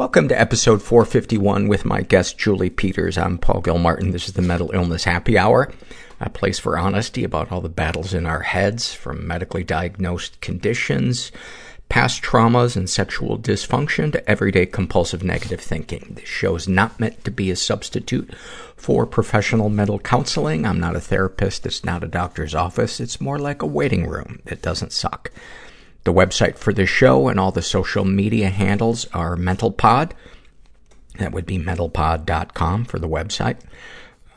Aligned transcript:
Welcome 0.00 0.28
to 0.28 0.40
episode 0.40 0.80
451 0.80 1.68
with 1.68 1.84
my 1.84 2.00
guest, 2.00 2.38
Julie 2.38 2.70
Peters. 2.70 3.18
I'm 3.18 3.36
Paul 3.36 3.60
Gilmartin. 3.60 4.12
This 4.12 4.28
is 4.28 4.32
the 4.32 4.40
Mental 4.40 4.70
Illness 4.72 5.04
Happy 5.04 5.36
Hour, 5.36 5.70
a 6.18 6.30
place 6.30 6.58
for 6.58 6.78
honesty 6.78 7.22
about 7.22 7.52
all 7.52 7.60
the 7.60 7.68
battles 7.68 8.14
in 8.14 8.24
our 8.24 8.40
heads, 8.40 8.94
from 8.94 9.26
medically 9.26 9.62
diagnosed 9.62 10.40
conditions, 10.40 11.30
past 11.90 12.22
traumas 12.22 12.76
and 12.76 12.88
sexual 12.88 13.38
dysfunction 13.38 14.10
to 14.12 14.26
everyday 14.26 14.64
compulsive 14.64 15.22
negative 15.22 15.60
thinking. 15.60 16.14
This 16.16 16.26
show 16.26 16.56
is 16.56 16.66
not 16.66 16.98
meant 16.98 17.22
to 17.24 17.30
be 17.30 17.50
a 17.50 17.54
substitute 17.54 18.34
for 18.76 19.04
professional 19.04 19.68
mental 19.68 19.98
counseling. 19.98 20.64
I'm 20.64 20.80
not 20.80 20.96
a 20.96 21.00
therapist. 21.00 21.66
It's 21.66 21.84
not 21.84 22.02
a 22.02 22.08
doctor's 22.08 22.54
office. 22.54 23.00
It's 23.00 23.20
more 23.20 23.38
like 23.38 23.60
a 23.60 23.66
waiting 23.66 24.06
room 24.06 24.40
that 24.46 24.62
doesn't 24.62 24.94
suck. 24.94 25.30
The 26.04 26.12
website 26.12 26.56
for 26.56 26.72
this 26.72 26.88
show 26.88 27.28
and 27.28 27.38
all 27.38 27.52
the 27.52 27.62
social 27.62 28.04
media 28.04 28.48
handles 28.48 29.06
are 29.12 29.36
MentalPod. 29.36 30.12
That 31.18 31.32
would 31.32 31.46
be 31.46 31.58
mentalpod.com 31.58 32.86
for 32.86 32.98
the 32.98 33.08
website. 33.08 33.58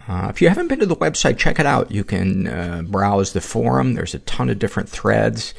Uh, 0.08 0.28
if 0.30 0.42
you 0.42 0.50
haven't 0.50 0.68
been 0.68 0.80
to 0.80 0.86
the 0.86 0.96
website, 0.98 1.38
check 1.38 1.60
it 1.60 1.66
out. 1.66 1.92
You 1.92 2.04
can 2.04 2.48
uh, 2.48 2.82
browse 2.86 3.32
the 3.32 3.42
forum. 3.42 3.94
There's 3.94 4.14
a 4.14 4.20
ton 4.20 4.50
of 4.50 4.60
different 4.60 4.90
threads. 4.90 5.54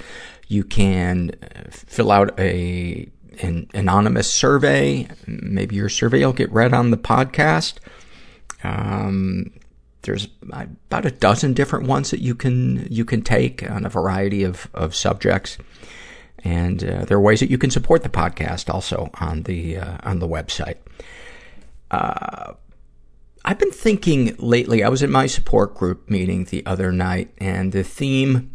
You 0.48 0.64
can 0.64 1.32
uh, 1.42 1.70
fill 1.70 2.12
out 2.12 2.38
a 2.38 3.08
an 3.40 3.68
anonymous 3.74 4.32
survey. 4.32 5.08
Maybe 5.26 5.76
your 5.76 5.88
survey 5.88 6.24
will 6.24 6.32
get 6.32 6.52
read 6.52 6.72
on 6.74 6.90
the 6.90 6.96
podcast. 6.96 7.74
Um, 8.62 9.50
there's 10.02 10.28
about 10.42 11.06
a 11.06 11.10
dozen 11.10 11.54
different 11.54 11.86
ones 11.86 12.10
that 12.10 12.20
you 12.20 12.34
can 12.34 12.86
you 12.90 13.04
can 13.04 13.22
take 13.22 13.68
on 13.68 13.86
a 13.86 13.88
variety 13.88 14.44
of 14.44 14.68
of 14.74 14.94
subjects. 14.94 15.56
And 16.44 16.84
uh, 16.84 17.04
there 17.06 17.16
are 17.16 17.20
ways 17.20 17.40
that 17.40 17.50
you 17.50 17.56
can 17.56 17.70
support 17.70 18.02
the 18.02 18.10
podcast 18.10 18.72
also 18.72 19.10
on 19.14 19.44
the 19.44 19.78
uh, 19.78 19.96
on 20.02 20.18
the 20.18 20.28
website. 20.28 20.76
Uh, 21.90 22.52
I've 23.46 23.58
been 23.58 23.70
thinking 23.70 24.36
lately. 24.38 24.84
I 24.84 24.88
was 24.88 25.02
in 25.02 25.10
my 25.10 25.26
support 25.26 25.74
group 25.74 26.08
meeting 26.08 26.44
the 26.44 26.64
other 26.66 26.92
night, 26.92 27.30
and 27.38 27.72
the 27.72 27.82
theme 27.82 28.50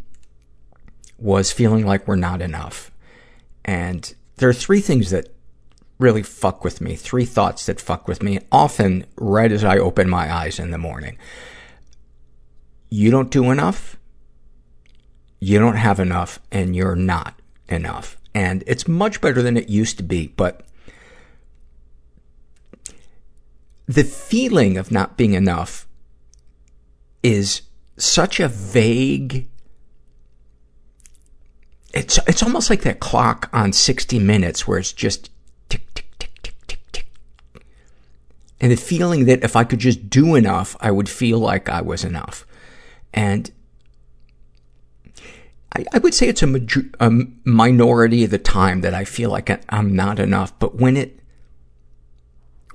was 1.17 1.51
feeling 1.51 1.85
like 1.85 2.07
we're 2.07 2.15
not 2.15 2.41
enough. 2.41 2.91
And 3.65 4.13
there 4.37 4.49
are 4.49 4.53
three 4.53 4.81
things 4.81 5.09
that 5.09 5.27
really 5.99 6.23
fuck 6.23 6.63
with 6.63 6.81
me, 6.81 6.95
three 6.95 7.25
thoughts 7.25 7.65
that 7.65 7.81
fuck 7.81 8.07
with 8.07 8.23
me, 8.23 8.39
often 8.51 9.05
right 9.17 9.51
as 9.51 9.63
I 9.63 9.77
open 9.77 10.09
my 10.09 10.33
eyes 10.33 10.59
in 10.59 10.71
the 10.71 10.77
morning. 10.77 11.17
You 12.89 13.11
don't 13.11 13.29
do 13.29 13.51
enough, 13.51 13.97
you 15.39 15.59
don't 15.59 15.75
have 15.75 15.99
enough, 15.99 16.39
and 16.51 16.75
you're 16.75 16.95
not 16.95 17.38
enough. 17.71 18.17
And 18.33 18.63
it's 18.67 18.87
much 18.87 19.21
better 19.21 19.41
than 19.41 19.57
it 19.57 19.69
used 19.69 19.97
to 19.97 20.03
be, 20.03 20.27
but 20.27 20.65
the 23.87 24.03
feeling 24.03 24.77
of 24.77 24.91
not 24.91 25.17
being 25.17 25.33
enough 25.33 25.87
is 27.23 27.63
such 27.97 28.39
a 28.39 28.47
vague 28.47 29.47
it's 31.93 32.19
it's 32.27 32.43
almost 32.43 32.69
like 32.69 32.83
that 32.83 32.99
clock 32.99 33.49
on 33.51 33.73
60 33.73 34.19
minutes 34.19 34.67
where 34.67 34.77
it's 34.77 34.93
just 34.93 35.31
tick 35.69 35.91
tick 35.95 36.07
tick 36.19 36.31
tick 36.43 36.55
tick 36.67 36.79
tick 36.91 37.65
and 38.61 38.71
the 38.71 38.77
feeling 38.77 39.25
that 39.25 39.43
if 39.43 39.55
i 39.55 39.63
could 39.63 39.79
just 39.79 40.09
do 40.09 40.35
enough 40.35 40.77
i 40.79 40.91
would 40.91 41.09
feel 41.09 41.39
like 41.39 41.67
i 41.67 41.81
was 41.81 42.03
enough 42.05 42.45
and 43.13 43.51
I, 45.75 45.85
I 45.93 45.97
would 45.99 46.13
say 46.13 46.27
it's 46.27 46.43
a, 46.43 46.47
major, 46.47 46.85
a 46.99 47.11
minority 47.43 48.23
of 48.23 48.31
the 48.31 48.39
time 48.39 48.81
that 48.81 48.93
I 48.93 49.05
feel 49.05 49.29
like 49.29 49.63
I'm 49.69 49.95
not 49.95 50.19
enough. 50.19 50.57
But 50.59 50.75
when 50.75 50.97
it, 50.97 51.19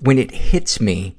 when 0.00 0.18
it 0.18 0.30
hits 0.30 0.80
me, 0.80 1.16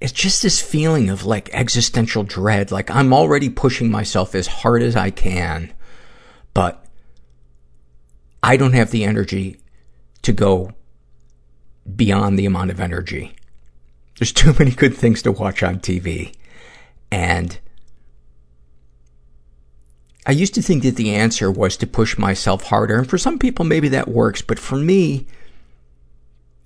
it's 0.00 0.12
just 0.12 0.42
this 0.42 0.60
feeling 0.60 1.08
of 1.10 1.24
like 1.24 1.50
existential 1.52 2.22
dread. 2.22 2.70
Like 2.70 2.90
I'm 2.90 3.12
already 3.12 3.48
pushing 3.48 3.90
myself 3.90 4.34
as 4.34 4.46
hard 4.46 4.82
as 4.82 4.96
I 4.96 5.10
can, 5.10 5.72
but 6.54 6.84
I 8.42 8.56
don't 8.56 8.74
have 8.74 8.90
the 8.90 9.04
energy 9.04 9.58
to 10.22 10.32
go 10.32 10.72
beyond 11.96 12.38
the 12.38 12.46
amount 12.46 12.70
of 12.70 12.80
energy. 12.80 13.34
There's 14.18 14.32
too 14.32 14.54
many 14.58 14.72
good 14.72 14.96
things 14.96 15.22
to 15.22 15.32
watch 15.32 15.62
on 15.62 15.80
TV. 15.80 16.34
And 17.10 17.58
I 20.28 20.32
used 20.32 20.54
to 20.54 20.62
think 20.62 20.82
that 20.82 20.96
the 20.96 21.14
answer 21.14 21.50
was 21.50 21.78
to 21.78 21.86
push 21.86 22.18
myself 22.18 22.64
harder. 22.64 22.98
And 22.98 23.08
for 23.08 23.16
some 23.16 23.38
people, 23.38 23.64
maybe 23.64 23.88
that 23.88 24.08
works. 24.08 24.42
But 24.42 24.58
for 24.58 24.76
me, 24.76 25.26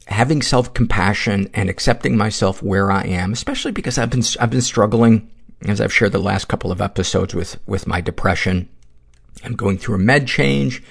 having 0.08 0.42
self-compassion 0.42 1.48
and 1.54 1.70
accepting 1.70 2.16
myself 2.16 2.60
where 2.60 2.90
I 2.90 3.04
am, 3.04 3.32
especially 3.32 3.70
because 3.70 3.98
I've 3.98 4.10
been, 4.10 4.24
I've 4.40 4.50
been 4.50 4.62
struggling, 4.62 5.30
as 5.64 5.80
I've 5.80 5.92
shared 5.92 6.10
the 6.10 6.18
last 6.18 6.48
couple 6.48 6.72
of 6.72 6.80
episodes 6.80 7.36
with, 7.36 7.56
with 7.64 7.86
my 7.86 8.00
depression. 8.00 8.68
I'm 9.44 9.54
going 9.54 9.78
through 9.78 9.94
a 9.94 9.98
med 9.98 10.26
change. 10.26 10.82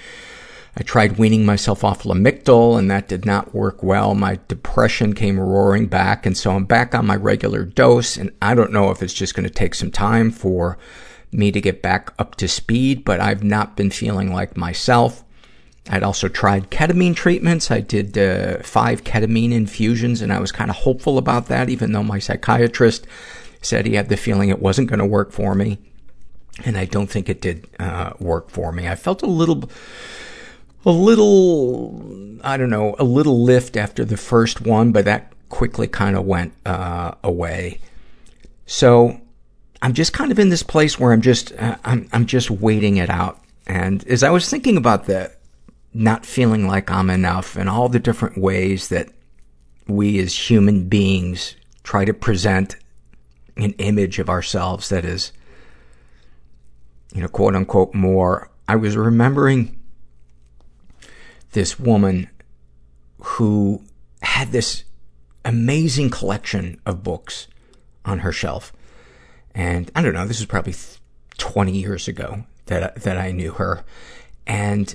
I 0.74 0.82
tried 0.82 1.18
weaning 1.18 1.44
myself 1.44 1.84
off 1.84 2.04
Lamictal 2.04 2.78
and 2.78 2.90
that 2.90 3.06
did 3.06 3.26
not 3.26 3.54
work 3.54 3.82
well. 3.82 4.14
My 4.14 4.38
depression 4.48 5.12
came 5.12 5.38
roaring 5.38 5.88
back 5.88 6.24
and 6.24 6.34
so 6.34 6.52
I'm 6.52 6.64
back 6.64 6.94
on 6.94 7.06
my 7.06 7.16
regular 7.16 7.66
dose 7.66 8.16
and 8.16 8.32
I 8.40 8.54
don't 8.54 8.72
know 8.72 8.90
if 8.90 9.02
it's 9.02 9.12
just 9.12 9.34
going 9.34 9.44
to 9.44 9.52
take 9.52 9.74
some 9.74 9.90
time 9.90 10.30
for 10.30 10.78
me 11.32 11.50
to 11.50 11.60
get 11.60 11.82
back 11.82 12.12
up 12.18 12.34
to 12.36 12.48
speed, 12.48 13.04
but 13.04 13.20
I've 13.20 13.42
not 13.42 13.76
been 13.76 13.90
feeling 13.90 14.32
like 14.32 14.56
myself. 14.56 15.24
I'd 15.90 16.02
also 16.02 16.28
tried 16.28 16.70
ketamine 16.70 17.16
treatments. 17.16 17.70
I 17.70 17.80
did 17.80 18.16
uh, 18.16 18.58
five 18.62 19.02
ketamine 19.02 19.52
infusions, 19.52 20.22
and 20.22 20.32
I 20.32 20.38
was 20.38 20.52
kind 20.52 20.70
of 20.70 20.76
hopeful 20.76 21.18
about 21.18 21.46
that, 21.46 21.68
even 21.68 21.92
though 21.92 22.04
my 22.04 22.18
psychiatrist 22.18 23.06
said 23.62 23.86
he 23.86 23.94
had 23.94 24.08
the 24.08 24.16
feeling 24.16 24.48
it 24.48 24.60
wasn't 24.60 24.88
going 24.88 24.98
to 24.98 25.06
work 25.06 25.32
for 25.32 25.54
me. 25.54 25.78
And 26.64 26.76
I 26.76 26.84
don't 26.84 27.10
think 27.10 27.28
it 27.28 27.40
did 27.40 27.66
uh, 27.80 28.12
work 28.20 28.50
for 28.50 28.72
me. 28.72 28.86
I 28.86 28.94
felt 28.94 29.22
a 29.22 29.26
little, 29.26 29.70
a 30.84 30.90
little, 30.90 32.38
I 32.44 32.56
don't 32.56 32.70
know, 32.70 32.94
a 32.98 33.04
little 33.04 33.42
lift 33.42 33.76
after 33.76 34.04
the 34.04 34.16
first 34.16 34.60
one, 34.60 34.92
but 34.92 35.06
that 35.06 35.32
quickly 35.48 35.88
kind 35.88 36.16
of 36.16 36.24
went 36.26 36.52
uh, 36.66 37.14
away. 37.24 37.80
So 38.66 39.20
I'm 39.82 39.94
just 39.94 40.12
kind 40.12 40.30
of 40.30 40.38
in 40.38 40.48
this 40.48 40.62
place 40.62 40.98
where 40.98 41.12
I'm 41.12 41.20
just, 41.20 41.52
uh, 41.58 41.76
I'm, 41.84 42.08
I'm 42.12 42.24
just 42.24 42.50
waiting 42.50 42.96
it 42.98 43.10
out. 43.10 43.42
And 43.66 44.06
as 44.06 44.22
I 44.22 44.30
was 44.30 44.48
thinking 44.48 44.76
about 44.76 45.06
that, 45.06 45.40
not 45.92 46.24
feeling 46.24 46.68
like 46.68 46.90
I'm 46.90 47.10
enough 47.10 47.56
and 47.56 47.68
all 47.68 47.88
the 47.88 47.98
different 47.98 48.38
ways 48.38 48.88
that 48.88 49.08
we 49.88 50.20
as 50.20 50.50
human 50.50 50.88
beings 50.88 51.56
try 51.82 52.04
to 52.04 52.14
present 52.14 52.76
an 53.56 53.72
image 53.78 54.20
of 54.20 54.30
ourselves 54.30 54.88
that 54.88 55.04
is, 55.04 55.32
you 57.12 57.20
know, 57.20 57.28
quote 57.28 57.56
unquote 57.56 57.92
more, 57.92 58.50
I 58.68 58.76
was 58.76 58.96
remembering 58.96 59.78
this 61.52 61.78
woman 61.78 62.30
who 63.20 63.82
had 64.22 64.52
this 64.52 64.84
amazing 65.44 66.10
collection 66.10 66.80
of 66.86 67.02
books 67.02 67.48
on 68.04 68.20
her 68.20 68.32
shelf. 68.32 68.72
And 69.54 69.90
I 69.94 70.02
don't 70.02 70.14
know, 70.14 70.26
this 70.26 70.40
is 70.40 70.46
probably 70.46 70.74
20 71.38 71.72
years 71.72 72.08
ago 72.08 72.44
that, 72.66 73.02
that 73.02 73.16
I 73.16 73.32
knew 73.32 73.52
her. 73.52 73.84
And 74.46 74.94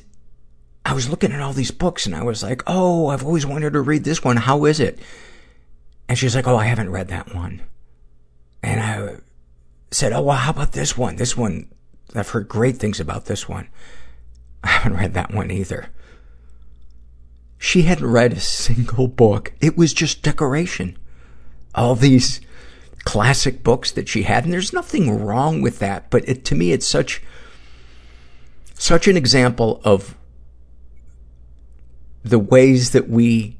I 0.85 0.93
was 0.93 1.09
looking 1.09 1.31
at 1.31 1.41
all 1.41 1.53
these 1.53 1.71
books 1.71 2.05
and 2.05 2.15
I 2.15 2.23
was 2.23 2.43
like, 2.43 2.63
oh, 2.65 3.07
I've 3.07 3.25
always 3.25 3.45
wanted 3.45 3.73
to 3.73 3.81
read 3.81 4.03
this 4.03 4.23
one. 4.23 4.37
How 4.37 4.65
is 4.65 4.79
it? 4.79 4.99
And 6.07 6.17
she's 6.17 6.35
like, 6.35 6.47
oh, 6.47 6.55
I 6.55 6.65
haven't 6.65 6.91
read 6.91 7.09
that 7.09 7.35
one. 7.35 7.61
And 8.63 8.79
I 8.79 9.17
said, 9.91 10.13
oh, 10.13 10.21
well, 10.21 10.37
how 10.37 10.51
about 10.51 10.71
this 10.71 10.97
one? 10.97 11.17
This 11.17 11.35
one, 11.35 11.67
I've 12.15 12.29
heard 12.29 12.47
great 12.47 12.77
things 12.77 12.99
about 12.99 13.25
this 13.25 13.47
one. 13.47 13.67
I 14.63 14.69
haven't 14.69 14.97
read 14.97 15.13
that 15.13 15.33
one 15.33 15.51
either. 15.51 15.89
She 17.57 17.83
hadn't 17.83 18.09
read 18.09 18.33
a 18.33 18.39
single 18.39 19.07
book. 19.07 19.53
It 19.59 19.77
was 19.77 19.93
just 19.93 20.21
decoration. 20.21 20.97
All 21.75 21.95
these 21.95 22.39
classic 23.03 23.63
books 23.63 23.91
that 23.91 24.07
she 24.07 24.23
had. 24.23 24.43
And 24.43 24.53
there's 24.53 24.73
nothing 24.73 25.23
wrong 25.23 25.61
with 25.61 25.79
that. 25.79 26.09
But 26.09 26.27
it, 26.27 26.45
to 26.45 26.55
me, 26.55 26.71
it's 26.71 26.87
such, 26.87 27.21
such 28.73 29.07
an 29.07 29.17
example 29.17 29.81
of 29.83 30.15
the 32.23 32.39
ways 32.39 32.91
that 32.91 33.09
we 33.09 33.57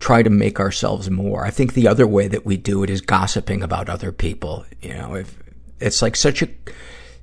try 0.00 0.22
to 0.22 0.30
make 0.30 0.60
ourselves 0.60 1.08
more. 1.10 1.44
I 1.44 1.50
think 1.50 1.74
the 1.74 1.88
other 1.88 2.06
way 2.06 2.28
that 2.28 2.44
we 2.44 2.56
do 2.56 2.82
it 2.82 2.90
is 2.90 3.00
gossiping 3.00 3.62
about 3.62 3.88
other 3.88 4.12
people. 4.12 4.66
You 4.82 4.94
know, 4.94 5.14
if 5.14 5.38
it's 5.80 6.02
like 6.02 6.16
such 6.16 6.42
a 6.42 6.48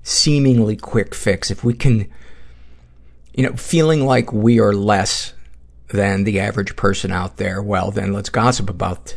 seemingly 0.03 0.75
quick 0.75 1.13
fix. 1.13 1.51
If 1.51 1.63
we 1.63 1.73
can, 1.73 2.09
you 3.33 3.43
know, 3.43 3.55
feeling 3.55 4.05
like 4.05 4.33
we 4.33 4.59
are 4.59 4.73
less 4.73 5.33
than 5.89 6.23
the 6.23 6.39
average 6.39 6.75
person 6.75 7.11
out 7.11 7.37
there, 7.37 7.61
well, 7.61 7.91
then 7.91 8.13
let's 8.13 8.29
gossip 8.29 8.69
about 8.69 9.15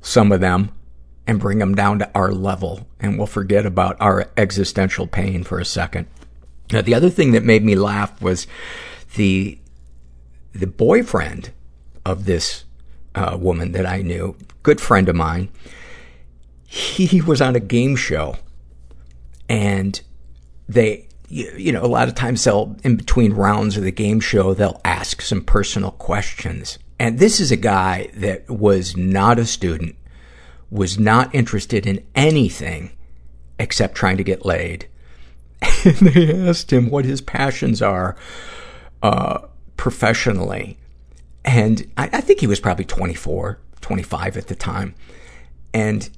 some 0.00 0.32
of 0.32 0.40
them 0.40 0.70
and 1.26 1.40
bring 1.40 1.58
them 1.58 1.74
down 1.74 1.98
to 1.98 2.10
our 2.14 2.32
level, 2.32 2.86
and 3.00 3.16
we'll 3.16 3.26
forget 3.26 3.64
about 3.64 3.96
our 4.00 4.30
existential 4.36 5.06
pain 5.06 5.42
for 5.42 5.58
a 5.58 5.64
second. 5.64 6.06
Now, 6.72 6.82
the 6.82 6.94
other 6.94 7.10
thing 7.10 7.32
that 7.32 7.44
made 7.44 7.64
me 7.64 7.74
laugh 7.74 8.20
was 8.20 8.46
the 9.16 9.58
the 10.52 10.66
boyfriend 10.66 11.50
of 12.04 12.26
this 12.26 12.64
uh, 13.14 13.36
woman 13.40 13.72
that 13.72 13.86
I 13.86 14.02
knew, 14.02 14.36
good 14.62 14.80
friend 14.80 15.08
of 15.08 15.16
mine. 15.16 15.48
He 16.66 17.20
was 17.20 17.40
on 17.40 17.54
a 17.54 17.60
game 17.60 17.96
show 17.96 18.36
and 19.48 20.00
they, 20.68 21.08
you, 21.28 21.72
know, 21.72 21.84
a 21.84 21.86
lot 21.86 22.08
of 22.08 22.14
times 22.14 22.42
they'll, 22.42 22.76
in 22.82 22.96
between 22.96 23.32
rounds 23.32 23.76
of 23.76 23.84
the 23.84 23.92
game 23.92 24.20
show, 24.20 24.54
they'll 24.54 24.80
ask 24.84 25.22
some 25.22 25.42
personal 25.42 25.92
questions. 25.92 26.78
And 26.98 27.18
this 27.18 27.40
is 27.40 27.52
a 27.52 27.56
guy 27.56 28.10
that 28.14 28.48
was 28.48 28.96
not 28.96 29.38
a 29.38 29.46
student, 29.46 29.96
was 30.70 30.98
not 30.98 31.34
interested 31.34 31.86
in 31.86 32.04
anything 32.14 32.92
except 33.58 33.94
trying 33.94 34.16
to 34.16 34.24
get 34.24 34.44
laid. 34.44 34.88
And 35.84 35.96
they 35.96 36.48
asked 36.48 36.72
him 36.72 36.88
what 36.88 37.04
his 37.04 37.20
passions 37.20 37.82
are, 37.82 38.16
uh, 39.02 39.40
professionally. 39.76 40.78
And 41.44 41.90
I, 41.96 42.08
I 42.12 42.20
think 42.22 42.40
he 42.40 42.46
was 42.46 42.60
probably 42.60 42.86
24, 42.86 43.58
25 43.80 44.36
at 44.36 44.46
the 44.46 44.54
time. 44.54 44.94
And 45.74 46.08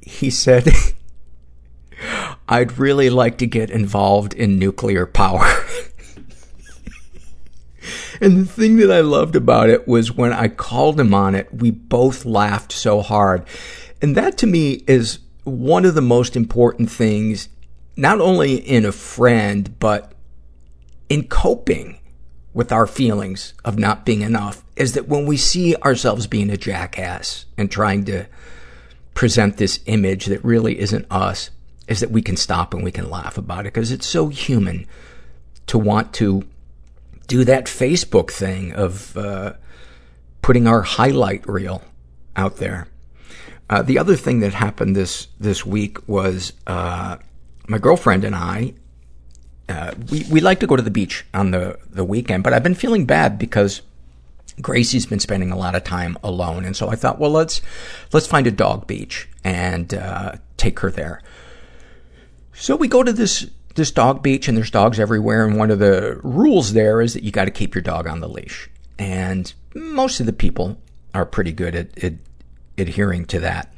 he 0.00 0.30
said, 0.30 0.68
I'd 2.48 2.78
really 2.78 3.10
like 3.10 3.38
to 3.38 3.46
get 3.46 3.70
involved 3.70 4.32
in 4.34 4.58
nuclear 4.58 5.06
power. 5.06 5.44
and 8.20 8.38
the 8.38 8.46
thing 8.46 8.76
that 8.76 8.90
I 8.90 9.00
loved 9.00 9.36
about 9.36 9.68
it 9.68 9.86
was 9.86 10.12
when 10.12 10.32
I 10.32 10.48
called 10.48 10.98
him 10.98 11.14
on 11.14 11.34
it, 11.34 11.52
we 11.52 11.70
both 11.70 12.24
laughed 12.24 12.72
so 12.72 13.02
hard. 13.02 13.46
And 14.02 14.16
that 14.16 14.38
to 14.38 14.46
me 14.46 14.84
is 14.86 15.18
one 15.44 15.84
of 15.84 15.94
the 15.94 16.02
most 16.02 16.36
important 16.36 16.90
things, 16.90 17.48
not 17.96 18.20
only 18.20 18.54
in 18.54 18.84
a 18.84 18.92
friend, 18.92 19.78
but 19.78 20.12
in 21.08 21.28
coping 21.28 21.98
with 22.52 22.72
our 22.72 22.86
feelings 22.86 23.54
of 23.64 23.78
not 23.78 24.04
being 24.04 24.22
enough 24.22 24.64
is 24.76 24.94
that 24.94 25.08
when 25.08 25.26
we 25.26 25.36
see 25.36 25.76
ourselves 25.76 26.26
being 26.26 26.50
a 26.50 26.56
jackass 26.56 27.46
and 27.56 27.70
trying 27.70 28.04
to 28.04 28.26
present 29.14 29.56
this 29.56 29.80
image 29.86 30.26
that 30.26 30.44
really 30.44 30.78
isn't 30.78 31.06
us, 31.10 31.50
is 31.86 32.00
that 32.00 32.10
we 32.10 32.22
can 32.22 32.36
stop 32.36 32.72
and 32.72 32.84
we 32.84 32.92
can 32.92 33.10
laugh 33.10 33.36
about 33.36 33.60
it 33.66 33.74
because 33.74 33.90
it's 33.90 34.06
so 34.06 34.28
human 34.28 34.86
to 35.66 35.76
want 35.76 36.12
to 36.14 36.42
do 37.26 37.44
that 37.44 37.66
Facebook 37.66 38.30
thing 38.30 38.72
of 38.72 39.16
uh, 39.16 39.52
putting 40.40 40.66
our 40.66 40.82
highlight 40.82 41.46
reel 41.48 41.82
out 42.36 42.56
there. 42.56 42.88
Uh, 43.70 43.80
the 43.80 43.98
other 43.98 44.16
thing 44.16 44.40
that 44.40 44.52
happened 44.52 44.94
this 44.94 45.28
this 45.38 45.64
week 45.64 46.06
was 46.06 46.52
uh, 46.66 47.16
my 47.68 47.78
girlfriend 47.78 48.24
and 48.24 48.34
I 48.34 48.74
uh, 49.70 49.94
we, 50.10 50.26
we 50.30 50.40
like 50.40 50.58
to 50.60 50.66
go 50.66 50.74
to 50.74 50.82
the 50.82 50.90
beach 50.90 51.24
on 51.32 51.52
the, 51.52 51.78
the 51.88 52.04
weekend, 52.04 52.42
but 52.42 52.52
I've 52.52 52.62
been 52.62 52.74
feeling 52.74 53.06
bad 53.06 53.38
because 53.38 53.82
Gracie's 54.60 55.06
been 55.06 55.20
spending 55.20 55.52
a 55.52 55.56
lot 55.56 55.76
of 55.76 55.84
time 55.84 56.18
alone. 56.24 56.64
And 56.64 56.76
so 56.76 56.88
I 56.88 56.96
thought, 56.96 57.20
well, 57.20 57.30
let's, 57.30 57.60
let's 58.12 58.26
find 58.26 58.48
a 58.48 58.50
dog 58.50 58.88
beach 58.88 59.28
and, 59.44 59.94
uh, 59.94 60.32
take 60.56 60.80
her 60.80 60.90
there. 60.90 61.22
So 62.52 62.74
we 62.74 62.88
go 62.88 63.04
to 63.04 63.12
this, 63.12 63.48
this 63.76 63.92
dog 63.92 64.24
beach 64.24 64.48
and 64.48 64.56
there's 64.56 64.72
dogs 64.72 64.98
everywhere. 64.98 65.46
And 65.46 65.56
one 65.56 65.70
of 65.70 65.78
the 65.78 66.18
rules 66.24 66.72
there 66.72 67.00
is 67.00 67.14
that 67.14 67.22
you 67.22 67.30
got 67.30 67.44
to 67.44 67.52
keep 67.52 67.74
your 67.74 67.82
dog 67.82 68.08
on 68.08 68.18
the 68.18 68.28
leash. 68.28 68.68
And 68.98 69.52
most 69.72 70.18
of 70.18 70.26
the 70.26 70.32
people 70.32 70.78
are 71.14 71.24
pretty 71.24 71.52
good 71.52 71.76
at, 71.76 72.02
at 72.02 72.14
adhering 72.78 73.24
to 73.26 73.40
that. 73.40 73.72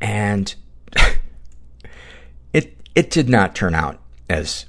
And 0.00 0.54
it, 2.52 2.76
it 2.94 3.10
did 3.10 3.28
not 3.28 3.54
turn 3.54 3.74
out 3.74 4.00
as 4.28 4.66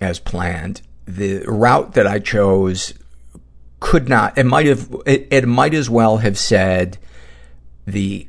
as 0.00 0.18
planned. 0.18 0.82
The 1.06 1.44
route 1.46 1.94
that 1.94 2.06
I 2.06 2.18
chose 2.18 2.94
could 3.80 4.08
not, 4.08 4.36
it 4.38 4.44
might 4.46 4.66
have, 4.66 4.94
it, 5.06 5.28
it 5.30 5.46
might 5.46 5.74
as 5.74 5.90
well 5.90 6.18
have 6.18 6.38
said 6.38 6.98
the 7.86 8.26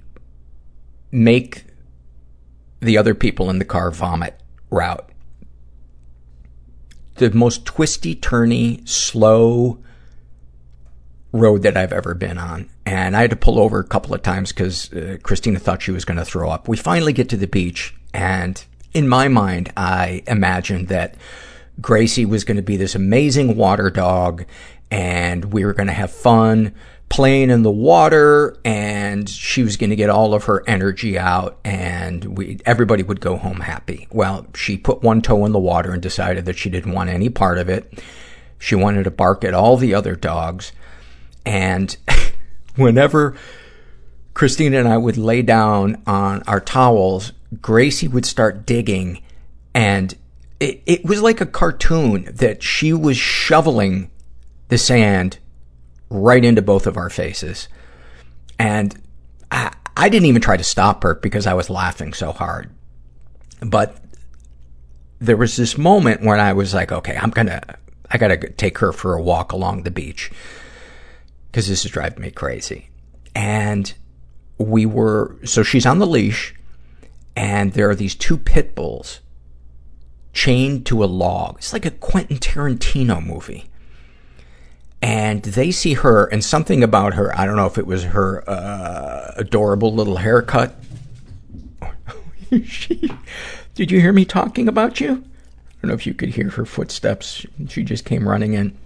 make 1.12 1.66
the 2.82 2.98
other 2.98 3.16
people 3.16 3.50
in 3.50 3.60
the 3.60 3.66
car 3.66 3.92
vomit 3.92 4.40
route. 4.70 5.10
The 7.16 7.32
most 7.32 7.66
twisty, 7.66 8.16
turny, 8.16 8.88
slow 8.88 9.80
road 11.32 11.64
that 11.64 11.78
I've 11.78 11.94
ever 11.94 12.14
been 12.14 12.38
on. 12.38 12.70
And 12.86 13.18
I 13.18 13.22
had 13.22 13.32
to 13.32 13.36
pull 13.36 13.60
over 13.60 13.80
a 13.80 13.84
couple 13.84 14.14
of 14.14 14.22
times 14.22 14.52
because 14.52 14.94
uh, 14.94 15.18
Christina 15.24 15.60
thought 15.60 15.82
she 15.82 15.92
was 15.92 16.06
going 16.06 16.18
to 16.18 16.26
throw 16.26 16.50
up. 16.50 16.68
We 16.68 16.78
finally 16.78 17.14
get 17.14 17.30
to 17.30 17.38
the 17.38 17.48
beach, 17.48 17.96
and 18.14 18.64
in 18.94 19.10
my 19.10 19.28
mind, 19.28 19.74
I 19.76 20.24
imagined 20.28 20.88
that 20.90 21.16
Gracie 21.82 22.26
was 22.26 22.44
going 22.44 22.58
to 22.58 22.64
be 22.64 22.78
this 22.78 22.96
amazing 22.96 23.58
water 23.58 23.90
dog 23.90 24.46
and 24.90 25.52
we 25.52 25.66
were 25.66 25.74
going 25.74 25.88
to 25.88 25.94
have 25.94 26.12
fun 26.12 26.74
playing 27.10 27.50
in 27.50 27.62
the 27.62 27.72
water 27.72 28.58
and 28.66 29.30
she 29.30 29.64
was 29.64 29.78
going 29.78 29.90
to 29.90 29.96
get 29.96 30.10
all 30.10 30.34
of 30.34 30.46
her 30.46 30.64
energy 30.68 31.20
out 31.20 31.60
and 31.64 32.38
we 32.38 32.60
everybody 32.66 33.04
would 33.04 33.20
go 33.20 33.36
home 33.36 33.60
happy. 33.60 34.08
Well, 34.12 34.48
she 34.56 34.78
put 34.78 35.04
one 35.04 35.22
toe 35.22 35.46
in 35.46 35.52
the 35.52 35.60
water 35.60 35.92
and 35.92 36.02
decided 36.02 36.46
that 36.46 36.58
she 36.58 36.70
didn't 36.70 36.94
want 36.94 37.10
any 37.10 37.30
part 37.30 37.58
of 37.58 37.70
it. 37.70 38.02
She 38.58 38.76
wanted 38.76 39.04
to 39.04 39.12
bark 39.12 39.44
at 39.44 39.54
all 39.54 39.78
the 39.78 39.94
other 39.94 40.16
dogs 40.16 40.72
and 41.46 41.96
whenever 42.76 43.36
Christina 44.34 44.80
and 44.80 44.88
I 44.88 44.98
would 44.98 45.18
lay 45.18 45.42
down 45.42 46.02
on 46.06 46.44
our 46.44 46.60
towels, 46.60 47.32
Gracie 47.62 48.08
would 48.08 48.26
start 48.26 48.66
digging 48.66 49.22
and 49.74 50.16
it, 50.60 50.82
it 50.86 51.06
was 51.06 51.22
like 51.22 51.42
a 51.42 51.46
cartoon 51.46 52.30
that 52.34 52.64
she 52.64 52.94
was 52.94 53.18
shoveling 53.18 54.10
the 54.70 54.78
sand 54.78 55.38
right 56.10 56.44
into 56.44 56.62
both 56.62 56.88
of 56.88 56.98
our 56.98 57.10
faces. 57.10 57.68
And 58.58 58.96
I, 59.52 59.74
I 59.98 60.10
didn't 60.10 60.28
even 60.28 60.42
try 60.42 60.58
to 60.58 60.64
stop 60.64 61.04
her 61.04 61.16
because 61.16 61.46
I 61.46 61.54
was 61.54 61.70
laughing 61.70 62.14
so 62.14 62.32
hard. 62.32 62.70
But 63.62 63.98
there 65.20 65.38
was 65.38 65.56
this 65.56 65.78
moment 65.78 66.22
when 66.22 66.40
I 66.40 66.54
was 66.54 66.74
like, 66.74 66.92
okay, 66.92 67.18
I'm 67.18 67.32
gonna, 67.32 67.62
I 68.10 68.18
gotta 68.18 68.38
take 68.52 68.78
her 68.80 68.92
for 68.92 69.16
a 69.16 69.22
walk 69.22 69.52
along 69.52 69.84
the 69.84 69.92
beach. 69.92 70.32
Cause 71.56 71.70
this 71.70 71.86
is 71.86 71.92
driving 71.92 72.22
me 72.22 72.32
crazy. 72.32 72.90
And 73.34 73.94
we 74.58 74.86
were, 74.86 75.38
so 75.46 75.64
she's 75.64 75.86
on 75.86 76.00
the 76.00 76.06
leash 76.06 76.54
and 77.34 77.72
there 77.72 77.90
are 77.90 77.96
these 77.96 78.14
two 78.14 78.38
pit 78.38 78.76
bulls 78.76 79.22
chained 80.34 80.86
to 80.88 81.02
a 81.02 81.06
log. 81.06 81.56
It's 81.60 81.72
like 81.72 81.86
a 81.86 81.92
Quentin 81.92 82.40
Tarantino 82.40 83.26
movie. 83.26 83.70
And 85.02 85.44
they 85.44 85.72
see 85.72 85.94
her 85.94 86.26
and 86.26 86.44
something 86.44 86.84
about 86.84 87.14
her, 87.14 87.34
I 87.40 87.46
don't 87.46 87.56
know 87.56 87.68
if 87.68 87.78
it 87.78 87.88
was 87.88 88.04
her, 88.04 88.44
uh, 88.50 89.32
adorable 89.38 89.94
little 89.94 90.18
haircut. 90.18 90.76
she, 92.66 93.10
did 93.76 93.92
you 93.92 94.02
hear 94.02 94.12
me 94.12 94.26
talking 94.26 94.68
about 94.68 95.00
you? 95.00 95.12
I 95.70 95.82
don't 95.82 95.88
know 95.88 95.94
if 95.94 96.06
you 96.06 96.14
could 96.14 96.32
hear 96.36 96.50
her 96.50 96.66
footsteps. 96.66 97.46
She 97.70 97.86
just 97.86 98.04
came 98.04 98.28
running 98.28 98.56
in. 98.56 98.78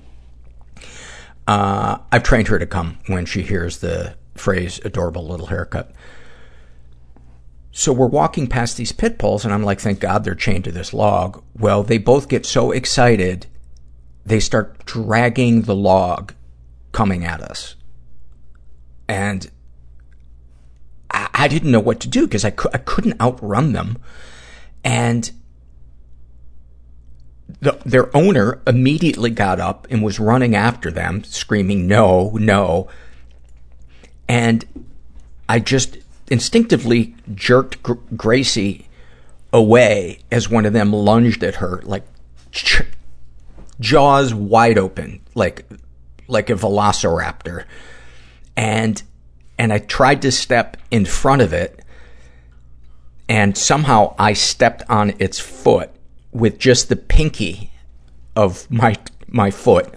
Uh, 1.50 1.98
I've 2.12 2.22
trained 2.22 2.48
her 2.50 2.60
to 2.60 2.68
come 2.68 3.00
when 3.08 3.26
she 3.26 3.42
hears 3.42 3.80
the 3.80 4.14
phrase 4.36 4.80
adorable 4.86 5.28
little 5.28 5.48
haircut. 5.48 5.92
So 7.72 7.92
we're 7.92 8.06
walking 8.06 8.46
past 8.46 8.78
these 8.78 8.92
pit 8.92 9.18
bulls 9.18 9.46
and 9.46 9.52
I'm 9.52 9.64
like, 9.64 9.80
thank 9.80 10.00
God 10.00 10.24
they're 10.24 10.36
chained 10.36 10.66
to 10.66 10.72
this 10.72 10.94
log. 10.94 11.44
Well, 11.58 11.82
they 11.82 11.98
both 11.98 12.30
get 12.30 12.46
so 12.46 12.72
excited, 12.72 13.48
they 14.24 14.40
start 14.40 14.86
dragging 14.86 15.64
the 15.64 15.74
log 15.74 16.36
coming 16.92 17.26
at 17.26 17.42
us. 17.42 17.76
And 19.08 19.50
I, 21.10 21.30
I 21.34 21.48
didn't 21.48 21.72
know 21.72 21.80
what 21.80 22.00
to 22.02 22.08
do 22.08 22.28
because 22.28 22.46
I, 22.46 22.52
cu- 22.52 22.70
I 22.76 22.78
couldn't 22.78 23.20
outrun 23.20 23.74
them. 23.74 23.98
And 24.84 25.32
the, 27.62 27.80
their 27.86 28.16
owner 28.16 28.62
immediately 28.68 29.30
got 29.30 29.60
up 29.60 29.88
and 29.90 30.04
was 30.04 30.20
running 30.20 30.56
after 30.56 30.92
them, 30.92 31.24
screaming, 31.24 31.88
no, 31.88 32.32
no. 32.34 32.88
And 34.28 34.66
I 35.48 35.60
just 35.60 35.98
instinctively 36.30 37.16
jerked 37.34 37.82
Gr- 37.82 37.94
Gracie 38.16 38.88
away 39.52 40.20
as 40.32 40.50
one 40.50 40.66
of 40.66 40.74
them 40.74 40.94
lunged 40.94 41.44
at 41.44 41.56
her, 41.56 41.82
like 41.84 42.06
ch- 42.52 42.84
jaws 43.80 44.34
wide 44.34 44.78
open, 44.78 45.22
like 45.34 45.66
like 46.28 46.52
a 46.52 46.56
velociraptor. 46.56 47.66
And 48.56 49.02
and 49.58 49.74
I 49.74 49.80
tried 49.80 50.22
to 50.22 50.32
step 50.32 50.78
in 50.92 51.06
front 51.06 51.42
of 51.42 51.52
it, 51.52 51.84
and 53.28 53.58
somehow 53.58 54.14
I 54.20 54.34
stepped 54.34 54.84
on 54.88 55.16
its 55.18 55.40
foot 55.40 55.90
with 56.32 56.60
just 56.60 56.90
the 56.90 56.96
pinky 56.96 57.72
of 58.36 58.70
my 58.70 58.96
my 59.28 59.52
foot, 59.52 59.94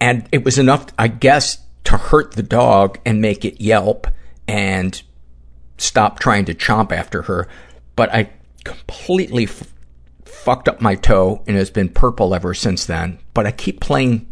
and 0.00 0.28
it 0.32 0.44
was 0.44 0.58
enough, 0.58 0.86
I 0.98 1.08
guess, 1.08 1.58
to 1.84 1.96
hurt 1.96 2.32
the 2.32 2.42
dog 2.42 2.98
and 3.04 3.20
make 3.20 3.44
it 3.44 3.60
yelp 3.60 4.06
and 4.46 5.02
stop 5.78 6.18
trying 6.18 6.44
to 6.46 6.54
chomp 6.54 6.92
after 6.92 7.22
her, 7.22 7.48
but 7.96 8.12
I 8.12 8.30
completely 8.64 9.44
f- 9.44 9.72
fucked 10.24 10.68
up 10.68 10.80
my 10.80 10.94
toe 10.94 11.42
and 11.46 11.56
it's 11.56 11.70
been 11.70 11.88
purple 11.88 12.34
ever 12.34 12.54
since 12.54 12.86
then. 12.86 13.18
But 13.32 13.46
I 13.46 13.52
keep 13.52 13.80
playing 13.80 14.26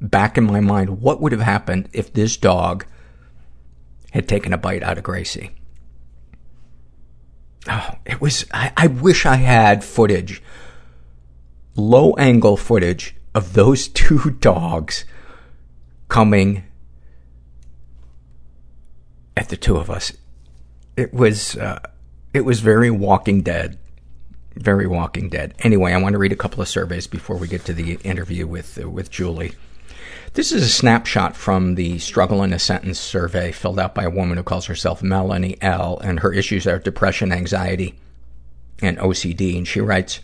back 0.00 0.38
in 0.38 0.44
my 0.44 0.60
mind 0.60 1.00
what 1.00 1.20
would 1.20 1.32
have 1.32 1.40
happened 1.40 1.88
if 1.92 2.12
this 2.12 2.36
dog 2.36 2.86
had 4.12 4.28
taken 4.28 4.52
a 4.52 4.58
bite 4.58 4.82
out 4.82 4.98
of 4.98 5.04
Gracie. 5.04 5.50
Oh, 7.68 7.90
it 8.06 8.20
was, 8.20 8.46
I, 8.52 8.72
I 8.76 8.86
wish 8.86 9.26
I 9.26 9.36
had 9.36 9.84
footage, 9.84 10.42
low 11.76 12.14
angle 12.14 12.56
footage 12.56 13.14
of 13.34 13.52
those 13.52 13.88
two 14.02 14.30
dogs 14.40 15.04
coming 16.08 16.64
at 19.36 19.48
the 19.48 19.56
two 19.56 19.76
of 19.76 19.90
us. 19.90 20.12
It 20.96 21.14
was, 21.14 21.56
uh, 21.56 21.80
it 22.34 22.44
was 22.44 22.60
very 22.60 22.90
Walking 22.90 23.42
Dead. 23.42 23.78
Very 24.54 24.86
Walking 24.86 25.28
Dead. 25.28 25.54
Anyway, 25.60 25.92
I 25.92 25.98
want 25.98 26.14
to 26.14 26.18
read 26.18 26.32
a 26.32 26.36
couple 26.36 26.60
of 26.60 26.68
surveys 26.68 27.06
before 27.06 27.36
we 27.36 27.46
get 27.46 27.64
to 27.66 27.72
the 27.72 27.94
interview 28.02 28.46
with, 28.46 28.82
uh, 28.82 28.88
with 28.88 29.10
Julie. 29.10 29.52
This 30.34 30.52
is 30.52 30.62
a 30.62 30.68
snapshot 30.68 31.36
from 31.36 31.74
the 31.74 31.98
Struggle 31.98 32.44
in 32.44 32.52
a 32.52 32.58
Sentence 32.60 33.00
survey 33.00 33.50
filled 33.50 33.80
out 33.80 33.96
by 33.96 34.04
a 34.04 34.10
woman 34.10 34.36
who 34.36 34.44
calls 34.44 34.66
herself 34.66 35.02
Melanie 35.02 35.58
L. 35.60 35.98
And 36.04 36.20
her 36.20 36.32
issues 36.32 36.68
are 36.68 36.78
depression, 36.78 37.32
anxiety, 37.32 37.96
and 38.80 38.96
OCD. 38.98 39.56
And 39.56 39.66
she 39.66 39.80
writes, 39.80 40.20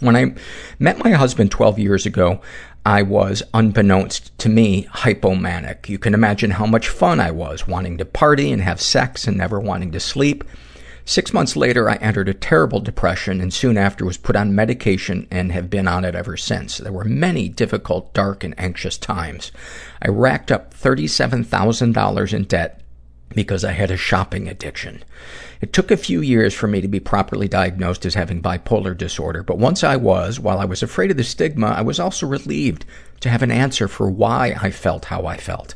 When 0.00 0.16
I 0.16 0.34
met 0.78 0.98
my 0.98 1.12
husband 1.12 1.50
12 1.50 1.78
years 1.78 2.04
ago, 2.04 2.42
I 2.84 3.00
was, 3.00 3.42
unbeknownst 3.54 4.36
to 4.40 4.50
me, 4.50 4.84
hypomanic. 4.92 5.88
You 5.88 5.98
can 5.98 6.12
imagine 6.12 6.50
how 6.50 6.66
much 6.66 6.90
fun 6.90 7.18
I 7.18 7.30
was, 7.30 7.66
wanting 7.66 7.96
to 7.98 8.04
party 8.04 8.52
and 8.52 8.60
have 8.60 8.82
sex 8.82 9.26
and 9.26 9.38
never 9.38 9.58
wanting 9.58 9.92
to 9.92 10.00
sleep. 10.00 10.44
Six 11.04 11.32
months 11.32 11.56
later, 11.56 11.90
I 11.90 11.96
entered 11.96 12.28
a 12.28 12.34
terrible 12.34 12.80
depression 12.80 13.40
and 13.40 13.52
soon 13.52 13.76
after 13.76 14.04
was 14.04 14.16
put 14.16 14.36
on 14.36 14.54
medication 14.54 15.26
and 15.30 15.50
have 15.52 15.68
been 15.68 15.88
on 15.88 16.04
it 16.04 16.14
ever 16.14 16.36
since. 16.36 16.78
There 16.78 16.92
were 16.92 17.04
many 17.04 17.48
difficult, 17.48 18.14
dark, 18.14 18.44
and 18.44 18.54
anxious 18.58 18.96
times. 18.96 19.50
I 20.00 20.08
racked 20.08 20.52
up 20.52 20.74
$37,000 20.74 22.32
in 22.32 22.44
debt 22.44 22.80
because 23.34 23.64
I 23.64 23.72
had 23.72 23.90
a 23.90 23.96
shopping 23.96 24.48
addiction. 24.48 25.02
It 25.60 25.72
took 25.72 25.90
a 25.90 25.96
few 25.96 26.20
years 26.20 26.54
for 26.54 26.66
me 26.66 26.80
to 26.80 26.88
be 26.88 27.00
properly 27.00 27.48
diagnosed 27.48 28.04
as 28.04 28.14
having 28.14 28.42
bipolar 28.42 28.96
disorder, 28.96 29.42
but 29.42 29.58
once 29.58 29.82
I 29.82 29.96
was, 29.96 30.38
while 30.38 30.58
I 30.58 30.64
was 30.64 30.82
afraid 30.82 31.10
of 31.10 31.16
the 31.16 31.24
stigma, 31.24 31.68
I 31.68 31.82
was 31.82 32.00
also 32.00 32.26
relieved 32.26 32.84
to 33.20 33.30
have 33.30 33.42
an 33.42 33.50
answer 33.50 33.88
for 33.88 34.10
why 34.10 34.56
I 34.60 34.70
felt 34.70 35.06
how 35.06 35.26
I 35.26 35.36
felt. 35.36 35.74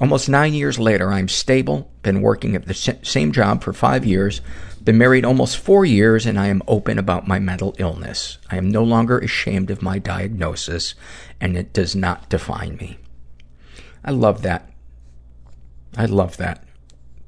Almost 0.00 0.28
nine 0.28 0.54
years 0.54 0.78
later, 0.78 1.12
I'm 1.12 1.28
stable, 1.28 1.90
been 2.02 2.20
working 2.20 2.56
at 2.56 2.66
the 2.66 2.74
same 2.74 3.30
job 3.30 3.62
for 3.62 3.72
five 3.72 4.04
years, 4.04 4.40
been 4.82 4.98
married 4.98 5.24
almost 5.24 5.56
four 5.56 5.84
years, 5.84 6.26
and 6.26 6.38
I 6.38 6.48
am 6.48 6.62
open 6.66 6.98
about 6.98 7.28
my 7.28 7.38
mental 7.38 7.74
illness. 7.78 8.38
I 8.50 8.56
am 8.56 8.68
no 8.68 8.82
longer 8.82 9.18
ashamed 9.18 9.70
of 9.70 9.82
my 9.82 9.98
diagnosis, 9.98 10.94
and 11.40 11.56
it 11.56 11.72
does 11.72 11.94
not 11.94 12.28
define 12.28 12.76
me. 12.76 12.98
I 14.04 14.10
love 14.10 14.42
that. 14.42 14.68
I 15.96 16.06
love 16.06 16.36
that. 16.38 16.64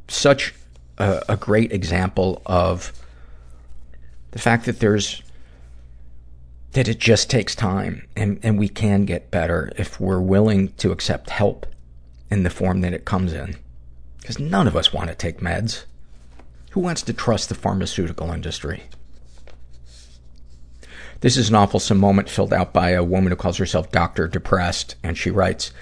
Such 0.09 0.53
a, 0.99 1.23
a 1.29 1.37
great 1.37 1.73
example 1.73 2.43
of 2.47 2.93
the 4.33 4.39
fact 4.39 4.67
that 4.67 4.81
there's 4.81 5.23
that 6.73 6.89
it 6.89 6.99
just 6.99 7.31
takes 7.31 7.55
time 7.55 8.07
and, 8.17 8.39
and 8.43 8.59
we 8.59 8.69
can 8.69 9.07
get 9.07 9.31
better 9.31 9.73
if 9.79 9.99
we're 9.99 10.21
willing 10.21 10.69
to 10.75 10.93
accept 10.93 11.31
help 11.31 11.65
in 12.31 12.43
the 12.43 12.51
form 12.51 12.81
that 12.81 12.93
it 12.93 13.05
comes 13.05 13.33
in. 13.33 13.57
Because 14.21 14.39
none 14.39 14.67
of 14.67 14.77
us 14.77 14.93
want 14.93 15.09
to 15.09 15.15
take 15.15 15.41
meds. 15.41 15.85
Who 16.73 16.81
wants 16.81 17.03
to 17.03 17.13
trust 17.13 17.49
the 17.49 17.55
pharmaceutical 17.55 18.31
industry? 18.31 18.85
This 21.21 21.37
is 21.37 21.49
an 21.49 21.55
awful 21.55 21.81
moment 21.97 22.29
filled 22.29 22.53
out 22.53 22.75
by 22.75 22.91
a 22.91 23.05
woman 23.05 23.31
who 23.31 23.37
calls 23.37 23.57
herself 23.57 23.91
Dr. 23.91 24.29
Depressed, 24.29 24.97
and 25.03 25.17
she 25.17 25.31
writes, 25.31 25.73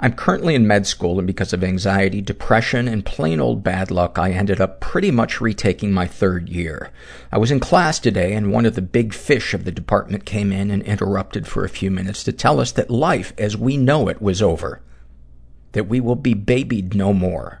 I'm 0.00 0.14
currently 0.14 0.54
in 0.54 0.66
med 0.66 0.86
school, 0.86 1.18
and 1.18 1.26
because 1.26 1.52
of 1.52 1.64
anxiety, 1.64 2.20
depression, 2.20 2.86
and 2.86 3.04
plain 3.04 3.40
old 3.40 3.64
bad 3.64 3.90
luck, 3.90 4.16
I 4.18 4.30
ended 4.30 4.60
up 4.60 4.80
pretty 4.80 5.10
much 5.10 5.40
retaking 5.40 5.92
my 5.92 6.06
third 6.06 6.48
year. 6.48 6.90
I 7.32 7.38
was 7.38 7.50
in 7.50 7.58
class 7.58 7.98
today, 7.98 8.32
and 8.32 8.52
one 8.52 8.64
of 8.64 8.76
the 8.76 8.82
big 8.82 9.12
fish 9.12 9.54
of 9.54 9.64
the 9.64 9.72
department 9.72 10.24
came 10.24 10.52
in 10.52 10.70
and 10.70 10.82
interrupted 10.84 11.48
for 11.48 11.64
a 11.64 11.68
few 11.68 11.90
minutes 11.90 12.22
to 12.24 12.32
tell 12.32 12.60
us 12.60 12.70
that 12.72 12.90
life 12.90 13.32
as 13.36 13.56
we 13.56 13.76
know 13.76 14.08
it 14.08 14.22
was 14.22 14.40
over 14.40 14.80
that 15.72 15.88
we 15.88 16.00
will 16.00 16.16
be 16.16 16.34
babied 16.34 16.94
no 16.94 17.12
more, 17.12 17.60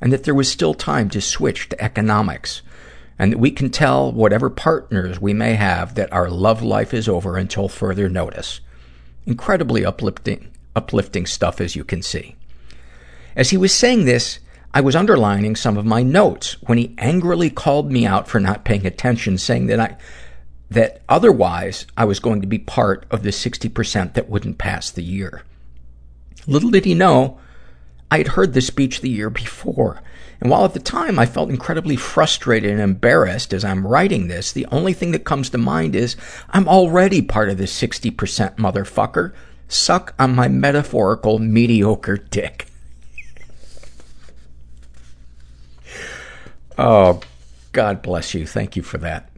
and 0.00 0.12
that 0.12 0.24
there 0.24 0.34
was 0.34 0.50
still 0.50 0.74
time 0.74 1.10
to 1.10 1.20
switch 1.20 1.68
to 1.68 1.82
economics, 1.82 2.62
and 3.18 3.32
that 3.32 3.38
we 3.38 3.50
can 3.50 3.70
tell 3.70 4.10
whatever 4.10 4.48
partners 4.48 5.20
we 5.20 5.34
may 5.34 5.54
have 5.54 5.94
that 5.94 6.12
our 6.12 6.30
love 6.30 6.62
life 6.62 6.94
is 6.94 7.08
over 7.08 7.36
until 7.36 7.68
further 7.68 8.08
notice. 8.08 8.60
Incredibly 9.26 9.84
uplifting, 9.84 10.48
uplifting 10.74 11.26
stuff, 11.26 11.60
as 11.60 11.76
you 11.76 11.84
can 11.84 12.02
see. 12.02 12.36
As 13.36 13.50
he 13.50 13.56
was 13.56 13.74
saying 13.74 14.04
this, 14.04 14.40
I 14.72 14.80
was 14.80 14.96
underlining 14.96 15.56
some 15.56 15.76
of 15.76 15.84
my 15.84 16.02
notes 16.02 16.56
when 16.62 16.78
he 16.78 16.94
angrily 16.98 17.50
called 17.50 17.90
me 17.90 18.06
out 18.06 18.28
for 18.28 18.38
not 18.38 18.64
paying 18.64 18.86
attention, 18.86 19.36
saying 19.36 19.66
that 19.66 19.80
I, 19.80 19.96
that 20.70 21.02
otherwise 21.08 21.86
I 21.96 22.04
was 22.04 22.20
going 22.20 22.40
to 22.40 22.46
be 22.46 22.58
part 22.58 23.04
of 23.10 23.22
the 23.22 23.30
60% 23.30 24.14
that 24.14 24.30
wouldn't 24.30 24.58
pass 24.58 24.90
the 24.90 25.02
year. 25.02 25.42
Little 26.50 26.70
did 26.70 26.84
he 26.84 26.94
know, 26.94 27.38
I 28.10 28.18
had 28.18 28.28
heard 28.28 28.52
this 28.52 28.66
speech 28.66 29.00
the 29.00 29.08
year 29.08 29.30
before. 29.30 30.02
And 30.40 30.50
while 30.50 30.64
at 30.64 30.74
the 30.74 30.80
time 30.80 31.18
I 31.18 31.26
felt 31.26 31.48
incredibly 31.48 31.96
frustrated 31.96 32.70
and 32.70 32.80
embarrassed 32.80 33.52
as 33.52 33.64
I'm 33.64 33.86
writing 33.86 34.26
this, 34.26 34.50
the 34.52 34.66
only 34.66 34.92
thing 34.92 35.12
that 35.12 35.24
comes 35.24 35.50
to 35.50 35.58
mind 35.58 35.94
is 35.94 36.16
I'm 36.50 36.66
already 36.66 37.22
part 37.22 37.50
of 37.50 37.58
this 37.58 37.78
60% 37.80 38.56
motherfucker. 38.56 39.32
Suck 39.68 40.14
on 40.18 40.34
my 40.34 40.48
metaphorical 40.48 41.38
mediocre 41.38 42.16
dick. 42.16 42.66
oh, 46.76 47.20
God 47.70 48.02
bless 48.02 48.34
you. 48.34 48.44
Thank 48.44 48.74
you 48.74 48.82
for 48.82 48.98
that. 48.98 49.30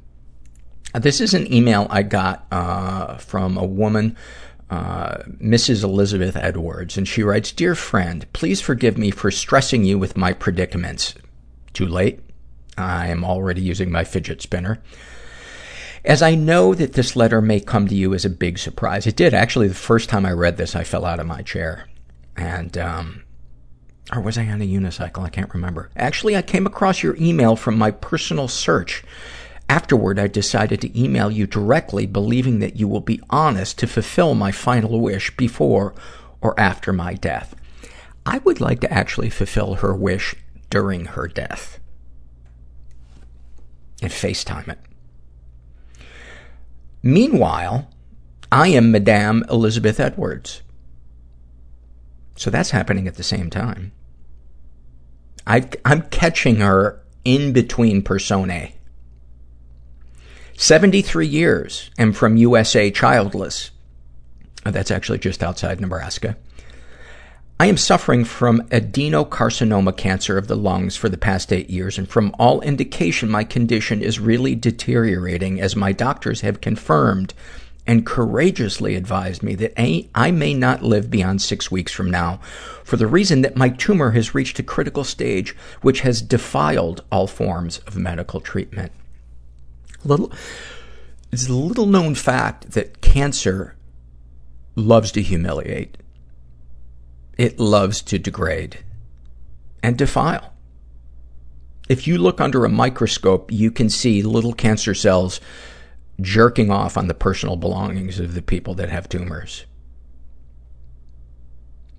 This 0.95 1.21
is 1.21 1.35
an 1.35 1.53
email 1.53 1.87
I 1.91 2.03
got 2.03 2.47
uh, 2.51 3.17
from 3.17 3.59
a 3.59 3.65
woman 3.65 4.17
uh, 4.73 5.25
Mrs. 5.39 5.85
Elizabeth 5.85 6.35
Edwards, 6.35 6.97
and 6.97 7.07
she 7.07 7.23
writes, 7.23 7.53
Dear 7.53 7.75
friend, 7.75 8.25
please 8.33 8.63
forgive 8.63 8.97
me 8.97 9.11
for 9.11 9.31
stressing 9.31 9.85
you 9.85 9.99
with 9.99 10.17
my 10.17 10.33
predicaments. 10.33 11.15
Too 11.75 11.87
late. 11.87 12.21
I 12.79 13.09
am 13.09 13.23
already 13.23 13.61
using 13.61 13.93
my 13.93 14.03
fidget 14.03 14.41
spinner. 14.41 14.83
As 16.07 16.23
I 16.23 16.37
know 16.37 16.73
that 16.75 16.95
this 16.95 17.15
letter 17.15 17.43
may 17.43 17.61
come 17.61 17.87
to 17.87 17.95
you 17.95 18.15
as 18.15 18.25
a 18.25 18.31
big 18.31 18.59
surprise, 18.59 19.07
it 19.07 19.15
did. 19.15 19.35
Actually, 19.35 19.69
the 19.69 19.75
first 19.75 20.09
time 20.09 20.25
I 20.25 20.33
read 20.33 20.57
this, 20.57 20.75
I 20.75 20.85
fell 20.85 21.05
out 21.05 21.21
of 21.21 21.27
my 21.27 21.43
chair. 21.43 21.87
And, 22.35 22.79
um, 22.79 23.25
or 24.11 24.23
was 24.23 24.39
I 24.39 24.47
on 24.47 24.63
a 24.63 24.67
unicycle? 24.67 25.23
I 25.23 25.29
can't 25.29 25.53
remember. 25.53 25.91
Actually, 25.97 26.35
I 26.35 26.41
came 26.41 26.67
across 26.67 27.03
your 27.03 27.17
email 27.17 27.57
from 27.57 27.77
my 27.77 27.91
personal 27.91 28.49
search 28.49 29.05
Afterward, 29.73 30.19
I 30.19 30.27
decided 30.27 30.83
to 30.83 31.01
email 31.03 31.31
you 31.31 31.47
directly, 31.47 32.05
believing 32.05 32.59
that 32.59 32.77
you 32.77 32.87
will 32.87 33.01
be 33.01 33.23
honest 33.31 33.79
to 33.79 33.87
fulfill 33.87 34.35
my 34.35 34.53
final 34.53 35.01
wish 35.01 35.35
before 35.35 35.95
or 36.43 36.53
after 36.61 36.93
my 36.93 37.15
death. 37.15 37.55
I 38.27 38.37
would 38.41 38.61
like 38.61 38.81
to 38.81 38.93
actually 38.93 39.31
fulfill 39.31 39.77
her 39.77 39.95
wish 39.95 40.35
during 40.69 41.07
her 41.07 41.27
death. 41.27 41.81
And 44.03 44.13
FaceTime 44.13 44.69
it. 44.69 44.79
Meanwhile, 47.03 47.89
I 48.53 48.69
am 48.69 48.93
Madame 48.93 49.43
Elizabeth 49.49 49.99
Edwards. 49.99 50.61
So 52.37 52.51
that's 52.51 52.73
happening 52.73 53.09
at 53.09 53.15
the 53.15 53.23
same 53.23 53.49
time. 53.49 53.93
I, 55.47 55.67
I'm 55.87 56.03
catching 56.11 56.57
her 56.57 57.03
in 57.25 57.55
between 57.55 58.03
personae. 58.03 58.75
73 60.57 61.27
years, 61.27 61.91
am 61.99 62.13
from 62.13 62.37
USA 62.37 62.91
childless. 62.91 63.71
Oh, 64.65 64.71
that's 64.71 64.91
actually 64.91 65.19
just 65.19 65.43
outside 65.43 65.81
Nebraska. 65.81 66.37
I 67.59 67.67
am 67.67 67.77
suffering 67.77 68.25
from 68.25 68.63
adenocarcinoma 68.69 69.97
cancer 69.97 70.37
of 70.37 70.49
the 70.49 70.57
lungs 70.57 70.97
for 70.97 71.09
the 71.09 71.17
past 71.17 71.53
eight 71.53 71.71
years, 71.71 71.97
and 71.97 72.09
from 72.09 72.35
all 72.39 72.61
indication, 72.61 73.29
my 73.29 73.45
condition 73.45 74.03
is 74.03 74.19
really 74.19 74.55
deteriorating 74.55 75.61
as 75.61 75.77
my 75.77 75.93
doctors 75.93 76.41
have 76.41 76.61
confirmed 76.61 77.35
and 77.87 78.07
courageously 78.07 78.95
advised 78.95 79.43
me 79.43 79.55
that 79.57 79.73
I 79.81 80.31
may 80.31 80.55
not 80.55 80.83
live 80.83 81.11
beyond 81.11 81.43
six 81.43 81.71
weeks 81.71 81.93
from 81.93 82.11
now 82.11 82.39
for 82.85 82.97
the 82.97 83.07
reason 83.07 83.43
that 83.43 83.57
my 83.57 83.69
tumor 83.69 84.13
has 84.13 84.35
reached 84.35 84.59
a 84.59 84.63
critical 84.65 85.05
stage 85.05 85.57
which 85.83 86.01
has 86.01 86.23
defiled 86.23 87.03
all 87.11 87.27
forms 87.27 87.79
of 87.87 87.97
medical 87.97 88.41
treatment 88.41 88.93
little, 90.05 90.33
it's 91.31 91.49
a 91.49 91.53
little 91.53 91.87
known 91.87 92.15
fact 92.15 92.73
that 92.73 93.01
cancer 93.01 93.77
loves 94.75 95.13
to 95.13 95.23
humiliate. 95.23 95.99
It 97.39 97.59
loves 97.59 98.03
to 98.03 98.19
degrade 98.19 98.85
and 99.83 99.97
defile. 99.97 100.53
If 101.89 102.07
you 102.07 102.19
look 102.19 102.41
under 102.41 102.65
a 102.65 102.71
microscope, 102.71 103.51
you 103.51 103.71
can 103.71 103.91
see 103.91 104.23
little 104.23 104.53
cancer 104.53 104.95
cells 104.95 105.41
jerking 106.21 106.71
off 106.71 106.97
on 106.97 107.09
the 107.09 107.15
personal 107.15 107.57
belongings 107.57 108.21
of 108.21 108.35
the 108.35 108.43
people 108.43 108.75
that 108.75 108.91
have 108.91 109.09
tumors. 109.09 109.65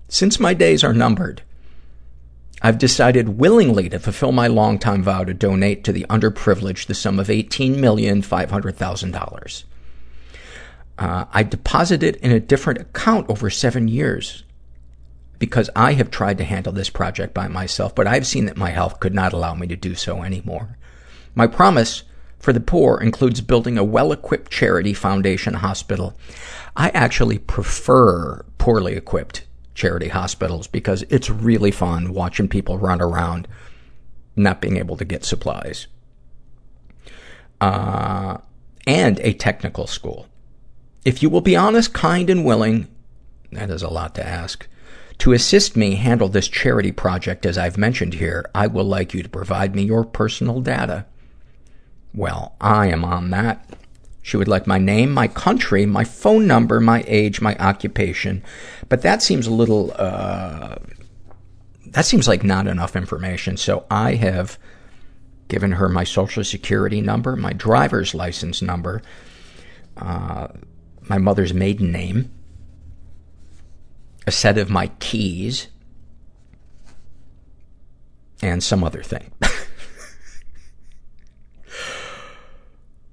Since 0.08 0.40
my 0.40 0.54
days 0.54 0.82
are 0.84 0.94
numbered, 0.94 1.42
I've 2.64 2.78
decided 2.78 3.38
willingly 3.38 3.88
to 3.90 3.98
fulfill 3.98 4.32
my 4.32 4.46
longtime 4.46 5.02
vow 5.02 5.24
to 5.24 5.34
donate 5.34 5.84
to 5.84 5.92
the 5.92 6.06
underprivileged 6.08 6.86
the 6.86 6.94
sum 6.94 7.18
of 7.18 7.26
$18,500,000. 7.26 9.64
Uh, 10.98 11.26
I 11.30 11.42
deposited 11.42 12.16
in 12.16 12.30
a 12.30 12.40
different 12.40 12.80
account 12.80 13.28
over 13.28 13.50
seven 13.50 13.86
years 13.86 14.44
because 15.38 15.68
I 15.76 15.92
have 15.92 16.10
tried 16.10 16.38
to 16.38 16.44
handle 16.44 16.72
this 16.72 16.88
project 16.88 17.34
by 17.34 17.48
myself, 17.48 17.94
but 17.94 18.06
I've 18.06 18.26
seen 18.26 18.46
that 18.46 18.56
my 18.56 18.70
health 18.70 18.98
could 18.98 19.14
not 19.14 19.34
allow 19.34 19.52
me 19.52 19.66
to 19.66 19.76
do 19.76 19.94
so 19.94 20.22
anymore. 20.22 20.78
My 21.34 21.46
promise 21.46 22.04
for 22.38 22.54
the 22.54 22.60
poor 22.60 22.98
includes 22.98 23.42
building 23.42 23.76
a 23.76 23.84
well-equipped 23.84 24.50
charity 24.50 24.94
foundation 24.94 25.52
hospital. 25.52 26.16
I 26.74 26.88
actually 26.94 27.40
prefer 27.40 28.42
poorly 28.56 28.94
equipped 28.94 29.42
charity 29.74 30.08
hospitals 30.08 30.66
because 30.66 31.04
it's 31.10 31.28
really 31.28 31.70
fun 31.70 32.12
watching 32.12 32.48
people 32.48 32.78
run 32.78 33.00
around 33.00 33.48
not 34.36 34.60
being 34.60 34.76
able 34.76 34.96
to 34.96 35.04
get 35.04 35.24
supplies. 35.24 35.86
Uh, 37.60 38.38
and 38.86 39.20
a 39.20 39.32
technical 39.32 39.86
school. 39.86 40.26
If 41.04 41.22
you 41.22 41.30
will 41.30 41.40
be 41.40 41.56
honest, 41.56 41.92
kind, 41.92 42.28
and 42.30 42.44
willing, 42.44 42.88
that 43.52 43.70
is 43.70 43.82
a 43.82 43.88
lot 43.88 44.14
to 44.16 44.26
ask, 44.26 44.66
to 45.18 45.32
assist 45.32 45.76
me 45.76 45.94
handle 45.94 46.28
this 46.28 46.48
charity 46.48 46.92
project 46.92 47.46
as 47.46 47.56
I've 47.56 47.78
mentioned 47.78 48.14
here, 48.14 48.50
I 48.54 48.66
will 48.66 48.84
like 48.84 49.14
you 49.14 49.22
to 49.22 49.28
provide 49.28 49.74
me 49.74 49.82
your 49.84 50.04
personal 50.04 50.60
data. 50.60 51.06
Well, 52.12 52.56
I 52.60 52.88
am 52.88 53.04
on 53.04 53.30
that. 53.30 53.68
She 54.24 54.38
would 54.38 54.48
like 54.48 54.66
my 54.66 54.78
name, 54.78 55.12
my 55.12 55.28
country, 55.28 55.84
my 55.84 56.02
phone 56.02 56.46
number, 56.46 56.80
my 56.80 57.04
age, 57.06 57.42
my 57.42 57.54
occupation. 57.56 58.42
But 58.88 59.02
that 59.02 59.22
seems 59.22 59.46
a 59.46 59.52
little, 59.52 59.92
uh, 59.96 60.76
that 61.88 62.06
seems 62.06 62.26
like 62.26 62.42
not 62.42 62.66
enough 62.66 62.96
information. 62.96 63.58
So 63.58 63.84
I 63.90 64.14
have 64.14 64.58
given 65.48 65.72
her 65.72 65.90
my 65.90 66.04
social 66.04 66.42
security 66.42 67.02
number, 67.02 67.36
my 67.36 67.52
driver's 67.52 68.14
license 68.14 68.62
number, 68.62 69.02
uh, 69.98 70.48
my 71.02 71.18
mother's 71.18 71.52
maiden 71.52 71.92
name, 71.92 72.32
a 74.26 74.32
set 74.32 74.56
of 74.56 74.70
my 74.70 74.86
keys, 75.00 75.66
and 78.40 78.62
some 78.62 78.82
other 78.82 79.02
thing. 79.02 79.32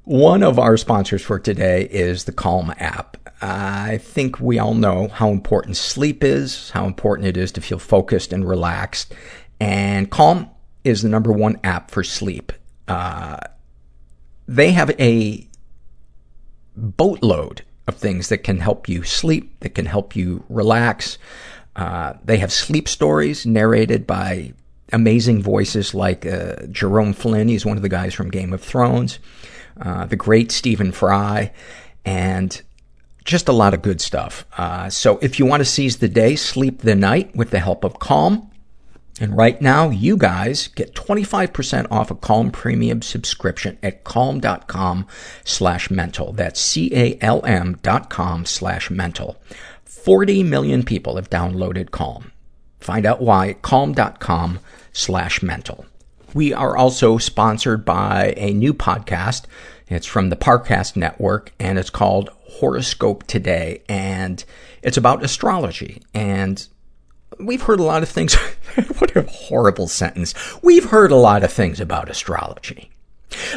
One 0.03 0.41
of 0.41 0.57
our 0.57 0.77
sponsors 0.77 1.21
for 1.21 1.37
today 1.37 1.83
is 1.83 2.23
the 2.23 2.31
Calm 2.31 2.73
app. 2.79 3.17
I 3.39 3.99
think 3.99 4.39
we 4.39 4.57
all 4.57 4.73
know 4.73 5.07
how 5.09 5.29
important 5.29 5.77
sleep 5.77 6.23
is, 6.23 6.71
how 6.71 6.85
important 6.85 7.27
it 7.27 7.37
is 7.37 7.51
to 7.53 7.61
feel 7.61 7.77
focused 7.77 8.33
and 8.33 8.47
relaxed. 8.47 9.13
And 9.59 10.09
Calm 10.09 10.49
is 10.83 11.03
the 11.03 11.09
number 11.09 11.31
one 11.31 11.59
app 11.63 11.91
for 11.91 12.03
sleep. 12.03 12.51
Uh, 12.87 13.37
they 14.47 14.71
have 14.71 14.89
a 14.99 15.47
boatload 16.75 17.61
of 17.87 17.95
things 17.95 18.29
that 18.29 18.39
can 18.39 18.57
help 18.57 18.89
you 18.89 19.03
sleep, 19.03 19.59
that 19.59 19.75
can 19.75 19.85
help 19.85 20.15
you 20.15 20.43
relax. 20.49 21.19
Uh, 21.75 22.13
they 22.25 22.37
have 22.37 22.51
sleep 22.51 22.89
stories 22.89 23.45
narrated 23.45 24.07
by 24.07 24.53
amazing 24.91 25.43
voices 25.43 25.93
like 25.93 26.25
uh, 26.25 26.55
Jerome 26.71 27.13
Flynn. 27.13 27.47
He's 27.47 27.65
one 27.65 27.77
of 27.77 27.83
the 27.83 27.89
guys 27.89 28.15
from 28.15 28.31
Game 28.31 28.51
of 28.51 28.61
Thrones. 28.61 29.19
Uh, 29.79 30.05
the 30.05 30.15
great 30.15 30.51
Stephen 30.51 30.91
Fry, 30.91 31.51
and 32.05 32.61
just 33.23 33.47
a 33.47 33.53
lot 33.53 33.73
of 33.73 33.81
good 33.81 34.01
stuff. 34.01 34.45
Uh, 34.57 34.89
so 34.89 35.17
if 35.21 35.39
you 35.39 35.45
want 35.45 35.61
to 35.61 35.65
seize 35.65 35.97
the 35.97 36.09
day, 36.09 36.35
sleep 36.35 36.81
the 36.81 36.95
night 36.95 37.35
with 37.35 37.51
the 37.51 37.59
help 37.59 37.83
of 37.83 37.99
Calm. 37.99 38.49
And 39.19 39.37
right 39.37 39.61
now, 39.61 39.89
you 39.89 40.17
guys 40.17 40.67
get 40.69 40.95
25% 40.95 41.87
off 41.91 42.09
a 42.09 42.15
Calm 42.15 42.49
premium 42.49 43.01
subscription 43.01 43.77
at 43.83 44.03
calm.com 44.03 45.05
slash 45.43 45.91
mental. 45.91 46.33
That's 46.33 46.59
C-A-L-M 46.59 47.79
dot 47.83 48.09
com 48.09 48.45
slash 48.45 48.89
mental. 48.89 49.39
40 49.85 50.43
million 50.43 50.83
people 50.83 51.17
have 51.17 51.29
downloaded 51.29 51.91
Calm. 51.91 52.31
Find 52.79 53.05
out 53.05 53.21
why 53.21 53.49
at 53.49 53.61
calm.com 53.61 54.59
slash 54.91 55.43
mental. 55.43 55.85
We 56.33 56.53
are 56.53 56.77
also 56.77 57.17
sponsored 57.17 57.83
by 57.83 58.33
a 58.37 58.53
new 58.53 58.73
podcast. 58.73 59.43
It's 59.87 60.05
from 60.05 60.29
the 60.29 60.37
Parcast 60.37 60.95
Network, 60.95 61.51
and 61.59 61.77
it's 61.77 61.89
called 61.89 62.29
Horoscope 62.43 63.27
Today, 63.27 63.81
and 63.89 64.43
it's 64.81 64.95
about 64.95 65.23
astrology. 65.23 66.01
And 66.13 66.65
we've 67.37 67.63
heard 67.63 67.81
a 67.81 67.83
lot 67.83 68.03
of 68.03 68.09
things. 68.09 68.35
what 68.99 69.15
a 69.15 69.23
horrible 69.23 69.87
sentence. 69.87 70.33
We've 70.63 70.85
heard 70.85 71.11
a 71.11 71.17
lot 71.17 71.43
of 71.43 71.51
things 71.51 71.81
about 71.81 72.09
astrology. 72.09 72.91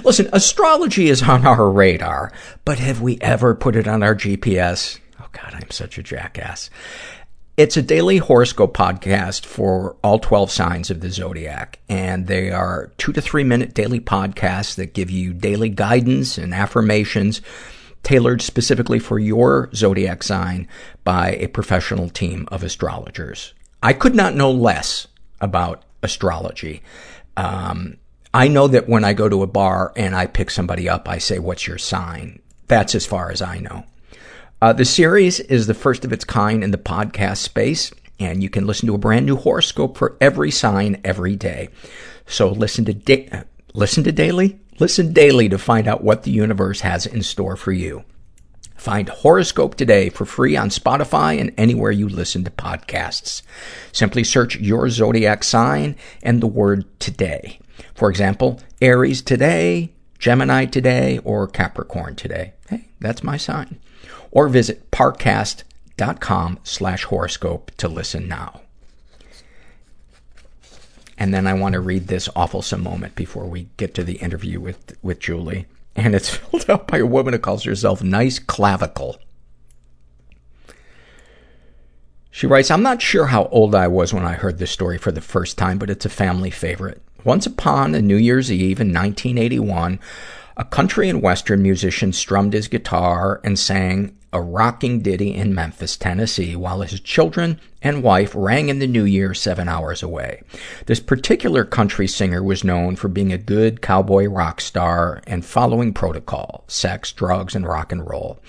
Listen, 0.04 0.28
astrology 0.32 1.08
is 1.08 1.22
on 1.22 1.46
our 1.46 1.70
radar, 1.70 2.32
but 2.64 2.78
have 2.78 3.00
we 3.00 3.18
ever 3.20 3.54
put 3.54 3.76
it 3.76 3.86
on 3.86 4.02
our 4.02 4.14
GPS? 4.14 4.98
Oh 5.20 5.28
God, 5.32 5.54
I'm 5.54 5.70
such 5.70 5.98
a 5.98 6.02
jackass. 6.02 6.70
It's 7.56 7.76
a 7.76 7.82
daily 7.82 8.18
horoscope 8.18 8.76
podcast 8.76 9.46
for 9.46 9.94
all 10.02 10.18
12 10.18 10.50
signs 10.50 10.90
of 10.90 11.00
the 11.00 11.08
zodiac. 11.08 11.78
And 11.88 12.26
they 12.26 12.50
are 12.50 12.90
two 12.98 13.12
to 13.12 13.20
three 13.20 13.44
minute 13.44 13.74
daily 13.74 14.00
podcasts 14.00 14.74
that 14.74 14.92
give 14.92 15.08
you 15.08 15.32
daily 15.32 15.68
guidance 15.68 16.36
and 16.36 16.52
affirmations 16.52 17.42
tailored 18.02 18.42
specifically 18.42 18.98
for 18.98 19.20
your 19.20 19.70
zodiac 19.72 20.24
sign 20.24 20.66
by 21.04 21.34
a 21.34 21.46
professional 21.46 22.08
team 22.08 22.48
of 22.50 22.64
astrologers. 22.64 23.54
I 23.80 23.92
could 23.92 24.16
not 24.16 24.34
know 24.34 24.50
less 24.50 25.06
about 25.40 25.84
astrology. 26.02 26.82
Um, 27.36 27.98
I 28.34 28.48
know 28.48 28.66
that 28.66 28.88
when 28.88 29.04
I 29.04 29.12
go 29.12 29.28
to 29.28 29.44
a 29.44 29.46
bar 29.46 29.92
and 29.94 30.16
I 30.16 30.26
pick 30.26 30.50
somebody 30.50 30.88
up, 30.88 31.08
I 31.08 31.18
say, 31.18 31.38
what's 31.38 31.68
your 31.68 31.78
sign? 31.78 32.40
That's 32.66 32.96
as 32.96 33.06
far 33.06 33.30
as 33.30 33.40
I 33.40 33.60
know. 33.60 33.84
Uh, 34.64 34.72
the 34.72 34.82
series 34.82 35.40
is 35.40 35.66
the 35.66 35.74
first 35.74 36.06
of 36.06 36.12
its 36.14 36.24
kind 36.24 36.64
in 36.64 36.70
the 36.70 36.78
podcast 36.78 37.36
space, 37.36 37.92
and 38.18 38.42
you 38.42 38.48
can 38.48 38.66
listen 38.66 38.86
to 38.86 38.94
a 38.94 38.98
brand 38.98 39.26
new 39.26 39.36
horoscope 39.36 39.98
for 39.98 40.16
every 40.22 40.50
sign 40.50 40.98
every 41.04 41.36
day. 41.36 41.68
So 42.26 42.48
listen 42.48 42.86
to 42.86 42.94
da- 42.94 43.42
listen 43.74 44.04
to 44.04 44.10
daily, 44.10 44.58
listen 44.78 45.12
daily 45.12 45.50
to 45.50 45.58
find 45.58 45.86
out 45.86 46.02
what 46.02 46.22
the 46.22 46.30
universe 46.30 46.80
has 46.80 47.04
in 47.04 47.22
store 47.22 47.56
for 47.56 47.72
you. 47.72 48.04
Find 48.74 49.10
Horoscope 49.10 49.74
today 49.74 50.08
for 50.08 50.24
free 50.24 50.56
on 50.56 50.70
Spotify 50.70 51.38
and 51.38 51.52
anywhere 51.58 51.92
you 51.92 52.08
listen 52.08 52.42
to 52.44 52.50
podcasts. 52.50 53.42
Simply 53.92 54.24
search 54.24 54.56
your 54.56 54.88
zodiac 54.88 55.44
sign 55.44 55.94
and 56.22 56.40
the 56.40 56.46
word 56.46 56.86
today. 57.00 57.58
For 57.94 58.08
example, 58.08 58.60
Aries 58.80 59.20
today, 59.20 59.92
Gemini 60.18 60.64
today, 60.64 61.18
or 61.18 61.48
Capricorn 61.48 62.16
today. 62.16 62.54
Hey, 62.70 62.88
that's 62.98 63.22
my 63.22 63.36
sign 63.36 63.78
or 64.34 64.48
visit 64.48 64.90
parcast.com 64.90 66.58
slash 66.62 67.04
horoscope 67.04 67.70
to 67.78 67.88
listen 67.88 68.28
now. 68.28 68.60
And 71.16 71.32
then 71.32 71.46
I 71.46 71.54
want 71.54 71.74
to 71.74 71.80
read 71.80 72.08
this 72.08 72.28
awful 72.36 72.62
moment 72.76 73.14
before 73.14 73.46
we 73.46 73.68
get 73.76 73.94
to 73.94 74.04
the 74.04 74.14
interview 74.14 74.60
with, 74.60 74.98
with 75.02 75.20
Julie. 75.20 75.66
And 75.96 76.14
it's 76.14 76.28
filled 76.36 76.68
out 76.68 76.88
by 76.88 76.98
a 76.98 77.06
woman 77.06 77.32
who 77.32 77.38
calls 77.38 77.64
herself 77.64 78.02
Nice 78.02 78.38
Clavicle. 78.38 79.18
She 82.32 82.48
writes, 82.48 82.68
I'm 82.68 82.82
not 82.82 83.00
sure 83.00 83.26
how 83.26 83.44
old 83.46 83.76
I 83.76 83.86
was 83.86 84.12
when 84.12 84.24
I 84.24 84.32
heard 84.32 84.58
this 84.58 84.72
story 84.72 84.98
for 84.98 85.12
the 85.12 85.20
first 85.20 85.56
time, 85.56 85.78
but 85.78 85.88
it's 85.88 86.04
a 86.04 86.10
family 86.10 86.50
favorite. 86.50 87.00
Once 87.22 87.46
upon 87.46 87.94
a 87.94 88.02
New 88.02 88.16
Year's 88.16 88.50
Eve 88.50 88.80
in 88.80 88.88
1981, 88.88 90.00
a 90.56 90.64
country 90.64 91.08
and 91.08 91.22
western 91.22 91.62
musician 91.62 92.12
strummed 92.12 92.52
his 92.52 92.66
guitar 92.66 93.40
and 93.44 93.56
sang 93.56 94.16
a 94.34 94.42
rocking 94.42 95.00
ditty 95.00 95.32
in 95.32 95.54
Memphis, 95.54 95.96
Tennessee, 95.96 96.56
while 96.56 96.80
his 96.80 96.98
children 96.98 97.60
and 97.80 98.02
wife 98.02 98.32
rang 98.34 98.68
in 98.68 98.80
the 98.80 98.86
new 98.88 99.04
year 99.04 99.32
seven 99.32 99.68
hours 99.68 100.02
away. 100.02 100.42
This 100.86 100.98
particular 100.98 101.64
country 101.64 102.08
singer 102.08 102.42
was 102.42 102.64
known 102.64 102.96
for 102.96 103.06
being 103.06 103.32
a 103.32 103.38
good 103.38 103.80
cowboy 103.80 104.26
rock 104.26 104.60
star 104.60 105.22
and 105.28 105.44
following 105.44 105.94
protocol, 105.94 106.64
sex, 106.66 107.12
drugs, 107.12 107.54
and 107.54 107.64
rock 107.64 107.92
and 107.92 108.08
roll. 108.10 108.40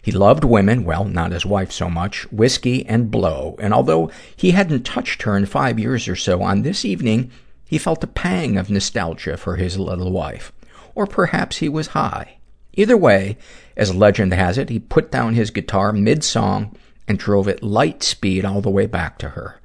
He 0.00 0.12
loved 0.12 0.44
women, 0.44 0.84
well, 0.84 1.04
not 1.04 1.32
his 1.32 1.44
wife 1.44 1.72
so 1.72 1.90
much, 1.90 2.30
whiskey 2.30 2.86
and 2.86 3.10
blow, 3.10 3.56
and 3.58 3.74
although 3.74 4.12
he 4.36 4.52
hadn't 4.52 4.86
touched 4.86 5.22
her 5.22 5.36
in 5.36 5.46
five 5.46 5.76
years 5.76 6.06
or 6.06 6.16
so, 6.16 6.40
on 6.40 6.62
this 6.62 6.84
evening, 6.84 7.32
he 7.64 7.78
felt 7.78 8.04
a 8.04 8.06
pang 8.06 8.56
of 8.56 8.70
nostalgia 8.70 9.36
for 9.36 9.56
his 9.56 9.76
little 9.76 10.12
wife. 10.12 10.52
Or 10.94 11.06
perhaps 11.06 11.56
he 11.56 11.68
was 11.68 11.88
high. 11.88 12.36
Either 12.74 12.96
way, 12.96 13.36
as 13.76 13.94
legend 13.94 14.32
has 14.32 14.56
it, 14.56 14.68
he 14.68 14.78
put 14.78 15.10
down 15.10 15.34
his 15.34 15.50
guitar 15.50 15.92
mid-song 15.92 16.74
and 17.06 17.18
drove 17.18 17.48
at 17.48 17.62
light 17.62 18.02
speed 18.02 18.44
all 18.44 18.60
the 18.60 18.70
way 18.70 18.86
back 18.86 19.18
to 19.18 19.30
her. 19.30 19.60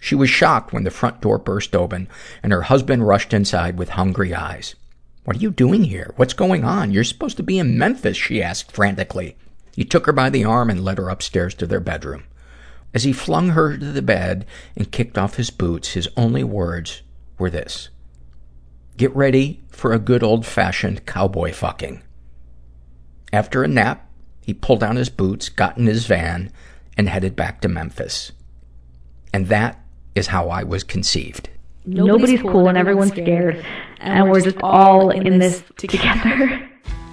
She 0.00 0.14
was 0.14 0.30
shocked 0.30 0.72
when 0.72 0.84
the 0.84 0.90
front 0.90 1.20
door 1.20 1.38
burst 1.38 1.74
open 1.74 2.08
and 2.42 2.52
her 2.52 2.62
husband 2.62 3.06
rushed 3.06 3.32
inside 3.32 3.78
with 3.78 3.90
hungry 3.90 4.34
eyes. 4.34 4.74
What 5.24 5.36
are 5.36 5.40
you 5.40 5.50
doing 5.50 5.84
here? 5.84 6.12
What's 6.16 6.34
going 6.34 6.64
on? 6.64 6.90
You're 6.90 7.04
supposed 7.04 7.36
to 7.36 7.44
be 7.44 7.58
in 7.58 7.78
Memphis, 7.78 8.16
she 8.16 8.42
asked 8.42 8.72
frantically. 8.72 9.36
He 9.74 9.84
took 9.84 10.06
her 10.06 10.12
by 10.12 10.28
the 10.28 10.44
arm 10.44 10.70
and 10.70 10.84
led 10.84 10.98
her 10.98 11.08
upstairs 11.08 11.54
to 11.54 11.66
their 11.66 11.80
bedroom. 11.80 12.24
As 12.92 13.04
he 13.04 13.12
flung 13.12 13.50
her 13.50 13.78
to 13.78 13.92
the 13.92 14.02
bed 14.02 14.44
and 14.76 14.90
kicked 14.90 15.16
off 15.16 15.36
his 15.36 15.50
boots, 15.50 15.92
his 15.92 16.08
only 16.16 16.44
words 16.44 17.02
were 17.38 17.50
this. 17.50 17.88
Get 18.96 19.14
ready 19.16 19.62
for 19.68 19.92
a 19.92 19.98
good 19.98 20.22
old-fashioned 20.22 21.06
cowboy 21.06 21.52
fucking. 21.52 22.02
After 23.32 23.62
a 23.62 23.68
nap, 23.68 24.08
he 24.42 24.52
pulled 24.54 24.80
down 24.80 24.96
his 24.96 25.08
boots, 25.08 25.48
got 25.48 25.78
in 25.78 25.86
his 25.86 26.06
van, 26.06 26.52
and 26.96 27.08
headed 27.08 27.34
back 27.34 27.60
to 27.62 27.68
Memphis. 27.68 28.32
And 29.32 29.46
that 29.48 29.80
is 30.14 30.26
how 30.28 30.50
I 30.50 30.62
was 30.62 30.84
conceived. 30.84 31.48
Nobody's, 31.86 32.42
cool 32.42 32.68
and 32.68 32.76
everyone's 32.76 33.12
scared. 33.12 33.64
And 33.98 34.30
we're 34.30 34.40
just 34.40 34.58
all 34.62 35.10
in 35.10 35.38
this 35.38 35.62
together. 35.76 36.68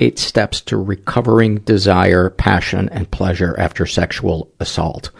Eight 0.00 0.18
Steps 0.18 0.60
to 0.62 0.76
Recovering 0.76 1.58
Desire, 1.58 2.30
Passion, 2.30 2.88
and 2.88 3.10
Pleasure 3.10 3.54
After 3.58 3.86
Sexual 3.86 4.50
Assault. 4.58 5.10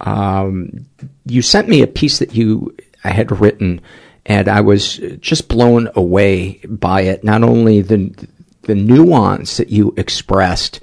Um, 0.00 0.86
you 1.26 1.42
sent 1.42 1.68
me 1.68 1.82
a 1.82 1.86
piece 1.86 2.18
that 2.18 2.34
you 2.34 2.74
had 3.02 3.40
written, 3.40 3.80
and 4.26 4.48
I 4.48 4.62
was 4.62 4.96
just 5.20 5.48
blown 5.48 5.88
away 5.94 6.60
by 6.66 7.02
it. 7.02 7.22
Not 7.22 7.42
only 7.42 7.82
the, 7.82 8.14
the 8.62 8.74
nuance 8.74 9.58
that 9.58 9.68
you 9.68 9.94
expressed 9.96 10.80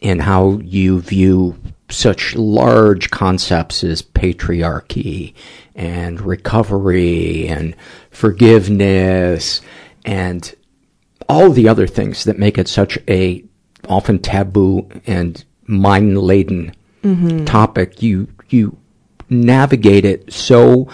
in 0.00 0.20
how 0.20 0.58
you 0.64 1.00
view 1.00 1.58
such 1.90 2.34
large 2.36 3.10
concepts 3.10 3.82
as 3.82 4.02
patriarchy 4.02 5.34
and 5.74 6.20
recovery 6.20 7.48
and 7.48 7.74
forgiveness 8.10 9.60
and 10.04 10.54
all 11.28 11.50
the 11.50 11.68
other 11.68 11.86
things 11.86 12.24
that 12.24 12.38
make 12.38 12.58
it 12.58 12.68
such 12.68 12.98
a 13.08 13.44
often 13.88 14.18
taboo 14.18 14.88
and 15.06 15.44
mind 15.66 16.18
laden 16.18 16.74
topic. 17.44 18.02
You, 18.02 18.28
you 18.48 18.76
navigate 19.28 20.04
it 20.04 20.32
so 20.32 20.88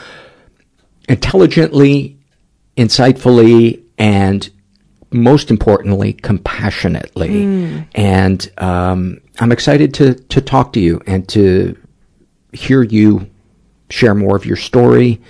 intelligently, 1.09 2.19
insightfully, 2.77 3.83
and 3.99 4.49
most 5.13 5.51
importantly, 5.51 6.13
compassionately. 6.13 7.45
And 7.95 8.51
um, 8.59 9.21
I'm 9.39 9.53
excited 9.53 9.95
to 9.95 10.15
to 10.15 10.41
talk 10.41 10.73
to 10.73 10.81
you 10.81 11.01
and 11.07 11.29
to 11.29 11.77
hear 12.53 12.83
you 12.83 13.31
share 13.91 14.15
more 14.15 14.35
of 14.35 14.45
your 14.47 14.57
story 14.57 15.21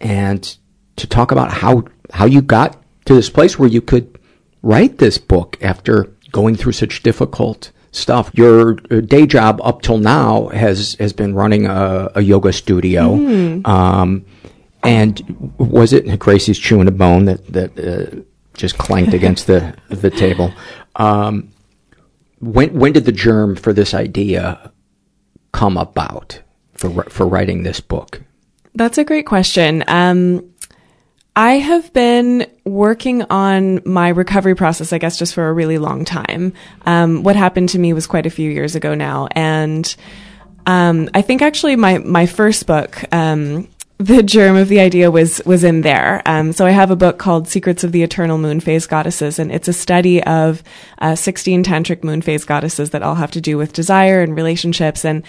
and 0.00 0.56
to 0.96 1.06
talk 1.06 1.30
about 1.30 1.52
how 1.52 1.84
how 2.12 2.24
you 2.26 2.42
got 2.42 2.82
to 3.04 3.14
this 3.14 3.30
place 3.30 3.58
where 3.58 3.68
you 3.68 3.80
could 3.80 4.17
write 4.62 4.98
this 4.98 5.18
book 5.18 5.56
after 5.60 6.12
going 6.32 6.56
through 6.56 6.72
such 6.72 7.02
difficult 7.02 7.70
stuff. 7.92 8.30
Your 8.34 8.78
uh, 8.90 9.00
day 9.00 9.26
job 9.26 9.60
up 9.62 9.82
till 9.82 9.98
now 9.98 10.48
has 10.48 10.94
has 10.98 11.12
been 11.12 11.34
running 11.34 11.66
a, 11.66 12.10
a 12.14 12.20
yoga 12.22 12.52
studio. 12.52 13.14
Um, 13.64 14.24
and 14.82 15.52
was 15.58 15.92
it 15.92 16.18
Gracie's 16.18 16.58
chewing 16.58 16.88
a 16.88 16.92
bone 16.92 17.24
that 17.24 17.46
that 17.52 17.78
uh, 17.78 18.20
just 18.54 18.78
clanked 18.78 19.14
against 19.14 19.46
the 19.46 19.74
the 19.88 20.10
table? 20.10 20.52
Um, 20.96 21.50
when 22.40 22.72
when 22.74 22.92
did 22.92 23.04
the 23.04 23.12
germ 23.12 23.56
for 23.56 23.72
this 23.72 23.94
idea 23.94 24.72
come 25.52 25.76
about 25.76 26.40
for 26.74 27.02
for 27.04 27.26
writing 27.26 27.62
this 27.62 27.80
book? 27.80 28.22
That's 28.74 28.98
a 28.98 29.04
great 29.04 29.26
question. 29.26 29.82
Um, 29.88 30.54
I 31.38 31.58
have 31.58 31.92
been 31.92 32.50
working 32.64 33.22
on 33.22 33.80
my 33.84 34.08
recovery 34.08 34.56
process, 34.56 34.92
I 34.92 34.98
guess, 34.98 35.16
just 35.16 35.34
for 35.34 35.48
a 35.48 35.52
really 35.52 35.78
long 35.78 36.04
time. 36.04 36.52
Um, 36.84 37.22
what 37.22 37.36
happened 37.36 37.68
to 37.68 37.78
me 37.78 37.92
was 37.92 38.08
quite 38.08 38.26
a 38.26 38.30
few 38.30 38.50
years 38.50 38.74
ago 38.74 38.96
now, 38.96 39.28
and 39.30 39.94
um, 40.66 41.08
I 41.14 41.22
think 41.22 41.40
actually 41.40 41.76
my 41.76 41.98
my 41.98 42.26
first 42.26 42.66
book, 42.66 43.04
um, 43.14 43.68
the 43.98 44.24
germ 44.24 44.56
of 44.56 44.68
the 44.68 44.80
idea 44.80 45.12
was 45.12 45.40
was 45.46 45.62
in 45.62 45.82
there. 45.82 46.22
Um, 46.26 46.52
so 46.52 46.66
I 46.66 46.70
have 46.70 46.90
a 46.90 46.96
book 46.96 47.20
called 47.20 47.46
Secrets 47.46 47.84
of 47.84 47.92
the 47.92 48.02
Eternal 48.02 48.38
Moon 48.38 48.58
Phase 48.58 48.88
Goddesses, 48.88 49.38
and 49.38 49.52
it's 49.52 49.68
a 49.68 49.72
study 49.72 50.20
of 50.24 50.64
uh, 50.98 51.14
16 51.14 51.62
tantric 51.62 52.02
moon 52.02 52.20
phase 52.20 52.44
goddesses 52.44 52.90
that 52.90 53.04
all 53.04 53.14
have 53.14 53.30
to 53.30 53.40
do 53.40 53.56
with 53.56 53.72
desire 53.72 54.22
and 54.22 54.34
relationships. 54.34 55.04
And 55.04 55.22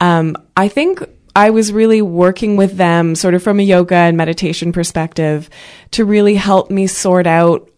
um, 0.00 0.36
I 0.56 0.68
think 0.68 1.02
I 1.36 1.50
was 1.50 1.70
really 1.70 2.00
working 2.00 2.56
with 2.56 2.78
them 2.78 3.14
sort 3.14 3.34
of 3.34 3.42
from 3.42 3.60
a 3.60 3.62
yoga 3.62 3.94
and 3.94 4.16
meditation 4.16 4.72
perspective 4.72 5.50
to 5.90 6.06
really 6.06 6.34
help 6.34 6.70
me 6.70 6.86
sort 6.86 7.26
out 7.26 7.70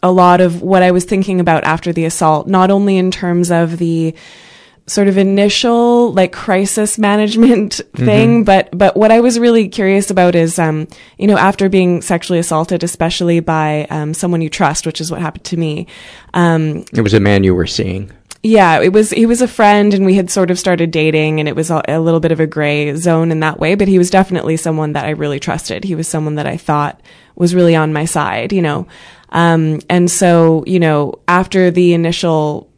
a 0.00 0.12
lot 0.12 0.40
of 0.40 0.62
what 0.62 0.84
I 0.84 0.92
was 0.92 1.04
thinking 1.04 1.40
about 1.40 1.64
after 1.64 1.92
the 1.92 2.04
assault, 2.04 2.46
not 2.46 2.70
only 2.70 2.96
in 2.96 3.10
terms 3.10 3.50
of 3.50 3.78
the 3.78 4.14
sort 4.86 5.08
of 5.08 5.18
initial 5.18 6.12
like 6.12 6.30
crisis 6.32 6.96
management 7.10 7.80
thing, 7.96 8.44
but 8.44 8.68
but 8.76 8.96
what 8.96 9.10
I 9.10 9.20
was 9.20 9.40
really 9.40 9.68
curious 9.68 10.10
about 10.10 10.36
is 10.36 10.58
um 10.58 10.86
you 11.18 11.26
know 11.26 11.36
after 11.36 11.68
being 11.68 12.00
sexually 12.00 12.38
assaulted, 12.38 12.84
especially 12.84 13.40
by 13.40 13.86
um 13.90 14.14
someone 14.14 14.40
you 14.40 14.50
trust, 14.50 14.86
which 14.86 15.00
is 15.00 15.10
what 15.10 15.20
happened 15.20 15.44
to 15.46 15.56
me. 15.56 15.88
Um 16.32 16.84
It 16.92 17.00
was 17.00 17.14
a 17.14 17.20
man 17.20 17.42
you 17.42 17.56
were 17.56 17.66
seeing. 17.66 18.12
Yeah, 18.44 18.78
it 18.82 18.92
was 18.92 19.08
he 19.08 19.24
was 19.24 19.40
a 19.40 19.48
friend 19.48 19.94
and 19.94 20.04
we 20.04 20.16
had 20.16 20.30
sort 20.30 20.50
of 20.50 20.58
started 20.58 20.90
dating 20.90 21.40
and 21.40 21.48
it 21.48 21.56
was 21.56 21.70
a, 21.70 21.82
little 21.98 22.20
bit 22.20 22.30
of 22.30 22.40
a 22.40 22.46
gray 22.46 22.94
zone 22.94 23.32
in 23.32 23.40
that 23.40 23.58
way, 23.58 23.74
but 23.74 23.88
he 23.88 23.96
was 23.96 24.10
definitely 24.10 24.58
someone 24.58 24.92
that 24.92 25.06
I 25.06 25.10
really 25.10 25.40
trusted. 25.40 25.82
He 25.82 25.94
was 25.94 26.06
someone 26.06 26.34
that 26.34 26.46
I 26.46 26.58
thought 26.58 27.00
was 27.36 27.54
really 27.54 27.74
on 27.74 27.94
my 27.94 28.04
side, 28.04 28.52
you 28.52 28.60
know. 28.60 28.86
Um 29.30 29.80
and 29.88 30.10
so, 30.10 30.62
you 30.66 30.78
know, 30.78 31.14
after 31.26 31.70
the 31.70 31.94
initial 31.94 32.70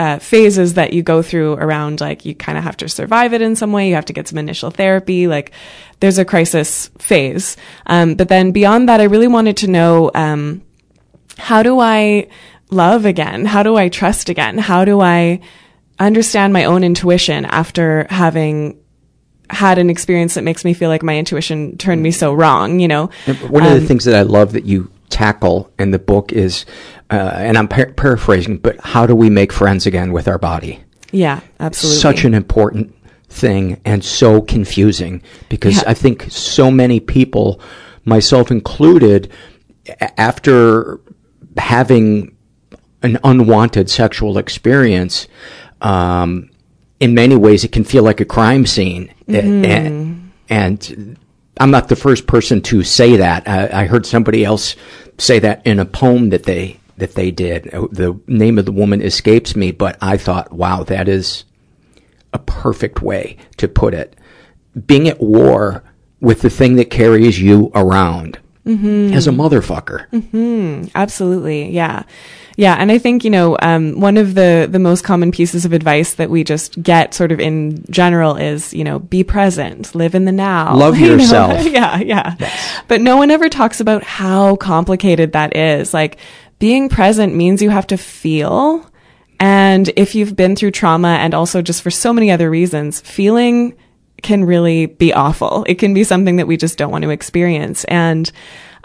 uh, 0.00 0.18
phases 0.20 0.74
that 0.74 0.94
you 0.94 1.02
go 1.02 1.20
through 1.20 1.54
around 1.54 2.00
like 2.00 2.24
you 2.24 2.34
kind 2.34 2.56
of 2.56 2.64
have 2.64 2.76
to 2.78 2.88
survive 2.88 3.34
it 3.34 3.42
in 3.42 3.56
some 3.56 3.72
way. 3.72 3.90
You 3.90 3.94
have 3.94 4.06
to 4.06 4.14
get 4.14 4.26
some 4.26 4.38
initial 4.38 4.70
therapy. 4.70 5.26
Like 5.26 5.52
there's 6.00 6.18
a 6.18 6.24
crisis 6.24 6.88
phase. 6.98 7.58
Um, 7.84 8.14
but 8.14 8.28
then 8.28 8.52
beyond 8.52 8.88
that, 8.88 9.02
I 9.02 9.04
really 9.04 9.28
wanted 9.28 9.58
to 9.58 9.66
know, 9.66 10.10
um, 10.14 10.62
how 11.36 11.62
do 11.62 11.78
I 11.78 12.28
love 12.70 13.04
again? 13.04 13.44
How 13.44 13.62
do 13.62 13.76
I 13.76 13.88
trust 13.88 14.28
again? 14.28 14.58
How 14.58 14.84
do 14.84 15.00
I 15.00 15.40
understand 15.98 16.52
my 16.52 16.64
own 16.64 16.84
intuition 16.84 17.44
after 17.44 18.06
having 18.10 18.78
had 19.50 19.78
an 19.78 19.88
experience 19.90 20.34
that 20.34 20.44
makes 20.44 20.64
me 20.64 20.74
feel 20.74 20.90
like 20.90 21.02
my 21.02 21.16
intuition 21.16 21.76
turned 21.78 22.02
me 22.02 22.10
so 22.10 22.34
wrong, 22.34 22.80
you 22.80 22.88
know? 22.88 23.10
One 23.48 23.64
of 23.64 23.70
the 23.70 23.78
Um, 23.78 23.86
things 23.86 24.04
that 24.04 24.14
I 24.14 24.22
love 24.22 24.52
that 24.52 24.66
you 24.66 24.90
tackle 25.08 25.70
in 25.78 25.90
the 25.90 25.98
book 25.98 26.32
is, 26.32 26.66
uh, 27.10 27.14
and 27.34 27.56
I'm 27.56 27.66
par- 27.66 27.92
paraphrasing, 27.96 28.58
but 28.58 28.76
how 28.80 29.06
do 29.06 29.14
we 29.14 29.30
make 29.30 29.52
friends 29.52 29.86
again 29.86 30.12
with 30.12 30.28
our 30.28 30.38
body? 30.38 30.80
Yeah, 31.12 31.40
absolutely. 31.58 32.00
Such 32.00 32.24
an 32.24 32.34
important 32.34 32.94
thing 33.30 33.80
and 33.86 34.04
so 34.04 34.42
confusing 34.42 35.22
because 35.48 35.76
Yeah. 35.76 35.84
I 35.86 35.94
think 35.94 36.26
so 36.28 36.70
many 36.70 37.00
people, 37.00 37.58
myself 38.04 38.50
included, 38.50 39.30
after 40.18 41.00
having 41.56 42.32
an 43.02 43.18
unwanted 43.22 43.88
sexual 43.88 44.38
experience, 44.38 45.28
um, 45.80 46.50
in 47.00 47.14
many 47.14 47.36
ways 47.36 47.64
it 47.64 47.72
can 47.72 47.84
feel 47.84 48.02
like 48.02 48.20
a 48.20 48.24
crime 48.24 48.66
scene. 48.66 49.12
Mm-hmm. 49.28 49.64
And, 49.64 50.32
and 50.48 51.18
I'm 51.60 51.70
not 51.70 51.88
the 51.88 51.96
first 51.96 52.26
person 52.26 52.60
to 52.62 52.82
say 52.82 53.16
that. 53.16 53.48
I, 53.48 53.82
I 53.82 53.86
heard 53.86 54.06
somebody 54.06 54.44
else 54.44 54.76
say 55.18 55.38
that 55.40 55.66
in 55.66 55.78
a 55.78 55.84
poem 55.84 56.30
that 56.30 56.44
they 56.44 56.78
that 56.96 57.14
they 57.14 57.30
did. 57.30 57.72
Uh, 57.72 57.86
The 57.92 58.18
name 58.26 58.58
of 58.58 58.64
the 58.64 58.72
woman 58.72 59.00
escapes 59.00 59.54
me, 59.54 59.70
but 59.70 59.96
I 60.02 60.16
thought, 60.16 60.52
wow, 60.52 60.82
that 60.84 61.08
is 61.08 61.44
a 62.32 62.40
perfect 62.40 63.02
way 63.02 63.36
to 63.58 63.68
put 63.68 63.94
it. 63.94 64.16
being 64.86 65.08
at 65.08 65.20
war 65.20 65.82
with 66.20 66.42
the 66.42 66.50
thing 66.50 66.76
that 66.76 66.90
carries 66.90 67.40
you 67.40 67.70
around 67.74 68.38
Mm-hmm. 68.68 69.14
as 69.14 69.26
a 69.26 69.30
motherfucker. 69.30 70.06
Mm-hmm. 70.10 70.88
Absolutely. 70.94 71.70
Yeah. 71.70 72.02
Yeah. 72.56 72.74
And 72.74 72.92
I 72.92 72.98
think, 72.98 73.24
you 73.24 73.30
know, 73.30 73.56
um, 73.62 73.98
one 74.00 74.16
of 74.16 74.34
the, 74.34 74.68
the 74.70 74.78
most 74.78 75.04
common 75.04 75.30
pieces 75.30 75.64
of 75.64 75.72
advice 75.72 76.14
that 76.14 76.28
we 76.28 76.44
just 76.44 76.82
get 76.82 77.14
sort 77.14 77.32
of 77.32 77.40
in 77.40 77.84
general 77.88 78.36
is, 78.36 78.74
you 78.74 78.84
know, 78.84 78.98
be 78.98 79.24
present, 79.24 79.94
live 79.94 80.14
in 80.14 80.24
the 80.26 80.32
now. 80.32 80.76
Love 80.76 80.98
You 80.98 81.06
know? 81.08 81.12
yourself. 81.14 81.64
yeah. 81.70 81.98
Yeah. 81.98 82.34
But 82.88 83.00
no 83.00 83.16
one 83.16 83.30
ever 83.30 83.48
talks 83.48 83.80
about 83.80 84.02
how 84.02 84.56
complicated 84.56 85.32
that 85.32 85.56
is. 85.56 85.94
Like 85.94 86.18
being 86.58 86.88
present 86.88 87.34
means 87.34 87.62
you 87.62 87.70
have 87.70 87.86
to 87.86 87.96
feel. 87.96 88.90
And 89.40 89.88
if 89.96 90.14
you've 90.16 90.34
been 90.34 90.56
through 90.56 90.72
trauma 90.72 91.16
and 91.20 91.32
also 91.32 91.62
just 91.62 91.80
for 91.82 91.90
so 91.92 92.12
many 92.12 92.30
other 92.30 92.50
reasons, 92.50 93.00
feeling 93.00 93.76
can 94.22 94.44
really 94.44 94.86
be 94.86 95.12
awful. 95.12 95.64
It 95.68 95.76
can 95.76 95.94
be 95.94 96.04
something 96.04 96.36
that 96.36 96.46
we 96.46 96.56
just 96.56 96.78
don't 96.78 96.90
want 96.90 97.02
to 97.04 97.10
experience. 97.10 97.84
And, 97.84 98.30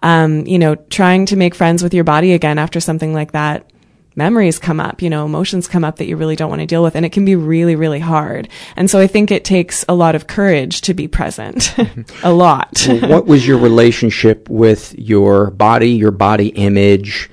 um, 0.02 0.46
you 0.46 0.60
know, 0.60 0.76
trying 0.76 1.26
to 1.28 1.36
make 1.36 1.56
friends 1.56 1.84
with 1.84 1.93
your 1.93 2.04
body 2.04 2.34
again 2.34 2.58
after 2.58 2.80
something 2.80 3.13
like 3.13 3.32
that, 3.32 3.69
memories 4.15 4.60
come 4.60 4.80
up, 4.80 5.02
you 5.02 5.10
know, 5.10 5.26
emotions 5.26 5.67
come 5.67 5.84
up 5.84 5.98
that 5.98 6.06
you 6.06 6.17
really 6.17 6.36
don't 6.36 6.50
want 6.50 6.62
to 6.62 6.67
deal 6.67 6.84
with. 6.84 6.96
And 6.96 7.06
it 7.06 7.12
can 7.12 7.26
be 7.26 7.36
really, 7.36 7.76
really 7.76 8.00
hard. 8.00 8.50
And 8.76 8.89
so 8.89 9.00
I 9.00 9.08
think 9.08 9.32
it 9.32 9.43
takes 9.43 9.84
a 9.89 9.96
lot 9.96 10.15
of 10.15 10.28
courage 10.28 10.82
to 10.82 10.93
be 10.93 11.08
present. 11.08 11.76
a 12.24 12.32
lot. 12.32 12.86
what 13.02 13.26
was 13.26 13.48
your 13.48 13.58
relationship 13.58 14.50
with 14.50 14.93
your 14.98 15.52
body, 15.52 15.91
your 15.91 16.12
body 16.12 16.50
image, 16.50 17.30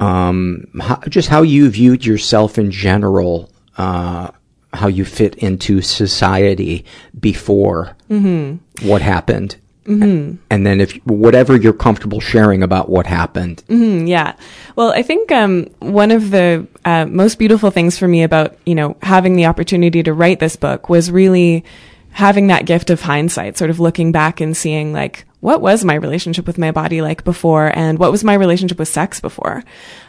um, 0.00 0.66
how, 0.80 0.96
just 1.08 1.28
how 1.28 1.42
you 1.42 1.68
viewed 1.70 2.04
yourself 2.04 2.58
in 2.58 2.70
general, 2.70 3.50
uh, 3.76 4.30
how 4.72 4.86
you 4.88 5.04
fit 5.04 5.34
into 5.36 5.80
society 5.82 6.84
before 7.18 7.96
Mm-hmm. 8.10 8.88
what 8.88 9.02
happened? 9.02 9.56
Mm-hmm. 9.84 10.36
And 10.50 10.66
then 10.66 10.80
if 10.82 10.92
whatever 11.06 11.56
you're 11.56 11.72
comfortable 11.72 12.20
sharing 12.20 12.62
about 12.62 12.90
what 12.90 13.06
happened. 13.06 13.62
Mm, 13.68 14.06
yeah. 14.06 14.34
Well, 14.76 14.92
I 14.92 15.02
think 15.02 15.32
um, 15.32 15.66
one 15.78 16.10
of 16.10 16.30
the 16.30 16.66
uh, 16.84 17.06
most 17.06 17.38
beautiful 17.38 17.70
things 17.70 17.96
for 17.98 18.06
me 18.06 18.22
about 18.22 18.56
you 18.66 18.74
know 18.74 18.96
having 19.02 19.34
the 19.36 19.46
opportunity 19.46 20.02
to 20.02 20.12
write 20.12 20.40
this 20.40 20.56
book 20.56 20.90
was 20.90 21.10
really 21.10 21.64
having 22.10 22.48
that 22.48 22.66
gift 22.66 22.90
of 22.90 23.00
hindsight, 23.00 23.56
sort 23.56 23.70
of 23.70 23.80
looking 23.80 24.12
back 24.12 24.40
and 24.42 24.54
seeing 24.56 24.92
like 24.92 25.24
what 25.40 25.60
was 25.60 25.84
my 25.84 25.94
relationship 25.94 26.46
with 26.46 26.58
my 26.58 26.72
body 26.72 27.00
like 27.00 27.22
before, 27.22 27.70
and 27.76 27.98
what 27.98 28.10
was 28.10 28.24
my 28.24 28.34
relationship 28.34 28.78
with 28.78 28.88
sex 28.88 29.20
before. 29.20 29.62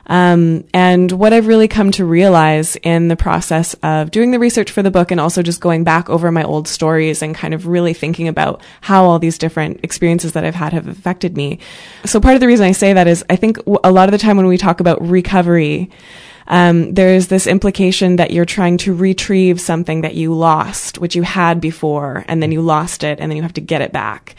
Um, 0.07 0.63
and 0.73 1.11
what 1.11 1.33
I've 1.33 1.45
really 1.45 1.67
come 1.67 1.91
to 1.91 2.05
realize 2.05 2.75
in 2.77 3.09
the 3.09 3.15
process 3.15 3.75
of 3.83 4.09
doing 4.09 4.31
the 4.31 4.39
research 4.39 4.71
for 4.71 4.81
the 4.81 4.89
book 4.89 5.11
and 5.11 5.21
also 5.21 5.43
just 5.43 5.61
going 5.61 5.83
back 5.83 6.09
over 6.09 6.31
my 6.31 6.43
old 6.43 6.67
stories 6.67 7.21
and 7.21 7.35
kind 7.35 7.53
of 7.53 7.67
really 7.67 7.93
thinking 7.93 8.27
about 8.27 8.63
how 8.81 9.05
all 9.05 9.19
these 9.19 9.37
different 9.37 9.81
experiences 9.83 10.33
that 10.33 10.45
I've 10.45 10.55
had 10.55 10.73
have 10.73 10.87
affected 10.87 11.37
me. 11.37 11.59
So 12.05 12.19
part 12.19 12.33
of 12.33 12.41
the 12.41 12.47
reason 12.47 12.65
I 12.65 12.71
say 12.71 12.93
that 12.93 13.07
is 13.07 13.23
I 13.29 13.35
think 13.35 13.57
a 13.83 13.91
lot 13.91 14.09
of 14.09 14.11
the 14.11 14.17
time 14.17 14.37
when 14.37 14.47
we 14.47 14.57
talk 14.57 14.79
about 14.79 14.99
recovery, 14.99 15.91
um, 16.47 16.95
there's 16.95 17.27
this 17.27 17.45
implication 17.45 18.15
that 18.15 18.31
you're 18.31 18.45
trying 18.45 18.77
to 18.77 18.95
retrieve 18.95 19.61
something 19.61 20.01
that 20.01 20.15
you 20.15 20.33
lost, 20.33 20.97
which 20.97 21.15
you 21.15 21.21
had 21.21 21.61
before, 21.61 22.25
and 22.27 22.41
then 22.41 22.51
you 22.51 22.61
lost 22.61 23.03
it, 23.03 23.19
and 23.19 23.29
then 23.29 23.37
you 23.37 23.43
have 23.43 23.53
to 23.53 23.61
get 23.61 23.81
it 23.81 23.93
back. 23.93 24.35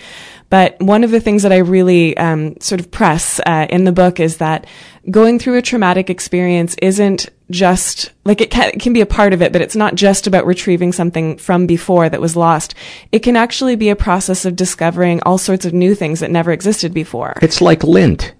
But 0.50 0.80
one 0.80 1.04
of 1.04 1.12
the 1.12 1.20
things 1.20 1.44
that 1.44 1.52
I 1.52 1.58
really 1.58 2.16
um, 2.16 2.60
sort 2.60 2.80
of 2.80 2.90
press 2.90 3.40
uh, 3.46 3.66
in 3.70 3.84
the 3.84 3.92
book 3.92 4.20
is 4.20 4.38
that 4.38 4.66
going 5.10 5.38
through 5.38 5.56
a 5.56 5.62
traumatic 5.62 6.10
experience 6.10 6.74
isn't 6.82 7.30
just 7.50 8.12
like 8.24 8.40
it 8.40 8.50
can, 8.50 8.68
it 8.68 8.80
can 8.80 8.92
be 8.92 9.00
a 9.00 9.06
part 9.06 9.32
of 9.32 9.42
it, 9.42 9.52
but 9.52 9.62
it's 9.62 9.76
not 9.76 9.94
just 9.94 10.26
about 10.26 10.46
retrieving 10.46 10.92
something 10.92 11.36
from 11.36 11.66
before 11.66 12.08
that 12.08 12.20
was 12.20 12.36
lost. 12.36 12.74
It 13.12 13.20
can 13.20 13.36
actually 13.36 13.76
be 13.76 13.90
a 13.90 13.96
process 13.96 14.44
of 14.44 14.56
discovering 14.56 15.22
all 15.22 15.38
sorts 15.38 15.64
of 15.64 15.72
new 15.72 15.94
things 15.94 16.20
that 16.20 16.30
never 16.30 16.52
existed 16.52 16.92
before. 16.92 17.34
It's 17.40 17.60
like 17.60 17.84
lint. 17.84 18.34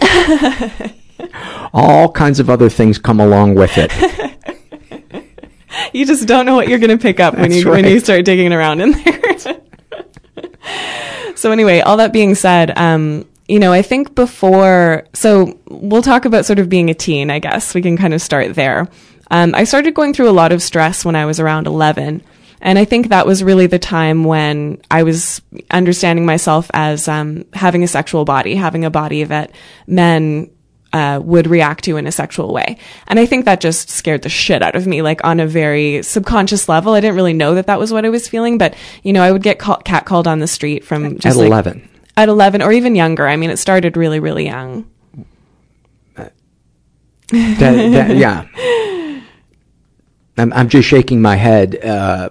All 1.72 2.10
kinds 2.10 2.40
of 2.40 2.50
other 2.50 2.68
things 2.68 2.98
come 2.98 3.20
along 3.20 3.54
with 3.54 3.72
it. 3.76 3.92
you 5.92 6.06
just 6.06 6.26
don't 6.26 6.46
know 6.46 6.56
what 6.56 6.68
you're 6.68 6.78
going 6.78 6.96
to 6.96 7.02
pick 7.02 7.20
up 7.20 7.34
when 7.34 7.50
That's 7.50 7.62
you 7.62 7.70
when 7.70 7.84
you 7.84 8.00
start 8.00 8.24
digging 8.24 8.52
around 8.52 8.80
in 8.80 8.92
there. 8.92 9.62
so 11.34 11.52
anyway, 11.52 11.80
all 11.80 11.96
that 11.98 12.12
being 12.12 12.34
said, 12.34 12.76
um, 12.78 13.26
you 13.48 13.58
know, 13.58 13.72
I 13.72 13.82
think 13.82 14.14
before, 14.14 15.06
so 15.14 15.58
we'll 15.68 16.02
talk 16.02 16.24
about 16.24 16.46
sort 16.46 16.58
of 16.58 16.68
being 16.68 16.90
a 16.90 16.94
teen. 16.94 17.30
I 17.30 17.38
guess 17.38 17.74
we 17.74 17.82
can 17.82 17.96
kind 17.96 18.14
of 18.14 18.20
start 18.20 18.54
there. 18.54 18.88
Um, 19.30 19.54
I 19.54 19.64
started 19.64 19.94
going 19.94 20.14
through 20.14 20.28
a 20.28 20.32
lot 20.32 20.52
of 20.52 20.62
stress 20.62 21.04
when 21.04 21.16
I 21.16 21.26
was 21.26 21.40
around 21.40 21.66
11. 21.66 22.22
And 22.60 22.78
I 22.78 22.84
think 22.84 23.08
that 23.08 23.26
was 23.26 23.44
really 23.44 23.66
the 23.66 23.78
time 23.78 24.24
when 24.24 24.80
I 24.90 25.02
was 25.02 25.42
understanding 25.70 26.26
myself 26.26 26.70
as 26.72 27.06
um, 27.06 27.44
having 27.52 27.84
a 27.84 27.88
sexual 27.88 28.24
body, 28.24 28.56
having 28.56 28.84
a 28.84 28.90
body 28.90 29.24
that 29.24 29.52
men 29.86 30.50
uh, 30.92 31.20
would 31.22 31.46
react 31.46 31.84
to 31.84 31.96
in 31.96 32.06
a 32.06 32.12
sexual 32.12 32.52
way. 32.52 32.78
And 33.06 33.18
I 33.18 33.26
think 33.26 33.44
that 33.44 33.60
just 33.60 33.90
scared 33.90 34.22
the 34.22 34.28
shit 34.28 34.62
out 34.62 34.76
of 34.76 34.86
me, 34.86 35.02
like 35.02 35.22
on 35.24 35.40
a 35.40 35.46
very 35.46 36.02
subconscious 36.02 36.68
level. 36.68 36.94
I 36.94 37.00
didn't 37.00 37.16
really 37.16 37.32
know 37.34 37.54
that 37.54 37.66
that 37.66 37.78
was 37.78 37.92
what 37.92 38.04
I 38.04 38.08
was 38.08 38.28
feeling, 38.28 38.56
but 38.58 38.74
you 39.02 39.12
know, 39.12 39.22
I 39.22 39.30
would 39.32 39.42
get 39.42 39.58
call- 39.58 39.82
catcalled 39.84 40.26
on 40.26 40.38
the 40.38 40.46
street 40.46 40.84
from 40.84 41.18
just 41.18 41.36
At 41.36 41.40
like- 41.40 41.46
11. 41.48 41.88
At 42.16 42.28
11 42.30 42.62
or 42.62 42.72
even 42.72 42.94
younger. 42.94 43.26
I 43.26 43.36
mean, 43.36 43.50
it 43.50 43.58
started 43.58 43.96
really, 43.96 44.20
really 44.20 44.46
young. 44.46 44.88
That, 46.14 46.32
that, 47.58 48.16
yeah. 48.16 48.46
I'm, 50.38 50.52
I'm 50.52 50.68
just 50.68 50.88
shaking 50.88 51.20
my 51.20 51.34
head. 51.36 51.76
Uh, 51.84 52.30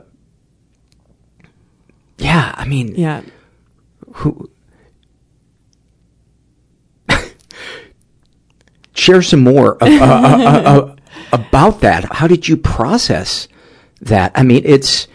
yeah, 2.17 2.53
I 2.57 2.65
mean, 2.65 2.95
Yeah. 2.95 3.21
who? 4.13 4.49
Share 8.95 9.21
some 9.21 9.41
more 9.41 9.81
uh, 9.83 9.87
uh, 9.87 10.05
uh, 10.05 10.61
uh, 10.65 10.95
about 11.33 11.81
that. 11.81 12.05
How 12.15 12.27
did 12.27 12.47
you 12.47 12.57
process 12.57 13.47
that? 14.01 14.31
I 14.33 14.41
mean, 14.43 14.63
it's 14.65 15.07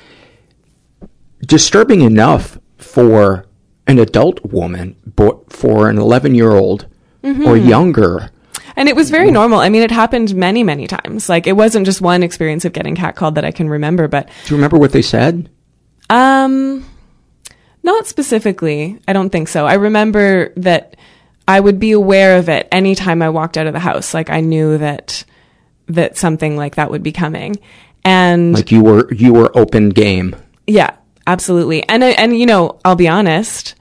disturbing 1.40 2.03
enough 2.03 2.59
for 2.79 3.47
an 3.87 3.99
adult 3.99 4.45
woman, 4.45 4.95
but 5.16 5.53
for 5.53 5.90
an 5.90 5.99
11 5.99 6.35
year 6.35 6.53
old 6.53 6.87
or 7.25 7.57
younger. 7.57 8.31
And 8.77 8.88
it 8.88 8.95
was 8.97 9.11
very 9.11 9.31
normal. 9.31 9.59
I 9.59 9.69
mean, 9.69 9.83
it 9.83 9.90
happened 9.90 10.35
many, 10.35 10.62
many 10.62 10.87
times. 10.87 11.29
Like, 11.29 11.47
it 11.47 11.53
wasn't 11.53 11.87
just 11.87 12.01
one 12.01 12.23
experience 12.23 12.64
of 12.64 12.73
getting 12.73 12.95
catcalled 12.95 13.35
that 13.35 13.45
I 13.45 13.51
can 13.51 13.69
remember, 13.69 14.09
but 14.09 14.29
Do 14.47 14.55
you 14.55 14.57
remember 14.57 14.79
what 14.79 14.93
they 14.93 15.03
said? 15.03 15.51
Um, 16.09 16.87
not 17.83 18.07
specifically. 18.07 18.99
I 19.09 19.12
don't 19.12 19.31
think 19.31 19.49
so. 19.49 19.66
I 19.66 19.75
remember 19.75 20.53
that 20.57 20.97
I 21.51 21.59
would 21.61 21.79
be 21.81 21.93
aware 21.93 22.39
of 22.39 22.49
it 22.49 22.69
anytime 22.71 23.23
I 23.23 23.29
walked 23.31 23.59
out 23.59 23.67
of 23.67 23.73
the 23.73 23.81
house. 23.81 24.15
Like 24.15 24.31
I 24.31 24.41
knew 24.41 24.79
that 24.79 25.25
that 25.89 26.17
something 26.17 26.57
like 26.57 26.77
that 26.77 26.91
would 26.91 27.03
be 27.03 27.13
coming. 27.13 27.57
And 28.05 28.55
Like 28.55 28.71
you 28.71 28.83
were 28.83 29.13
you 29.13 29.33
were 29.33 29.51
open 29.59 29.89
game. 29.91 30.37
yeah, 30.67 30.93
absolutely. 31.27 31.83
And 31.89 32.03
and 32.05 32.39
you 32.39 32.47
know, 32.47 32.79
I'll 32.85 32.95
be 32.97 33.09
honest, 33.09 33.75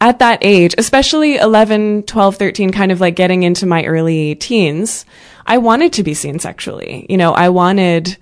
at 0.00 0.18
that 0.18 0.38
age, 0.42 0.74
especially 0.76 1.36
11, 1.36 2.02
12, 2.02 2.36
13 2.36 2.72
kind 2.72 2.92
of 2.92 3.00
like 3.00 3.16
getting 3.16 3.42
into 3.42 3.64
my 3.66 3.84
early 3.84 4.34
teens, 4.34 5.06
I 5.46 5.56
wanted 5.58 5.92
to 5.94 6.02
be 6.02 6.12
seen 6.14 6.38
sexually. 6.38 7.06
You 7.08 7.16
know, 7.16 7.32
I 7.32 7.48
wanted 7.48 8.18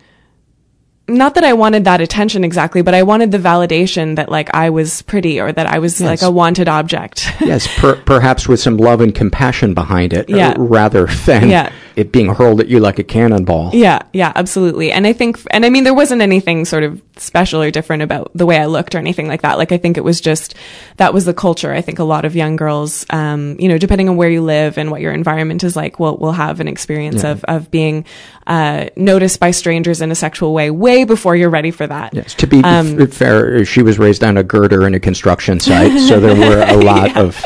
not 1.08 1.34
that 1.34 1.44
I 1.44 1.52
wanted 1.52 1.84
that 1.84 2.00
attention 2.00 2.44
exactly, 2.44 2.80
but 2.82 2.94
I 2.94 3.02
wanted 3.02 3.32
the 3.32 3.38
validation 3.38 4.16
that 4.16 4.28
like 4.30 4.54
I 4.54 4.70
was 4.70 5.02
pretty 5.02 5.40
or 5.40 5.50
that 5.52 5.66
I 5.66 5.78
was 5.78 6.00
Yes. 6.00 6.08
like 6.08 6.22
a 6.22 6.30
wanted 6.30 6.68
object. 6.68 7.28
Yes, 7.40 7.66
per, 7.78 7.96
perhaps 7.96 8.46
with 8.48 8.60
some 8.60 8.76
love 8.76 9.00
and 9.00 9.12
compassion 9.14 9.74
behind 9.74 10.12
it, 10.12 10.30
uh, 10.32 10.36
Yeah. 10.36 10.54
rather 10.56 11.06
than 11.26 11.50
Yeah. 11.50 11.70
it 11.96 12.12
being 12.12 12.28
hurled 12.34 12.60
at 12.60 12.68
you 12.68 12.78
like 12.78 12.98
a 13.00 13.02
cannonball. 13.02 13.70
Yeah, 13.74 13.98
yeah, 14.12 14.32
absolutely. 14.36 14.92
And 14.92 15.06
I 15.06 15.12
think, 15.12 15.38
and 15.50 15.66
I 15.66 15.70
mean, 15.70 15.84
there 15.84 15.92
wasn't 15.94 16.22
anything 16.22 16.64
sort 16.64 16.84
of 16.84 17.02
special 17.18 17.60
or 17.62 17.70
different 17.70 18.02
about 18.02 18.30
the 18.34 18.46
way 18.46 18.58
I 18.58 18.66
looked 18.66 18.94
or 18.94 18.98
anything 18.98 19.28
like 19.28 19.42
that. 19.42 19.58
Like, 19.58 19.70
I 19.72 19.76
think 19.78 19.96
it 19.96 20.04
was 20.04 20.20
just, 20.20 20.54
that 20.96 21.12
was 21.12 21.24
the 21.24 21.34
culture. 21.34 21.72
I 21.72 21.80
think 21.82 21.98
a 21.98 22.04
lot 22.04 22.24
of 22.24 22.34
young 22.34 22.56
girls, 22.56 23.04
um, 23.10 23.56
you 23.60 23.68
know, 23.68 23.78
depending 23.78 24.08
on 24.08 24.16
where 24.16 24.30
you 24.30 24.40
live 24.42 24.78
and 24.78 24.90
what 24.90 25.00
your 25.00 25.12
environment 25.12 25.62
is 25.62 25.76
like, 25.76 26.00
will, 26.00 26.16
will 26.16 26.32
have 26.32 26.60
an 26.60 26.68
experience 26.68 27.22
Yeah. 27.22 27.32
of, 27.32 27.44
of 27.44 27.70
being, 27.70 28.04
uh, 28.46 28.86
noticed 28.96 29.38
by 29.40 29.50
strangers 29.50 30.00
in 30.00 30.10
a 30.10 30.14
sexual 30.14 30.52
way 30.54 30.70
way 30.70 31.04
before 31.04 31.36
you're 31.36 31.50
ready 31.50 31.70
for 31.70 31.86
that. 31.86 32.14
Yes, 32.14 32.34
to 32.34 32.46
be 32.46 32.62
Um, 32.64 33.06
fair, 33.08 33.64
she 33.64 33.82
was 33.82 33.98
raised 33.98 34.24
on 34.24 34.36
a 34.36 34.42
girder 34.42 34.86
in 34.86 34.94
a 34.94 35.00
construction 35.00 35.60
site, 35.60 35.98
so 36.00 36.18
there 36.18 36.34
were 36.34 36.62
a 36.66 36.76
lot 36.82 37.16
of. 37.16 37.44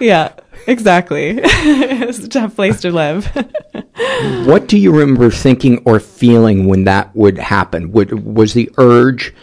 yeah, 0.00 0.32
exactly. 0.66 1.38
it's 1.42 2.18
a 2.18 2.28
tough 2.28 2.56
place 2.56 2.80
to 2.82 2.90
live. 2.92 3.30
What 4.46 4.66
do 4.66 4.78
you 4.78 4.92
remember 4.92 5.30
thinking 5.30 5.82
or 5.84 6.00
feeling 6.00 6.66
when 6.66 6.84
that 6.84 7.14
would 7.14 7.36
happen? 7.38 7.92
Would 7.92 8.24
was 8.24 8.54
the 8.54 8.70
urge 8.78 9.34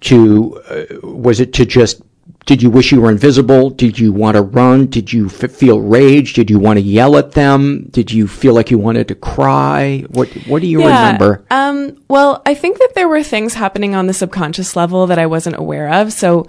to 0.00 0.60
uh, 0.68 0.84
was 1.06 1.40
it 1.40 1.52
to 1.54 1.64
just 1.64 2.02
did 2.46 2.62
you 2.62 2.70
wish 2.70 2.92
you 2.92 3.00
were 3.00 3.10
invisible? 3.10 3.70
Did 3.70 3.98
you 3.98 4.12
want 4.12 4.36
to 4.36 4.42
run? 4.42 4.86
Did 4.86 5.12
you 5.12 5.26
f- 5.26 5.50
feel 5.50 5.80
rage? 5.80 6.34
Did 6.34 6.48
you 6.48 6.60
want 6.60 6.78
to 6.78 6.82
yell 6.82 7.16
at 7.16 7.32
them? 7.32 7.88
Did 7.90 8.12
you 8.12 8.28
feel 8.28 8.54
like 8.54 8.70
you 8.70 8.78
wanted 8.78 9.08
to 9.08 9.16
cry? 9.16 10.04
What 10.10 10.28
What 10.46 10.62
do 10.62 10.68
you 10.68 10.80
Yeah, 10.80 10.86
remember? 10.86 11.44
Um, 11.50 11.96
well, 12.08 12.42
I 12.46 12.54
think 12.54 12.78
that 12.78 12.92
there 12.94 13.08
were 13.08 13.24
things 13.24 13.54
happening 13.54 13.96
on 13.96 14.06
the 14.06 14.14
subconscious 14.14 14.76
level 14.76 15.08
that 15.08 15.18
I 15.18 15.26
wasn't 15.26 15.56
aware 15.56 15.92
of. 15.92 16.12
So, 16.12 16.46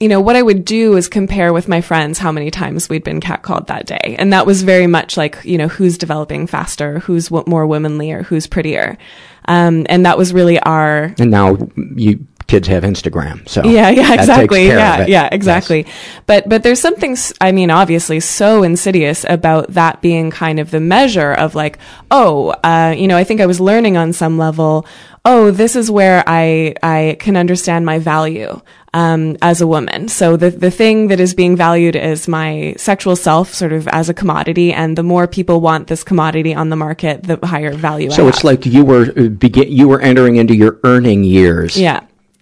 you 0.00 0.08
know, 0.08 0.20
what 0.20 0.34
I 0.34 0.42
would 0.42 0.64
do 0.64 0.96
is 0.96 1.08
compare 1.08 1.52
with 1.52 1.68
my 1.68 1.82
friends 1.82 2.18
how 2.18 2.32
many 2.32 2.50
times 2.50 2.88
we'd 2.88 3.04
been 3.04 3.20
catcalled 3.20 3.66
that 3.66 3.86
day. 3.86 4.16
And 4.18 4.32
that 4.32 4.46
was 4.46 4.62
very 4.62 4.86
much 4.86 5.18
like, 5.18 5.38
you 5.44 5.58
know, 5.58 5.68
who's 5.68 5.98
developing 5.98 6.46
faster, 6.46 7.00
who's 7.00 7.30
more 7.30 7.66
womanly, 7.66 8.10
or 8.10 8.22
who's 8.22 8.46
prettier. 8.46 8.96
Um, 9.44 9.86
and 9.90 10.06
that 10.06 10.16
was 10.16 10.32
really 10.32 10.58
our 10.60 11.14
And 11.18 11.30
now 11.30 11.58
you 11.96 12.26
kids 12.50 12.66
have 12.66 12.82
Instagram, 12.82 13.48
so 13.48 13.62
yeah, 13.62 13.90
yeah, 13.90 14.12
exactly. 14.14 14.66
Yeah, 14.66 15.06
yeah, 15.06 15.28
exactly. 15.30 15.86
But 16.26 16.48
but 16.48 16.62
there's 16.62 16.80
something 16.80 17.16
I 17.40 17.52
mean, 17.52 17.70
obviously 17.70 18.20
so 18.20 18.62
insidious 18.64 19.24
about 19.28 19.72
that 19.74 20.02
being 20.02 20.30
kind 20.30 20.58
of 20.58 20.70
the 20.70 20.80
measure 20.80 21.32
of 21.32 21.54
like, 21.54 21.78
oh, 22.10 22.50
uh, 22.64 22.94
you 22.96 23.06
know, 23.06 23.16
I 23.16 23.24
think 23.24 23.40
I 23.40 23.46
was 23.46 23.60
learning 23.60 23.96
on 23.96 24.12
some 24.12 24.36
level, 24.36 24.86
oh, 25.24 25.50
this 25.50 25.76
is 25.76 25.90
where 25.90 26.24
I 26.26 26.74
I 26.82 27.16
can 27.20 27.36
understand 27.36 27.86
my 27.86 27.98
value 27.98 28.60
um, 28.92 29.36
as 29.42 29.60
a 29.60 29.66
woman. 29.66 30.08
So 30.08 30.36
the 30.36 30.50
the 30.50 30.70
thing 30.70 31.08
that 31.08 31.20
is 31.20 31.34
being 31.34 31.56
valued 31.56 31.96
is 31.96 32.26
my 32.28 32.74
sexual 32.76 33.16
self, 33.16 33.54
sort 33.54 33.72
of 33.72 33.86
as 33.88 34.08
a 34.08 34.14
commodity, 34.14 34.72
and 34.72 34.96
the 34.96 35.02
more 35.02 35.26
people 35.26 35.60
want 35.60 35.86
this 35.86 36.02
commodity 36.02 36.54
on 36.54 36.70
the 36.70 36.76
market, 36.76 37.22
the 37.22 37.38
higher 37.44 37.72
value. 37.72 38.10
So 38.10 38.26
I 38.26 38.28
it's 38.28 38.38
have. 38.38 38.44
like 38.44 38.66
you 38.66 38.84
were 38.84 39.12
uh, 39.16 39.28
begin 39.28 39.70
you 39.70 39.88
were 39.88 40.00
entering 40.00 40.36
into 40.36 40.54
your 40.54 40.78
earning 40.84 41.24
years. 41.24 41.76
Yeah. 41.76 42.00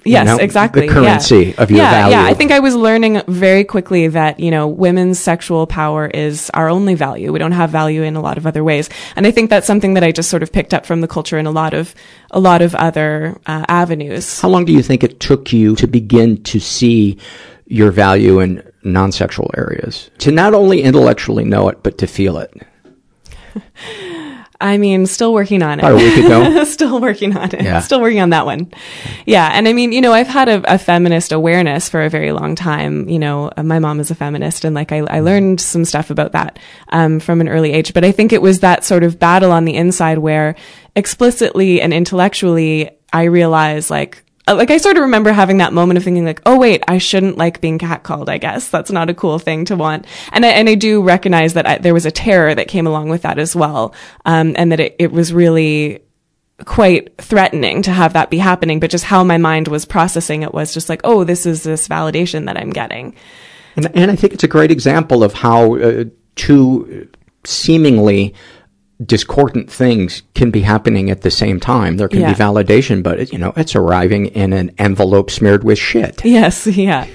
You 0.08 0.14
Yes, 0.14 0.26
know, 0.26 0.38
exactly. 0.38 0.86
The 0.86 0.92
currency 0.92 1.54
yeah. 1.56 1.62
of 1.62 1.70
your 1.70 1.78
yeah, 1.80 1.90
value. 1.90 2.16
Yeah, 2.16 2.24
I 2.24 2.34
think 2.34 2.50
I 2.50 2.60
was 2.60 2.74
learning 2.74 3.20
very 3.28 3.62
quickly 3.62 4.08
that, 4.08 4.40
you 4.40 4.50
know, 4.50 4.66
women's 4.66 5.18
sexual 5.18 5.66
power 5.66 6.06
is 6.06 6.50
our 6.54 6.70
only 6.70 6.94
value. 6.94 7.30
We 7.30 7.38
don't 7.38 7.52
have 7.52 7.70
value 7.70 8.02
in 8.02 8.16
a 8.16 8.20
lot 8.20 8.38
of 8.38 8.46
other 8.46 8.64
ways. 8.64 8.88
And 9.16 9.26
I 9.26 9.30
think 9.30 9.50
that's 9.50 9.66
something 9.66 9.94
that 9.94 10.02
I 10.02 10.10
just 10.10 10.30
sort 10.30 10.42
of 10.42 10.50
picked 10.50 10.72
up 10.72 10.86
from 10.86 11.02
the 11.02 11.08
culture 11.08 11.38
in 11.38 11.44
a 11.46 11.50
lot 11.50 11.74
of, 11.74 11.94
a 12.30 12.40
lot 12.40 12.62
of 12.62 12.74
other 12.74 13.38
uh, 13.46 13.66
avenues. 13.68 14.40
How 14.40 14.48
long 14.48 14.64
do 14.64 14.72
you 14.72 14.82
think 14.82 15.04
it 15.04 15.20
took 15.20 15.52
you 15.52 15.76
to 15.76 15.86
begin 15.86 16.42
to 16.44 16.58
see 16.58 17.18
your 17.66 17.90
value 17.90 18.40
in 18.40 18.62
non-sexual 18.82 19.50
areas? 19.56 20.10
To 20.18 20.32
not 20.32 20.54
only 20.54 20.82
intellectually 20.82 21.44
know 21.44 21.68
it, 21.68 21.82
but 21.82 21.98
to 21.98 22.06
feel 22.06 22.38
it? 22.38 22.52
I 24.60 24.76
mean, 24.76 25.06
still 25.06 25.32
working 25.32 25.62
on 25.62 25.78
it. 25.78 25.84
About 25.84 25.92
a 25.92 25.96
week 25.96 26.16
ago? 26.16 26.64
still 26.78 27.00
working 27.00 27.36
on 27.36 27.54
it. 27.54 27.62
Yeah. 27.62 27.78
Still 27.78 28.00
working 28.00 28.20
on 28.20 28.30
that 28.30 28.44
one. 28.44 28.72
Yeah. 29.24 29.50
And 29.52 29.68
I 29.68 29.72
mean, 29.72 29.92
you 29.92 30.00
know, 30.00 30.12
I've 30.12 30.26
had 30.26 30.48
a, 30.48 30.74
a 30.74 30.78
feminist 30.78 31.30
awareness 31.30 31.88
for 31.88 32.02
a 32.02 32.10
very 32.10 32.32
long 32.32 32.56
time. 32.56 33.08
You 33.08 33.20
know, 33.20 33.52
uh, 33.56 33.62
my 33.62 33.78
mom 33.78 34.00
is 34.00 34.10
a 34.10 34.16
feminist 34.16 34.64
and 34.64 34.74
like 34.74 34.90
I, 34.90 34.98
I 34.98 35.20
learned 35.20 35.60
some 35.60 35.84
stuff 35.84 36.10
about 36.10 36.32
that, 36.32 36.58
um, 36.88 37.20
from 37.20 37.40
an 37.40 37.48
early 37.48 37.72
age. 37.72 37.94
But 37.94 38.04
I 38.04 38.10
think 38.10 38.32
it 38.32 38.42
was 38.42 38.60
that 38.60 38.84
sort 38.84 39.04
of 39.04 39.20
battle 39.20 39.52
on 39.52 39.64
the 39.64 39.76
inside 39.76 40.18
where 40.18 40.56
explicitly 40.96 41.80
and 41.80 41.94
intellectually 41.94 42.90
I 43.12 43.24
realized 43.24 43.90
like, 43.90 44.24
like 44.52 44.70
I 44.70 44.78
sort 44.78 44.96
of 44.96 45.02
remember 45.02 45.32
having 45.32 45.58
that 45.58 45.72
moment 45.72 45.98
of 45.98 46.04
thinking 46.04 46.24
like, 46.24 46.42
oh 46.46 46.58
wait, 46.58 46.82
I 46.88 46.98
shouldn't 46.98 47.38
like 47.38 47.60
being 47.60 47.78
catcalled. 47.78 48.28
I 48.28 48.38
guess 48.38 48.68
that's 48.68 48.90
not 48.90 49.10
a 49.10 49.14
cool 49.14 49.38
thing 49.38 49.64
to 49.66 49.76
want. 49.76 50.06
And 50.32 50.44
I, 50.44 50.50
and 50.50 50.68
I 50.68 50.74
do 50.74 51.02
recognize 51.02 51.54
that 51.54 51.66
I, 51.66 51.78
there 51.78 51.94
was 51.94 52.06
a 52.06 52.10
terror 52.10 52.54
that 52.54 52.68
came 52.68 52.86
along 52.86 53.08
with 53.08 53.22
that 53.22 53.38
as 53.38 53.54
well, 53.54 53.94
um, 54.24 54.54
and 54.56 54.72
that 54.72 54.80
it, 54.80 54.96
it 54.98 55.12
was 55.12 55.32
really 55.32 56.00
quite 56.64 57.16
threatening 57.18 57.82
to 57.82 57.92
have 57.92 58.14
that 58.14 58.30
be 58.30 58.38
happening. 58.38 58.80
But 58.80 58.90
just 58.90 59.04
how 59.04 59.24
my 59.24 59.38
mind 59.38 59.68
was 59.68 59.84
processing 59.84 60.42
it 60.42 60.52
was 60.52 60.74
just 60.74 60.88
like, 60.88 61.00
oh, 61.04 61.24
this 61.24 61.46
is 61.46 61.62
this 61.62 61.88
validation 61.88 62.46
that 62.46 62.56
I'm 62.56 62.70
getting. 62.70 63.14
And, 63.76 63.90
and 63.94 64.10
I 64.10 64.16
think 64.16 64.32
it's 64.32 64.44
a 64.44 64.48
great 64.48 64.70
example 64.70 65.22
of 65.22 65.34
how 65.34 65.76
uh, 65.76 66.04
two 66.34 67.08
seemingly 67.44 68.34
discordant 69.04 69.70
things 69.70 70.22
can 70.34 70.50
be 70.50 70.60
happening 70.62 71.08
at 71.10 71.22
the 71.22 71.30
same 71.30 71.60
time. 71.60 71.96
There 71.96 72.08
can 72.08 72.20
Yeah. 72.20 72.32
be 72.32 72.38
validation, 72.38 73.02
but 73.02 73.20
it, 73.20 73.32
you 73.32 73.38
know, 73.38 73.52
it's 73.56 73.76
arriving 73.76 74.26
in 74.26 74.52
an 74.52 74.72
envelope 74.78 75.30
smeared 75.30 75.62
with 75.64 75.78
shit. 75.78 76.22
Yes, 76.24 76.66
yeah, 76.66 77.06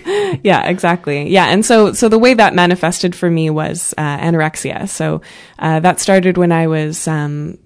yeah, 0.44 0.64
exactly, 0.70 1.30
yeah. 1.30 1.48
And 1.48 1.66
so, 1.66 1.92
so 1.94 2.08
the 2.10 2.18
way 2.20 2.34
that 2.36 2.56
manifested 2.56 3.16
for 3.16 3.30
me 3.30 3.50
was 3.50 3.94
uh, 3.98 4.18
anorexia. 4.18 4.88
So 4.88 5.22
uh, 5.60 5.80
that 5.82 6.00
started 6.00 6.38
when 6.38 6.52
I 6.54 6.68
was 6.68 7.08
um, 7.08 7.58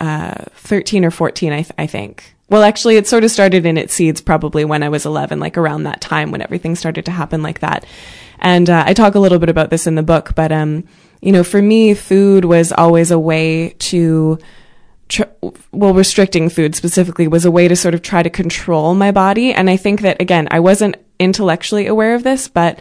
uh, 0.00 0.34
thirteen 0.54 1.04
or 1.04 1.10
fourteen, 1.10 1.52
I, 1.52 1.62
th- 1.62 1.72
I 1.78 1.86
think. 1.86 2.34
Well, 2.50 2.62
actually, 2.64 2.96
it 2.96 3.06
sort 3.06 3.24
of 3.24 3.30
started 3.30 3.64
in 3.64 3.78
its 3.78 3.94
seeds 3.94 4.20
probably 4.20 4.64
when 4.66 4.82
I 4.82 4.90
was 4.90 5.06
eleven, 5.06 5.40
like 5.40 5.56
around 5.56 5.84
that 5.84 6.00
time 6.02 6.30
when 6.30 6.42
everything 6.42 6.74
started 6.76 7.06
to 7.06 7.10
happen 7.10 7.42
like 7.42 7.60
that. 7.60 7.86
And 8.38 8.68
uh, 8.68 8.82
I 8.86 8.92
talk 8.92 9.14
a 9.14 9.20
little 9.20 9.38
bit 9.38 9.48
about 9.48 9.70
this 9.70 9.86
in 9.86 9.94
the 9.94 10.02
book, 10.02 10.34
but 10.34 10.52
um, 10.52 10.84
you 11.22 11.32
know, 11.32 11.44
for 11.44 11.62
me, 11.62 11.94
food 11.94 12.44
was 12.44 12.72
always 12.72 13.10
a 13.10 13.18
way 13.18 13.70
to 13.78 14.38
tr- 15.08 15.22
well, 15.70 15.94
restricting 15.94 16.48
food 16.48 16.74
specifically 16.74 17.28
was 17.28 17.44
a 17.44 17.50
way 17.50 17.68
to 17.68 17.76
sort 17.76 17.94
of 17.94 18.02
try 18.02 18.22
to 18.22 18.30
control 18.30 18.94
my 18.94 19.12
body. 19.12 19.54
And 19.54 19.70
I 19.70 19.76
think 19.76 20.00
that, 20.00 20.20
again, 20.20 20.48
I 20.50 20.60
wasn't 20.60 20.96
intellectually 21.20 21.86
aware 21.86 22.14
of 22.16 22.24
this, 22.24 22.48
but 22.48 22.80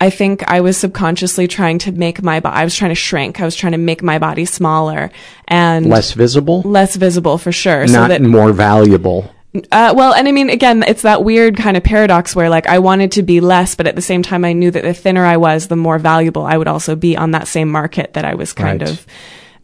I 0.00 0.10
think 0.10 0.42
I 0.50 0.60
was 0.60 0.76
subconsciously 0.76 1.46
trying 1.46 1.78
to 1.80 1.92
make 1.92 2.22
my 2.22 2.40
body, 2.40 2.56
I 2.56 2.64
was 2.64 2.74
trying 2.74 2.90
to 2.90 2.94
shrink. 2.94 3.40
I 3.40 3.44
was 3.44 3.54
trying 3.54 3.72
to 3.72 3.78
make 3.78 4.02
my 4.02 4.18
body 4.18 4.44
smaller 4.44 5.10
and 5.46 5.86
Less 5.86 6.12
visible, 6.12 6.62
less 6.62 6.96
visible 6.96 7.38
for 7.38 7.52
sure. 7.52 7.80
not 7.86 7.88
so 7.88 8.08
that, 8.08 8.22
more 8.22 8.52
valuable. 8.52 9.33
Uh, 9.70 9.94
well, 9.96 10.12
and 10.14 10.26
I 10.26 10.32
mean, 10.32 10.50
again, 10.50 10.82
it's 10.82 11.02
that 11.02 11.22
weird 11.22 11.56
kind 11.56 11.76
of 11.76 11.84
paradox 11.84 12.34
where 12.34 12.48
like 12.48 12.66
I 12.66 12.78
wanted 12.80 13.12
to 13.12 13.22
be 13.22 13.40
less, 13.40 13.74
but 13.74 13.86
at 13.86 13.94
the 13.94 14.02
same 14.02 14.22
time, 14.22 14.44
I 14.44 14.52
knew 14.52 14.70
that 14.70 14.82
the 14.82 14.94
thinner 14.94 15.24
I 15.24 15.36
was, 15.36 15.68
the 15.68 15.76
more 15.76 15.98
valuable 15.98 16.44
I 16.44 16.56
would 16.56 16.68
also 16.68 16.96
be 16.96 17.16
on 17.16 17.30
that 17.32 17.46
same 17.46 17.70
market 17.70 18.14
that 18.14 18.24
I 18.24 18.34
was 18.34 18.52
kind 18.52 18.82
Right. 18.82 18.90
of 18.90 19.06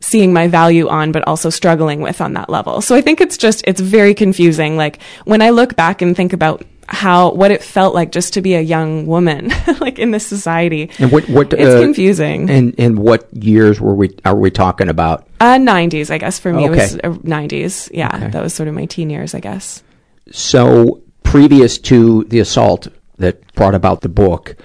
seeing 0.01 0.33
my 0.33 0.49
value 0.49 0.89
on, 0.89 1.13
but 1.13 1.27
also 1.27 1.51
struggling 1.51 2.01
with 2.01 2.21
on 2.21 2.33
that 2.35 2.49
level. 2.49 2.81
So 2.81 2.95
I 2.95 3.01
think 3.03 3.21
it's 3.21 3.37
just, 3.37 3.63
it's 3.67 3.81
very 3.81 4.15
confusing. 4.15 4.77
Like 4.77 5.03
when 5.25 5.43
I 5.43 5.51
look 5.51 5.77
back 5.77 6.01
and 6.03 6.17
think 6.17 6.33
about 6.33 6.65
how, 6.91 7.31
what 7.33 7.51
it 7.51 7.63
felt 7.63 7.95
like 7.95 8.11
just 8.13 8.35
to 8.35 8.43
be 8.43 8.55
a 8.55 8.61
young 8.61 9.07
woman, 9.07 9.51
like 9.81 9.99
in 9.99 10.11
this 10.11 10.27
society, 10.27 10.91
And 10.99 11.13
what 11.13 11.29
what 11.29 11.53
it's 11.53 11.75
uh, 11.77 11.81
confusing. 11.81 12.51
And 12.51 12.75
and 12.79 12.99
what 12.99 13.29
years 13.33 13.81
were 13.81 13.95
we 13.95 14.11
are 14.25 14.35
we 14.35 14.51
talking 14.51 14.89
about? 14.89 15.27
uh, 15.41 15.57
90s, 15.57 16.11
I 16.11 16.19
guess 16.19 16.39
for 16.39 16.53
me, 16.53 16.65
it 16.67 16.71
was 16.71 16.97
uh, 16.97 17.11
90s. 17.25 17.91
Yeah. 17.95 18.11
Okay. 18.15 18.29
That 18.31 18.43
was 18.43 18.53
sort 18.55 18.69
of 18.69 18.75
my 18.75 18.87
teen 18.87 19.09
years, 19.09 19.35
I 19.35 19.41
guess. 19.41 19.83
So 20.31 21.03
previous 21.23 21.79
to 21.79 22.25
the 22.25 22.41
assault 22.41 22.89
that 23.19 23.53
brought 23.55 23.75
about 23.75 24.01
the 24.01 24.09
book, 24.09 24.57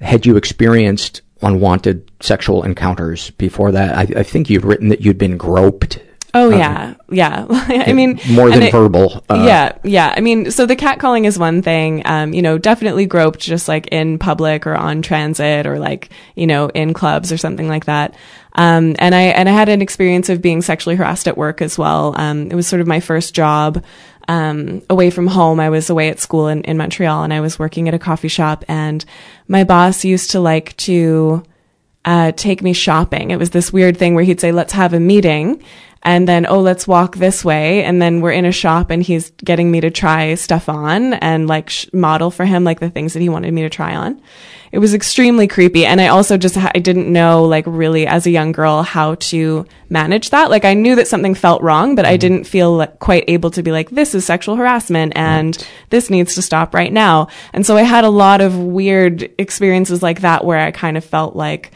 had 0.00 0.26
you 0.26 0.36
experienced 0.36 1.22
unwanted 1.42 2.10
sexual 2.20 2.62
encounters 2.62 3.30
before 3.32 3.72
that? 3.72 3.96
I, 3.96 4.20
I 4.20 4.22
think 4.22 4.50
you've 4.50 4.64
written 4.64 4.88
that 4.88 5.00
you'd 5.00 5.18
been 5.18 5.36
groped. 5.36 5.98
Oh 6.32 6.52
Uh, 6.52 6.56
yeah, 6.56 6.94
yeah. 7.10 7.46
I 7.50 7.92
mean, 7.92 8.20
more 8.30 8.50
than 8.50 8.62
it- 8.62 8.72
verbal. 8.72 9.24
uh, 9.28 9.42
yeah, 9.46 9.72
yeah. 9.82 10.14
I 10.16 10.20
mean, 10.20 10.50
so 10.50 10.64
the 10.66 10.76
catcalling 10.76 11.24
is 11.26 11.38
one 11.38 11.60
thing. 11.62 12.02
Um, 12.04 12.32
you 12.32 12.42
know, 12.42 12.56
definitely 12.58 13.06
groped 13.06 13.40
just 13.40 13.66
like 13.68 13.88
in 13.88 14.18
public 14.18 14.66
or 14.66 14.74
on 14.76 15.02
transit 15.02 15.66
or 15.66 15.78
like 15.78 16.10
you 16.36 16.46
know 16.46 16.68
in 16.68 16.94
clubs 16.94 17.32
or 17.32 17.36
something 17.36 17.68
like 17.68 17.86
that. 17.86 18.14
Um, 18.54 18.94
and 18.98 19.14
I 19.14 19.22
and 19.22 19.48
I 19.48 19.52
had 19.52 19.68
an 19.68 19.82
experience 19.82 20.28
of 20.28 20.40
being 20.42 20.62
sexually 20.62 20.96
harassed 20.96 21.26
at 21.28 21.36
work 21.36 21.60
as 21.62 21.76
well. 21.78 22.14
Um, 22.16 22.48
it 22.50 22.54
was 22.54 22.66
sort 22.68 22.80
of 22.80 22.86
my 22.86 23.00
first 23.00 23.34
job 23.34 23.82
um, 24.28 24.82
away 24.90 25.10
from 25.10 25.26
home. 25.26 25.58
I 25.58 25.70
was 25.70 25.90
away 25.90 26.08
at 26.10 26.20
school 26.20 26.46
in, 26.48 26.62
in 26.62 26.76
Montreal 26.76 27.24
and 27.24 27.32
I 27.32 27.40
was 27.40 27.58
working 27.58 27.88
at 27.88 27.94
a 27.94 27.98
coffee 27.98 28.28
shop. 28.28 28.64
And 28.68 29.04
my 29.48 29.64
boss 29.64 30.04
used 30.04 30.30
to 30.32 30.40
like 30.40 30.76
to 30.78 31.42
uh, 32.04 32.32
take 32.32 32.62
me 32.62 32.72
shopping. 32.72 33.30
It 33.30 33.38
was 33.38 33.50
this 33.50 33.72
weird 33.72 33.96
thing 33.96 34.14
where 34.14 34.24
he'd 34.24 34.40
say, 34.40 34.52
let's 34.52 34.72
have 34.72 34.94
a 34.94 35.00
meeting. 35.00 35.62
And 36.02 36.26
then, 36.26 36.46
oh, 36.46 36.60
let's 36.60 36.88
walk 36.88 37.16
this 37.16 37.44
way. 37.44 37.84
And 37.84 38.00
then 38.00 38.22
we're 38.22 38.32
in 38.32 38.46
a 38.46 38.52
shop 38.52 38.90
and 38.90 39.02
he's 39.02 39.30
getting 39.44 39.70
me 39.70 39.82
to 39.82 39.90
try 39.90 40.34
stuff 40.34 40.68
on 40.68 41.12
and 41.14 41.46
like 41.46 41.68
sh- 41.68 41.86
model 41.92 42.30
for 42.30 42.46
him, 42.46 42.64
like 42.64 42.80
the 42.80 42.88
things 42.88 43.12
that 43.12 43.20
he 43.20 43.28
wanted 43.28 43.52
me 43.52 43.62
to 43.62 43.68
try 43.68 43.94
on. 43.94 44.20
It 44.72 44.78
was 44.78 44.94
extremely 44.94 45.46
creepy. 45.46 45.84
And 45.84 46.00
I 46.00 46.08
also 46.08 46.38
just, 46.38 46.54
ha- 46.54 46.70
I 46.74 46.78
didn't 46.78 47.12
know, 47.12 47.44
like 47.44 47.64
really 47.66 48.06
as 48.06 48.26
a 48.26 48.30
young 48.30 48.52
girl, 48.52 48.82
how 48.82 49.16
to 49.16 49.66
manage 49.90 50.30
that. 50.30 50.48
Like 50.48 50.64
I 50.64 50.72
knew 50.72 50.94
that 50.96 51.08
something 51.08 51.34
felt 51.34 51.60
wrong, 51.60 51.96
but 51.96 52.06
I 52.06 52.12
mm-hmm. 52.12 52.20
didn't 52.20 52.44
feel 52.44 52.76
like, 52.76 52.98
quite 52.98 53.24
able 53.28 53.50
to 53.50 53.62
be 53.62 53.70
like, 53.70 53.90
this 53.90 54.14
is 54.14 54.24
sexual 54.24 54.56
harassment 54.56 55.12
and 55.16 55.58
this 55.90 56.08
needs 56.08 56.34
to 56.36 56.42
stop 56.42 56.72
right 56.72 56.92
now. 56.92 57.28
And 57.52 57.66
so 57.66 57.76
I 57.76 57.82
had 57.82 58.04
a 58.04 58.10
lot 58.10 58.40
of 58.40 58.56
weird 58.56 59.30
experiences 59.38 60.02
like 60.02 60.22
that 60.22 60.46
where 60.46 60.60
I 60.60 60.70
kind 60.70 60.96
of 60.96 61.04
felt 61.04 61.36
like, 61.36 61.72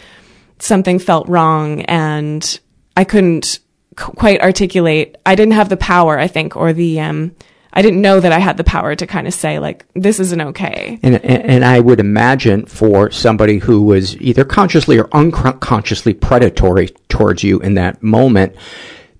something 0.60 0.98
felt 0.98 1.28
wrong 1.28 1.82
and 1.82 2.60
I 2.96 3.04
couldn't 3.04 3.58
qu- 3.96 4.12
quite 4.12 4.40
articulate. 4.40 5.16
I 5.26 5.34
didn't 5.34 5.54
have 5.54 5.68
the 5.68 5.76
power, 5.76 6.18
I 6.18 6.26
think, 6.28 6.56
or 6.56 6.72
the, 6.72 7.00
um, 7.00 7.34
I 7.72 7.82
didn't 7.82 8.00
know 8.02 8.20
that 8.20 8.30
I 8.32 8.38
had 8.38 8.56
the 8.56 8.64
power 8.64 8.94
to 8.94 9.06
kind 9.06 9.26
of 9.26 9.34
say 9.34 9.58
like, 9.58 9.84
this 9.94 10.20
isn't 10.20 10.40
okay. 10.40 10.98
And, 11.02 11.16
and 11.16 11.42
and 11.42 11.64
I 11.64 11.80
would 11.80 11.98
imagine 11.98 12.66
for 12.66 13.10
somebody 13.10 13.58
who 13.58 13.82
was 13.82 14.16
either 14.20 14.44
consciously 14.44 14.96
or 14.98 15.08
unconsciously 15.12 16.14
predatory 16.14 16.90
towards 17.08 17.42
you 17.42 17.58
in 17.60 17.74
that 17.74 18.00
moment, 18.02 18.54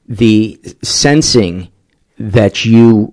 the 0.08 0.60
sensing 0.82 1.68
that 2.18 2.64
you 2.64 3.12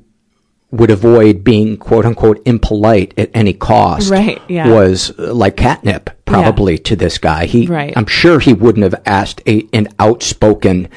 would 0.69 0.91
avoid 0.91 1.43
being 1.43 1.75
quote 1.75 2.05
unquote 2.05 2.41
impolite 2.45 3.13
at 3.17 3.29
any 3.33 3.51
cost 3.53 4.09
Right, 4.11 4.39
yeah. 4.47 4.69
was 4.71 5.11
uh, 5.19 5.33
like 5.33 5.57
catnip 5.57 6.11
probably 6.25 6.77
to 6.77 6.95
this 6.95 7.17
guy. 7.17 7.45
He, 7.45 7.65
Right. 7.65 7.93
I'm 7.97 8.05
sure 8.05 8.39
he 8.39 8.53
wouldn't 8.53 8.83
have 8.83 9.01
asked 9.05 9.41
a, 9.47 9.67
an 9.73 9.87
outspoken, 9.99 10.87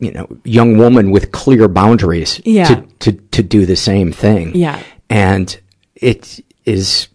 you 0.00 0.12
know, 0.12 0.26
young 0.44 0.78
woman 0.78 1.10
with 1.10 1.32
clear 1.32 1.68
boundaries 1.68 2.40
Yeah. 2.44 2.66
to, 2.66 2.82
to, 3.00 3.12
to 3.12 3.42
do 3.42 3.66
the 3.66 3.76
same 3.76 4.12
thing. 4.12 4.54
Yeah. 4.54 4.80
And 5.10 5.58
it 5.96 6.44
is 6.64 7.08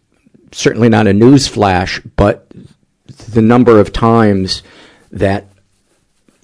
certainly 0.51 0.89
not 0.89 1.07
a 1.07 1.13
news 1.13 1.47
flash, 1.47 2.01
but 2.15 2.47
the 3.29 3.41
number 3.41 3.79
of 3.79 3.93
times 3.93 4.63
that 5.11 5.47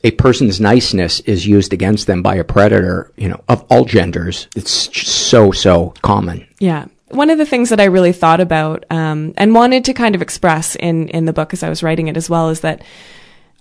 a 0.03 0.11
person's 0.11 0.61
niceness 0.61 1.19
is 1.21 1.45
used 1.45 1.73
against 1.73 2.07
them 2.07 2.21
by 2.23 2.35
a 2.35 2.43
predator, 2.43 3.11
you 3.17 3.27
know, 3.27 3.41
of 3.49 3.65
all 3.69 3.83
genders, 3.83 4.47
it's 4.55 4.71
so, 4.97 5.51
so 5.51 5.93
common. 6.01 6.47
Yeah. 6.59 6.85
One 7.09 7.29
of 7.29 7.37
the 7.37 7.45
things 7.45 7.69
that 7.69 7.81
I 7.81 7.85
really 7.85 8.13
thought 8.13 8.39
about 8.39 8.85
um, 8.91 9.33
and 9.35 9.53
wanted 9.53 9.83
to 9.85 9.93
kind 9.93 10.15
of 10.15 10.21
express 10.21 10.75
in, 10.75 11.09
in 11.09 11.25
the 11.25 11.33
book 11.33 11.51
as 11.53 11.63
I 11.63 11.69
was 11.69 11.83
writing 11.83 12.07
it 12.07 12.15
as 12.15 12.29
well 12.29 12.49
is 12.49 12.61
that 12.61 12.83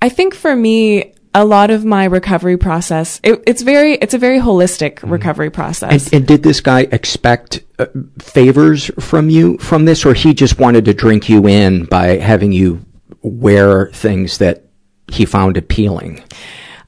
I 0.00 0.10
think 0.10 0.34
for 0.34 0.54
me, 0.54 1.12
a 1.34 1.44
lot 1.44 1.70
of 1.70 1.84
my 1.84 2.04
recovery 2.04 2.56
process, 2.56 3.20
it, 3.22 3.42
it's 3.46 3.62
very, 3.62 3.94
it's 3.94 4.14
a 4.14 4.18
very 4.18 4.38
holistic 4.38 4.98
recovery 5.02 5.50
process. 5.50 6.06
And, 6.06 6.14
and 6.14 6.26
did 6.26 6.42
this 6.42 6.60
guy 6.60 6.88
expect 6.90 7.64
uh, 7.78 7.86
favors 8.18 8.90
from 8.98 9.30
you 9.30 9.58
from 9.58 9.84
this, 9.84 10.04
or 10.04 10.14
he 10.14 10.34
just 10.34 10.58
wanted 10.58 10.84
to 10.86 10.94
drink 10.94 11.28
you 11.28 11.46
in 11.46 11.84
by 11.84 12.18
having 12.18 12.52
you 12.52 12.84
wear 13.22 13.90
things 13.92 14.38
that 14.38 14.64
he 15.08 15.24
found 15.24 15.56
appealing? 15.56 16.22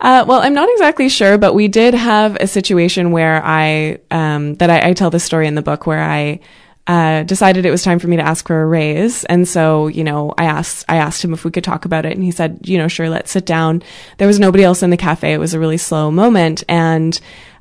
Uh, 0.00 0.24
well, 0.26 0.40
I'm 0.40 0.54
not 0.54 0.68
exactly 0.70 1.10
sure, 1.10 1.36
but 1.36 1.54
we 1.54 1.68
did 1.68 1.92
have 1.92 2.36
a 2.36 2.46
situation 2.46 3.10
where 3.10 3.44
I, 3.44 3.98
um, 4.10 4.54
that 4.54 4.70
I, 4.70 4.90
I 4.90 4.92
tell 4.94 5.10
the 5.10 5.20
story 5.20 5.46
in 5.46 5.54
the 5.54 5.62
book 5.62 5.86
where 5.86 6.02
I, 6.02 6.40
uh, 6.86 7.22
decided 7.22 7.64
it 7.64 7.70
was 7.70 7.82
time 7.82 7.98
for 7.98 8.08
me 8.08 8.16
to 8.16 8.22
ask 8.22 8.46
for 8.46 8.62
a 8.62 8.66
raise. 8.66 9.24
And 9.24 9.46
so, 9.46 9.86
you 9.86 10.02
know, 10.02 10.34
I 10.36 10.44
asked, 10.44 10.84
I 10.88 10.96
asked 10.96 11.24
him 11.24 11.32
if 11.32 11.44
we 11.44 11.50
could 11.50 11.64
talk 11.64 11.84
about 11.84 12.04
it 12.04 12.14
and 12.14 12.24
he 12.24 12.30
said, 12.30 12.60
you 12.64 12.78
know, 12.78 12.88
sure, 12.88 13.08
let's 13.08 13.30
sit 13.30 13.46
down. 13.46 13.82
There 14.18 14.26
was 14.26 14.40
nobody 14.40 14.64
else 14.64 14.82
in 14.82 14.90
the 14.90 14.96
cafe. 14.96 15.32
It 15.32 15.38
was 15.38 15.54
a 15.54 15.60
really 15.60 15.76
slow 15.76 16.10
moment. 16.10 16.64
And, 16.68 17.18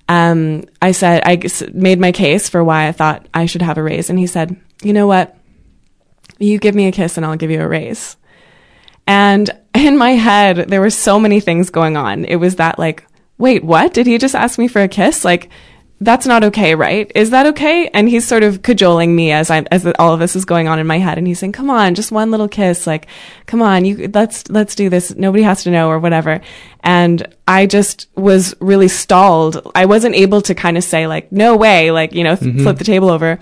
um, 0.08 0.64
I 0.82 0.92
said, 0.94 1.22
I 1.26 1.40
made 1.74 2.00
my 2.00 2.12
case 2.12 2.50
for 2.50 2.64
why 2.64 2.88
I 2.88 2.92
thought 2.92 3.28
I 3.34 3.46
should 3.46 3.62
have 3.62 3.78
a 3.78 3.84
raise. 3.84 4.10
And 4.10 4.18
he 4.18 4.26
said, 4.26 4.60
you 4.82 4.94
know 4.94 5.06
what? 5.06 5.38
You 6.40 6.58
give 6.58 6.74
me 6.74 6.88
a 6.88 6.92
kiss 6.92 7.18
and 7.18 7.26
I'll 7.26 7.36
give 7.36 7.52
you 7.52 7.62
a 7.62 7.68
raise. 7.68 8.18
And 9.06 9.50
in 9.76 9.98
my 9.98 10.12
head, 10.12 10.70
there 10.70 10.82
were 10.82 10.90
so 10.90 11.20
many 11.20 11.40
things 11.40 11.70
going 11.70 11.98
on. 11.98 12.26
It 12.26 12.38
was 12.38 12.56
that 12.56 12.80
like, 12.80 13.06
wait, 13.38 13.64
what? 13.64 13.94
Did 13.94 14.08
he 14.08 14.18
just 14.18 14.36
ask 14.36 14.58
me 14.58 14.68
for 14.68 14.82
a 14.82 14.88
kiss? 14.88 15.24
Like, 15.24 15.50
that's 16.02 16.26
not 16.26 16.43
okay, 16.45 16.76
right? 16.76 17.12
Is 17.14 17.32
that 17.32 17.45
okay? 17.47 17.89
And 17.89 18.08
he's 18.08 18.26
sort 18.26 18.43
of 18.43 18.62
cajoling 18.62 19.14
me 19.16 19.32
as 19.32 19.52
I 19.52 19.66
as 19.72 19.86
all 20.00 20.14
of 20.14 20.20
this 20.20 20.36
is 20.36 20.45
going 20.45 20.68
on 20.68 20.80
in 20.80 20.88
my 20.88 20.97
head, 20.97 21.18
and 21.18 21.28
he's 21.28 21.39
saying, 21.39 21.52
"Come 21.52 21.70
on, 21.70 21.95
just 21.95 22.12
one 22.12 22.32
little 22.32 22.47
kiss. 22.47 22.88
Like, 22.88 23.08
come 23.47 23.62
on, 23.62 23.84
you 23.84 24.10
let's 24.14 24.50
let's 24.50 24.76
do 24.76 24.89
this. 24.89 25.14
Nobody 25.16 25.43
has 25.43 25.64
to 25.64 25.72
know 25.72 25.89
or 25.89 26.00
whatever." 26.00 26.39
And 26.82 27.28
I 27.47 27.66
just 27.66 28.08
was 28.16 28.56
really 28.62 28.88
stalled. 28.88 29.70
I 29.76 29.86
wasn't 29.86 30.16
able 30.16 30.41
to 30.43 30.56
kind 30.56 30.78
of 30.78 30.84
say 30.84 31.06
like, 31.08 31.32
"No 31.32 31.58
way!" 31.58 31.91
Like, 31.91 32.14
you 32.14 32.24
know, 32.24 32.36
th- 32.36 32.54
mm-hmm. 32.54 32.64
flip 32.64 32.78
the 32.78 32.86
table 32.86 33.10
over. 33.10 33.38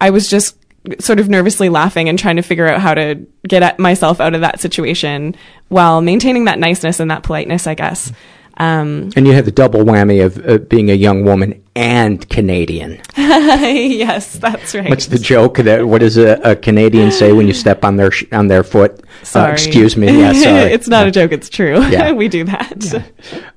I 0.00 0.10
was 0.10 0.28
just 0.28 0.56
sort 0.98 1.20
of 1.20 1.28
nervously 1.28 1.68
laughing 1.68 2.08
and 2.08 2.18
trying 2.18 2.36
to 2.36 2.42
figure 2.42 2.66
out 2.66 2.80
how 2.80 2.94
to 2.94 3.26
get 3.46 3.62
at 3.62 3.78
myself 3.78 4.20
out 4.20 4.34
of 4.34 4.40
that 4.40 4.60
situation 4.60 5.36
while 5.68 6.00
maintaining 6.00 6.46
that 6.46 6.58
niceness 6.58 7.00
and 7.00 7.10
that 7.10 7.22
politeness, 7.22 7.66
I 7.66 7.74
guess. 7.74 8.12
Um, 8.60 9.10
And 9.16 9.26
you 9.26 9.32
have 9.32 9.46
the 9.46 9.50
double 9.50 9.80
whammy 9.84 10.22
of 10.24 10.36
uh, 10.46 10.58
being 10.58 10.90
a 10.90 10.94
young 10.94 11.24
woman 11.24 11.62
and 11.74 12.28
Canadian. 12.28 13.00
yes, 13.16 14.36
that's 14.38 14.74
right. 14.74 14.90
What's 14.90 15.06
the 15.06 15.18
joke? 15.18 15.56
That 15.58 15.86
what 15.86 16.00
does 16.00 16.18
a, 16.18 16.38
a 16.42 16.54
Canadian 16.56 17.10
say 17.10 17.32
when 17.32 17.46
you 17.46 17.54
step 17.54 17.84
on 17.84 17.96
their 17.96 18.10
sh- 18.10 18.26
on 18.32 18.48
their 18.48 18.62
foot? 18.62 19.00
Sorry. 19.22 19.50
Uh, 19.50 19.52
excuse 19.54 19.96
me. 19.96 20.06
Yeah, 20.20 20.32
sorry. 20.44 20.72
it's 20.72 20.88
not 20.88 21.06
a 21.06 21.10
joke. 21.10 21.32
It's 21.32 21.48
true. 21.48 21.80
Yeah. 21.86 22.12
we 22.22 22.28
do 22.28 22.44
that. 22.44 23.02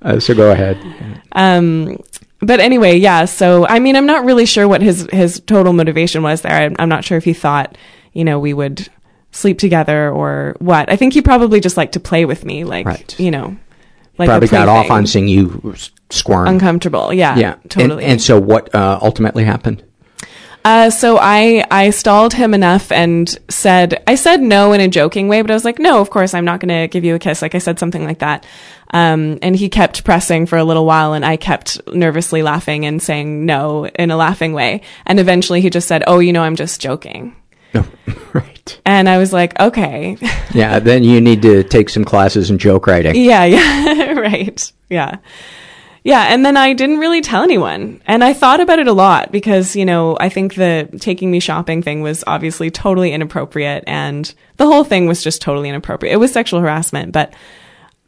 Uh, 0.02 0.20
so 0.22 0.34
go 0.34 0.52
ahead. 0.52 0.78
Um, 1.34 1.98
but 2.40 2.60
anyway, 2.62 2.96
yeah. 2.98 3.26
So 3.26 3.68
I 3.68 3.80
mean, 3.80 3.98
I'm 3.98 4.06
not 4.06 4.24
really 4.24 4.46
sure 4.46 4.68
what 4.70 4.82
his 4.82 5.08
his 5.12 5.42
total 5.42 5.74
motivation 5.74 6.24
was 6.24 6.42
there. 6.44 6.54
I'm, 6.54 6.76
I'm 6.80 6.90
not 6.90 7.04
sure 7.04 7.18
if 7.18 7.26
he 7.26 7.34
thought, 7.34 7.78
you 8.14 8.24
know, 8.24 8.40
we 8.40 8.54
would 8.54 8.88
sleep 9.32 9.60
together 9.60 10.10
or 10.10 10.56
what. 10.60 10.90
I 10.90 10.96
think 10.96 11.14
he 11.14 11.22
probably 11.22 11.60
just 11.60 11.76
liked 11.76 11.94
to 11.94 12.00
play 12.00 12.24
with 12.24 12.46
me, 12.46 12.64
like 12.64 12.86
Right. 12.86 13.20
you 13.20 13.32
know, 13.32 13.58
like 14.18 14.28
Probably 14.28 14.48
got 14.48 14.68
off 14.68 14.90
on 14.92 15.08
seeing 15.08 15.28
you 15.28 15.76
squirm. 16.10 16.48
uncomfortable. 16.48 17.14
Yeah, 17.14 17.36
yeah, 17.38 17.54
And- 17.62 17.72
totally. 17.72 18.06
And, 18.06 18.22
so 18.22 18.40
what 18.40 18.74
uh, 18.76 19.00
ultimately 19.02 19.44
happened? 19.44 19.84
Uh, 20.66 20.90
so 20.90 21.18
I 21.20 21.66
I 21.72 21.90
stalled 21.90 22.34
him 22.34 22.54
enough 22.54 22.90
and 22.90 23.38
said 23.50 24.02
I 24.08 24.16
said 24.16 24.42
no 24.42 24.72
in 24.72 24.80
a 24.80 24.88
joking 24.88 25.28
way, 25.28 25.42
but 25.42 25.52
I 25.52 25.56
was 25.56 25.66
like, 25.66 25.78
no, 25.78 26.00
of 26.00 26.10
course 26.10 26.34
I'm 26.34 26.46
not 26.46 26.62
going 26.62 26.70
to 26.70 26.88
give 26.88 27.04
you 27.04 27.16
a 27.16 27.20
kiss. 27.20 27.42
Like 27.42 27.54
I 27.54 27.58
said 27.58 27.80
something 27.80 28.06
like 28.06 28.20
that. 28.20 28.46
Um, 28.92 29.40
and 29.42 29.58
he 29.58 29.68
kept 29.68 30.06
pressing 30.06 30.46
for 30.46 30.58
a 30.58 30.64
little 30.64 30.86
while, 30.86 31.14
and 31.14 31.26
I 31.26 31.36
kept 31.36 31.82
nervously 31.94 32.44
laughing 32.44 32.86
and 32.86 33.02
saying 33.02 33.46
no 33.46 33.88
in 33.88 34.10
a 34.12 34.16
laughing 34.16 34.54
way. 34.54 34.82
And 35.06 35.20
eventually 35.20 35.60
he 35.60 35.70
just 35.70 35.88
said, 35.88 36.04
"Oh, 36.08 36.20
you 36.20 36.32
know, 36.32 36.44
I'm 36.44 36.56
just 36.56 36.80
joking." 36.80 37.36
Right. 38.34 38.82
And 38.86 39.08
I 39.08 39.20
was 39.20 39.32
like, 39.32 39.60
okay, 39.60 40.18
Yeah, 40.54 40.80
then 40.80 41.04
you 41.04 41.22
need 41.22 41.44
to 41.44 41.64
take 41.64 41.90
some 41.90 42.04
classes 42.04 42.50
in 42.50 42.58
joke 42.58 42.88
writing. 42.88 43.16
yeah, 43.16 43.44
yeah, 43.46 44.12
right, 44.14 44.72
yeah. 44.90 45.18
Yeah, 46.04 46.24
and 46.34 46.44
then 46.46 46.58
I 46.58 46.74
didn't 46.74 46.98
really 46.98 47.22
tell 47.22 47.44
anyone. 47.44 48.02
And 48.06 48.24
I 48.24 48.34
thought 48.34 48.60
about 48.60 48.80
it 48.80 48.88
a 48.88 48.94
lot 48.94 49.32
because, 49.32 49.76
you 49.76 49.86
know, 49.86 50.18
I 50.20 50.30
think 50.30 50.56
the 50.56 50.90
taking 51.00 51.32
me 51.32 51.40
shopping 51.40 51.82
thing 51.82 52.02
was 52.02 52.24
obviously 52.28 52.70
totally 52.72 53.14
inappropriate 53.14 53.84
and 53.88 54.34
the 54.58 54.66
whole 54.66 54.84
thing 54.84 55.08
was 55.08 55.24
just 55.24 55.42
totally 55.42 55.70
inappropriate. 55.70 56.14
It 56.14 56.18
was 56.18 56.34
sexual 56.34 56.60
harassment, 56.60 57.14
but 57.14 57.34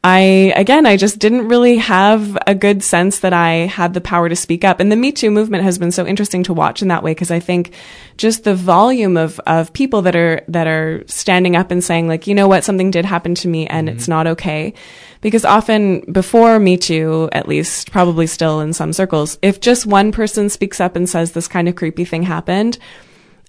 I, 0.07 0.53
again, 0.55 0.85
I 0.85 0.97
just 0.97 1.17
didn't 1.17 1.47
really 1.47 1.77
have 1.77 2.37
a 2.45 2.53
good 2.53 2.83
sense 2.83 3.21
that 3.21 3.33
I 3.33 3.65
had 3.65 3.95
the 3.95 4.01
power 4.01 4.29
to 4.29 4.35
speak 4.35 4.63
up. 4.63 4.79
And 4.79 4.91
the 4.91 4.95
Me 4.95 5.11
Too 5.11 5.31
movement 5.31 5.63
has 5.63 5.79
been 5.79 5.91
so 5.91 6.05
interesting 6.05 6.43
to 6.43 6.53
watch 6.53 6.83
in 6.83 6.89
that 6.89 7.01
way 7.01 7.09
because 7.09 7.31
I 7.31 7.39
think 7.39 7.73
just 8.15 8.43
the 8.43 8.53
volume 8.53 9.17
of, 9.17 9.39
of 9.47 9.73
people 9.73 10.03
that 10.03 10.15
are, 10.15 10.43
that 10.47 10.67
are 10.67 11.03
standing 11.07 11.55
up 11.55 11.71
and 11.71 11.83
saying 11.83 12.07
like, 12.07 12.27
you 12.27 12.35
know 12.35 12.47
what, 12.47 12.63
something 12.63 12.91
did 12.91 13.03
happen 13.03 13.33
to 13.33 13.47
me 13.47 13.65
and 13.65 13.89
it's 13.89 14.03
mm-hmm. 14.03 14.11
not 14.11 14.27
okay. 14.27 14.75
Because 15.21 15.43
often 15.43 16.01
before 16.11 16.59
Me 16.59 16.77
Too, 16.77 17.27
at 17.31 17.47
least 17.47 17.91
probably 17.91 18.27
still 18.27 18.59
in 18.59 18.73
some 18.73 18.93
circles, 18.93 19.39
if 19.41 19.59
just 19.59 19.87
one 19.87 20.11
person 20.11 20.49
speaks 20.49 20.79
up 20.79 20.95
and 20.95 21.09
says 21.09 21.31
this 21.31 21.47
kind 21.47 21.67
of 21.67 21.75
creepy 21.75 22.05
thing 22.05 22.21
happened, 22.21 22.77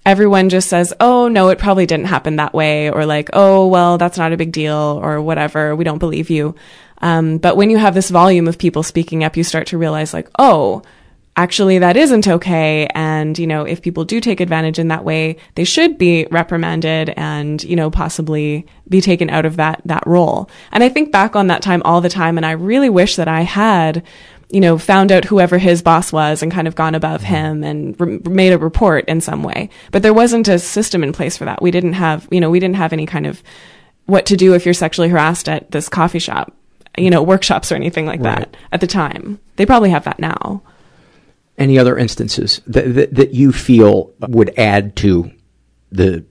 everyone 0.07 0.47
just 0.47 0.69
says, 0.69 0.93
oh, 1.01 1.27
no, 1.27 1.49
it 1.49 1.59
probably 1.59 1.85
didn't 1.85 2.05
happen 2.05 2.37
that 2.37 2.53
way, 2.53 2.89
or 2.89 3.05
like, 3.05 3.29
oh, 3.33 3.67
well, 3.67 3.97
that's 3.97 4.17
not 4.17 4.31
a 4.31 4.37
big 4.37 4.53
deal, 4.53 4.99
or 5.03 5.21
whatever, 5.21 5.75
we 5.75 5.83
don't 5.83 5.99
believe 5.99 6.29
you. 6.29 6.55
Um, 6.99 7.39
but 7.39 7.57
when 7.57 7.69
you 7.69 7.77
have 7.77 7.93
this 7.93 8.09
volume 8.09 8.47
of 8.47 8.57
people 8.57 8.83
speaking 8.83 9.25
up, 9.25 9.35
you 9.35 9.43
start 9.43 9.67
to 9.67 9.77
realize, 9.77 10.13
like, 10.13 10.29
oh, 10.39 10.81
actually, 11.35 11.79
that 11.79 11.97
isn't 11.97 12.25
okay. 12.25 12.87
And, 12.95 13.37
you 13.37 13.45
know, 13.45 13.65
if 13.65 13.81
people 13.81 14.05
do 14.05 14.21
take 14.21 14.39
advantage 14.39 14.79
in 14.79 14.87
that 14.87 15.03
way, 15.03 15.37
they 15.55 15.65
should 15.65 15.97
be 15.97 16.25
reprimanded 16.31 17.13
and, 17.17 17.61
you 17.63 17.75
know, 17.75 17.91
possibly 17.91 18.65
be 18.87 19.01
taken 19.01 19.29
out 19.29 19.45
of 19.45 19.57
that, 19.57 19.81
that 19.83 20.07
role. 20.07 20.49
And 20.71 20.85
I 20.85 20.89
think 20.89 21.11
back 21.11 21.35
on 21.35 21.47
that 21.47 21.61
time 21.61 21.81
all 21.83 21.99
the 21.99 22.09
time, 22.09 22.37
and 22.37 22.45
I 22.45 22.51
really 22.51 22.89
wish 22.89 23.17
that 23.17 23.27
I 23.27 23.41
had 23.41 24.03
you 24.49 24.61
know, 24.61 24.77
found 24.77 25.11
out 25.11 25.25
whoever 25.25 25.57
his 25.57 25.81
boss 25.81 26.11
was 26.13 26.41
and 26.41 26.51
kind 26.51 26.67
of 26.67 26.75
gone 26.75 26.95
above 26.95 27.21
mm-hmm. 27.21 27.33
him 27.33 27.63
and 27.63 27.99
re- 27.99 28.19
made 28.29 28.53
a 28.53 28.57
report 28.57 29.05
in 29.07 29.19
some 29.19 29.43
way. 29.43 29.69
But 29.91 30.03
there 30.03 30.13
wasn't 30.13 30.47
a 30.47 30.59
system 30.59 31.03
in 31.03 31.11
place 31.11 31.37
for 31.37 31.45
that. 31.45 31.61
We 31.61 31.71
didn't 31.71 31.93
have, 31.93 32.27
you 32.31 32.39
know, 32.39 32.49
we 32.49 32.59
didn't 32.59 32.77
have 32.77 32.93
any 32.93 33.05
kind 33.05 33.25
of 33.25 33.43
what 34.05 34.25
to 34.27 34.37
do 34.37 34.53
if 34.53 34.65
you're 34.65 34.73
sexually 34.73 35.09
harassed 35.09 35.49
at 35.49 35.71
this 35.71 35.89
coffee 35.89 36.19
shop, 36.19 36.53
you 36.97 37.09
know, 37.09 37.21
workshops 37.21 37.71
or 37.71 37.75
anything 37.75 38.05
like 38.05 38.21
Right. 38.21 38.39
that 38.39 38.57
at 38.71 38.79
the 38.79 38.87
time. 38.87 39.39
They 39.57 39.65
probably 39.65 39.89
have 39.89 40.05
that 40.05 40.19
now. 40.19 40.61
Any 41.57 41.77
other 41.77 41.97
instances 41.97 42.61
that, 42.67 42.93
that 42.95 43.15
that 43.15 43.33
you 43.33 43.51
feel 43.51 44.13
would 44.19 44.53
add 44.57 44.95
to 44.97 45.31
the 45.91 46.23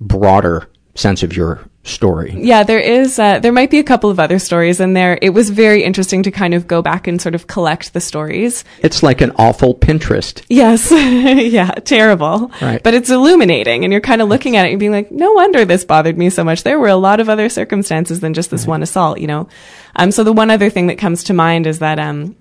broader 0.00 0.68
sense 0.94 1.22
of 1.22 1.36
your 1.36 1.64
story? 1.84 2.34
Yeah, 2.36 2.62
there 2.62 2.78
is, 2.78 3.18
uh, 3.18 3.38
there 3.38 3.52
might 3.52 3.70
be 3.70 3.78
a 3.78 3.84
couple 3.84 4.10
of 4.10 4.18
other 4.18 4.38
stories 4.38 4.80
in 4.80 4.94
there. 4.94 5.18
It 5.20 5.30
was 5.30 5.50
very 5.50 5.84
interesting 5.84 6.22
to 6.22 6.30
kind 6.30 6.54
of 6.54 6.66
go 6.66 6.82
back 6.82 7.06
and 7.06 7.20
sort 7.20 7.34
of 7.34 7.46
collect 7.46 7.92
the 7.92 8.00
stories. 8.00 8.64
It's 8.80 9.02
like 9.02 9.20
an 9.20 9.32
awful 9.36 9.74
Pinterest. 9.74 10.42
Yes. 10.48 10.90
yeah. 11.52 11.70
Terrible. 11.72 12.50
Right. 12.60 12.82
But 12.82 12.94
it's 12.94 13.10
illuminating 13.10 13.84
and 13.84 13.92
you're 13.92 14.00
kind 14.00 14.22
of 14.22 14.28
looking 14.28 14.56
at 14.56 14.66
it 14.66 14.70
and 14.70 14.80
being 14.80 14.92
like, 14.92 15.12
no 15.12 15.32
wonder 15.32 15.64
this 15.64 15.84
bothered 15.84 16.16
me 16.16 16.30
so 16.30 16.42
much. 16.42 16.62
There 16.62 16.78
were 16.78 16.88
a 16.88 16.96
lot 16.96 17.20
of 17.20 17.28
other 17.28 17.48
circumstances 17.48 18.20
than 18.20 18.34
just 18.34 18.50
this 18.50 18.66
one 18.66 18.82
assault, 18.82 19.20
you 19.20 19.26
know? 19.26 19.48
Um, 19.96 20.10
so 20.10 20.24
the 20.24 20.32
one 20.32 20.50
other 20.50 20.70
thing 20.70 20.88
that 20.88 20.98
comes 20.98 21.24
to 21.24 21.34
mind 21.34 21.66
is 21.66 21.78
that, 21.80 21.98
um, 21.98 22.34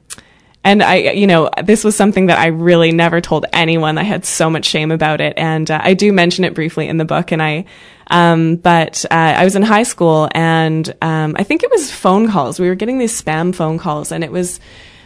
and 0.63 0.81
I, 0.81 0.95
you 1.11 1.27
know, 1.27 1.49
this 1.63 1.83
was 1.83 1.95
something 1.95 2.27
that 2.27 2.39
I 2.39 2.47
really 2.47 2.91
never 2.91 3.19
told 3.19 3.45
anyone. 3.51 3.97
I 3.97 4.03
had 4.03 4.25
so 4.25 4.49
much 4.49 4.65
shame 4.65 4.91
about 4.91 5.19
it. 5.19 5.33
And 5.37 5.69
uh, 5.69 5.79
I 5.81 5.93
do 5.93 6.13
mention 6.13 6.45
it 6.45 6.53
briefly 6.53 6.87
in 6.87 6.97
the 6.97 7.05
book. 7.05 7.31
And 7.31 7.41
I, 7.41 7.65
um, 8.07 8.55
but 8.55 9.05
uh, 9.11 9.13
I 9.13 9.43
was 9.43 9.55
in 9.55 9.61
high 9.61 9.83
school 9.83 10.29
and 10.33 10.93
um, 11.01 11.35
I 11.37 11.43
think 11.43 11.63
it 11.63 11.71
was 11.71 11.91
phone 11.91 12.29
calls. 12.29 12.59
We 12.59 12.69
were 12.69 12.75
getting 12.75 12.97
these 12.97 13.19
spam 13.19 13.53
phone 13.53 13.77
calls 13.77 14.11
and 14.11 14.23
it 14.23 14.31
was, 14.31 14.59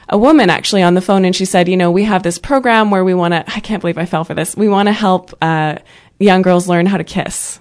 a 0.09 0.17
woman 0.17 0.49
actually 0.49 0.83
on 0.83 0.93
the 0.93 1.01
phone 1.01 1.25
and 1.25 1.35
she 1.35 1.45
said, 1.45 1.67
you 1.67 1.75
know, 1.75 1.91
we 1.91 2.03
have 2.03 2.23
this 2.23 2.39
program 2.39 2.91
where 2.91 3.03
we 3.03 3.13
want 3.13 3.33
to, 3.33 3.43
I 3.47 3.59
can't 3.59 3.81
believe 3.81 3.97
I 3.97 4.05
fell 4.05 4.23
for 4.23 4.33
this. 4.33 4.55
We 4.55 4.69
want 4.69 4.87
to 4.87 4.93
help, 4.93 5.33
uh, 5.41 5.79
young 6.19 6.41
girls 6.41 6.67
learn 6.67 6.85
how 6.85 6.97
to 6.97 7.03
kiss. 7.03 7.59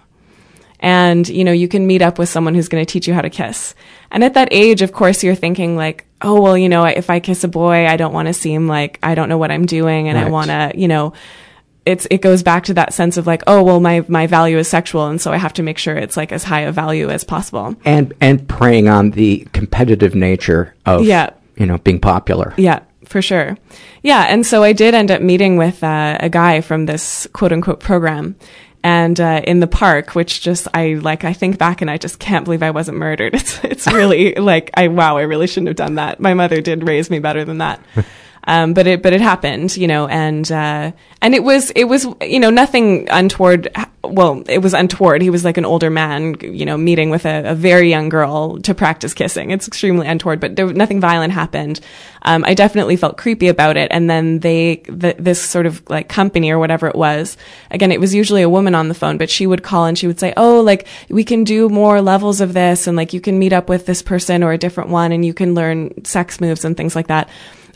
And, 0.79 1.29
you 1.29 1.43
know, 1.43 1.53
you 1.53 1.69
can 1.69 1.87
meet 1.87 2.03
up 2.03 2.19
with 2.19 2.29
someone 2.29 2.55
who's 2.55 2.69
going 2.69 2.85
to 2.85 2.91
teach 2.91 3.09
you 3.09 3.15
how 3.15 3.23
to 3.23 3.31
kiss. 3.31 3.75
And 4.11 4.23
at 4.23 4.35
that 4.35 4.49
age, 4.53 4.83
of 4.83 4.93
course, 4.93 5.25
you're 5.25 5.35
thinking 5.35 5.77
like, 5.77 6.06
oh, 6.23 6.41
well, 6.41 6.57
you 6.57 6.69
know, 6.69 6.85
if 6.85 7.11
I 7.11 7.21
kiss 7.21 7.45
a 7.45 7.49
boy, 7.49 7.87
I 7.87 7.97
don't 7.97 8.13
want 8.13 8.27
to 8.29 8.35
seem 8.35 8.67
like 8.67 8.99
I 9.03 9.15
don't 9.15 9.29
know 9.29 9.39
what 9.39 9.51
I'm 9.51 9.67
doing 9.67 10.09
and 10.09 10.17
right. 10.17 10.27
I 10.27 10.31
want 10.31 10.49
to, 10.49 10.73
you 10.75 10.89
know, 10.89 11.13
it's, 11.85 12.07
it 12.11 12.21
goes 12.21 12.43
back 12.43 12.65
to 12.65 12.75
that 12.75 12.93
sense 12.95 13.17
of 13.17 13.27
like, 13.27 13.43
oh, 13.47 13.63
well, 13.63 13.79
my, 13.79 14.05
my 14.09 14.27
value 14.27 14.59
is 14.59 14.67
sexual. 14.67 15.07
And 15.07 15.21
so 15.21 15.33
I 15.33 15.37
have 15.37 15.53
to 15.55 15.63
make 15.63 15.79
sure 15.79 15.97
it's 15.97 16.17
like 16.17 16.33
as 16.33 16.43
high 16.43 16.63
a 16.63 16.73
value 16.73 17.09
as 17.11 17.23
possible. 17.23 17.77
And, 17.85 18.13
and 18.21 18.49
preying 18.49 18.89
on 18.89 19.11
the 19.11 19.47
competitive 19.53 20.15
nature 20.15 20.75
of, 20.85 21.05
yeah. 21.05 21.31
you 21.57 21.67
know, 21.67 21.79
being 21.79 22.01
popular. 22.01 22.55
Yeah 22.57 22.81
for 23.05 23.23
sure. 23.23 23.57
Yeah. 24.03 24.23
And 24.23 24.45
so 24.45 24.63
I 24.63 24.73
did 24.73 24.95
end 24.95 25.11
up 25.11 25.23
meeting 25.23 25.57
with 25.57 25.83
uh, 25.83 26.17
a 26.21 26.29
guy 26.29 26.61
from 26.61 26.87
this 26.87 27.27
quote 27.33 27.53
unquote 27.53 27.81
program 27.81 28.37
and 28.87 29.19
uh, 29.19 29.43
in 29.43 29.59
the 29.59 29.67
park, 29.67 30.15
which 30.15 30.41
just 30.43 30.69
I 30.73 30.95
like. 30.95 31.25
I 31.25 31.33
think 31.33 31.59
back 31.59 31.81
and 31.81 31.91
I 31.91 31.99
just 31.99 32.21
can't 32.21 32.45
believe 32.45 32.63
I 32.63 32.71
wasn't 32.71 32.99
murdered. 32.99 33.35
It's 33.47 33.65
it's 33.65 33.87
really 33.89 34.35
like 34.37 34.71
I 34.75 34.87
wow, 34.87 35.17
I 35.17 35.23
really 35.23 35.49
shouldn't 35.49 35.67
have 35.67 35.77
done 35.77 35.97
that. 35.97 36.21
My 36.21 36.35
mother 36.35 36.61
did 36.61 36.87
raise 36.87 37.11
me 37.11 37.19
better 37.19 37.45
than 37.45 37.59
that. 37.59 37.81
Um, 38.47 38.75
but 38.75 38.87
it 38.87 39.03
but 39.03 39.13
it 39.13 39.21
happened, 39.21 39.77
you 39.77 39.89
know, 39.89 40.07
and 40.07 40.51
uh, 40.51 40.93
and 41.21 41.35
it 41.35 41.43
was 41.43 41.71
it 41.71 41.85
was 41.85 42.07
you 42.21 42.39
know 42.39 42.51
nothing 42.51 43.09
untoward. 43.11 43.69
Well, 44.05 44.45
it 44.49 44.59
was 44.59 44.73
untoward. 44.73 45.21
He 45.21 45.31
was 45.31 45.45
like 45.45 45.57
an 45.57 45.65
older 45.65 45.91
man, 45.91 46.37
you 46.41 46.65
know, 46.65 46.77
meeting 46.77 47.11
with 47.11 47.27
a, 47.27 47.51
a 47.51 47.55
very 47.57 47.91
young 47.91 48.09
girl 48.09 48.59
to 48.61 48.73
practice 48.73 49.15
kissing. 49.15 49.51
It's 49.51 49.67
extremely 49.67 50.07
untoward, 50.07 50.39
but 50.39 50.55
there 50.55 50.73
nothing 50.73 51.01
violent 51.01 51.33
happened. 51.33 51.81
Um, 52.23 52.45
I 52.45 52.55
definitely 52.55 52.97
felt 52.97 53.17
creepy 53.17 53.49
about 53.49 53.77
it. 53.77 53.89
And 53.91 54.09
then 54.09 54.39
they 54.41 54.83
the, 54.89 55.17
this 55.19 55.43
sort 55.43 55.67
of 55.67 55.83
like 55.91 56.09
company 56.09 56.51
or 56.51 56.61
whatever 56.61 56.87
it 56.87 56.95
was. 56.95 57.37
Again, 57.73 57.91
it 57.91 58.01
was 58.01 58.15
usually 58.15 58.43
a 58.43 58.49
woman 58.49 58.77
on 58.77 58.87
the 58.87 58.95
phone, 58.95 59.19
but 59.19 59.29
she 59.29 59.49
would 59.49 59.65
call 59.65 59.87
and 59.87 59.99
she 59.99 60.07
would 60.07 60.21
say, 60.21 60.33
"Oh, 60.37 60.61
like 60.61 60.87
we 61.09 61.25
can 61.25 61.43
do 61.43 61.69
more 61.69 62.01
levels 62.01 62.41
of 62.41 62.53
this, 62.53 62.87
and 62.87 62.97
like 62.97 63.13
you 63.13 63.21
can 63.21 63.41
meet 63.41 63.53
up 63.53 63.69
with 63.69 63.87
this 63.87 64.03
person 64.03 64.45
or 64.45 64.53
a 64.53 64.59
different 64.59 64.91
one, 64.91 65.11
and 65.11 65.25
you 65.25 65.35
can 65.35 65.55
learn 65.55 66.05
sex 66.05 66.41
moves 66.41 66.65
and 66.65 66.77
things 66.77 66.95
like 66.95 67.09
that." 67.09 67.29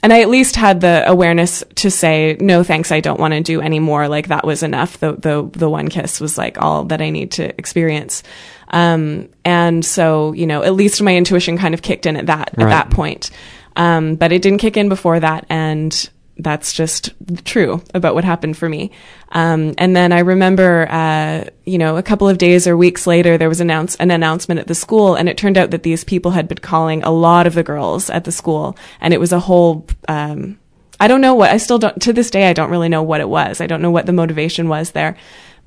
And 0.03 0.13
I 0.13 0.21
at 0.23 0.29
least 0.29 0.57
had 0.57 0.81
the 0.81 1.05
awareness 1.07 1.63
to 1.77 1.91
say, 1.91 2.37
no, 2.41 2.63
thanks, 2.63 2.91
I 2.91 3.01
don't 3.01 3.21
want 3.21 3.35
to 3.35 3.41
do 3.41 3.61
any 3.61 3.79
more. 3.79 4.09
Like 4.09 4.29
that 4.29 4.47
was 4.47 4.63
enough. 4.63 4.99
The, 4.99 5.13
the, 5.13 5.51
the 5.53 5.69
one 5.69 5.89
kiss 5.89 6.21
was 6.21 6.39
like 6.39 6.61
all 6.61 6.85
that 6.85 7.03
I 7.03 7.11
need 7.11 7.33
to 7.33 7.49
experience. 7.59 8.23
Um, 8.69 9.29
and 9.45 9.85
so, 9.85 10.33
you 10.33 10.47
know, 10.47 10.63
at 10.63 10.75
least 10.75 11.03
my 11.03 11.15
intuition 11.15 11.59
kind 11.59 11.75
of 11.75 11.83
kicked 11.83 12.07
in 12.07 12.17
at 12.17 12.27
that, 12.27 12.55
right. 12.57 12.67
at 12.67 12.71
that 12.71 12.91
point. 12.91 13.31
Um, 13.77 14.15
but 14.15 14.33
it 14.33 14.43
didn't 14.43 14.59
kick 14.59 14.77
in 14.77 14.89
before 14.89 15.21
that. 15.21 15.45
And 15.49 16.11
that's 16.43 16.73
just 16.73 17.13
true 17.45 17.83
about 17.95 18.15
what 18.15 18.25
happened 18.25 18.57
for 18.57 18.69
me. 18.69 18.91
Um, 19.33 19.75
and 19.79 19.95
then 19.95 20.13
I 20.13 20.21
remember, 20.21 20.87
uh, 20.91 21.45
you 21.65 21.79
know, 21.79 21.97
a 21.97 22.03
couple 22.03 22.29
of 22.29 22.39
days 22.39 22.67
or 22.67 22.77
weeks 22.77 23.07
later, 23.07 23.39
there 23.39 23.49
was 23.49 23.61
announce- 23.61 23.97
an 23.97 24.11
announcement 24.11 24.61
at 24.61 24.67
the 24.67 24.75
school, 24.75 25.15
and 25.15 25.29
it 25.29 25.37
turned 25.37 25.59
out 25.59 25.71
that 25.71 25.83
these 25.83 26.05
people 26.05 26.33
had 26.33 26.49
been 26.49 26.59
calling 26.59 27.03
a 27.03 27.11
lot 27.11 27.47
of 27.47 27.55
the 27.55 27.63
girls 27.63 28.11
at 28.11 28.25
the 28.25 28.33
school, 28.33 28.77
and 29.01 29.15
it 29.15 29.21
was 29.21 29.33
a 29.33 29.41
whole. 29.41 29.87
Um, 30.09 30.59
I 30.99 31.09
don't 31.09 31.23
know 31.23 31.35
what 31.35 31.51
I 31.51 31.57
still 31.57 31.79
don't 31.79 32.01
to 32.03 32.13
this 32.13 32.31
day. 32.31 32.49
I 32.49 32.53
don't 32.53 32.71
really 32.71 32.91
know 32.91 33.03
what 33.03 33.21
it 33.21 33.29
was. 33.29 33.61
I 33.61 33.67
don't 33.67 33.81
know 33.81 33.91
what 33.91 34.07
the 34.07 34.13
motivation 34.13 34.69
was 34.69 34.91
there 34.91 35.17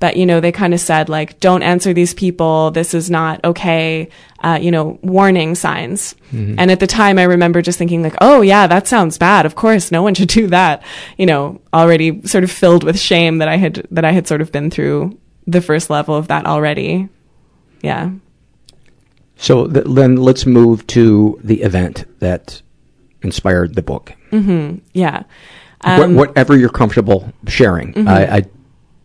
but 0.00 0.16
you 0.16 0.26
know 0.26 0.40
they 0.40 0.52
kind 0.52 0.74
of 0.74 0.80
said 0.80 1.08
like 1.08 1.40
don't 1.40 1.62
answer 1.62 1.92
these 1.92 2.14
people. 2.14 2.70
This 2.70 2.94
is 2.94 3.10
not 3.10 3.44
okay 3.44 4.08
uh, 4.42 4.58
you 4.60 4.70
know 4.70 4.98
warning 5.02 5.54
signs. 5.54 6.14
Mm-hmm. 6.32 6.58
and 6.58 6.70
at 6.70 6.80
the 6.80 6.86
time 6.88 7.18
i 7.18 7.22
remember 7.22 7.62
just 7.62 7.78
thinking 7.78 8.02
like 8.02 8.16
oh 8.20 8.40
yeah 8.40 8.66
that 8.66 8.86
sounds 8.88 9.18
bad. 9.18 9.46
Of 9.46 9.54
course 9.54 9.92
no 9.92 10.02
one 10.02 10.14
should 10.14 10.28
do 10.28 10.48
that. 10.48 10.82
You 11.16 11.26
know 11.26 11.60
already 11.72 12.26
sort 12.26 12.44
of 12.44 12.50
filled 12.50 12.84
with 12.84 12.98
shame 12.98 13.38
that 13.38 13.48
i 13.48 13.56
had 13.56 13.86
that 13.90 14.04
i 14.04 14.12
had 14.12 14.26
sort 14.26 14.40
of 14.40 14.52
been 14.52 14.70
through 14.70 15.18
the 15.46 15.60
first 15.60 15.90
level 15.90 16.14
of 16.14 16.28
that 16.28 16.46
already. 16.46 17.08
Yeah. 17.82 18.10
So 19.36 19.66
th- 19.66 19.86
then 19.88 20.16
let's 20.16 20.46
move 20.46 20.86
to 20.88 21.38
the 21.42 21.62
event 21.62 22.04
that 22.20 22.62
inspired 23.22 23.74
the 23.74 23.82
book. 23.82 24.14
Mm-hmm. 24.30 24.78
yeah. 24.92 25.24
Um, 25.82 26.14
whatever 26.14 26.56
you're 26.56 26.70
comfortable 26.70 27.30
sharing. 27.46 27.92
Mm-hmm. 27.92 28.08
I, 28.08 28.36
I 28.36 28.42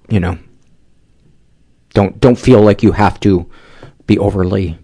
you 0.08 0.20
know 0.20 0.38
don't 2.00 2.20
don't 2.22 2.40
feel 2.40 2.62
like 2.62 2.82
you 2.82 2.94
have 2.94 3.20
to 3.20 3.46
be 4.08 4.18
overly 4.18 4.78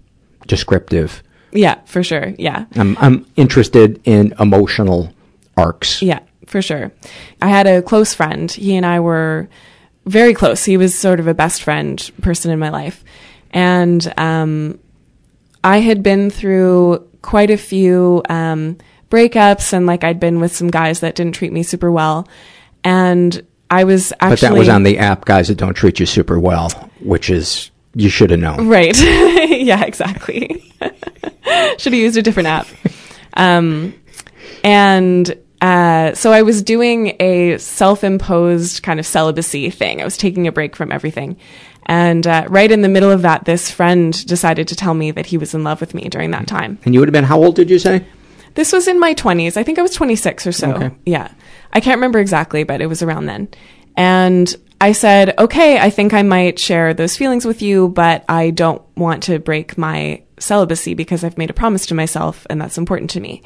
descriptive. 0.48 1.24
Yeah, 1.54 1.80
for 1.86 2.04
sure. 2.04 2.34
Yeah. 2.38 2.66
I'm 2.76 2.98
I'm 3.00 3.26
interested 3.38 4.02
in 4.04 4.34
emotional 4.38 5.14
arcs. 5.56 6.02
Yeah, 6.02 6.20
for 6.46 6.62
sure. 6.62 6.92
I 7.42 7.48
had 7.48 7.68
a 7.68 7.82
close 7.82 8.14
friend. 8.14 8.52
He 8.52 8.76
and 8.76 8.86
I 8.86 9.00
were 9.00 9.48
very 10.06 10.34
close. 10.34 10.66
He 10.66 10.76
was 10.76 10.94
sort 10.94 11.22
of 11.22 11.28
a 11.28 11.34
best 11.34 11.64
friend 11.64 12.12
person 12.22 12.52
in 12.52 12.60
my 12.60 12.70
life. 12.70 13.04
And 13.52 14.14
um, 14.18 14.78
I 15.64 15.78
had 15.78 16.04
been 16.04 16.30
through 16.30 17.08
quite 17.22 17.50
a 17.50 17.58
few 17.58 18.22
um, 18.28 18.78
breakups 19.10 19.72
and 19.72 19.86
like 19.86 20.04
I'd 20.04 20.20
been 20.20 20.42
with 20.42 20.54
some 20.54 20.70
guys 20.70 21.00
that 21.00 21.16
didn't 21.16 21.36
treat 21.36 21.54
me 21.54 21.64
super 21.64 21.90
well. 21.90 22.28
And 22.84 23.42
I 23.76 23.84
was 23.84 24.14
actually. 24.14 24.30
But 24.30 24.40
that 24.40 24.54
was 24.54 24.70
on 24.70 24.84
the 24.84 25.00
app, 25.00 25.26
guys 25.26 25.50
that 25.50 25.58
don't 25.58 25.74
treat 25.74 26.00
you 26.00 26.06
super 26.06 26.40
well, 26.40 26.70
which 27.02 27.30
is, 27.30 27.72
you 27.94 28.08
should 28.08 28.30
have 28.30 28.40
known. 28.40 28.70
Right. 28.70 28.98
yeah, 29.02 29.84
exactly. 29.84 30.64
should 31.78 31.92
have 31.92 31.94
used 31.94 32.16
a 32.16 32.22
different 32.22 32.48
app. 32.48 32.68
Um, 33.34 33.94
and 34.64 35.38
uh, 35.60 36.14
so 36.14 36.32
I 36.32 36.44
was 36.44 36.64
doing 36.64 37.18
a 37.20 37.58
self 37.58 38.06
imposed 38.06 38.82
kind 38.82 38.98
of 38.98 39.06
celibacy 39.06 39.70
thing. 39.72 40.00
I 40.00 40.06
was 40.06 40.16
taking 40.16 40.48
a 40.48 40.54
break 40.54 40.74
from 40.74 40.94
everything. 40.94 41.36
And 41.86 42.26
uh, 42.26 42.46
right 42.48 42.72
in 42.72 42.82
the 42.82 42.88
middle 42.88 43.12
of 43.12 43.24
that, 43.24 43.44
this 43.44 43.70
friend 43.70 44.26
decided 44.26 44.70
to 44.70 44.76
tell 44.76 44.94
me 44.94 45.12
that 45.12 45.26
he 45.26 45.38
was 45.38 45.54
in 45.54 45.66
love 45.66 45.82
with 45.82 45.94
me 45.94 46.08
during 46.08 46.32
that 46.32 46.48
time. 46.48 46.80
And 46.86 46.94
you 46.94 47.02
would 47.02 47.10
have 47.10 47.14
been, 47.14 47.26
how 47.26 47.44
old 47.44 47.58
did 47.58 47.70
you 47.70 47.78
say? 47.78 48.06
This 48.56 48.74
was 48.74 48.88
in 48.88 49.00
my 49.00 49.14
20s. 49.14 49.58
I 49.58 49.64
think 49.64 49.80
I 49.80 49.82
was 49.82 49.94
26 49.94 50.48
or 50.48 50.52
so. 50.52 50.74
Okay. 50.74 50.92
Yeah. 51.06 51.32
I 51.74 51.80
can't 51.80 51.98
remember 51.98 52.20
exactly, 52.20 52.64
but 52.64 52.82
it 52.82 52.88
was 52.88 53.02
around 53.02 53.28
then. 53.28 53.50
And 53.96 54.54
I 54.82 54.92
said, 54.92 55.38
okay, 55.40 55.80
I 55.80 55.90
think 55.90 56.14
I 56.14 56.24
might 56.24 56.60
share 56.60 56.94
those 56.94 57.16
feelings 57.16 57.46
with 57.46 57.62
you, 57.62 57.90
but 57.90 58.26
I 58.28 58.50
don't 58.50 58.82
want 58.98 59.24
to 59.24 59.40
break 59.40 59.78
my 59.78 60.22
celibacy 60.38 60.94
because 60.94 61.24
I've 61.24 61.38
made 61.38 61.50
a 61.50 61.54
promise 61.54 61.86
to 61.88 61.96
myself 61.96 62.46
and 62.50 62.60
that's 62.60 62.78
important 62.78 63.10
to 63.12 63.22
me. 63.22 63.42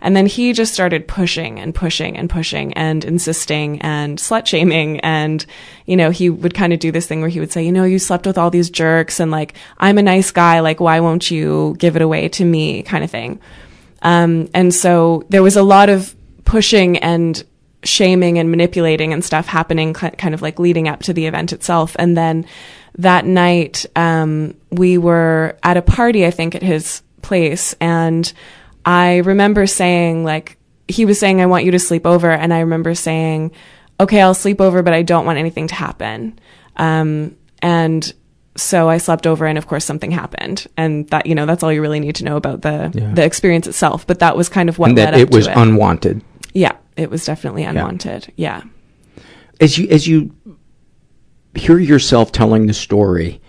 And 0.00 0.16
then 0.16 0.26
he 0.26 0.52
just 0.52 0.74
started 0.74 1.06
pushing 1.06 1.60
and 1.60 1.72
pushing 1.72 2.16
and 2.16 2.28
pushing 2.28 2.72
and 2.74 3.04
insisting 3.04 3.80
and 3.82 4.18
slut 4.18 4.46
shaming. 4.46 4.98
And, 5.00 5.46
you 5.86 5.96
know, 5.96 6.10
he 6.10 6.28
would 6.28 6.54
kind 6.54 6.72
of 6.72 6.80
do 6.80 6.90
this 6.90 7.06
thing 7.06 7.20
where 7.20 7.30
he 7.30 7.38
would 7.38 7.52
say, 7.52 7.64
you 7.64 7.70
know, 7.70 7.84
you 7.84 8.00
slept 8.00 8.26
with 8.26 8.36
all 8.36 8.50
these 8.50 8.70
jerks 8.70 9.20
and 9.20 9.30
like, 9.30 9.54
I'm 9.78 9.98
a 9.98 10.02
nice 10.02 10.32
guy. 10.32 10.58
Like, 10.58 10.80
why 10.80 10.98
won't 10.98 11.30
you 11.30 11.76
give 11.78 11.94
it 11.94 12.02
away 12.02 12.28
to 12.30 12.44
me 12.44 12.82
kind 12.82 13.04
of 13.04 13.10
thing. 13.10 13.38
Um, 14.02 14.48
and 14.52 14.74
so 14.74 15.24
there 15.28 15.42
was 15.42 15.56
a 15.56 15.62
lot 15.62 15.88
of 15.88 16.14
pushing 16.44 16.98
and 16.98 17.42
shaming 17.84 18.38
and 18.38 18.50
manipulating 18.50 19.12
and 19.12 19.24
stuff 19.24 19.46
happening 19.46 19.92
kind 19.92 20.34
of 20.34 20.42
like 20.42 20.58
leading 20.58 20.88
up 20.88 21.00
to 21.00 21.12
the 21.12 21.26
event 21.26 21.52
itself. 21.52 21.96
And 21.98 22.16
then 22.16 22.46
that 22.98 23.24
night, 23.24 23.86
um, 23.96 24.54
we 24.70 24.98
were 24.98 25.56
at 25.62 25.76
a 25.76 25.82
party, 25.82 26.26
I 26.26 26.30
think, 26.30 26.54
at 26.54 26.62
his 26.62 27.02
place. 27.22 27.74
And 27.80 28.30
I 28.84 29.18
remember 29.18 29.66
saying, 29.66 30.24
like, 30.24 30.58
he 30.88 31.04
was 31.04 31.18
saying, 31.18 31.40
I 31.40 31.46
want 31.46 31.64
you 31.64 31.70
to 31.72 31.78
sleep 31.78 32.06
over. 32.06 32.30
And 32.30 32.52
I 32.52 32.60
remember 32.60 32.94
saying, 32.94 33.52
okay, 33.98 34.20
I'll 34.20 34.34
sleep 34.34 34.60
over, 34.60 34.82
but 34.82 34.92
I 34.92 35.02
don't 35.02 35.26
want 35.26 35.38
anything 35.38 35.68
to 35.68 35.74
happen. 35.74 36.38
Um, 36.76 37.36
and 37.60 38.12
so 38.56 38.88
I 38.88 38.98
slept 38.98 39.26
over 39.26 39.46
and 39.46 39.56
of 39.56 39.66
course 39.66 39.84
something 39.84 40.10
happened. 40.10 40.66
And 40.76 41.08
that, 41.08 41.26
you 41.26 41.34
know, 41.34 41.46
that's 41.46 41.62
all 41.62 41.72
you 41.72 41.80
really 41.80 42.00
need 42.00 42.16
to 42.16 42.24
know 42.24 42.36
about 42.36 42.62
the, 42.62 42.90
yeah. 42.94 43.12
the 43.14 43.24
experience 43.24 43.66
itself. 43.66 44.06
But 44.06 44.18
that 44.18 44.36
was 44.36 44.48
kind 44.48 44.68
of 44.68 44.78
what 44.78 44.90
and 44.90 44.98
that 44.98 45.14
led 45.14 45.20
it 45.20 45.30
was 45.30 45.46
it. 45.46 45.56
unwanted. 45.56 46.22
Yeah. 46.52 46.76
It 46.96 47.10
was 47.10 47.24
definitely 47.24 47.64
unwanted. 47.64 48.32
Yeah. 48.36 48.62
yeah. 49.16 49.24
As 49.60 49.78
you, 49.78 49.88
as 49.88 50.06
you 50.06 50.34
hear 51.54 51.78
yourself 51.78 52.32
telling 52.32 52.66
the 52.66 52.74
story, 52.74 53.40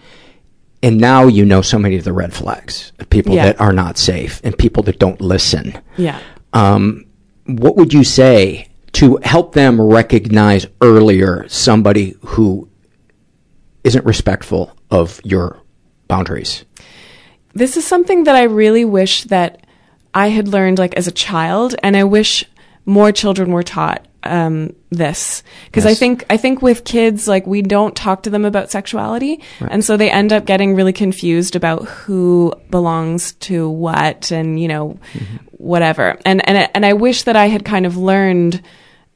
and 0.81 0.97
now 0.97 1.27
you 1.27 1.45
know 1.45 1.61
so 1.61 1.79
many 1.79 1.95
of 1.97 2.03
the 2.03 2.13
red 2.13 2.33
flags 2.33 2.91
of 2.99 3.09
people 3.09 3.33
yeah. 3.33 3.45
that 3.45 3.61
are 3.61 3.73
not 3.73 3.97
safe 3.97 4.41
and 4.43 4.57
people 4.57 4.83
that 4.83 4.99
don't 4.99 5.21
listen. 5.21 5.81
Yeah. 5.97 6.19
Um, 6.51 7.05
what 7.45 7.77
would 7.77 7.93
you 7.93 8.03
say 8.03 8.69
to 8.93 9.17
help 9.23 9.53
them 9.53 9.81
recognize 9.81 10.67
earlier 10.81 11.47
somebody 11.47 12.15
who 12.25 12.69
isn't 13.83 14.05
respectful 14.05 14.75
of 14.89 15.19
your 15.23 15.59
boundaries? 16.07 16.65
This 17.53 17.77
is 17.77 17.85
something 17.85 18.23
that 18.23 18.35
I 18.35 18.43
really 18.43 18.85
wish 18.85 19.23
that 19.25 19.65
I 20.13 20.27
had 20.27 20.47
learned 20.47 20.79
like 20.79 20.95
as 20.95 21.07
a 21.07 21.11
child, 21.11 21.75
and 21.83 21.95
I 21.95 22.03
wish 22.03 22.45
more 22.85 23.11
children 23.11 23.51
were 23.51 23.63
taught 23.63 24.05
um, 24.23 24.75
this 24.89 25.43
because 25.65 25.85
yes. 25.85 25.91
I 25.91 25.95
think 25.95 26.25
I 26.29 26.37
think 26.37 26.61
with 26.61 26.85
kids 26.85 27.27
like 27.27 27.45
we 27.45 27.61
don't 27.61 27.95
talk 27.95 28.23
to 28.23 28.29
them 28.29 28.45
about 28.45 28.71
sexuality, 28.71 29.41
right. 29.59 29.71
and 29.71 29.83
so 29.83 29.97
they 29.97 30.09
end 30.09 30.33
up 30.33 30.45
getting 30.45 30.75
really 30.75 30.93
confused 30.93 31.55
about 31.55 31.85
who 31.85 32.53
belongs 32.69 33.33
to 33.33 33.69
what, 33.69 34.31
and 34.31 34.59
you 34.59 34.67
know. 34.67 34.99
Mm-hmm 35.13 35.47
whatever. 35.63 36.19
And 36.25 36.47
and 36.47 36.69
and 36.75 36.85
I 36.85 36.93
wish 36.93 37.23
that 37.23 37.35
I 37.35 37.47
had 37.47 37.65
kind 37.65 37.85
of 37.85 37.97
learned 37.97 38.61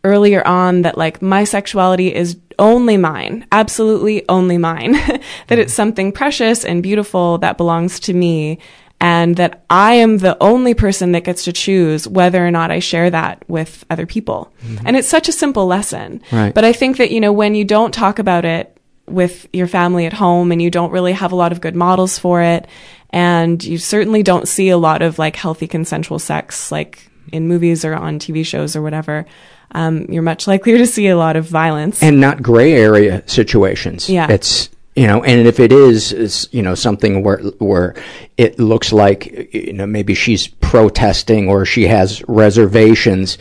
earlier 0.03 0.45
on 0.47 0.83
that 0.83 0.97
like 0.97 1.21
my 1.21 1.43
sexuality 1.43 2.13
is 2.13 2.37
only 2.59 2.97
mine, 2.97 3.45
absolutely 3.51 4.25
only 4.29 4.57
mine. 4.57 4.93
that 5.47 5.59
it's 5.59 5.73
something 5.73 6.11
precious 6.11 6.65
and 6.65 6.83
beautiful 6.83 7.37
that 7.39 7.57
belongs 7.57 7.99
to 8.01 8.13
me 8.13 8.59
and 8.99 9.35
that 9.35 9.63
I 9.69 9.95
am 9.95 10.17
the 10.17 10.41
only 10.41 10.73
person 10.73 11.11
that 11.11 11.23
gets 11.23 11.43
to 11.43 11.53
choose 11.53 12.07
whether 12.07 12.45
or 12.45 12.49
not 12.49 12.71
I 12.71 12.79
share 12.79 13.09
that 13.09 13.43
with 13.47 13.85
other 13.89 14.07
people. 14.07 14.51
Mm-hmm. 14.63 14.87
And 14.87 14.97
it's 14.97 15.07
such 15.07 15.29
a 15.29 15.31
simple 15.33 15.67
lesson. 15.67 16.21
Right. 16.31 16.53
But 16.53 16.65
I 16.65 16.73
think 16.73 16.97
that, 16.97 17.11
you 17.11 17.19
know, 17.19 17.31
when 17.31 17.53
you 17.53 17.63
don't 17.63 17.93
talk 17.93 18.17
about 18.17 18.43
it 18.43 18.75
with 19.05 19.47
your 19.53 19.67
family 19.67 20.05
at 20.05 20.13
home 20.13 20.51
and 20.51 20.61
you 20.61 20.71
don't 20.71 20.91
really 20.91 21.13
have 21.13 21.31
a 21.31 21.35
lot 21.35 21.51
of 21.51 21.61
good 21.61 21.75
models 21.75 22.17
for 22.17 22.41
it, 22.41 22.67
and 23.11 23.63
you 23.63 23.77
certainly 23.77 24.23
don't 24.23 24.47
see 24.47 24.69
a 24.69 24.77
lot 24.77 25.01
of 25.01 25.19
like 25.19 25.35
healthy 25.35 25.67
consensual 25.67 26.19
sex, 26.19 26.71
like 26.71 27.09
in 27.31 27.47
movies 27.47 27.85
or 27.85 27.93
on 27.93 28.19
TV 28.19 28.45
shows 28.45 28.75
or 28.75 28.81
whatever, 28.81 29.25
um, 29.71 30.05
you're 30.09 30.23
much 30.23 30.47
likelier 30.47 30.77
to 30.77 30.87
see 30.87 31.07
a 31.07 31.17
lot 31.17 31.35
of 31.35 31.45
violence. 31.45 32.01
And 32.01 32.19
not 32.21 32.41
gray 32.41 32.73
area 32.73 33.23
situations. 33.27 34.09
Yeah. 34.09 34.31
It's, 34.31 34.69
you 34.95 35.05
know, 35.07 35.23
and 35.23 35.45
if 35.47 35.59
it 35.59 35.71
is, 35.71 36.11
is 36.11 36.47
you 36.51 36.61
know 36.63 36.73
something 36.75 37.23
where 37.23 37.37
where 37.59 37.93
it 38.37 38.57
looks 38.59 38.91
like 38.91 39.53
you 39.53 39.73
know 39.73 39.85
maybe 39.85 40.15
she's 40.15 40.47
protesting 40.47 41.47
or 41.49 41.65
she 41.65 41.83
has 41.87 42.23
reservations, 42.27 43.37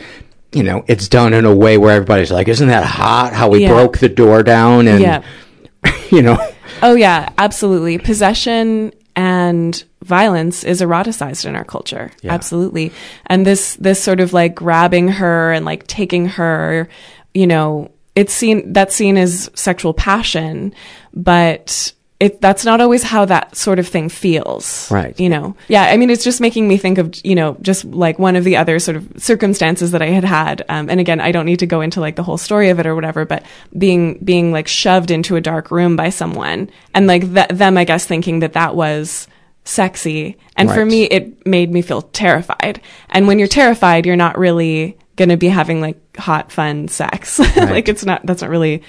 you 0.53 0.63
know, 0.63 0.83
it's 0.87 1.07
done 1.07 1.33
in 1.33 1.45
a 1.45 1.55
way 1.55 1.77
where 1.77 1.95
everybody's 1.95 2.31
like, 2.31 2.47
"Isn't 2.47 2.67
that 2.67 2.85
hot? 2.85 3.33
How 3.33 3.49
we 3.49 3.63
Yeah. 3.63 3.69
broke 3.69 3.97
the 3.97 4.09
door 4.09 4.43
down?" 4.43 4.87
And 4.87 5.01
Yeah. 5.01 5.23
you 6.11 6.21
know, 6.21 6.37
Oh 6.83 6.93
yeah, 6.93 7.29
absolutely. 7.39 7.97
Possession 7.97 8.91
and 9.15 9.83
violence 10.07 10.63
is 10.63 10.81
eroticized 10.81 11.45
in 11.45 11.55
our 11.55 11.65
culture. 11.65 12.11
Yeah. 12.21 12.33
Absolutely. 12.33 12.91
And 13.25 13.45
this 13.45 13.75
this 13.75 14.01
sort 14.01 14.19
of 14.19 14.33
like 14.33 14.55
grabbing 14.55 15.09
her 15.09 15.51
and 15.51 15.65
like 15.65 15.85
taking 15.87 16.27
her, 16.29 16.87
you 17.33 17.45
know, 17.45 17.91
it's 18.15 18.33
seen 18.33 18.73
that's 18.73 18.95
seen 18.95 19.17
as 19.17 19.51
sexual 19.53 19.93
passion, 19.93 20.73
but 21.13 21.93
it 22.19 22.41
that's 22.41 22.65
not 22.65 22.81
always 22.81 23.03
how 23.03 23.25
that 23.25 23.55
sort 23.55 23.77
of 23.77 23.87
thing 23.87 24.09
feels. 24.09 24.89
Right. 24.89 25.17
You 25.19 25.29
know. 25.29 25.55
Yeah, 25.67 25.83
I 25.83 25.97
mean 25.97 26.09
it's 26.09 26.23
just 26.23 26.41
making 26.41 26.67
me 26.67 26.77
think 26.77 26.97
of, 26.97 27.13
you 27.23 27.35
know, 27.35 27.57
just 27.61 27.85
like 27.85 28.17
one 28.17 28.35
of 28.35 28.43
the 28.43 28.57
other 28.57 28.79
sort 28.79 28.97
of 28.97 29.07
circumstances 29.17 29.91
that 29.91 30.01
I 30.01 30.07
had 30.07 30.23
had. 30.23 30.65
Um, 30.67 30.89
and 30.89 30.99
again, 30.99 31.21
I 31.21 31.31
don't 31.31 31.45
need 31.45 31.59
to 31.59 31.67
go 31.67 31.81
into 31.81 31.99
like 31.99 32.15
the 32.15 32.23
whole 32.23 32.37
story 32.37 32.69
of 32.69 32.79
it 32.79 32.87
or 32.87 32.95
whatever, 32.95 33.25
but 33.25 33.43
being 33.77 34.17
being 34.23 34.51
like 34.51 34.67
shoved 34.67 35.11
into 35.11 35.35
a 35.35 35.41
dark 35.41 35.69
room 35.69 35.95
by 35.95 36.09
someone 36.09 36.71
and 36.95 37.05
like 37.05 37.21
th- 37.33 37.49
them 37.49 37.77
I 37.77 37.83
guess 37.83 38.05
thinking 38.05 38.39
that 38.39 38.53
that 38.53 38.75
was 38.75 39.27
sexy. 39.67 40.37
And 40.55 40.71
for 40.71 40.85
me 40.85 41.03
it 41.03 41.45
made 41.45 41.71
me 41.71 41.81
feel 41.81 42.01
terrified. 42.01 42.81
And 43.09 43.27
when 43.27 43.39
you're 43.39 43.47
terrified, 43.47 44.05
you're 44.05 44.15
not 44.15 44.37
really 44.37 44.97
going 45.15 45.29
to 45.29 45.37
be 45.37 45.47
having 45.47 45.81
like 45.81 46.17
hot 46.17 46.51
fun 46.51 46.87
sex. 46.87 47.39
like 47.57 47.89
it's 47.89 48.05
not 48.05 48.25
that's 48.25 48.41
not 48.41 48.49
really 48.49 48.83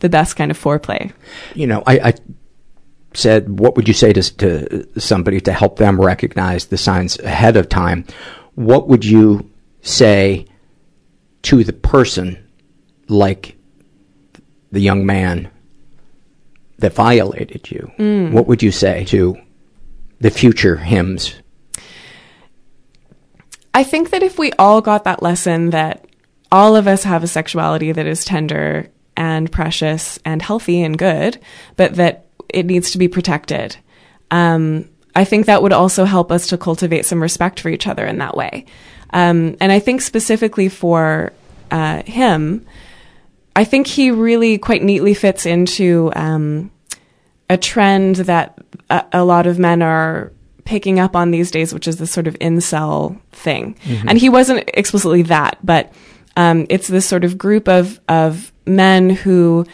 the 0.00 0.08
best 0.08 0.36
kind 0.36 0.50
of 0.50 0.60
foreplay. 0.60 1.12
you 1.54 1.66
know, 1.66 1.82
I, 1.86 1.98
I 1.98 2.14
said, 3.14 3.58
what 3.58 3.76
would 3.76 3.88
you 3.88 3.94
say 3.94 4.12
to, 4.12 4.22
to 4.22 5.00
somebody 5.00 5.40
to 5.42 5.52
help 5.52 5.78
them 5.78 6.00
recognize 6.00 6.66
the 6.66 6.76
signs 6.76 7.18
ahead 7.20 7.56
of 7.56 7.68
time? 7.68 8.04
What 8.54 8.88
would 8.88 9.04
you 9.04 9.50
say 9.82 10.46
to 11.42 11.64
the 11.64 11.72
person 11.72 12.46
like 13.08 13.56
the 14.72 14.80
young 14.80 15.06
man 15.06 15.50
that 16.78 16.92
violated 16.92 17.70
you? 17.70 17.90
Mm. 17.98 18.32
What 18.32 18.46
would 18.46 18.62
you 18.62 18.72
say 18.72 19.04
to 19.06 19.36
the 20.20 20.30
future 20.30 20.76
hymns? 20.76 21.34
I 23.72 23.82
think 23.82 24.10
that 24.10 24.22
if 24.22 24.38
we 24.38 24.52
all 24.52 24.80
got 24.80 25.04
that 25.04 25.22
lesson 25.22 25.70
that 25.70 26.06
all 26.52 26.76
of 26.76 26.86
us 26.86 27.02
have 27.02 27.24
a 27.24 27.28
sexuality 27.28 27.90
that 27.90 28.06
is 28.06 28.24
tender 28.24 28.88
and 29.16 29.50
precious 29.50 30.18
and 30.24 30.40
healthy 30.40 30.82
and 30.82 30.96
good, 30.96 31.40
but 31.76 31.94
that 31.96 32.26
it 32.48 32.66
needs 32.66 32.92
to 32.92 32.98
be 32.98 33.08
protected. 33.08 33.76
Um, 34.30 34.88
I 35.16 35.24
think 35.24 35.46
that 35.46 35.62
would 35.62 35.72
also 35.72 36.04
help 36.04 36.30
us 36.30 36.48
to 36.48 36.58
cultivate 36.58 37.04
some 37.04 37.22
respect 37.22 37.60
for 37.60 37.68
each 37.68 37.86
other 37.86 38.04
in 38.06 38.18
that 38.18 38.36
way. 38.36 38.66
Um, 39.10 39.56
and 39.60 39.70
I 39.70 39.78
think 39.78 40.00
specifically 40.00 40.68
for 40.68 41.32
uh, 41.70 42.02
him, 42.02 42.66
I 43.56 43.64
think 43.64 43.86
he 43.86 44.10
really 44.10 44.58
quite 44.58 44.82
neatly 44.82 45.14
fits 45.14 45.46
into 45.46 46.12
um, 46.16 46.70
a 47.50 47.56
trend 47.56 48.16
that 48.16 48.58
a, 48.90 49.04
a 49.12 49.24
lot 49.24 49.46
of 49.46 49.58
men 49.58 49.82
are 49.82 50.32
picking 50.64 50.98
up 50.98 51.14
on 51.14 51.30
these 51.30 51.50
days, 51.50 51.74
which 51.74 51.86
is 51.86 51.98
this 51.98 52.10
sort 52.10 52.26
of 52.26 52.34
incel 52.38 53.20
thing. 53.32 53.76
Mhm. 53.84 54.04
And 54.08 54.18
he 54.18 54.28
wasn't 54.28 54.68
explicitly 54.72 55.22
that, 55.22 55.58
but 55.62 55.92
um, 56.36 56.66
it's 56.68 56.88
this 56.88 57.06
sort 57.06 57.24
of 57.24 57.38
group 57.38 57.68
of 57.68 58.00
of 58.08 58.52
men 58.66 59.10
who 59.10 59.66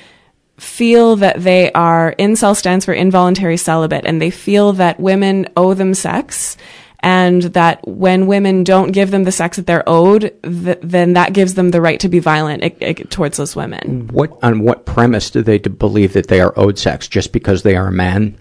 feel 0.59 1.17
that 1.17 1.43
they 1.43 1.73
are 1.73 2.15
incel 2.19 2.55
stands 2.55 2.85
for 2.85 2.93
involuntary 2.93 3.57
celibate, 3.57 4.05
and 4.05 4.21
they 4.21 4.31
feel 4.31 4.73
that 4.75 5.01
women 5.01 5.47
owe 5.57 5.75
them 5.75 5.95
sex. 5.95 6.57
And 7.03 7.43
that 7.43 7.81
when 7.89 8.27
women 8.27 8.63
don't 8.63 8.93
give 8.93 9.11
them 9.11 9.25
the 9.25 9.33
sex 9.33 9.57
that 9.57 9.67
they're 9.67 9.89
owed, 9.89 10.33
th- 10.43 10.79
then 10.83 11.15
that 11.15 11.33
gives 11.33 11.55
them 11.55 11.71
the 11.71 11.81
right 11.81 11.99
to 12.01 12.09
be 12.11 12.19
violent 12.19 12.63
i- 12.63 12.75
i- 12.83 12.93
towards 12.93 13.39
those 13.39 13.57
women. 13.57 14.09
What 14.13 14.37
on 14.43 14.61
what 14.61 14.85
premise 14.85 15.31
do 15.31 15.41
they 15.43 15.59
believe 15.59 16.13
that 16.13 16.29
they 16.29 16.41
are 16.41 16.53
owed 16.59 16.79
sex 16.79 17.09
just 17.09 17.33
because 17.33 17.63
they 17.63 17.75
are 17.75 17.91
men? 17.91 18.37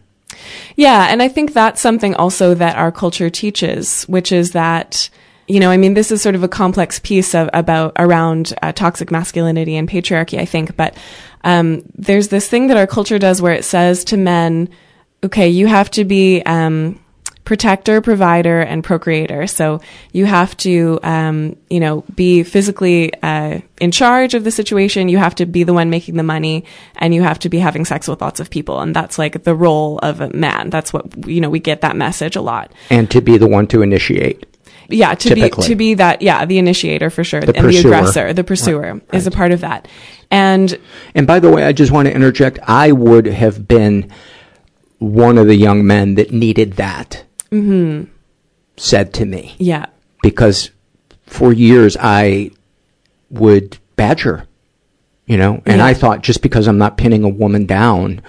Yeah, 0.75 1.07
and 1.09 1.21
I 1.21 1.27
think 1.29 1.53
that's 1.53 1.81
something 1.81 2.15
also 2.15 2.53
that 2.53 2.75
our 2.77 2.91
culture 2.91 3.29
teaches, 3.29 4.03
which 4.03 4.31
is 4.31 4.51
that 4.51 5.09
you 5.47 5.59
know, 5.59 5.71
I 5.71 5.77
mean, 5.77 5.95
this 5.95 6.11
is 6.11 6.21
sort 6.21 6.35
of 6.35 6.43
a 6.43 6.47
complex 6.47 6.99
piece 6.99 7.33
of 7.33 7.49
about 7.53 7.93
around 7.97 8.53
uh, 8.61 8.71
toxic 8.71 9.09
masculinity 9.09 9.75
and 9.77 9.89
patriarchy, 9.89 10.37
I 10.37 10.45
think. 10.45 10.77
But 10.77 10.95
um, 11.43 11.81
there's 11.97 12.27
this 12.27 12.47
thing 12.47 12.67
that 12.67 12.77
our 12.77 12.85
culture 12.85 13.17
does 13.17 13.41
where 13.41 13.53
it 13.53 13.65
says 13.65 14.03
to 14.05 14.17
men, 14.17 14.69
"Okay, 15.23 15.49
you 15.49 15.65
have 15.65 15.89
to 15.91 16.05
be." 16.05 16.43
Um, 16.43 16.99
protector, 17.49 17.99
provider, 17.99 18.61
and 18.61 18.83
procreator. 18.83 19.47
So 19.47 19.81
you 20.11 20.27
have 20.27 20.55
to, 20.57 20.99
um, 21.01 21.55
you 21.67 21.79
know, 21.79 22.05
be 22.13 22.43
physically 22.43 23.11
uh, 23.23 23.61
in 23.81 23.89
charge 23.89 24.35
of 24.35 24.43
the 24.43 24.51
situation. 24.51 25.09
You 25.09 25.17
have 25.17 25.33
to 25.33 25.47
be 25.47 25.63
the 25.63 25.73
one 25.73 25.89
making 25.89 26.15
the 26.15 26.21
money, 26.21 26.63
and 26.97 27.11
you 27.11 27.23
have 27.23 27.39
to 27.39 27.49
be 27.49 27.57
having 27.57 27.85
sex 27.85 28.07
with 28.07 28.21
lots 28.21 28.39
of 28.39 28.51
people. 28.51 28.81
And 28.81 28.95
that's 28.95 29.17
like 29.17 29.45
the 29.45 29.55
role 29.55 29.97
of 29.97 30.21
a 30.21 30.29
man. 30.29 30.69
That's 30.69 30.93
what 30.93 31.27
you 31.27 31.41
know. 31.41 31.49
We 31.49 31.59
get 31.59 31.81
that 31.81 31.95
message 31.95 32.35
a 32.35 32.41
lot. 32.41 32.71
And 32.91 33.09
to 33.09 33.19
be 33.19 33.39
the 33.39 33.47
one 33.47 33.65
to 33.69 33.81
initiate. 33.81 34.45
Yeah, 34.87 35.15
to 35.15 35.29
Typically. 35.29 35.63
be 35.63 35.67
to 35.69 35.75
be 35.75 35.93
that. 35.95 36.21
Yeah, 36.21 36.45
the 36.45 36.59
initiator 36.59 37.09
for 37.09 37.23
sure, 37.23 37.41
The 37.41 37.57
and 37.57 37.67
the 37.67 37.79
aggressor, 37.79 38.31
the 38.31 38.43
pursuer 38.43 39.01
is 39.11 39.25
a 39.25 39.31
part 39.31 39.51
of 39.51 39.61
that. 39.61 39.87
And 40.29 40.77
And 41.15 41.25
by 41.25 41.39
the 41.39 41.49
way, 41.49 41.63
I 41.63 41.71
just 41.71 41.91
want 41.91 42.07
to 42.07 42.13
interject. 42.13 42.59
I 42.61 42.91
would 42.91 43.25
have 43.25 43.67
been 43.67 44.11
one 44.99 45.39
of 45.39 45.47
the 45.47 45.55
young 45.55 45.87
men 45.87 46.13
that 46.13 46.31
needed 46.31 46.73
that 46.73 47.23
mhm, 47.51 48.07
said 48.77 49.13
to 49.15 49.25
me. 49.25 49.55
yeah, 49.57 49.85
Because 50.23 50.71
for 51.25 51.53
years 51.53 51.95
I 51.99 52.51
would 53.29 53.77
badger, 53.95 54.45
you 55.25 55.37
know, 55.37 55.61
and 55.65 55.77
Yeah. 55.77 55.85
I 55.85 55.93
thought 55.93 56.21
just 56.23 56.41
because 56.41 56.67
I'm 56.67 56.77
not 56.77 56.97
pinning 56.97 57.23
a 57.23 57.29
woman 57.29 57.65
down, 57.65 58.21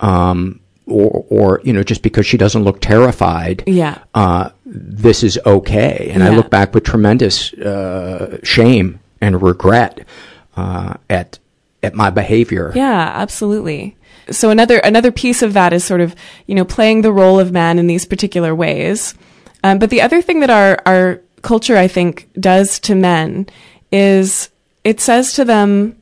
um, 0.00 0.60
or, 0.86 1.24
or, 1.28 1.60
you 1.64 1.72
know, 1.72 1.82
just 1.82 2.02
because 2.02 2.26
she 2.26 2.36
doesn't 2.36 2.62
look 2.62 2.80
terrified, 2.80 3.64
yeah. 3.66 3.98
uh, 4.14 4.50
this 4.64 5.24
is 5.24 5.38
okay. 5.44 6.10
And 6.14 6.22
I 6.22 6.28
look 6.30 6.48
back 6.48 6.74
with 6.74 6.84
tremendous 6.84 7.52
uh, 7.54 8.38
shame 8.44 9.00
and 9.20 9.42
regret 9.42 10.06
uh, 10.56 10.94
at 11.10 11.38
at 11.82 11.94
my 11.94 12.10
behavior. 12.10 12.72
Yeah, 12.74 13.12
absolutely. 13.14 13.96
So 14.30 14.50
another 14.50 14.78
another 14.78 15.12
piece 15.12 15.42
of 15.42 15.52
that 15.52 15.72
is 15.72 15.84
sort 15.84 16.00
of 16.00 16.14
you 16.46 16.54
know 16.54 16.64
playing 16.64 17.02
the 17.02 17.12
role 17.12 17.38
of 17.38 17.52
man 17.52 17.78
in 17.78 17.86
these 17.86 18.04
particular 18.04 18.54
ways. 18.54 19.14
Um, 19.62 19.78
but 19.78 19.90
the 19.90 20.02
other 20.02 20.22
thing 20.22 20.40
that 20.40 20.50
our 20.50 20.80
our 20.86 21.22
culture 21.42 21.76
I 21.76 21.88
think 21.88 22.28
does 22.38 22.78
to 22.80 22.94
men 22.94 23.46
is 23.92 24.50
it 24.84 25.00
says 25.00 25.34
to 25.34 25.44
them 25.44 25.96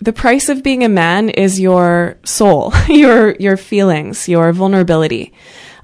the 0.00 0.12
price 0.12 0.48
of 0.48 0.62
being 0.62 0.84
a 0.84 0.88
man 0.88 1.28
is 1.28 1.58
your 1.58 2.16
soul, 2.24 2.72
your 2.88 3.34
your 3.36 3.56
feelings, 3.56 4.28
your 4.28 4.52
vulnerability. 4.52 5.32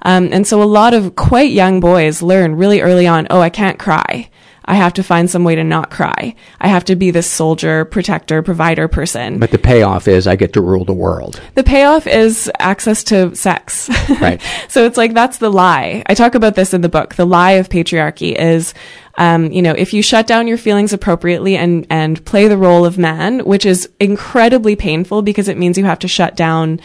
Um, 0.01 0.29
and 0.31 0.45
so 0.45 0.61
a 0.61 0.65
lot 0.65 0.93
of 0.93 1.15
quite 1.15 1.51
young 1.51 1.79
boys 1.79 2.21
learn 2.21 2.55
really 2.55 2.79
early 2.79 3.07
on, 3.07 3.25
oh, 3.31 3.41
I 3.41 3.49
can't 3.49 3.79
cry. 3.79 4.29
I 4.67 4.75
have 4.75 4.93
to 4.93 5.03
find 5.03 5.29
some 5.29 5.43
way 5.43 5.55
to 5.55 5.63
not 5.63 5.91
cry. 5.91 6.35
I 6.59 6.67
have 6.67 6.85
to 6.85 6.95
be 6.95 7.11
this 7.11 7.29
soldier, 7.29 7.85
protector, 7.85 8.41
provider 8.41 8.87
person. 8.87 9.37
But 9.39 9.51
the 9.51 9.59
payoff 9.59 10.07
is 10.07 10.25
I 10.27 10.35
get 10.35 10.53
to 10.53 10.61
rule 10.61 10.85
the 10.85 10.93
world. 10.93 11.39
The 11.53 11.63
payoff 11.63 12.07
is 12.07 12.51
access 12.59 13.03
to 13.05 13.35
sex. 13.35 13.89
Right. 14.21 14.41
so 14.69 14.85
it's 14.85 14.97
like 14.97 15.13
that's 15.13 15.37
the 15.39 15.49
lie. 15.51 16.01
I 16.07 16.13
talk 16.15 16.35
about 16.35 16.55
this 16.55 16.73
in 16.73 16.81
the 16.81 16.89
book. 16.89 17.15
The 17.15 17.25
lie 17.25 17.53
of 17.53 17.69
patriarchy 17.69 18.33
is, 18.35 18.73
um, 19.17 19.51
you 19.51 19.61
know, 19.61 19.71
if 19.73 19.93
you 19.93 20.01
shut 20.01 20.25
down 20.25 20.47
your 20.47 20.57
feelings 20.57 20.93
appropriately 20.93 21.57
and 21.57 21.85
and 21.89 22.23
play 22.25 22.47
the 22.47 22.57
role 22.57 22.85
of 22.85 22.97
man, 22.97 23.39
which 23.45 23.65
is 23.65 23.89
incredibly 23.99 24.75
painful 24.75 25.21
because 25.21 25.47
it 25.47 25.57
means 25.57 25.77
you 25.77 25.85
have 25.85 25.99
to 25.99 26.07
shut 26.07 26.35
down 26.35 26.79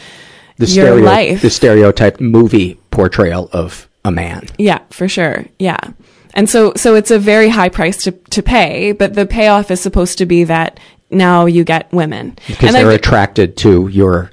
The 0.57 0.67
your 0.67 0.87
stereo, 0.87 1.05
life. 1.05 1.43
the 1.43 1.51
stereotyped 1.51 2.21
movie 2.21 2.79
portrayal 2.91 3.49
of 3.53 3.89
a 4.05 4.11
man. 4.11 4.47
Yeah, 4.59 4.81
for 4.91 5.09
sure. 5.09 5.47
Yeah. 5.59 5.79
And 6.35 6.49
so, 6.49 6.73
so 6.77 6.95
it's 6.95 7.11
a 7.11 7.19
very 7.19 7.49
high 7.49 7.69
price 7.69 8.05
to, 8.05 8.13
to 8.13 8.43
pay, 8.43 8.93
but 8.93 9.15
the 9.15 9.27
payoff 9.27 9.71
is 9.71 9.81
supposed 9.81 10.19
to 10.19 10.27
be 10.27 10.45
that 10.45 10.79
now 11.11 11.47
you 11.47 11.65
get 11.65 11.93
women. 11.93 12.37
Because 12.47 12.69
and 12.69 12.75
they're 12.75 12.91
I, 12.91 12.95
attracted 12.95 13.57
to 13.59 13.89
your 13.89 14.31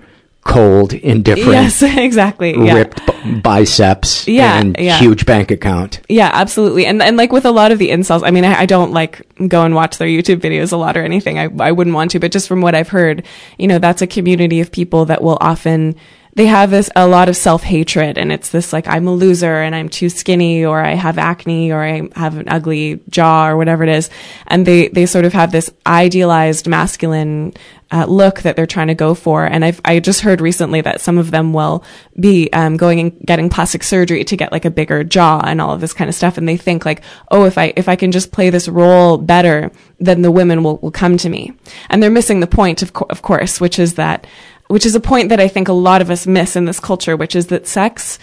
cold, 0.48 0.94
indifferent, 0.94 1.52
yes, 1.52 1.82
exactly. 1.98 2.56
Yeah. 2.58 2.76
ripped 2.76 3.06
b- 3.06 3.40
biceps 3.42 4.28
Yeah, 4.28 4.60
and 4.60 4.78
yeah. 4.80 4.98
huge 4.98 5.26
bank 5.26 5.52
account. 5.52 6.02
Yeah, 6.08 6.30
absolutely. 6.34 6.86
And 6.86 7.02
and 7.02 7.18
like 7.18 7.34
with 7.34 7.46
a 7.46 7.52
lot 7.52 7.72
of 7.72 7.80
the 7.80 7.90
incels, 7.90 8.22
I 8.26 8.32
mean, 8.32 8.46
I, 8.46 8.62
I 8.62 8.66
don't 8.66 8.94
like 8.94 9.28
go 9.48 9.64
and 9.64 9.76
watch 9.76 9.98
their 9.98 10.08
YouTube 10.08 10.40
videos 10.40 10.72
a 10.72 10.78
lot 10.78 10.96
or 10.96 11.04
anything. 11.04 11.38
I 11.38 11.50
I 11.60 11.72
wouldn't 11.72 11.96
want 11.96 12.12
to, 12.12 12.20
but 12.20 12.32
just 12.32 12.48
from 12.48 12.62
what 12.62 12.76
I've 12.76 12.90
heard, 12.90 13.26
you 13.58 13.68
know, 13.68 13.80
that's 13.80 14.02
a 14.02 14.08
community 14.08 14.62
of 14.62 14.72
people 14.72 15.06
that 15.06 15.22
will 15.22 15.38
often 15.42 15.96
they 16.38 16.46
have 16.46 16.70
this 16.70 16.88
a 16.96 17.08
lot 17.08 17.30
of 17.30 17.36
self 17.36 17.64
hatred, 17.64 18.16
and 18.16 18.32
it's 18.32 18.50
this 18.50 18.72
like 18.72 18.88
I'm 18.88 19.08
a 19.08 19.12
loser 19.12 19.56
and 19.56 19.74
I'm 19.74 19.90
too 19.90 20.08
skinny, 20.08 20.64
or 20.64 20.80
I 20.80 20.94
have 20.94 21.18
acne, 21.18 21.72
or 21.72 21.84
I 21.84 22.10
have 22.16 22.38
an 22.38 22.48
ugly 22.48 23.00
jaw, 23.10 23.48
or 23.48 23.58
whatever 23.58 23.84
it 23.84 23.90
is, 23.90 24.12
and 24.46 24.64
they 24.64 24.88
they 24.90 25.08
sort 25.08 25.26
of 25.26 25.34
have 25.34 25.52
this 25.52 25.72
idealized 25.88 26.68
masculine 26.68 27.54
uh, 27.90 28.06
look 28.06 28.42
that 28.42 28.56
they're 28.56 28.68
trying 28.68 28.88
to 28.88 28.94
go 28.94 29.16
for. 29.16 29.46
And 29.46 29.66
I've 29.66 29.82
I 29.84 30.00
just 30.00 30.22
heard 30.22 30.40
recently 30.40 30.80
that 30.82 31.02
some 31.02 31.18
of 31.18 31.32
them 31.32 31.54
will 31.54 31.84
be 32.20 32.54
um, 32.54 32.78
going 32.78 33.00
and 33.00 33.20
getting 33.26 33.50
plastic 33.50 33.82
surgery 33.82 34.24
to 34.24 34.38
get 34.38 34.52
like 34.52 34.66
a 34.66 34.70
bigger 34.70 35.04
jaw 35.04 35.42
and 35.44 35.60
all 35.60 35.74
of 35.74 35.82
this 35.82 35.94
kind 35.94 36.08
of 36.08 36.14
stuff. 36.14 36.38
And 36.38 36.48
they 36.48 36.58
think 36.58 36.86
like, 36.86 37.02
oh, 37.32 37.46
if 37.46 37.58
I 37.58 37.74
if 37.76 37.90
I 37.90 37.96
can 37.96 38.12
just 38.12 38.32
play 38.32 38.52
this 38.52 38.68
role 38.68 39.18
better, 39.18 39.72
then 40.00 40.22
the 40.22 40.32
women 40.32 40.62
will 40.62 40.78
will 40.78 40.92
come 40.92 41.18
to 41.18 41.30
me. 41.30 41.54
And 41.90 42.04
they're 42.04 42.12
missing 42.12 42.42
the 42.42 42.48
point, 42.48 42.84
of 42.84 42.94
co- 42.94 43.08
of 43.10 43.24
course, 43.24 43.60
which 43.60 43.80
is 43.80 43.96
that 43.96 44.28
which 44.68 44.86
is 44.86 44.96
a 44.96 45.00
point 45.00 45.30
that 45.30 45.40
I 45.40 45.48
think 45.48 45.68
a 45.68 45.74
lot 45.74 46.02
of 46.02 46.10
us 46.10 46.28
miss 46.28 46.56
in 46.56 46.66
this 46.66 46.80
culture, 46.80 47.16
which 47.16 47.36
is 47.36 47.48
that 47.48 47.68
sex 47.68 48.20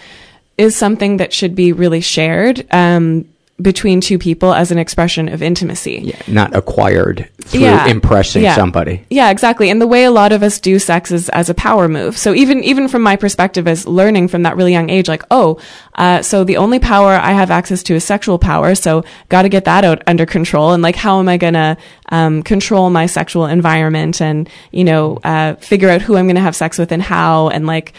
is 0.57 0.75
something 0.75 1.17
that 1.17 1.33
should 1.33 1.55
be 1.55 1.73
really 1.73 2.01
shared. 2.01 2.65
Um, 2.71 3.27
between 3.61 4.01
two 4.01 4.17
people 4.17 4.53
as 4.53 4.69
an 4.69 4.77
expression 4.77 5.29
of 5.29 5.41
intimacy. 5.41 6.01
Yeah, 6.03 6.21
not 6.27 6.53
acquired 6.53 7.29
through 7.45 7.61
Yeah, 7.61 7.87
impressing 7.87 8.43
yeah. 8.43 8.53
somebody. 8.53 9.05
Yeah, 9.09 9.29
exactly. 9.29 9.69
And 9.69 9.81
the 9.81 9.87
way 9.87 10.03
a 10.03 10.11
lot 10.11 10.33
of 10.33 10.43
us 10.43 10.59
do 10.59 10.77
sex 10.77 11.09
is 11.09 11.29
as 11.29 11.49
a 11.49 11.53
power 11.53 11.87
move. 11.87 12.17
So 12.17 12.33
even 12.33 12.63
even 12.65 12.89
from 12.89 13.01
my 13.01 13.15
perspective 13.15 13.65
as 13.65 13.87
learning 13.87 14.27
from 14.27 14.43
that 14.43 14.57
really 14.57 14.73
young 14.73 14.89
age, 14.89 15.07
like, 15.07 15.23
oh, 15.31 15.57
uh, 15.95 16.21
so 16.21 16.43
the 16.43 16.57
only 16.57 16.79
power 16.79 17.13
I 17.13 17.31
have 17.31 17.49
access 17.49 17.81
to 17.83 17.95
is 17.95 18.03
sexual 18.03 18.37
power. 18.37 18.75
So 18.75 19.05
got 19.29 19.43
to 19.43 19.49
get 19.49 19.63
that 19.65 19.85
out 19.85 20.03
under 20.05 20.25
control. 20.25 20.73
And 20.73 20.83
like, 20.83 20.97
how 20.97 21.19
am 21.19 21.29
I 21.29 21.37
gonna 21.37 21.77
um, 22.09 22.43
control 22.43 22.89
my 22.89 23.05
sexual 23.05 23.45
environment 23.45 24.21
and 24.21 24.49
you 24.71 24.83
know 24.83 25.17
uh, 25.23 25.55
figure 25.55 25.89
out 25.89 26.01
who 26.01 26.17
I'm 26.17 26.27
gonna 26.27 26.41
have 26.41 26.57
sex 26.57 26.77
with 26.77 26.91
and 26.91 27.01
how 27.01 27.47
and 27.49 27.65
like 27.65 27.93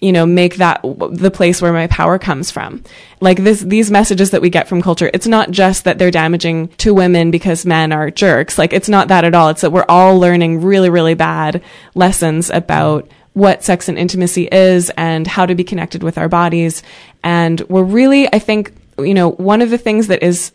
you 0.00 0.12
know 0.12 0.26
make 0.26 0.56
that 0.56 0.80
the 0.82 1.30
place 1.30 1.60
where 1.60 1.72
my 1.72 1.86
power 1.88 2.18
comes 2.18 2.50
from. 2.50 2.82
Like 3.20 3.38
this 3.38 3.60
these 3.60 3.90
messages 3.90 4.30
that 4.30 4.42
we 4.42 4.50
get 4.50 4.68
from 4.68 4.82
culture 4.82 5.10
it's 5.12 5.26
not 5.26 5.50
just 5.50 5.84
that 5.84 5.98
they're 5.98 6.10
damaging 6.10 6.68
to 6.78 6.94
women 6.94 7.30
because 7.30 7.66
men 7.66 7.92
are 7.92 8.10
jerks. 8.10 8.58
Like 8.58 8.72
it's 8.72 8.88
not 8.88 9.08
that 9.08 9.24
at 9.24 9.34
all. 9.34 9.48
It's 9.48 9.62
that 9.62 9.72
we're 9.72 9.84
all 9.88 10.18
learning 10.18 10.62
really 10.62 10.90
really 10.90 11.14
bad 11.14 11.62
lessons 11.94 12.50
about 12.50 13.08
what 13.32 13.62
sex 13.62 13.88
and 13.88 13.98
intimacy 13.98 14.48
is 14.50 14.90
and 14.96 15.26
how 15.26 15.46
to 15.46 15.54
be 15.54 15.64
connected 15.64 16.02
with 16.02 16.18
our 16.18 16.28
bodies. 16.28 16.82
And 17.22 17.60
we're 17.62 17.84
really 17.84 18.32
i 18.32 18.38
think 18.38 18.72
you 18.98 19.14
know 19.14 19.30
one 19.32 19.62
of 19.62 19.70
the 19.70 19.78
things 19.78 20.08
that 20.08 20.22
is 20.22 20.52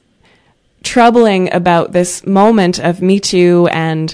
troubling 0.84 1.54
about 1.54 1.94
this 1.94 2.26
moment 2.26 2.80
of 2.80 3.02
me 3.02 3.20
too 3.20 3.68
and 3.72 4.14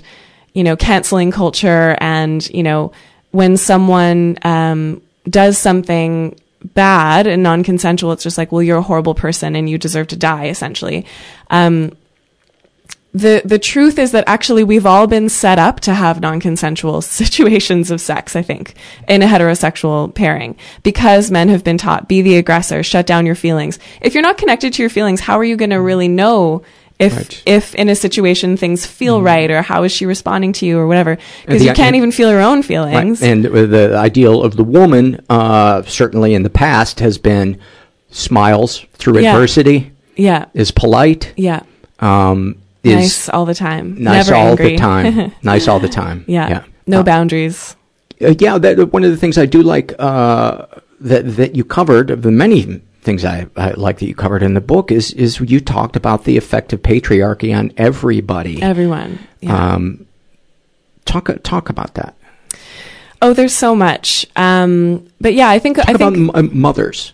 you 0.53 0.63
know 0.63 0.75
canceling 0.75 1.32
culture 1.32 1.97
and 1.99 2.47
you 2.49 2.63
know 2.63 2.91
when 3.32 3.57
someone 3.57 4.38
um, 4.43 5.01
does 5.30 5.57
something 5.57 6.39
bad 6.73 7.25
and 7.25 7.41
non-consensual 7.41 8.11
it's 8.11 8.23
just 8.23 8.38
like 8.38 8.51
well 8.51 8.61
you're 8.61 8.80
a 8.80 8.82
horrible 8.82 9.15
person 9.15 9.55
and 9.55 9.69
you 9.69 9.77
deserve 9.77 10.07
to 10.07 10.15
die 10.15 10.45
essentially. 10.45 11.05
Um, 11.49 11.95
the 13.13 13.41
the 13.43 13.57
truth 13.57 13.97
is 13.97 14.11
that 14.11 14.23
actually 14.27 14.63
we've 14.63 14.86
all 14.86 15.07
been 15.07 15.30
set 15.30 15.57
up 15.57 15.80
to 15.80 15.93
have 15.93 16.21
non-consensual 16.21 17.01
situations 17.21 17.89
of 17.89 17.99
sex 17.99 18.36
i 18.36 18.41
think 18.41 18.75
in 19.07 19.23
a 19.23 19.25
heterosexual 19.25 20.13
pairing 20.13 20.55
because 20.84 21.32
men 21.32 21.49
have 21.49 21.63
been 21.63 21.77
taught 21.77 22.07
be 22.07 22.21
the 22.21 22.36
aggressor 22.36 22.84
shut 22.84 23.07
down 23.07 23.25
your 23.25 23.36
feelings. 23.36 23.80
If 24.01 24.13
you're 24.13 24.23
not 24.23 24.38
connected 24.38 24.73
to 24.73 24.84
your 24.84 24.89
feelings 24.91 25.21
how 25.21 25.39
are 25.39 25.43
you 25.43 25.57
going 25.57 25.71
to 25.71 25.82
really 25.82 26.07
know 26.07 26.61
if 26.99 27.15
Right. 27.15 27.43
if 27.45 27.73
in 27.75 27.87
a 27.89 27.95
situation 27.95 28.57
things 28.57 28.85
feel 28.85 29.21
right 29.21 29.49
or 29.49 29.61
how 29.61 29.83
is 29.83 29.91
she 29.91 30.05
responding 30.05 30.51
to 30.53 30.65
you 30.65 30.77
or 30.77 30.85
whatever 30.87 31.17
because 31.45 31.63
you 31.63 31.69
can't 31.73 31.87
and- 31.87 31.95
even 31.95 32.11
feel 32.11 32.29
your 32.29 32.41
own 32.41 32.57
Right. 32.57 32.65
feelings 32.65 33.21
And 33.23 33.45
uh, 33.45 33.65
the 33.65 33.95
ideal 33.97 34.43
of 34.43 34.55
the 34.57 34.63
woman, 34.65 35.19
uh, 35.29 35.81
certainly 35.83 36.33
in 36.33 36.43
the 36.43 36.49
past, 36.49 36.99
has 36.99 37.17
been 37.17 37.57
smiles 38.11 38.85
through 38.95 39.19
Yeah. 39.19 39.31
adversity, 39.33 39.91
yeah. 40.15 40.45
is 40.53 40.71
polite, 40.71 41.33
yeah. 41.37 41.61
um, 41.99 42.55
is 42.83 42.95
nice 42.95 43.29
all 43.29 43.45
the 43.45 43.53
time. 43.55 43.95
nice 43.99 44.27
never 44.27 44.35
all 44.35 44.47
angry. 44.49 44.71
the 44.71 44.77
time, 44.77 45.31
nice 45.43 45.67
all 45.67 45.79
the 45.79 45.89
time. 45.89 46.23
yeah, 46.27 46.61
no 46.87 46.99
Uh, 46.99 47.03
boundaries. 47.03 47.75
Uh, 48.21 48.33
yeah, 48.39 48.57
that, 48.57 48.91
one 48.91 49.03
of 49.03 49.11
the 49.11 49.17
things 49.17 49.37
I 49.37 49.45
do 49.45 49.61
like 49.61 49.93
uh, 49.99 50.65
that 51.01 51.35
that 51.37 51.55
you 51.55 51.63
covered 51.63 52.09
of 52.11 52.21
the 52.23 52.31
many 52.31 52.81
things 53.01 53.25
I, 53.25 53.47
I 53.55 53.71
like 53.71 53.99
that 53.99 54.07
you 54.07 54.15
covered 54.15 54.43
in 54.43 54.53
the 54.53 54.61
book 54.61 54.91
is 54.91 55.11
is 55.13 55.39
you 55.39 55.59
talked 55.59 55.95
about 55.95 56.25
the 56.25 56.37
effect 56.37 56.73
of 56.73 56.81
patriarchy 56.81 57.57
on 57.57 57.71
everybody. 57.77 58.61
everyone 58.61 59.19
yeah. 59.41 59.73
Um, 59.75 60.05
talk 61.05 61.29
talk 61.43 61.69
about 61.69 61.95
that. 61.95 62.15
Oh, 63.21 63.33
there's 63.33 63.53
so 63.53 63.75
much. 63.75 64.25
Um, 64.35 65.07
but 65.19 65.33
yeah, 65.33 65.49
I 65.49 65.59
think 65.59 65.77
Talk 65.77 65.89
I 65.89 65.93
about 65.93 66.13
think 66.13 66.29
m- 66.35 66.45
uh, 66.45 66.49
mothers. 66.53 67.13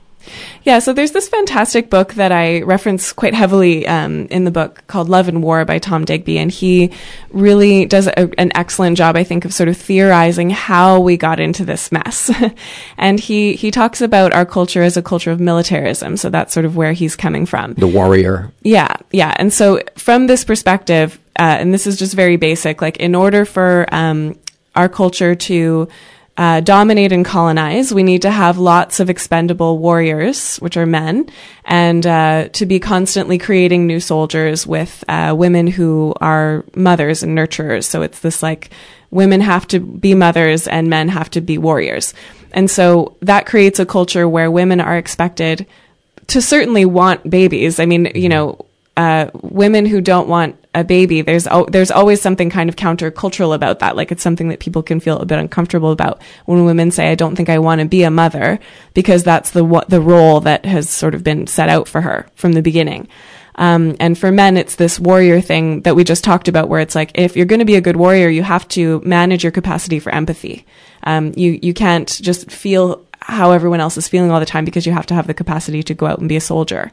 Yeah. 0.64 0.80
So 0.80 0.94
there's 0.94 1.12
this 1.12 1.30
fantastic 1.30 1.90
book 1.90 2.14
that 2.16 2.32
I 2.32 2.62
reference 2.62 3.14
quite 3.14 3.34
heavily 3.34 3.88
um, 3.88 4.26
in 4.28 4.44
the 4.44 4.52
book 4.52 4.84
called 4.88 5.10
Love 5.10 5.28
and 5.28 5.44
War 5.44 5.66
by 5.66 5.80
Tom 5.80 6.06
Digby, 6.06 6.38
and 6.38 6.52
he 6.52 6.92
really 7.32 7.86
does 7.86 8.08
a, 8.08 8.40
an 8.40 8.52
excellent 8.56 8.98
job, 8.98 9.16
I 9.16 9.24
think, 9.24 9.46
of 9.46 9.54
sort 9.54 9.70
of 9.70 9.78
theorizing 9.78 10.50
how 10.50 11.00
we 11.00 11.18
got 11.18 11.40
into 11.40 11.66
this 11.66 11.92
mess. 11.92 12.32
and 12.98 13.20
he 13.20 13.56
he 13.56 13.72
talks 13.72 14.02
about 14.02 14.34
our 14.34 14.46
culture 14.46 14.82
as 14.82 14.98
a 14.98 15.02
culture 15.02 15.32
of 15.32 15.40
militarism. 15.40 16.18
So 16.18 16.30
that's 16.30 16.54
sort 16.54 16.66
of 16.66 16.76
where 16.76 16.94
he's 16.94 17.16
coming 17.16 17.46
from. 17.46 17.74
The 17.74 17.88
warrior. 17.88 18.52
Yeah, 18.62 18.96
yeah. 19.12 19.36
And 19.38 19.54
so 19.54 19.82
from 19.96 20.28
this 20.28 20.44
perspective, 20.44 21.20
uh, 21.38 21.58
and 21.60 21.74
this 21.74 21.86
is 21.86 21.98
just 21.98 22.14
very 22.14 22.38
basic, 22.38 22.82
like 22.82 22.98
in 22.98 23.16
order 23.16 23.46
for 23.46 23.86
um, 23.92 24.38
our 24.76 24.90
culture 24.90 25.36
to 25.36 25.88
uh, 26.38 26.60
dominate 26.60 27.14
and 27.14 27.24
colonize, 27.24 27.94
we 27.94 28.04
need 28.04 28.22
to 28.24 28.32
have 28.32 28.58
lots 28.58 29.00
of 29.00 29.10
expendable 29.10 29.80
warriors, 29.80 30.58
which 30.58 30.76
are 30.76 30.86
men, 30.86 31.30
and 31.64 32.06
uh, 32.06 32.50
to 32.50 32.66
be 32.66 32.80
constantly 32.80 33.38
creating 33.38 33.88
new 33.88 34.02
soldiers 34.02 34.68
with 34.68 35.04
uh, 35.08 35.34
women 35.38 35.66
who 35.66 36.14
are 36.20 36.66
mothers 36.76 37.24
and 37.24 37.38
nurturers. 37.38 37.86
So 37.86 38.02
it's 38.02 38.20
this 38.20 38.44
like 38.44 38.70
women 39.12 39.40
have 39.40 39.66
to 39.68 39.80
be 39.80 40.14
mothers 40.14 40.68
and 40.68 40.90
men 40.90 41.08
have 41.08 41.30
to 41.32 41.42
be 41.42 41.58
warriors. 41.58 42.14
And 42.52 42.70
so 42.70 43.16
that 43.22 43.46
creates 43.46 43.80
a 43.80 43.86
culture 43.86 44.28
where 44.28 44.52
women 44.52 44.82
are 44.82 44.98
expected 44.98 45.66
to 46.28 46.42
certainly 46.42 46.86
want 46.86 47.30
babies. 47.30 47.80
I 47.80 47.86
mean, 47.86 48.12
you 48.14 48.28
know, 48.28 48.66
uh, 48.98 49.30
women 49.42 49.86
who 49.86 50.00
don't 50.00 50.28
want 50.28 50.58
a 50.74 50.84
baby, 50.84 51.22
there's 51.22 51.48
al- 51.48 51.66
there's 51.66 51.92
always 51.92 52.22
something 52.22 52.50
kind 52.50 52.70
of 52.70 52.76
countercultural 52.76 53.54
about 53.54 53.80
that. 53.80 53.96
Like 53.96 54.12
it's 54.12 54.24
something 54.24 54.50
that 54.50 54.60
people 54.60 54.84
can 54.84 55.00
feel 55.00 55.18
a 55.20 55.26
bit 55.26 55.40
uncomfortable 55.40 55.92
about 55.92 56.22
when 56.46 56.66
women 56.66 56.92
say, 56.92 57.12
"I 57.12 57.16
don't 57.16 57.36
think 57.36 57.50
I 57.50 57.60
want 57.60 57.82
to 57.82 57.88
be 57.88 58.04
a 58.04 58.12
mother," 58.12 58.60
because 58.94 59.24
that's 59.24 59.52
the 59.52 59.86
the 59.88 60.02
role 60.02 60.42
that 60.42 60.66
has 60.66 60.90
sort 60.90 61.16
of 61.16 61.24
been 61.24 61.48
set 61.48 61.70
out 61.70 61.88
for 61.88 62.02
her 62.02 62.28
from 62.36 62.54
the 62.54 62.62
beginning. 62.62 63.08
Um, 63.56 63.96
and 64.00 64.18
for 64.18 64.32
men, 64.32 64.58
it's 64.58 64.76
this 64.76 65.00
warrior 65.00 65.40
thing 65.40 65.82
that 65.82 65.96
we 65.96 66.04
just 66.04 66.24
talked 66.24 66.48
about, 66.48 66.68
where 66.68 66.82
it's 66.82 66.96
like 66.96 67.12
if 67.16 67.36
you're 67.36 67.46
going 67.46 67.60
to 67.60 67.66
be 67.66 67.76
a 67.76 67.82
good 67.82 67.96
warrior, 67.96 68.28
you 68.28 68.44
have 68.44 68.68
to 68.70 69.02
manage 69.06 69.44
your 69.44 69.52
capacity 69.52 70.00
for 70.00 70.14
empathy. 70.14 70.66
Um, 71.04 71.34
you 71.36 71.60
you 71.62 71.74
can't 71.74 72.08
just 72.22 72.52
feel 72.52 73.06
how 73.20 73.52
everyone 73.52 73.80
else 73.80 73.98
is 73.98 74.08
feeling 74.08 74.32
all 74.32 74.40
the 74.40 74.46
time 74.46 74.66
because 74.66 74.86
you 74.86 74.94
have 74.94 75.08
to 75.08 75.16
have 75.16 75.28
the 75.28 75.34
capacity 75.34 75.82
to 75.84 75.94
go 75.94 76.06
out 76.06 76.20
and 76.20 76.30
be 76.30 76.36
a 76.36 76.42
soldier. 76.42 76.92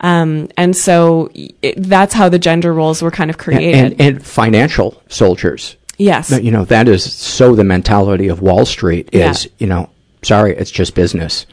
Um, 0.00 0.48
and 0.56 0.74
so 0.76 1.30
it, 1.34 1.74
that's 1.76 2.14
how 2.14 2.28
the 2.28 2.38
gender 2.38 2.72
roles 2.72 3.02
were 3.02 3.10
kind 3.10 3.30
of 3.30 3.36
created. 3.38 3.74
And, 3.74 4.00
and 4.00 4.26
financial 4.26 5.02
soldiers. 5.08 5.76
yes. 5.98 6.30
You 6.30 6.50
know, 6.50 6.64
that 6.66 6.88
is 6.88 7.12
so 7.12 7.54
the 7.54 7.64
mentality 7.64 8.28
of 8.28 8.40
Wall 8.40 8.64
Street 8.64 9.10
is, 9.12 9.44
Yeah. 9.44 9.50
you 9.58 9.66
know, 9.66 9.90
sorry, 10.22 10.56
it's 10.56 10.70
just 10.70 10.94
business. 10.94 11.46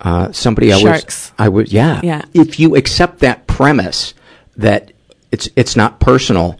Uh, 0.00 0.30
somebody 0.32 0.72
I 0.72 0.82
was, 0.82 1.32
I 1.38 1.48
was, 1.48 1.72
yeah. 1.72 2.00
Yeah. 2.02 2.22
If 2.34 2.58
you 2.60 2.76
accept 2.76 3.18
that 3.20 3.46
premise 3.46 4.14
that 4.56 4.92
it's, 5.30 5.48
it's 5.56 5.76
not 5.76 5.98
personal, 6.00 6.58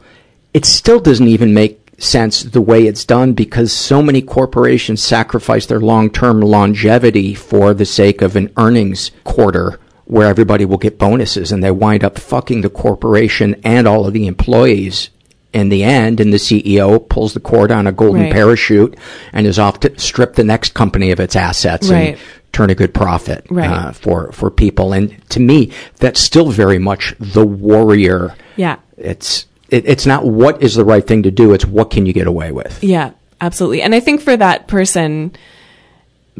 it 0.54 0.64
still 0.64 1.00
doesn't 1.00 1.28
even 1.28 1.52
make 1.54 1.78
sense 1.98 2.42
the 2.42 2.60
way 2.60 2.86
it's 2.86 3.04
done 3.04 3.32
because 3.32 3.72
so 3.72 4.02
many 4.02 4.22
corporations 4.22 5.02
sacrifice 5.02 5.66
their 5.66 5.80
long-term 5.80 6.40
longevity 6.40 7.34
for 7.34 7.74
the 7.74 7.84
sake 7.84 8.22
of 8.22 8.34
an 8.34 8.50
earnings 8.56 9.12
quarter 9.22 9.78
where 10.04 10.28
everybody 10.28 10.64
will 10.64 10.78
get 10.78 10.98
bonuses 10.98 11.52
and 11.52 11.62
they 11.62 11.70
wind 11.70 12.04
up 12.04 12.18
fucking 12.18 12.60
the 12.62 12.70
corporation 12.70 13.54
and 13.64 13.86
all 13.86 14.06
of 14.06 14.12
the 14.12 14.26
employees 14.26 15.10
in 15.52 15.68
the 15.68 15.82
end, 15.84 16.18
and 16.18 16.32
the 16.32 16.38
CEO 16.38 16.98
pulls 16.98 17.34
the 17.34 17.40
cord 17.40 17.70
on 17.70 17.86
a 17.86 17.92
golden 17.92 18.22
Right. 18.22 18.32
parachute 18.32 18.96
and 19.34 19.46
is 19.46 19.58
off 19.58 19.80
to 19.80 19.98
strip 20.00 20.34
the 20.34 20.44
next 20.44 20.72
company 20.72 21.10
of 21.10 21.20
its 21.20 21.36
assets 21.36 21.90
Right. 21.90 22.14
and 22.14 22.18
turn 22.52 22.70
a 22.70 22.74
good 22.74 22.94
profit 22.94 23.44
Right. 23.50 23.68
uh, 23.70 23.92
for 23.92 24.32
for 24.32 24.50
people. 24.50 24.94
And 24.94 25.14
to 25.28 25.40
me, 25.40 25.70
that's 25.98 26.20
still 26.20 26.50
very 26.50 26.78
much 26.78 27.14
the 27.20 27.44
warrior. 27.44 28.34
Yeah. 28.56 28.76
It's 28.96 29.44
it, 29.68 29.84
it's 29.86 30.06
not 30.06 30.26
what 30.26 30.62
is 30.62 30.74
the 30.74 30.84
right 30.86 31.06
thing 31.06 31.22
to 31.24 31.30
do; 31.30 31.52
it's 31.52 31.66
what 31.66 31.90
can 31.90 32.06
you 32.06 32.12
get 32.14 32.26
away 32.26 32.50
with. 32.52 32.82
Yeah, 32.82 33.10
absolutely. 33.40 33.82
And 33.82 33.94
I 33.94 34.00
think 34.00 34.20
for 34.22 34.36
that 34.36 34.68
person, 34.68 35.32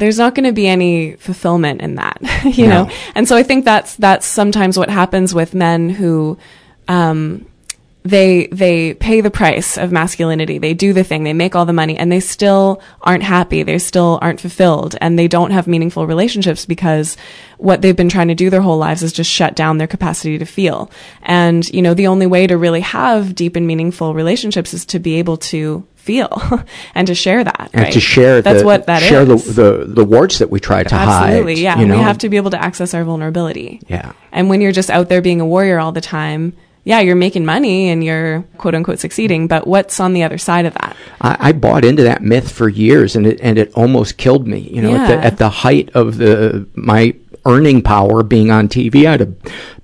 there's 0.02 0.18
not 0.18 0.34
going 0.34 0.44
to 0.46 0.52
be 0.52 0.66
any 0.66 1.12
fulfillment 1.16 1.80
in 1.80 1.94
that, 1.94 2.18
you 2.44 2.66
No. 2.66 2.84
know? 2.84 2.90
And 3.14 3.26
so 3.28 3.36
I 3.36 3.42
think 3.42 3.64
that's, 3.64 3.94
that's 3.96 4.26
sometimes 4.26 4.76
what 4.78 4.90
happens 4.90 5.32
with 5.34 5.54
men 5.54 5.88
who, 5.88 6.36
um, 6.88 7.46
they, 8.04 8.48
they 8.48 8.94
pay 8.94 9.20
the 9.20 9.30
price 9.30 9.78
of 9.78 9.92
masculinity. 9.92 10.58
They 10.58 10.74
do 10.74 10.92
the 10.92 11.04
thing. 11.04 11.22
They 11.22 11.32
make 11.32 11.54
all 11.54 11.64
the 11.66 11.72
money 11.72 11.96
and 11.96 12.10
they 12.10 12.18
still 12.18 12.82
aren't 13.00 13.22
happy. 13.22 13.62
They 13.62 13.78
still 13.78 14.18
aren't 14.20 14.40
fulfilled 14.40 14.96
and 15.00 15.16
they 15.16 15.28
don't 15.28 15.52
have 15.52 15.68
meaningful 15.68 16.08
relationships 16.08 16.66
because 16.66 17.16
what 17.58 17.80
they've 17.80 17.94
been 17.94 18.08
trying 18.08 18.26
to 18.26 18.34
do 18.34 18.50
their 18.50 18.60
whole 18.60 18.76
lives 18.78 19.04
is 19.04 19.12
just 19.12 19.30
shut 19.30 19.54
down 19.54 19.78
their 19.78 19.86
capacity 19.86 20.36
to 20.36 20.44
feel. 20.44 20.90
And, 21.22 21.68
you 21.72 21.80
know, 21.80 21.94
the 21.94 22.08
only 22.08 22.26
way 22.26 22.48
to 22.48 22.58
really 22.58 22.80
have 22.80 23.36
deep 23.36 23.54
and 23.54 23.68
meaningful 23.68 24.14
relationships 24.14 24.74
is 24.74 24.84
to 24.86 24.98
be 24.98 25.20
able 25.20 25.36
to 25.36 25.86
feel 26.02 26.64
and 26.94 27.06
to 27.06 27.14
share 27.14 27.44
that. 27.44 27.70
And 27.72 27.84
right? 27.84 27.92
to 27.92 28.00
share 28.00 28.42
that's 28.42 28.60
the, 28.60 28.66
what 28.66 28.86
that 28.86 29.02
is. 29.02 29.08
share 29.08 29.24
the, 29.24 29.36
the 29.36 29.84
the 29.86 30.04
warts 30.04 30.38
that 30.38 30.50
we 30.50 30.60
try 30.60 30.82
to 30.82 30.94
hide. 30.94 31.30
Absolutely, 31.30 31.62
yeah. 31.62 31.78
You 31.78 31.86
know? 31.86 31.96
We 31.96 32.02
have 32.02 32.18
to 32.18 32.28
be 32.28 32.36
able 32.36 32.50
to 32.50 32.62
access 32.62 32.92
our 32.94 33.04
vulnerability. 33.04 33.80
Yeah. 33.88 34.12
And 34.32 34.48
when 34.48 34.60
you're 34.60 34.72
just 34.72 34.90
out 34.90 35.08
there 35.08 35.22
being 35.22 35.40
a 35.40 35.46
warrior 35.46 35.78
all 35.78 35.92
the 35.92 36.00
time, 36.00 36.54
yeah, 36.84 37.00
you're 37.00 37.16
making 37.16 37.44
money 37.44 37.90
and 37.90 38.02
you're 38.02 38.42
quote 38.58 38.74
unquote 38.74 38.98
succeeding, 38.98 39.46
but 39.46 39.66
what's 39.66 40.00
on 40.00 40.12
the 40.12 40.24
other 40.24 40.38
side 40.38 40.66
of 40.66 40.74
that? 40.74 40.96
I, 41.20 41.36
I 41.38 41.52
bought 41.52 41.84
into 41.84 42.02
that 42.02 42.22
myth 42.22 42.50
for 42.50 42.68
years, 42.68 43.14
and 43.14 43.26
it 43.26 43.40
and 43.40 43.58
it 43.58 43.72
almost 43.74 44.18
killed 44.18 44.48
me. 44.48 44.58
You 44.58 44.82
know, 44.82 44.96
at, 44.96 45.06
the, 45.06 45.24
at 45.24 45.38
the 45.38 45.48
height 45.48 45.90
of 45.94 46.16
the 46.18 46.66
my 46.74 47.14
earning 47.46 47.82
power 47.82 48.22
being 48.22 48.50
on 48.50 48.68
TV, 48.68 49.06
I 49.06 49.12
had 49.12 49.20
a 49.20 49.32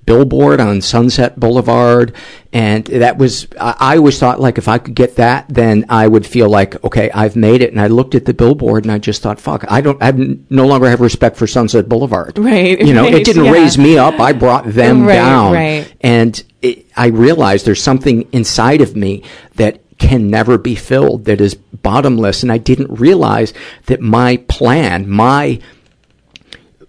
billboard 0.09 0.59
on 0.59 0.81
Sunset 0.81 1.39
Boulevard, 1.39 2.15
and 2.51 2.83
that 2.85 3.17
was 3.19 3.47
I, 3.61 3.95
always 3.97 4.17
thought 4.17 4.39
like 4.41 4.57
if 4.57 4.67
I 4.67 4.79
could 4.79 4.95
get 4.95 5.17
that, 5.17 5.45
then 5.49 5.85
I 5.87 6.07
would 6.07 6.25
feel 6.25 6.49
like 6.49 6.83
okay, 6.83 7.11
I've 7.11 7.35
made 7.35 7.61
it. 7.61 7.71
And 7.71 7.79
I 7.79 7.87
looked 7.87 8.15
at 8.15 8.25
the 8.25 8.33
billboard, 8.33 8.85
and 8.85 8.91
I 8.91 8.97
just 8.97 9.21
thought, 9.21 9.39
fuck, 9.39 9.63
I 9.69 9.81
don't, 9.81 10.01
I 10.01 10.11
no 10.49 10.65
longer 10.65 10.89
have 10.89 10.99
respect 10.99 11.37
for 11.37 11.45
Sunset 11.47 11.87
Boulevard. 11.87 12.37
Right, 12.39 12.79
You 12.79 12.93
know, 12.93 13.03
right, 13.03 13.13
it 13.13 13.25
didn't 13.25 13.45
yeah. 13.45 13.51
raise 13.51 13.77
me 13.77 13.97
up. 13.99 14.19
I 14.19 14.33
brought 14.33 14.65
them 14.65 15.05
Right, 15.05 15.13
down. 15.13 15.53
right. 15.53 15.93
And 16.01 16.43
it, 16.63 16.87
I 16.97 17.07
realized 17.07 17.65
there's 17.67 17.83
something 17.83 18.27
inside 18.31 18.81
of 18.81 18.95
me 18.95 19.23
that 19.55 19.81
can 19.99 20.29
never 20.29 20.57
be 20.57 20.75
filled, 20.75 21.25
that 21.25 21.39
is 21.41 21.53
bottomless. 21.55 22.41
And 22.41 22.51
I 22.51 22.57
didn't 22.57 22.89
realize 22.99 23.53
that 23.85 23.99
my 24.01 24.37
plan, 24.47 25.07
my 25.09 25.59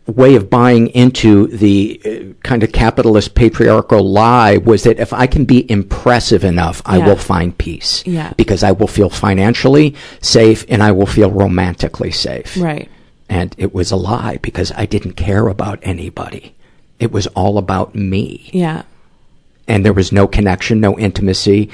way 0.07 0.34
of 0.34 0.51
buying 0.51 0.88
into 0.88 1.46
the 1.48 2.01
uh, 2.05 2.32
kind 2.42 2.62
of 2.62 2.72
capitalist 2.72 3.34
patriarchal 3.34 4.03
lie 4.03 4.57
was 4.57 4.82
that 4.82 4.98
if 4.98 5.12
I 5.12 5.26
can 5.26 5.44
be 5.44 5.70
impressive 5.70 6.42
enough, 6.44 6.82
I 6.84 6.98
Yeah. 6.98 7.07
will 7.07 7.16
find 7.16 7.57
peace. 7.57 8.03
Yeah. 8.07 8.32
Because 8.36 8.64
I 8.64 8.72
will 8.72 8.88
feel 8.88 9.09
financially 9.11 9.94
safe 10.20 10.64
and 10.68 10.82
I 10.82 10.90
will 10.92 11.07
feel 11.07 11.30
romantically 11.30 12.11
safe. 12.11 12.57
Right. 12.57 12.88
And 13.28 13.55
it 13.59 13.72
was 13.72 13.92
a 13.92 13.96
lie 13.96 14.38
because 14.42 14.72
I 14.76 14.86
didn't 14.86 15.12
care 15.12 15.46
about 15.46 15.78
anybody. 15.82 16.55
It 16.98 17.12
was 17.12 17.28
all 17.28 17.57
about 17.59 17.94
me 17.94 18.51
Yeah. 18.53 18.82
and 19.68 19.84
there 19.84 19.92
was 19.92 20.11
no 20.11 20.26
connection, 20.26 20.80
no 20.80 20.98
intimacy, 20.98 21.68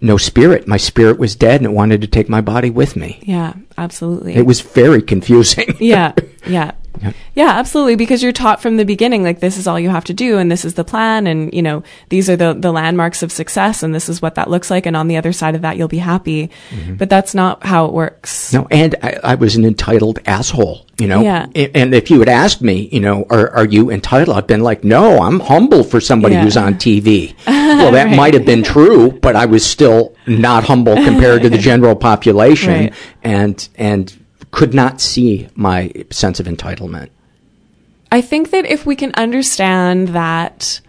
no 0.00 0.16
spirit. 0.16 0.68
My 0.68 0.76
spirit 0.76 1.18
was 1.18 1.34
dead 1.34 1.56
and 1.60 1.66
it 1.66 1.72
wanted 1.72 2.00
to 2.02 2.06
take 2.06 2.28
my 2.28 2.40
body 2.40 2.70
with 2.70 2.94
me. 2.94 3.18
Yeah, 3.22 3.54
absolutely. 3.76 4.34
It 4.36 4.46
was 4.46 4.60
very 4.60 5.02
confusing. 5.02 5.74
yeah, 5.80 6.12
yeah. 6.46 6.70
Yeah. 7.00 7.12
Yeah, 7.34 7.48
absolutely. 7.50 7.96
Because 7.96 8.22
you're 8.22 8.32
taught 8.32 8.60
from 8.60 8.76
the 8.76 8.84
beginning, 8.84 9.22
like 9.22 9.40
this 9.40 9.56
is 9.56 9.66
all 9.66 9.78
you 9.78 9.88
have 9.90 10.04
to 10.04 10.12
do, 10.14 10.38
and 10.38 10.50
this 10.50 10.64
is 10.64 10.74
the 10.74 10.84
plan, 10.84 11.26
and 11.26 11.52
you 11.54 11.62
know 11.62 11.82
these 12.08 12.28
are 12.28 12.36
the 12.36 12.52
the 12.52 12.72
landmarks 12.72 13.22
of 13.22 13.30
success, 13.32 13.82
and 13.82 13.94
this 13.94 14.08
is 14.08 14.20
what 14.20 14.34
that 14.34 14.50
looks 14.50 14.70
like, 14.70 14.86
and 14.86 14.96
on 14.96 15.08
the 15.08 15.16
other 15.16 15.32
side 15.32 15.54
of 15.54 15.62
that, 15.62 15.76
you'll 15.76 15.88
be 15.88 15.98
happy. 15.98 16.50
Mm-hmm. 16.70 16.94
But 16.96 17.08
that's 17.08 17.34
not 17.34 17.64
how 17.64 17.86
it 17.86 17.92
works. 17.92 18.52
No, 18.52 18.66
and 18.70 18.96
I, 19.02 19.18
I 19.22 19.34
was 19.36 19.56
an 19.56 19.64
entitled 19.64 20.18
asshole, 20.26 20.84
you 20.98 21.06
know. 21.06 21.22
Yeah. 21.22 21.46
And 21.54 21.94
if 21.94 22.10
you 22.10 22.18
had 22.18 22.28
asked 22.28 22.60
me, 22.60 22.88
you 22.92 23.00
know, 23.00 23.24
are, 23.30 23.50
are 23.50 23.64
you 23.66 23.90
entitled? 23.90 24.36
I've 24.36 24.46
been 24.48 24.62
like, 24.62 24.82
no, 24.84 25.20
I'm 25.20 25.40
humble 25.40 25.84
for 25.84 26.00
somebody 26.00 26.34
Yeah. 26.34 26.42
who's 26.44 26.56
on 26.56 26.74
TV. 26.74 27.34
well, 27.46 27.92
that 27.92 28.06
Right. 28.06 28.16
might 28.16 28.34
have 28.34 28.44
been 28.44 28.62
true, 28.64 29.12
but 29.12 29.36
I 29.36 29.46
was 29.46 29.64
still 29.64 30.14
not 30.26 30.64
humble 30.64 30.96
compared 30.96 31.42
to 31.42 31.48
the 31.50 31.58
general 31.70 31.94
population, 31.96 32.72
Right. 32.72 32.94
and 33.22 33.68
and 33.76 34.16
could 34.50 34.74
not 34.74 35.00
see 35.00 35.48
my 35.54 35.92
sense 36.10 36.40
of 36.40 36.46
entitlement. 36.46 37.10
I 38.12 38.20
think 38.20 38.50
that 38.50 38.66
if 38.66 38.84
we 38.84 38.96
can 38.96 39.12
understand 39.14 40.08
that, 40.08 40.80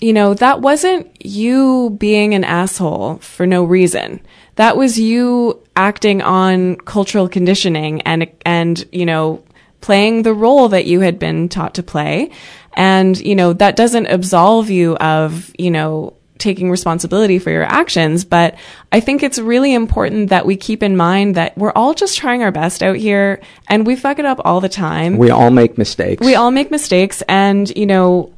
you 0.00 0.12
know, 0.12 0.34
that 0.34 0.60
wasn't 0.60 1.24
you 1.24 1.96
being 1.98 2.34
an 2.34 2.44
asshole 2.44 3.18
for 3.18 3.46
no 3.46 3.62
reason. 3.62 4.20
That 4.56 4.76
was 4.76 4.98
you 4.98 5.62
acting 5.76 6.22
on 6.22 6.76
cultural 6.76 7.28
conditioning 7.28 8.02
and, 8.02 8.28
and, 8.44 8.84
you 8.90 9.06
know, 9.06 9.44
playing 9.80 10.22
the 10.22 10.34
role 10.34 10.68
that 10.68 10.86
you 10.86 11.00
had 11.00 11.18
been 11.18 11.48
taught 11.48 11.74
to 11.74 11.82
play. 11.82 12.30
And, 12.74 13.18
you 13.18 13.34
know, 13.34 13.52
that 13.54 13.76
doesn't 13.76 14.06
absolve 14.06 14.70
you 14.70 14.96
of, 14.96 15.52
you 15.58 15.70
know, 15.70 16.14
taking 16.40 16.70
responsibility 16.70 17.38
for 17.38 17.50
your 17.50 17.62
actions. 17.62 18.24
But 18.24 18.56
I 18.90 19.00
think 19.00 19.22
it's 19.22 19.38
really 19.38 19.74
important 19.74 20.30
that 20.30 20.46
we 20.46 20.56
keep 20.56 20.82
in 20.82 20.96
mind 20.96 21.34
that 21.36 21.56
we're 21.56 21.72
all 21.72 21.94
just 21.94 22.16
trying 22.16 22.42
our 22.42 22.50
best 22.50 22.82
out 22.82 22.96
here 22.96 23.40
and 23.68 23.86
we 23.86 23.96
fuck 23.96 24.18
it 24.18 24.24
up 24.24 24.40
all 24.44 24.60
the 24.60 24.68
time. 24.68 25.18
We 25.18 25.30
all 25.30 25.50
make 25.50 25.78
mistakes. 25.78 26.24
We 26.24 26.34
all 26.34 26.50
make 26.50 26.70
mistakes 26.70 27.22
and, 27.28 27.70
you 27.76 27.86
know, 27.86 28.32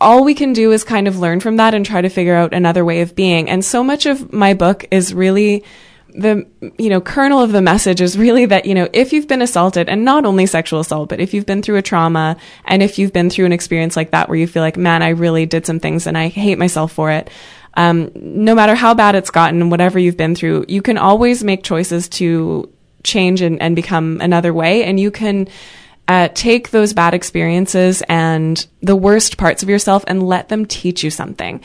all 0.00 0.24
we 0.24 0.34
can 0.34 0.52
do 0.52 0.72
is 0.72 0.84
kind 0.84 1.08
of 1.08 1.18
learn 1.18 1.40
from 1.40 1.56
that 1.56 1.74
and 1.74 1.84
try 1.84 2.00
to 2.00 2.08
figure 2.08 2.34
out 2.34 2.54
another 2.54 2.84
way 2.84 3.00
of 3.00 3.14
being. 3.14 3.50
And 3.50 3.64
so 3.64 3.82
much 3.82 4.06
of 4.06 4.32
my 4.32 4.54
book 4.54 4.86
is 4.90 5.12
really 5.12 5.64
the, 6.16 6.46
you 6.78 6.88
know, 6.88 7.00
kernel 7.00 7.42
of 7.42 7.52
the 7.52 7.60
message 7.60 8.00
is 8.00 8.16
really 8.16 8.46
that, 8.46 8.64
you 8.64 8.74
know, 8.74 8.88
if 8.92 9.12
you've 9.12 9.28
been 9.28 9.42
assaulted 9.42 9.88
and 9.88 10.04
not 10.04 10.24
only 10.24 10.46
sexual 10.46 10.80
assault, 10.80 11.08
but 11.08 11.20
if 11.20 11.34
you've 11.34 11.46
been 11.46 11.62
through 11.62 11.76
a 11.76 11.82
trauma 11.82 12.36
and 12.64 12.82
if 12.82 12.98
you've 12.98 13.12
been 13.12 13.28
through 13.28 13.46
an 13.46 13.52
experience 13.52 13.96
like 13.96 14.10
that 14.12 14.28
where 14.28 14.38
you 14.38 14.46
feel 14.46 14.62
like, 14.62 14.76
man, 14.76 15.02
I 15.02 15.10
really 15.10 15.46
did 15.46 15.66
some 15.66 15.78
things 15.78 16.06
and 16.06 16.16
I 16.16 16.28
hate 16.28 16.58
myself 16.58 16.92
for 16.92 17.10
it. 17.10 17.30
Um, 17.74 18.10
no 18.14 18.54
matter 18.54 18.74
how 18.74 18.94
bad 18.94 19.14
it's 19.14 19.30
gotten, 19.30 19.68
whatever 19.68 19.98
you've 19.98 20.16
been 20.16 20.34
through, 20.34 20.64
you 20.68 20.80
can 20.80 20.96
always 20.96 21.44
make 21.44 21.62
choices 21.62 22.08
to 22.10 22.72
change 23.04 23.42
and, 23.42 23.60
and 23.60 23.76
become 23.76 24.20
another 24.22 24.54
way. 24.54 24.84
And 24.84 24.98
you 24.98 25.10
can, 25.10 25.48
uh, 26.08 26.28
take 26.34 26.70
those 26.70 26.92
bad 26.92 27.14
experiences 27.14 28.02
and 28.08 28.66
the 28.80 28.96
worst 28.96 29.36
parts 29.36 29.62
of 29.62 29.68
yourself 29.68 30.04
and 30.06 30.22
let 30.22 30.48
them 30.48 30.64
teach 30.64 31.02
you 31.02 31.10
something. 31.10 31.60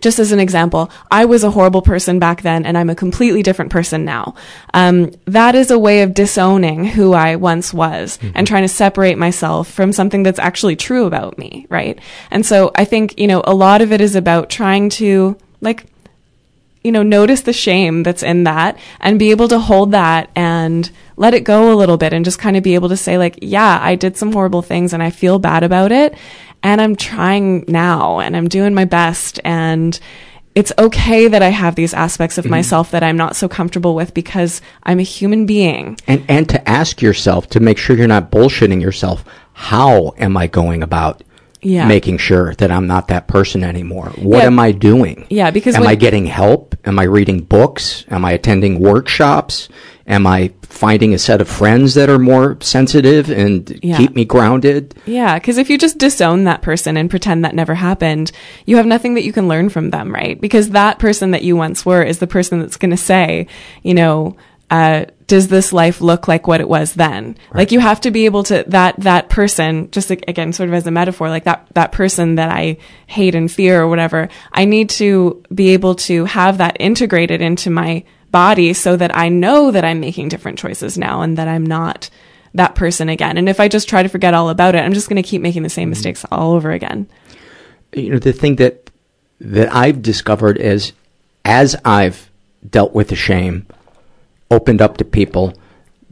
Just 0.00 0.18
as 0.18 0.32
an 0.32 0.40
example, 0.40 0.90
I 1.10 1.24
was 1.24 1.44
a 1.44 1.50
horrible 1.50 1.82
person 1.82 2.18
back 2.18 2.42
then 2.42 2.64
and 2.66 2.76
I'm 2.76 2.90
a 2.90 2.94
completely 2.94 3.42
different 3.42 3.70
person 3.70 4.04
now. 4.04 4.34
Um, 4.74 5.12
that 5.26 5.54
is 5.54 5.70
a 5.70 5.78
way 5.78 6.02
of 6.02 6.14
disowning 6.14 6.84
who 6.84 7.12
I 7.12 7.36
once 7.36 7.72
was 7.74 8.18
and 8.34 8.46
trying 8.46 8.62
to 8.62 8.68
separate 8.68 9.18
myself 9.18 9.70
from 9.70 9.92
something 9.92 10.22
that's 10.22 10.38
actually 10.38 10.76
true 10.76 11.06
about 11.06 11.38
me, 11.38 11.66
right? 11.68 11.98
And 12.30 12.44
so 12.44 12.70
I 12.74 12.84
think, 12.84 13.18
you 13.18 13.26
know, 13.26 13.42
a 13.44 13.54
lot 13.54 13.82
of 13.82 13.92
it 13.92 14.00
is 14.00 14.14
about 14.14 14.50
trying 14.50 14.90
to, 14.90 15.36
like, 15.60 15.86
you 16.84 16.92
know, 16.92 17.02
notice 17.02 17.42
the 17.42 17.52
shame 17.52 18.02
that's 18.02 18.22
in 18.22 18.44
that 18.44 18.78
and 19.00 19.18
be 19.18 19.30
able 19.30 19.48
to 19.48 19.58
hold 19.58 19.92
that 19.92 20.30
and 20.34 20.90
let 21.16 21.34
it 21.34 21.44
go 21.44 21.72
a 21.72 21.76
little 21.76 21.96
bit 21.96 22.12
and 22.12 22.24
just 22.24 22.38
kind 22.38 22.56
of 22.56 22.62
be 22.62 22.74
able 22.74 22.88
to 22.88 22.96
say, 22.96 23.18
like, 23.18 23.38
yeah, 23.42 23.78
I 23.82 23.96
did 23.96 24.16
some 24.16 24.32
horrible 24.32 24.62
things 24.62 24.92
and 24.92 25.02
I 25.02 25.10
feel 25.10 25.38
bad 25.38 25.64
about 25.64 25.92
it. 25.92 26.14
And 26.62 26.80
I'm 26.80 26.96
trying 26.96 27.64
now 27.68 28.20
and 28.20 28.36
I'm 28.36 28.48
doing 28.48 28.74
my 28.74 28.84
best. 28.84 29.40
And 29.44 29.98
it's 30.54 30.72
okay 30.76 31.28
that 31.28 31.42
I 31.42 31.50
have 31.50 31.76
these 31.76 31.94
aspects 31.94 32.36
of 32.36 32.44
mm-hmm. 32.44 32.52
myself 32.52 32.90
that 32.90 33.02
I'm 33.04 33.16
not 33.16 33.36
so 33.36 33.48
comfortable 33.48 33.94
with 33.94 34.12
because 34.12 34.60
I'm 34.82 34.98
a 34.98 35.04
human 35.04 35.46
being. 35.46 35.98
and 36.06 36.24
and 36.28 36.48
to 36.48 36.68
ask 36.68 37.00
yourself 37.00 37.48
to 37.50 37.60
make 37.60 37.78
sure 37.78 37.96
you're 37.96 38.08
not 38.08 38.30
bullshitting 38.30 38.80
yourself 38.82 39.24
how 39.52 40.14
am 40.18 40.36
i 40.36 40.46
going 40.46 40.84
about 40.84 41.22
Yeah. 41.60 41.88
making 41.88 42.18
sure 42.18 42.54
that 42.54 42.70
i'm 42.70 42.86
not 42.86 43.08
that 43.08 43.26
person 43.26 43.64
anymore 43.64 44.12
what 44.16 44.38
Yeah. 44.38 44.46
am 44.46 44.58
i 44.58 44.72
doing 44.72 45.26
Yeah, 45.30 45.50
because 45.50 45.74
am 45.74 45.82
when- 45.82 45.90
i 45.90 45.94
getting 45.94 46.26
help 46.26 46.76
am 46.84 46.98
i 46.98 47.02
reading 47.04 47.40
books 47.40 48.04
am 48.10 48.24
i 48.24 48.32
attending 48.32 48.78
workshops 48.80 49.68
am 50.06 50.26
i 50.26 50.50
finding 50.62 51.12
a 51.14 51.18
set 51.18 51.40
of 51.40 51.48
friends 51.48 51.94
that 51.94 52.08
are 52.08 52.18
more 52.18 52.56
sensitive 52.60 53.30
and 53.30 53.78
Yeah. 53.82 53.96
keep 53.96 54.14
me 54.14 54.24
grounded 54.24 54.94
Yeah, 55.06 55.34
because 55.38 55.58
if 55.58 55.68
you 55.70 55.78
just 55.78 55.98
disown 55.98 56.44
that 56.44 56.62
person 56.62 56.96
and 56.96 57.10
pretend 57.10 57.44
that 57.44 57.54
never 57.54 57.74
happened, 57.74 58.30
you 58.66 58.76
have 58.76 58.86
nothing 58.86 59.14
that 59.14 59.24
you 59.24 59.32
can 59.32 59.48
learn 59.48 59.68
from 59.70 59.90
them, 59.90 60.12
right? 60.14 60.38
Because 60.40 60.70
that 60.70 60.98
person 60.98 61.30
that 61.32 61.42
you 61.42 61.56
once 61.56 61.84
were 61.86 62.02
is 62.02 62.18
the 62.18 62.26
person 62.26 62.60
that's 62.60 62.76
going 62.76 62.90
to 62.90 62.96
say, 62.98 63.46
you 63.82 63.94
know, 63.94 64.36
uh, 64.70 65.06
does 65.26 65.48
this 65.48 65.72
life 65.72 66.00
look 66.00 66.28
like 66.28 66.46
what 66.46 66.60
it 66.60 66.68
was 66.68 66.94
then? 66.94 67.36
Right. 67.50 67.60
Like 67.60 67.72
you 67.72 67.80
have 67.80 68.00
to 68.02 68.10
be 68.10 68.24
able 68.24 68.42
to 68.44 68.64
that 68.68 68.96
that 69.00 69.28
person, 69.28 69.90
just 69.90 70.10
like, 70.10 70.24
again, 70.28 70.52
sort 70.52 70.68
of 70.68 70.74
as 70.74 70.86
a 70.86 70.90
metaphor, 70.90 71.28
like 71.28 71.44
that 71.44 71.68
that 71.74 71.92
person 71.92 72.36
that 72.36 72.50
I 72.50 72.78
hate 73.06 73.34
and 73.34 73.50
fear 73.50 73.80
or 73.80 73.88
whatever. 73.88 74.28
I 74.52 74.64
need 74.64 74.90
to 74.90 75.42
be 75.54 75.70
able 75.70 75.94
to 75.96 76.24
have 76.24 76.58
that 76.58 76.76
integrated 76.80 77.40
into 77.40 77.70
my 77.70 78.04
body 78.30 78.72
so 78.74 78.96
that 78.96 79.16
I 79.16 79.28
know 79.28 79.70
that 79.70 79.84
I'm 79.84 80.00
making 80.00 80.28
different 80.28 80.58
choices 80.58 80.98
now 80.98 81.22
and 81.22 81.38
that 81.38 81.48
I'm 81.48 81.64
not 81.64 82.10
that 82.54 82.74
person 82.74 83.08
again. 83.08 83.38
And 83.38 83.48
if 83.48 83.60
I 83.60 83.68
just 83.68 83.88
try 83.88 84.02
to 84.02 84.08
forget 84.08 84.34
all 84.34 84.48
about 84.48 84.74
it, 84.74 84.80
I'm 84.80 84.94
just 84.94 85.08
going 85.08 85.22
to 85.22 85.28
keep 85.28 85.42
making 85.42 85.62
the 85.62 85.68
same 85.68 85.84
mm-hmm. 85.84 85.90
mistakes 85.90 86.24
all 86.30 86.52
over 86.52 86.72
again. 86.72 87.06
You 87.94 88.10
know, 88.10 88.18
the 88.18 88.32
thing 88.32 88.56
that 88.56 88.90
that 89.40 89.72
I've 89.74 90.02
discovered 90.02 90.58
is 90.58 90.92
as 91.44 91.76
I've 91.84 92.30
dealt 92.68 92.92
with 92.92 93.08
the 93.08 93.16
shame 93.16 93.66
opened 94.50 94.82
up 94.82 94.96
to 94.98 95.04
people, 95.04 95.54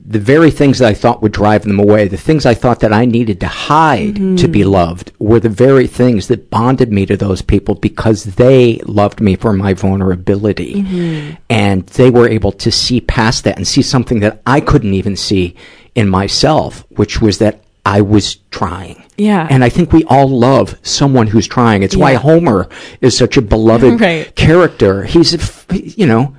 the 0.09 0.21
very 0.21 0.53
things 0.53 0.79
that 0.79 0.89
I 0.89 0.95
thought 0.95 1.21
would 1.21 1.33
drive 1.33 1.63
them 1.65 1.81
away, 1.81 2.07
the 2.07 2.17
things 2.17 2.47
I 2.47 2.55
thought 2.55 2.81
that 2.81 2.93
I 2.93 3.07
needed 3.07 3.41
to 3.41 3.49
hide 3.49 4.15
mm-hmm. 4.15 4.37
to 4.37 4.47
be 4.47 4.63
loved, 4.63 5.13
were 5.19 5.41
the 5.41 5.49
very 5.49 5.89
things 5.89 6.29
that 6.29 6.49
bonded 6.49 6.93
me 6.93 7.07
to 7.07 7.17
those 7.17 7.43
people 7.43 7.75
because 7.75 8.25
they 8.37 8.77
loved 8.87 9.21
me 9.21 9.35
for 9.35 9.53
my 9.53 9.75
vulnerability. 9.75 10.83
Mm-hmm. 10.83 11.35
And 11.51 11.87
they 11.89 12.11
were 12.11 12.29
able 12.29 12.53
to 12.53 12.71
see 12.71 13.01
past 13.01 13.45
that 13.45 13.57
and 13.57 13.67
see 13.67 13.83
something 13.83 14.21
that 14.21 14.41
I 14.47 14.61
couldn't 14.61 14.95
even 14.95 15.17
see 15.17 15.57
in 15.97 16.09
myself, 16.09 16.87
which 16.91 17.21
was 17.21 17.39
that 17.39 17.65
I 17.85 18.01
was 18.03 18.37
trying. 18.53 19.05
Yeah. 19.17 19.49
And 19.51 19.65
I 19.65 19.71
think 19.71 19.93
we 19.93 20.05
all 20.05 20.29
love 20.29 20.79
someone 20.83 21.27
who's 21.27 21.49
trying. 21.49 21.83
It's 21.83 21.97
yeah. 21.97 22.03
why 22.03 22.15
Homer 22.15 22.69
is 23.01 23.17
such 23.17 23.37
a 23.37 23.43
beloved 23.43 24.01
right. 24.01 24.33
character. 24.37 25.03
He's, 25.03 25.35
a, 25.35 25.77
you 25.77 26.07
know, 26.07 26.37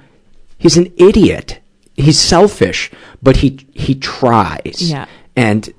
he's 0.57 0.77
an 0.77 0.93
idiot 0.95 1.59
he's 1.97 2.19
selfish, 2.19 2.91
but 3.21 3.37
he 3.37 3.67
he 3.73 3.95
tries. 3.95 4.77
Yeah. 4.79 5.07
And 5.35 5.73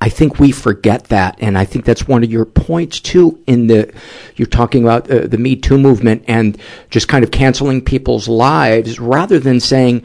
I 0.00 0.08
think 0.08 0.38
we 0.38 0.50
forget 0.50 1.04
that, 1.04 1.36
and 1.40 1.56
I 1.56 1.64
think 1.64 1.84
that's 1.84 2.06
one 2.06 2.24
of 2.24 2.30
your 2.30 2.44
points 2.44 3.00
too. 3.00 3.42
In 3.46 3.68
the 3.68 3.92
you're 4.36 4.46
talking 4.46 4.82
about 4.82 5.10
uh, 5.10 5.26
the 5.26 5.38
Me 5.38 5.56
Too 5.56 5.78
movement 5.78 6.24
and 6.26 6.58
just 6.90 7.08
kind 7.08 7.24
of 7.24 7.30
canceling 7.30 7.80
people's 7.80 8.28
lives 8.28 8.98
rather 8.98 9.38
than 9.38 9.60
saying, 9.60 10.04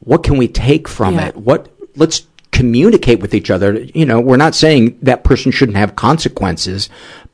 "What 0.00 0.22
can 0.22 0.38
we 0.38 0.48
take 0.48 0.88
from 0.88 1.14
yeah. 1.14 1.28
it? 1.28 1.36
What 1.36 1.68
let's." 1.96 2.26
communicate 2.50 3.20
with 3.20 3.34
each 3.34 3.50
other. 3.50 3.78
You 3.78 4.04
know, 4.04 4.20
we're 4.20 4.36
not 4.36 4.52
saying 4.52 4.98
that 5.02 5.22
person 5.22 5.52
shouldn't 5.52 5.76
have 5.76 5.94
consequences, 5.94 6.88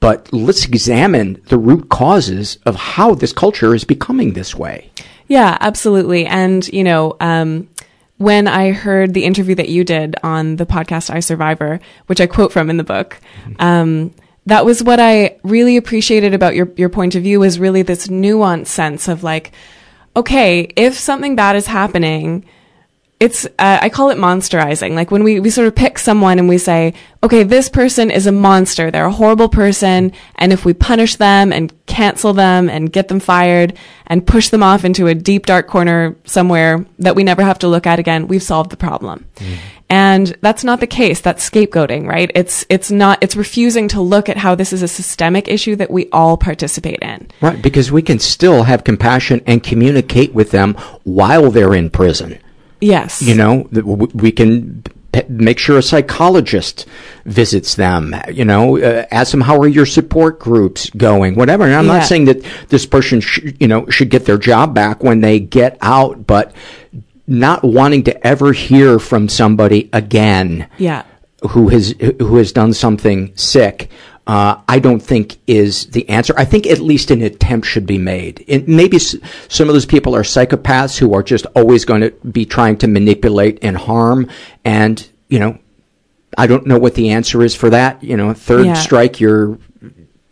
but 0.05 0.31
let's 0.35 0.67
examine 0.67 1.41
the 1.47 1.57
root 1.57 1.89
causes 1.89 2.59
of 2.67 2.77
how 2.77 3.15
this 3.15 3.33
culture 3.33 3.75
is 3.75 3.85
becoming 3.85 4.35
this 4.35 4.55
way. 4.55 4.91
Yeah, 5.29 5.57
absolutely. 5.63 6.27
And, 6.27 6.69
you 6.69 6.85
know, 6.85 7.17
um, 7.21 7.71
when 8.19 8.47
I 8.47 8.73
heard 8.73 9.15
the 9.15 9.25
interview 9.25 9.55
that 9.55 9.71
you 9.71 9.83
did 9.83 10.15
on 10.23 10.57
the 10.57 10.67
podcast 10.67 11.09
I 11.09 11.21
Survivor, 11.21 11.81
which 12.07 12.21
I 12.21 12.27
quote 12.27 12.53
from 12.53 12.69
in 12.69 12.77
the 12.77 12.85
book, 12.85 13.19
um, 13.59 14.13
that 14.45 14.67
was 14.67 14.83
what 14.83 15.01
I 15.01 15.39
really 15.43 15.79
appreciated 15.79 16.35
about 16.35 16.55
your, 16.55 16.71
your 16.77 16.91
point 16.91 17.15
of 17.15 17.23
view 17.23 17.41
was 17.41 17.59
really 17.59 17.81
this 17.81 18.09
nuanced 18.09 18.67
sense 18.67 19.09
of 19.09 19.23
like, 19.23 19.53
okay, 20.15 20.71
if 20.77 20.99
something 20.99 21.35
bad 21.35 21.57
is 21.57 21.67
happening, 21.67 22.45
it's 23.25 23.47
uh, 23.47 23.79
I 23.81 23.89
call 23.89 24.11
it 24.11 24.19
monsterizing. 24.19 24.93
Like 24.93 25.11
when 25.11 25.25
we 25.25 25.41
we 25.41 25.49
sort 25.49 25.67
of 25.67 25.75
pick 25.75 25.99
someone 25.99 26.39
and 26.39 26.47
we 26.47 26.59
say, 26.59 26.93
okay, 27.23 27.43
this 27.43 27.71
person 27.71 28.11
is 28.11 28.27
a 28.27 28.33
monster. 28.33 28.91
They're 28.91 29.07
a 29.07 29.11
horrible 29.11 29.49
person, 29.49 30.13
and 30.37 30.53
if 30.53 30.67
we 30.67 30.75
punish 30.75 31.17
them 31.17 31.51
and 31.51 31.73
cancel 31.87 32.35
them 32.35 32.69
and 32.69 32.93
get 32.93 33.09
them 33.09 33.21
fired 33.21 33.79
and 34.07 34.27
push 34.27 34.51
them 34.51 34.63
off 34.63 34.85
into 34.85 35.07
a 35.07 35.15
deep 35.15 35.47
dark 35.47 35.69
corner 35.69 36.17
somewhere 36.25 36.85
that 36.99 37.17
we 37.17 37.25
never 37.25 37.43
have 37.43 37.59
to 37.61 37.69
look 37.69 37.87
at 37.87 37.99
again, 37.99 38.29
we've 38.29 38.43
solved 38.43 38.69
the 38.69 38.77
problem. 38.77 39.25
Mm. 39.37 39.57
And 39.89 40.37
that's 40.43 40.65
not 40.65 40.81
the 40.81 40.87
case. 40.87 41.23
That's 41.23 41.49
scapegoating, 41.49 42.07
right? 42.07 42.31
It's 42.35 42.67
it's 42.69 42.91
not 42.91 43.23
it's 43.23 43.37
refusing 43.37 43.89
to 43.89 44.03
look 44.03 44.29
at 44.29 44.37
how 44.37 44.55
this 44.55 44.75
is 44.75 44.83
a 44.83 44.89
systemic 44.89 45.49
issue 45.49 45.77
that 45.77 45.91
we 45.91 46.11
all 46.11 46.37
participate 46.37 47.01
in. 47.01 47.29
Right, 47.41 47.63
because 47.63 47.91
we 47.91 48.03
can 48.03 48.19
still 48.19 48.65
have 48.65 48.85
compassion 48.85 49.41
and 49.47 49.63
communicate 49.63 50.35
with 50.35 50.51
them 50.51 50.75
while 51.05 51.51
they're 51.51 51.75
in 51.75 51.89
prison. 51.89 52.39
Yes. 52.85 53.23
You 53.23 53.35
know, 53.35 53.69
we 53.73 54.31
can 54.31 54.85
make 55.29 55.59
sure 55.59 55.79
a 55.79 55.83
psychologist 55.83 56.87
visits 57.25 57.77
them, 57.77 58.15
you 58.31 58.45
know, 58.45 58.79
uh, 58.79 59.07
ask 59.11 59.31
them 59.31 59.41
how 59.41 59.59
are 59.61 59.69
your 59.69 59.87
support 59.87 60.39
groups 60.39 60.91
going, 60.91 61.35
whatever. 61.35 61.65
And 61.65 61.75
I'm 61.75 61.87
yeah. 61.87 61.99
not 61.99 62.07
saying 62.07 62.27
that 62.27 62.45
this 62.69 62.87
person, 62.87 63.21
sh- 63.21 63.53
you 63.59 63.69
know, 63.69 63.89
should 63.89 64.11
get 64.11 64.27
their 64.27 64.39
job 64.39 64.75
back 64.75 65.03
when 65.03 65.21
they 65.21 65.41
get 65.41 65.79
out, 65.81 66.27
but 66.27 66.55
not 67.27 67.63
wanting 67.63 68.05
to 68.05 68.27
ever 68.27 68.53
hear 68.53 68.99
from 68.99 69.29
somebody 69.29 69.89
again. 69.93 70.69
Yeah. 70.79 71.05
Who 71.51 71.69
has 71.69 71.95
who 72.01 72.37
has 72.37 72.53
done 72.53 72.73
something 72.73 73.37
sick 73.37 73.91
uh, 74.27 74.61
I 74.67 74.79
don't 74.79 75.01
think 75.01 75.37
is 75.47 75.87
the 75.89 76.09
answer. 76.09 76.35
I 76.37 76.45
think 76.45 76.67
at 76.67 76.79
least 76.79 77.11
an 77.11 77.21
attempt 77.21 77.67
should 77.67 77.87
be 77.87 77.99
made. 77.99 78.45
And 78.49 78.67
maybe 78.67 78.97
s- 78.97 79.17
some 79.49 79.69
of 79.69 79.75
those 79.75 79.85
people 79.85 80.17
are 80.17 80.23
psychopaths 80.23 80.97
who 80.99 81.13
are 81.15 81.23
just 81.23 81.47
always 81.55 81.85
going 81.85 82.01
to 82.01 82.11
be 82.11 82.47
trying 82.47 82.79
to 82.79 82.89
manipulate 82.89 83.59
and 83.63 83.77
harm. 83.77 84.31
And, 84.65 85.07
you 85.29 85.39
know, 85.39 85.59
I 86.39 86.47
don't 86.47 86.67
know 86.67 86.79
what 86.79 86.95
the 86.95 87.11
answer 87.11 87.43
is 87.43 87.55
for 87.55 87.71
that. 87.71 88.03
You 88.03 88.17
know, 88.17 88.33
third 88.33 88.67
yeah. 88.67 88.75
strike, 88.75 89.21
you're 89.21 89.59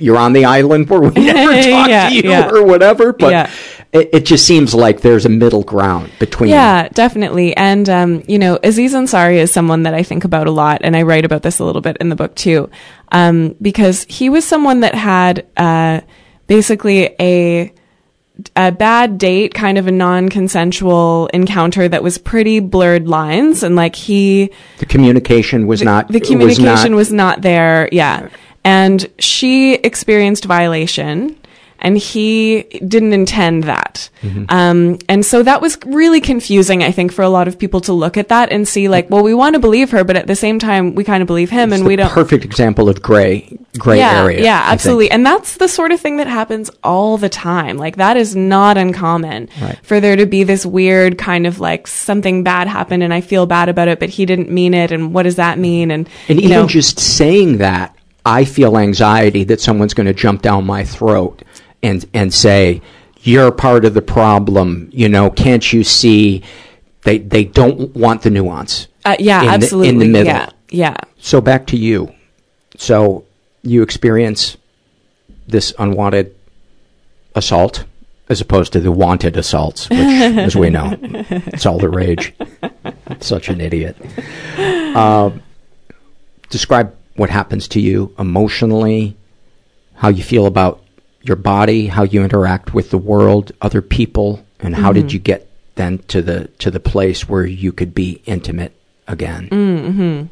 you're 0.03 0.19
on 0.19 0.33
the 0.33 0.45
island 0.45 0.91
where 0.91 1.01
we 1.01 1.11
never 1.25 1.53
talk 1.63 1.89
yeah, 1.89 2.09
to 2.09 2.15
you 2.15 2.23
yeah. 2.25 2.51
or 2.51 2.65
whatever. 2.65 3.13
But 3.13 3.31
yeah. 3.31 3.51
it, 3.93 4.11
it, 4.13 4.27
just 4.27 4.45
seems 4.47 4.75
like 4.75 5.01
there's 5.01 5.27
a 5.27 5.29
middle 5.29 5.63
ground 5.63 6.11
between. 6.19 6.51
Yeah, 6.51 6.89
definitely. 6.89 7.57
And, 7.57 7.89
um, 7.89 8.25
you 8.27 8.39
know, 8.39 8.59
Aziz 8.65 8.95
Ansari 8.95 9.37
is 9.37 9.53
someone 9.53 9.85
that 9.85 9.95
I 9.95 10.03
think 10.03 10.25
about 10.25 10.49
a 10.49 10.51
lot, 10.51 10.81
and 10.83 10.97
I 10.97 11.03
write 11.03 11.25
about 11.25 11.43
this 11.43 11.61
a 11.61 11.65
little 11.65 11.83
bit 11.83 11.99
in 11.99 12.09
the 12.09 12.17
book 12.17 12.35
too, 12.35 12.69
um, 13.13 13.55
because 13.63 14.05
he 14.09 14.29
was 14.29 14.45
someone 14.45 14.81
that 14.81 14.95
had 14.95 15.47
uh, 15.57 16.01
basically 16.49 17.15
a 17.21 17.73
a 18.57 18.73
bad 18.73 19.19
date, 19.19 19.55
kind 19.55 19.79
of 19.79 19.87
a 19.87 19.93
non-consensual 19.93 21.29
encounter 21.35 21.87
that 21.87 22.03
was 22.03 22.19
pretty 22.19 22.59
blurred 22.59 23.07
lines, 23.07 23.63
and 23.63 23.77
like 23.77 23.95
he, 23.95 24.51
the 24.79 24.87
communication 24.87 25.67
was 25.67 25.81
the, 25.81 25.85
not. 25.85 26.09
The 26.09 26.19
communication 26.19 26.97
was 26.97 27.13
not, 27.13 27.37
was 27.37 27.39
not 27.39 27.43
there. 27.43 27.89
Yeah, 27.93 28.31
and 28.65 29.09
she 29.19 29.75
experienced 29.75 30.47
violation 30.47 31.37
and 31.83 31.99
he 31.99 32.63
didn't 32.87 33.13
intend 33.13 33.65
that. 33.65 34.09
Mm-hmm. 34.23 34.45
Um, 34.49 34.99
and 35.09 35.27
so 35.27 35.43
that 35.43 35.61
was 35.61 35.77
really 35.85 36.21
confusing, 36.21 36.83
I 36.83 36.93
think, 36.93 37.13
for 37.13 37.23
a 37.23 37.29
lot 37.29 37.49
of 37.49 37.59
people 37.59 37.81
to 37.83 37.93
look 37.93 38.17
at 38.17 38.29
that 38.29 38.53
and 38.53 38.67
see 38.67 38.89
like, 38.89 39.11
well, 39.11 39.23
we 39.23 39.35
want 39.35 39.55
to 39.55 39.59
believe 39.59 39.91
her, 39.91 40.05
but 40.05 40.17
at 40.17 40.29
the 40.29 40.37
same 40.37 40.61
time, 40.61 40.95
we 40.95 41.03
kind 41.03 41.23
of 41.23 41.27
believe 41.27 41.51
him 41.51 41.73
it's 41.73 41.81
and 41.81 41.87
we 41.87 41.97
don't. 41.97 42.11
Perfect 42.11 42.45
example 42.45 42.89
of 42.89 43.03
gray, 43.03 43.59
gray 43.79 43.99
yeah, 43.99 44.23
area. 44.23 44.43
Yeah, 44.43 44.63
absolutely. 44.65 45.11
And 45.11 45.27
that's 45.27 45.57
the 45.57 45.67
sort 45.67 45.91
of 45.91 46.01
thing 46.01 46.19
that 46.19 46.29
happens 46.29 46.71
all 46.85 47.19
the 47.19 47.29
time. 47.29 47.77
Like 47.79 47.97
that 47.97 48.17
is 48.17 48.37
not 48.37 48.79
uncommon 48.79 49.49
right. 49.61 49.79
for 49.83 49.99
there 49.99 50.15
to 50.15 50.25
be 50.25 50.45
this 50.45 50.65
weird 50.65 51.19
kind 51.19 51.49
of 51.49 51.59
like 51.59 51.89
something 51.89 52.45
bad 52.45 52.69
happened 52.69 53.03
and 53.03 53.13
I 53.13 53.21
feel 53.21 53.47
bad 53.47 53.69
about 53.69 53.89
it, 53.89 53.99
but 53.99 54.09
he 54.09 54.25
didn't 54.25 54.51
mean 54.51 54.73
it. 54.73 54.93
And 54.93 55.13
what 55.13 55.25
does 55.25 55.37
that 55.37 55.59
mean? 55.59 55.91
And, 55.91 56.09
and 56.29 56.39
even 56.39 56.51
know, 56.51 56.67
just 56.69 57.01
saying 57.01 57.59
that 57.59 57.97
I 58.25 58.45
feel 58.45 58.79
anxiety 58.79 59.43
that 59.45 59.61
someone's 59.61 59.95
going 59.95 60.07
to 60.07 60.15
jump 60.15 60.43
down 60.43 60.65
my 60.65 60.85
throat 60.85 61.43
and 61.83 62.05
and 62.13 62.33
say 62.33 62.83
you're 63.23 63.53
part 63.53 63.85
of 63.85 63.95
the 63.95 64.03
problem. 64.03 64.89
You 64.93 65.09
know, 65.09 65.31
can't 65.31 65.73
you 65.73 65.85
see? 65.85 66.43
They 67.03 67.19
they 67.19 67.45
don't 67.45 67.95
want 67.95 68.23
the 68.23 68.31
nuance. 68.31 68.89
Uh, 69.05 69.17
yeah, 69.19 69.43
in 69.43 69.49
absolutely. 69.49 69.89
The, 69.89 69.93
in 69.93 69.99
the 69.99 70.19
middle. 70.19 70.33
Yeah, 70.33 70.51
yeah. 70.71 70.97
So 71.19 71.41
back 71.41 71.67
to 71.69 71.77
you. 71.77 72.13
So 72.77 73.25
you 73.63 73.83
experience 73.83 74.57
this 75.47 75.73
unwanted 75.79 76.35
assault 77.35 77.85
as 78.29 78.41
opposed 78.41 78.73
to 78.73 78.81
the 78.81 78.93
wanted 78.93 79.37
assaults, 79.37 79.91
which, 79.91 79.99
as 79.99 80.57
we 80.57 80.71
know, 80.71 80.97
it's 81.01 81.67
all 81.67 81.79
the 81.79 81.89
rage. 81.89 82.33
Such 83.21 83.49
an 83.49 83.61
idiot. 83.61 83.97
Uh, 84.57 85.31
describe 86.49 86.97
what 87.17 87.31
happens 87.31 87.69
to 87.69 87.81
you 87.81 88.15
emotionally, 88.19 89.17
how 89.95 90.09
you 90.09 90.23
feel 90.23 90.47
about 90.47 90.82
your 91.23 91.37
body, 91.37 91.87
how 91.87 92.03
you 92.03 92.23
interact 92.23 92.75
with 92.75 92.91
the 92.91 92.99
world, 92.99 93.53
other 93.61 93.83
people, 93.83 94.45
and 94.61 94.75
how 94.75 94.93
mm-hmm. 94.93 95.01
did 95.01 95.13
you 95.13 95.19
get 95.19 95.49
then 95.75 95.99
to 96.09 96.23
the 96.23 96.49
to 96.59 96.71
the 96.71 96.81
place 96.81 97.29
where 97.29 97.47
you 97.47 97.73
could 97.73 97.95
be 97.95 98.23
intimate 98.27 98.75
again? 99.07 99.49
Mm-hmm. 99.49 100.27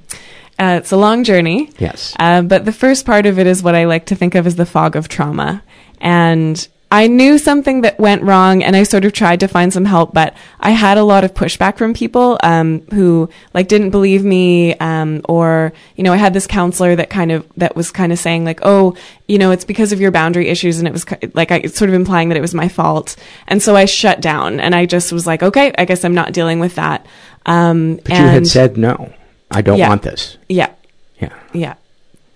Uh, 0.59 0.77
it's 0.77 0.93
a 0.93 0.97
long 0.97 1.25
journey. 1.25 1.71
Yes. 1.79 2.15
Uh, 2.19 2.43
but 2.43 2.67
the 2.67 2.73
first 2.73 3.07
part 3.07 3.25
of 3.25 3.39
it 3.39 3.47
is 3.47 3.63
what 3.63 3.75
I 3.75 3.85
like 3.87 4.07
to 4.07 4.15
think 4.15 4.35
of 4.35 4.47
as 4.47 4.57
the 4.57 4.67
fog 4.67 4.95
of 4.95 5.09
trauma. 5.09 5.63
And 6.01 6.69
I 6.93 7.07
knew 7.07 7.39
something 7.39 7.83
that 7.83 8.01
went 8.01 8.25
wrong 8.25 8.65
and 8.65 8.75
I 8.75 8.83
sort 8.83 9.05
of 9.05 9.13
tried 9.13 9.39
to 9.41 9.47
find 9.47 9.73
some 9.73 9.85
help, 9.85 10.13
but 10.13 10.35
I 10.59 10.71
had 10.71 10.99
a 10.99 11.05
lot 11.05 11.23
of 11.23 11.35
pushback 11.35 11.77
from 11.79 11.95
people, 11.95 12.37
um, 12.43 12.81
who 12.93 13.31
like 13.55 13.69
didn't 13.69 13.91
believe 13.91 14.25
me, 14.25 14.75
um, 14.79 15.21
or, 15.29 15.73
you 15.95 16.03
know, 16.03 16.13
I 16.13 16.17
had 16.17 16.35
this 16.35 16.49
counselor 16.49 16.97
that 16.97 17.09
kind 17.09 17.31
of, 17.31 17.47
that 17.57 17.77
was 17.77 17.93
kind 17.93 18.13
of 18.13 18.19
saying 18.19 18.45
like, 18.45 18.59
oh, 18.63 18.97
you 19.29 19.39
know, 19.39 19.53
it's 19.53 19.65
because 19.65 19.93
of 19.93 20.01
your 20.01 20.11
boundary 20.11 20.49
issues. 20.49 20.81
And 20.81 20.89
it 20.89 20.93
was 20.93 21.07
like, 21.35 21.53
I 21.53 21.63
sort 21.63 21.91
of 21.91 21.95
implying 21.95 22.29
that 22.31 22.37
it 22.37 22.41
was 22.41 22.55
my 22.55 22.67
fault. 22.67 23.15
And 23.47 23.63
so 23.63 23.77
I 23.77 23.85
shut 23.85 24.21
down 24.21 24.59
and 24.59 24.75
I 24.75 24.85
just 24.85 25.13
was 25.13 25.29
like, 25.29 25.45
okay, 25.45 25.73
I 25.79 25.85
guess 25.85 26.05
I'm 26.05 26.15
not 26.15 26.33
dealing 26.33 26.59
with 26.59 26.75
that. 26.75 27.07
Um, 27.47 27.97
but 27.97 28.09
you 28.09 28.17
had 28.17 28.49
said, 28.49 28.77
no, 28.77 29.13
I 29.53 29.63
don't 29.63 29.79
yeah, 29.79 29.89
want 29.89 30.03
this. 30.03 30.39
Yeah. 30.49 30.73
Yeah. 31.21 31.35
Yeah. 31.53 31.75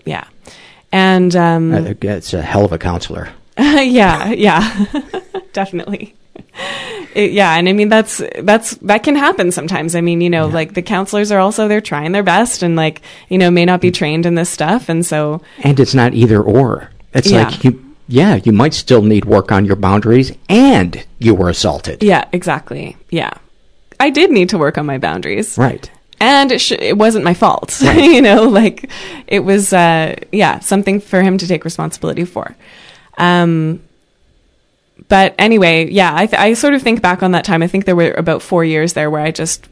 Yeah. 0.05 0.29
And, 0.93 1.35
um, 1.35 1.75
it's 1.75 2.33
a 2.33 2.41
hell 2.41 2.65
of 2.65 2.73
a 2.73 2.79
counselor. 2.79 3.31
yeah, 3.59 4.31
yeah, 4.31 4.87
definitely. 5.53 6.15
It, 7.15 7.33
yeah, 7.33 7.57
and 7.57 7.69
I 7.69 7.73
mean 7.73 7.89
that's 7.89 8.21
that's 8.41 8.75
that 8.77 9.03
can 9.05 9.15
happen 9.15 9.53
sometimes. 9.53 9.95
I 9.95 10.01
mean, 10.01 10.21
you 10.21 10.31
know, 10.31 10.49
yeah. 10.49 10.55
like 10.55 10.75
the 10.75 10.83
counselors 10.83 11.31
are 11.31 11.39
also 11.39 11.69
they're 11.69 11.81
trying 11.81 12.13
their 12.13 12.23
best 12.23 12.63
and 12.63 12.75
like 12.75 13.03
you 13.29 13.39
know 13.39 13.51
may 13.51 13.65
not 13.65 13.81
be 13.81 13.91
trained 13.91 14.27
in 14.27 14.35
this 14.35 14.51
stuff, 14.51 14.89
and 14.89 15.07
so 15.07 15.41
and 15.59 15.79
it's 15.79 15.95
not 15.95 16.15
either 16.15 16.43
or. 16.43 16.91
It's 17.13 17.31
yeah. 17.31 17.45
like 17.45 17.63
you, 17.63 17.95
yeah, 18.09 18.41
you 18.43 18.53
might 18.53 18.75
still 18.75 19.03
need 19.03 19.25
work 19.25 19.53
on 19.53 19.65
your 19.65 19.77
boundaries, 19.77 20.33
and 20.49 21.07
you 21.21 21.35
were 21.35 21.49
assaulted. 21.49 22.03
Yeah, 22.03 22.25
exactly. 22.33 22.97
Yeah, 23.11 23.35
I 24.01 24.11
did 24.11 24.33
need 24.33 24.49
to 24.49 24.59
work 24.59 24.77
on 24.77 24.87
my 24.87 24.99
boundaries. 24.99 25.57
Right 25.57 25.89
and 26.21 26.53
it, 26.53 26.61
sh- 26.61 26.73
it 26.73 26.97
wasn't 26.97 27.25
my 27.25 27.35
fault. 27.35 27.79
Right. 27.85 27.99
you 27.99 28.23
know, 28.23 28.45
like 28.45 28.91
it 29.27 29.41
was, 29.41 29.73
uh, 29.73 30.17
yeah, 30.33 30.61
something 30.61 31.01
for 31.01 31.23
him 31.23 31.37
to 31.39 31.47
take 31.47 31.65
responsibility 31.65 32.25
for. 32.25 32.57
Um, 33.19 33.83
but 35.09 35.35
anyway, 35.39 35.91
yeah, 35.91 36.15
I, 36.15 36.27
th- 36.27 36.41
I 36.41 36.55
sort 36.55 36.75
of 36.75 36.83
think 36.83 37.03
back 37.03 37.23
on 37.23 37.33
that 37.33 37.45
time. 37.45 37.63
I 37.63 37.67
think 37.67 37.85
there 37.85 37.97
were 37.97 38.13
about 38.13 38.43
four 38.43 38.65
years 38.65 38.93
there 38.93 39.11
where 39.11 39.21
I 39.21 39.31
just, 39.31 39.69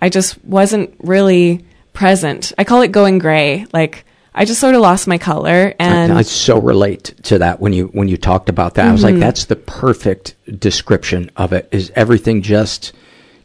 I 0.00 0.08
just 0.08 0.42
wasn't 0.44 0.94
really 0.98 1.64
present. 1.92 2.52
I 2.58 2.64
call 2.64 2.82
it 2.82 2.88
going 2.88 3.18
gray. 3.18 3.66
Like 3.72 4.04
I 4.34 4.44
just 4.44 4.60
sort 4.60 4.74
of 4.74 4.80
lost 4.80 5.06
my 5.06 5.18
color, 5.18 5.74
and 5.78 6.12
I, 6.12 6.18
I 6.18 6.22
so 6.22 6.58
relate 6.58 7.14
to 7.24 7.38
that 7.38 7.60
when 7.60 7.72
you 7.72 7.86
when 7.88 8.08
you 8.08 8.16
talked 8.16 8.48
about 8.48 8.74
that. 8.74 8.82
Mm-hmm. 8.82 8.90
I 8.90 8.92
was 8.92 9.02
like, 9.02 9.12
mm-hmm. 9.12 9.20
that's 9.20 9.44
the 9.44 9.56
perfect 9.56 10.34
description 10.58 11.30
of 11.36 11.52
it. 11.52 11.68
Is 11.70 11.92
everything 11.94 12.42
just 12.42 12.92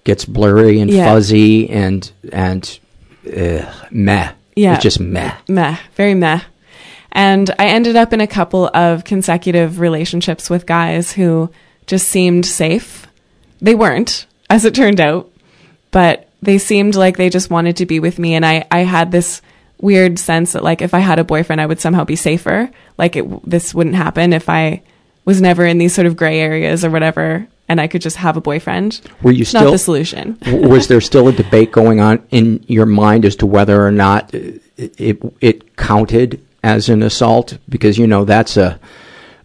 gets 0.06 0.24
blurry 0.24 0.80
and 0.80 0.90
yeah. 0.90 1.06
fuzzy 1.06 1.70
and 1.70 2.10
and 2.32 2.80
uh, 3.26 3.72
meh? 3.92 4.32
Yeah, 4.56 4.76
it's 4.76 4.84
just 4.84 5.00
meh, 5.00 5.36
meh, 5.50 5.78
very 5.96 6.14
meh. 6.14 6.42
And 7.18 7.50
I 7.58 7.70
ended 7.70 7.96
up 7.96 8.14
in 8.14 8.22
a 8.22 8.28
couple 8.28 8.70
of 8.76 9.04
consecutive 9.04 9.80
relationships 9.80 10.52
with 10.52 10.68
guys 10.68 11.12
who 11.12 11.50
just 11.88 12.08
seemed 12.10 12.46
safe. 12.46 13.08
They 13.60 13.74
weren't, 13.74 14.28
as 14.52 14.66
it 14.66 14.76
turned 14.76 15.02
out, 15.02 15.32
but 15.90 16.30
they 16.44 16.60
seemed 16.60 16.94
like 16.94 17.18
they 17.18 17.32
just 17.32 17.50
wanted 17.50 17.78
to 17.78 17.88
be 17.88 18.00
with 18.00 18.20
me. 18.20 18.36
And 18.36 18.46
I, 18.46 18.68
I 18.70 18.82
had 18.82 19.12
this 19.12 19.42
weird 19.82 20.20
sense 20.20 20.54
that 20.54 20.64
like 20.64 20.84
if 20.84 20.94
I 20.94 21.00
had 21.00 21.18
a 21.18 21.24
boyfriend, 21.24 21.60
I 21.60 21.66
would 21.66 21.80
somehow 21.80 22.04
be 22.04 22.16
safer. 22.16 22.70
Like 23.00 23.16
it, 23.16 23.50
this 23.50 23.74
wouldn't 23.74 23.96
happen 23.96 24.32
if 24.32 24.48
I 24.48 24.84
was 25.26 25.42
never 25.42 25.66
in 25.66 25.80
these 25.80 25.96
sort 25.96 26.06
of 26.06 26.18
gray 26.18 26.40
areas 26.40 26.86
or 26.86 26.92
whatever 26.92 27.48
and 27.68 27.82
I 27.82 27.88
could 27.88 28.02
just 28.02 28.16
have 28.18 28.38
a 28.38 28.42
boyfriend. 28.42 29.02
Were 29.22 29.32
you 29.32 29.44
still 29.44 29.66
not 29.66 29.72
the 29.72 29.78
solution? 29.78 30.38
was 30.48 30.88
there 30.88 31.02
still 31.02 31.28
a 31.28 31.34
debate 31.34 31.72
going 31.72 32.00
on 32.00 32.26
in 32.32 32.64
your 32.68 32.86
mind 32.86 33.26
as 33.26 33.36
to 33.38 33.46
whether 33.46 33.86
or 33.86 33.92
not 33.92 34.34
it, 34.34 34.62
it, 34.78 35.20
it 35.42 35.76
counted 35.76 36.47
as 36.64 36.90
an 36.90 37.04
assault 37.04 37.58
because 37.70 37.98
you 37.98 38.08
know 38.08 38.26
that's 38.26 38.58
a 38.58 38.80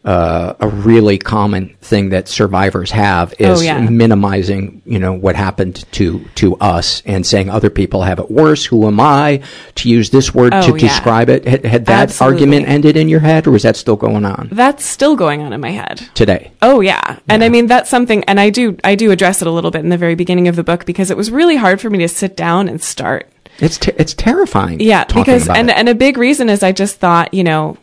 uh, 0.04 0.54
a 0.58 0.68
really 0.68 1.16
common 1.16 1.76
thing 1.80 2.08
that 2.08 2.26
survivors 2.26 2.90
have 2.90 3.32
is 3.38 3.60
oh, 3.60 3.62
yeah. 3.62 3.78
minimizing, 3.78 4.82
you 4.84 4.98
know, 4.98 5.12
what 5.12 5.36
happened 5.36 5.84
to 5.92 6.24
to 6.34 6.56
us 6.56 7.02
and 7.06 7.24
saying 7.24 7.48
other 7.48 7.70
people 7.70 8.02
have 8.02 8.18
it 8.18 8.28
worse. 8.30 8.64
Who 8.64 8.86
am 8.88 8.98
I 8.98 9.42
to 9.76 9.88
use 9.88 10.10
this 10.10 10.34
word 10.34 10.52
oh, 10.54 10.62
to 10.62 10.72
yeah. 10.72 10.88
describe 10.88 11.28
it? 11.28 11.46
Had, 11.46 11.64
had 11.64 11.86
that 11.86 12.02
Absolutely. 12.10 12.34
argument 12.34 12.68
ended 12.68 12.96
in 12.96 13.08
your 13.08 13.20
head, 13.20 13.46
or 13.46 13.54
is 13.54 13.62
that 13.62 13.76
still 13.76 13.96
going 13.96 14.24
on? 14.24 14.48
That's 14.50 14.84
still 14.84 15.14
going 15.14 15.40
on 15.40 15.52
in 15.52 15.60
my 15.60 15.70
head 15.70 16.08
today. 16.14 16.50
Oh 16.62 16.80
yeah. 16.80 17.00
yeah, 17.06 17.18
and 17.28 17.44
I 17.44 17.48
mean 17.48 17.68
that's 17.68 17.88
something, 17.88 18.24
and 18.24 18.40
I 18.40 18.50
do 18.50 18.76
I 18.82 18.96
do 18.96 19.12
address 19.12 19.40
it 19.40 19.46
a 19.46 19.52
little 19.52 19.70
bit 19.70 19.82
in 19.82 19.88
the 19.88 19.98
very 19.98 20.16
beginning 20.16 20.48
of 20.48 20.56
the 20.56 20.64
book 20.64 20.84
because 20.84 21.12
it 21.12 21.16
was 21.16 21.30
really 21.30 21.56
hard 21.56 21.80
for 21.80 21.90
me 21.90 21.98
to 21.98 22.08
sit 22.08 22.36
down 22.36 22.68
and 22.68 22.82
start 22.82 23.31
it's 23.58 23.78
te- 23.78 23.92
it's 23.96 24.14
terrifying. 24.14 24.80
Yeah, 24.80 25.04
because 25.04 25.48
and 25.48 25.70
it. 25.70 25.76
and 25.76 25.88
a 25.88 25.94
big 25.94 26.16
reason 26.16 26.48
is 26.48 26.62
I 26.62 26.72
just 26.72 26.96
thought 26.96 27.32
you 27.34 27.44
know 27.44 27.76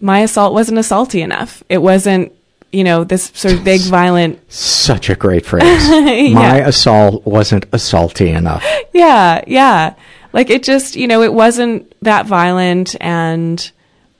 my 0.00 0.20
assault 0.20 0.52
wasn't 0.52 0.78
assaulty 0.78 1.22
enough. 1.22 1.62
It 1.68 1.78
wasn't 1.78 2.32
you 2.72 2.84
know 2.84 3.04
this 3.04 3.30
sort 3.34 3.54
of 3.54 3.64
big 3.64 3.80
violent. 3.82 4.40
Such 4.52 5.10
a 5.10 5.14
great 5.14 5.46
phrase. 5.46 5.88
yeah. 5.88 6.34
My 6.34 6.56
assault 6.58 7.26
wasn't 7.26 7.70
assaulty 7.70 8.34
enough. 8.34 8.64
Yeah, 8.92 9.42
yeah. 9.46 9.94
Like 10.32 10.50
it 10.50 10.62
just 10.62 10.96
you 10.96 11.06
know 11.06 11.22
it 11.22 11.32
wasn't 11.32 11.94
that 12.02 12.26
violent 12.26 12.96
and 13.00 13.70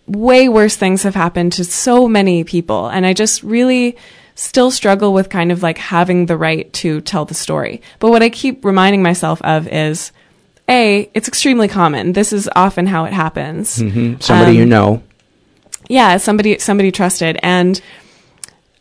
way 0.07 0.49
worse 0.49 0.77
things 0.77 1.05
have 1.05 1.15
happened 1.15 1.53
to 1.53 1.65
so 1.65 2.09
many 2.09 2.45
people 2.45 2.89
and 2.89 3.07
I 3.07 3.15
just 3.15 3.43
really 3.43 3.97
still 4.35 4.71
struggle 4.71 5.13
with 5.13 5.29
kind 5.29 5.53
of 5.53 5.63
like 5.63 5.79
having 5.79 6.27
the 6.27 6.37
right 6.37 6.73
to 6.75 7.01
tell 7.03 7.25
the 7.25 7.35
story. 7.35 7.83
But 7.99 8.11
what 8.11 8.23
I 8.23 8.29
keep 8.29 8.65
reminding 8.65 9.03
myself 9.03 9.41
of 9.43 9.69
is 9.69 10.13
a, 10.69 11.11
it's 11.15 11.29
extremely 11.29 11.69
common. 11.69 12.13
This 12.13 12.33
is 12.33 12.49
often 12.55 12.87
how 12.87 13.05
it 13.05 13.13
happens. 13.13 13.79
Mm-hmm. 13.79 14.21
Somebody 14.21 14.53
um, 14.53 14.57
you 14.57 14.67
know. 14.67 15.03
Yeah, 15.89 16.17
somebody 16.17 16.59
somebody 16.59 16.93
trusted. 16.93 17.39
And 17.43 17.81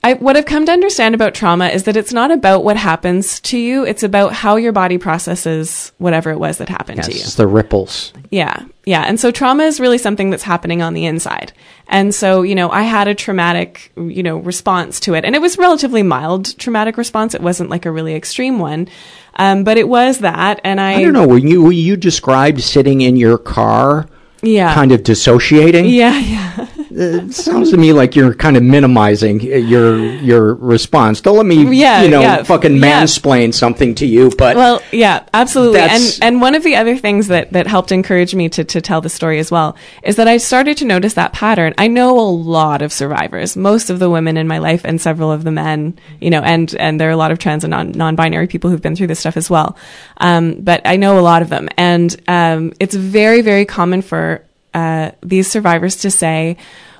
I, 0.03 0.15
what 0.15 0.35
I've 0.35 0.45
come 0.45 0.65
to 0.65 0.71
understand 0.71 1.13
about 1.13 1.35
trauma 1.35 1.67
is 1.67 1.83
that 1.83 1.95
it's 1.95 2.11
not 2.11 2.31
about 2.31 2.63
what 2.63 2.75
happens 2.75 3.39
to 3.41 3.57
you. 3.57 3.85
It's 3.85 4.01
about 4.01 4.33
how 4.33 4.55
your 4.55 4.71
body 4.71 4.97
processes 4.97 5.91
whatever 5.99 6.31
it 6.31 6.39
was 6.39 6.57
that 6.57 6.69
happened 6.69 6.97
yes, 6.97 7.05
to 7.05 7.13
you. 7.13 7.19
It's 7.19 7.35
the 7.35 7.45
ripples. 7.45 8.11
Yeah. 8.31 8.65
Yeah. 8.85 9.03
And 9.03 9.19
so 9.19 9.29
trauma 9.29 9.63
is 9.63 9.79
really 9.79 9.99
something 9.99 10.31
that's 10.31 10.41
happening 10.41 10.81
on 10.81 10.95
the 10.95 11.05
inside. 11.05 11.53
And 11.87 12.15
so, 12.15 12.41
you 12.41 12.55
know, 12.55 12.71
I 12.71 12.81
had 12.81 13.07
a 13.07 13.13
traumatic, 13.13 13.91
you 13.95 14.23
know, 14.23 14.37
response 14.37 14.99
to 15.01 15.13
it. 15.13 15.23
And 15.23 15.35
it 15.35 15.41
was 15.41 15.59
relatively 15.59 16.01
mild 16.01 16.57
traumatic 16.57 16.97
response. 16.97 17.35
It 17.35 17.41
wasn't 17.41 17.69
like 17.69 17.85
a 17.85 17.91
really 17.91 18.15
extreme 18.15 18.57
one. 18.57 18.87
Um, 19.35 19.63
but 19.63 19.77
it 19.77 19.87
was 19.87 20.19
that. 20.19 20.59
And 20.63 20.81
I. 20.81 20.93
I 20.93 21.03
don't 21.03 21.13
know. 21.13 21.27
When 21.27 21.47
you, 21.47 21.69
you 21.69 21.95
described 21.95 22.61
sitting 22.61 23.01
in 23.01 23.17
your 23.17 23.37
car, 23.37 24.07
yeah. 24.41 24.73
kind 24.73 24.91
of 24.91 25.03
dissociating. 25.03 25.85
Yeah, 25.85 26.17
yeah. 26.19 26.67
It 26.93 27.33
sounds 27.33 27.71
to 27.71 27.77
me 27.77 27.93
like 27.93 28.15
you're 28.15 28.33
kind 28.33 28.57
of 28.57 28.63
minimizing 28.63 29.39
your 29.39 29.97
your 29.97 30.55
response. 30.55 31.21
Don't 31.21 31.37
let 31.37 31.45
me, 31.45 31.75
yeah, 31.75 32.01
you 32.01 32.09
know, 32.09 32.21
yeah. 32.21 32.43
fucking 32.43 32.73
mansplain 32.73 33.47
yeah. 33.47 33.51
something 33.51 33.95
to 33.95 34.05
you. 34.05 34.31
But 34.37 34.55
well, 34.55 34.81
yeah, 34.91 35.25
absolutely. 35.33 35.79
And 35.79 36.19
and 36.21 36.41
one 36.41 36.55
of 36.55 36.63
the 36.63 36.75
other 36.75 36.97
things 36.97 37.27
that 37.27 37.53
that 37.53 37.67
helped 37.67 37.91
encourage 37.91 38.35
me 38.35 38.49
to 38.49 38.63
to 38.63 38.81
tell 38.81 39.01
the 39.01 39.09
story 39.09 39.39
as 39.39 39.51
well 39.51 39.75
is 40.03 40.17
that 40.17 40.27
I 40.27 40.37
started 40.37 40.77
to 40.77 40.85
notice 40.85 41.13
that 41.13 41.33
pattern. 41.33 41.73
I 41.77 41.87
know 41.87 42.19
a 42.19 42.29
lot 42.29 42.81
of 42.81 42.91
survivors, 42.91 43.55
most 43.55 43.89
of 43.89 43.99
the 43.99 44.09
women 44.09 44.37
in 44.37 44.47
my 44.47 44.57
life, 44.57 44.83
and 44.83 44.99
several 44.99 45.31
of 45.31 45.43
the 45.43 45.51
men. 45.51 45.97
You 46.19 46.29
know, 46.29 46.41
and 46.41 46.73
and 46.75 46.99
there 46.99 47.09
are 47.09 47.13
a 47.13 47.17
lot 47.17 47.31
of 47.31 47.39
trans 47.39 47.63
and 47.63 47.71
non 47.71 47.91
non-binary 47.91 48.47
people 48.47 48.69
who've 48.69 48.81
been 48.81 48.95
through 48.95 49.07
this 49.07 49.19
stuff 49.19 49.37
as 49.37 49.49
well. 49.49 49.77
Um, 50.17 50.61
but 50.61 50.81
I 50.85 50.97
know 50.97 51.19
a 51.19 51.21
lot 51.21 51.41
of 51.41 51.49
them, 51.49 51.69
and 51.77 52.15
um, 52.27 52.73
it's 52.79 52.95
very 52.95 53.41
very 53.41 53.65
common 53.65 54.01
for 54.01 54.45
uh, 54.73 55.11
these 55.21 55.49
survivors 55.49 55.97
to 55.97 56.11
say, 56.11 56.57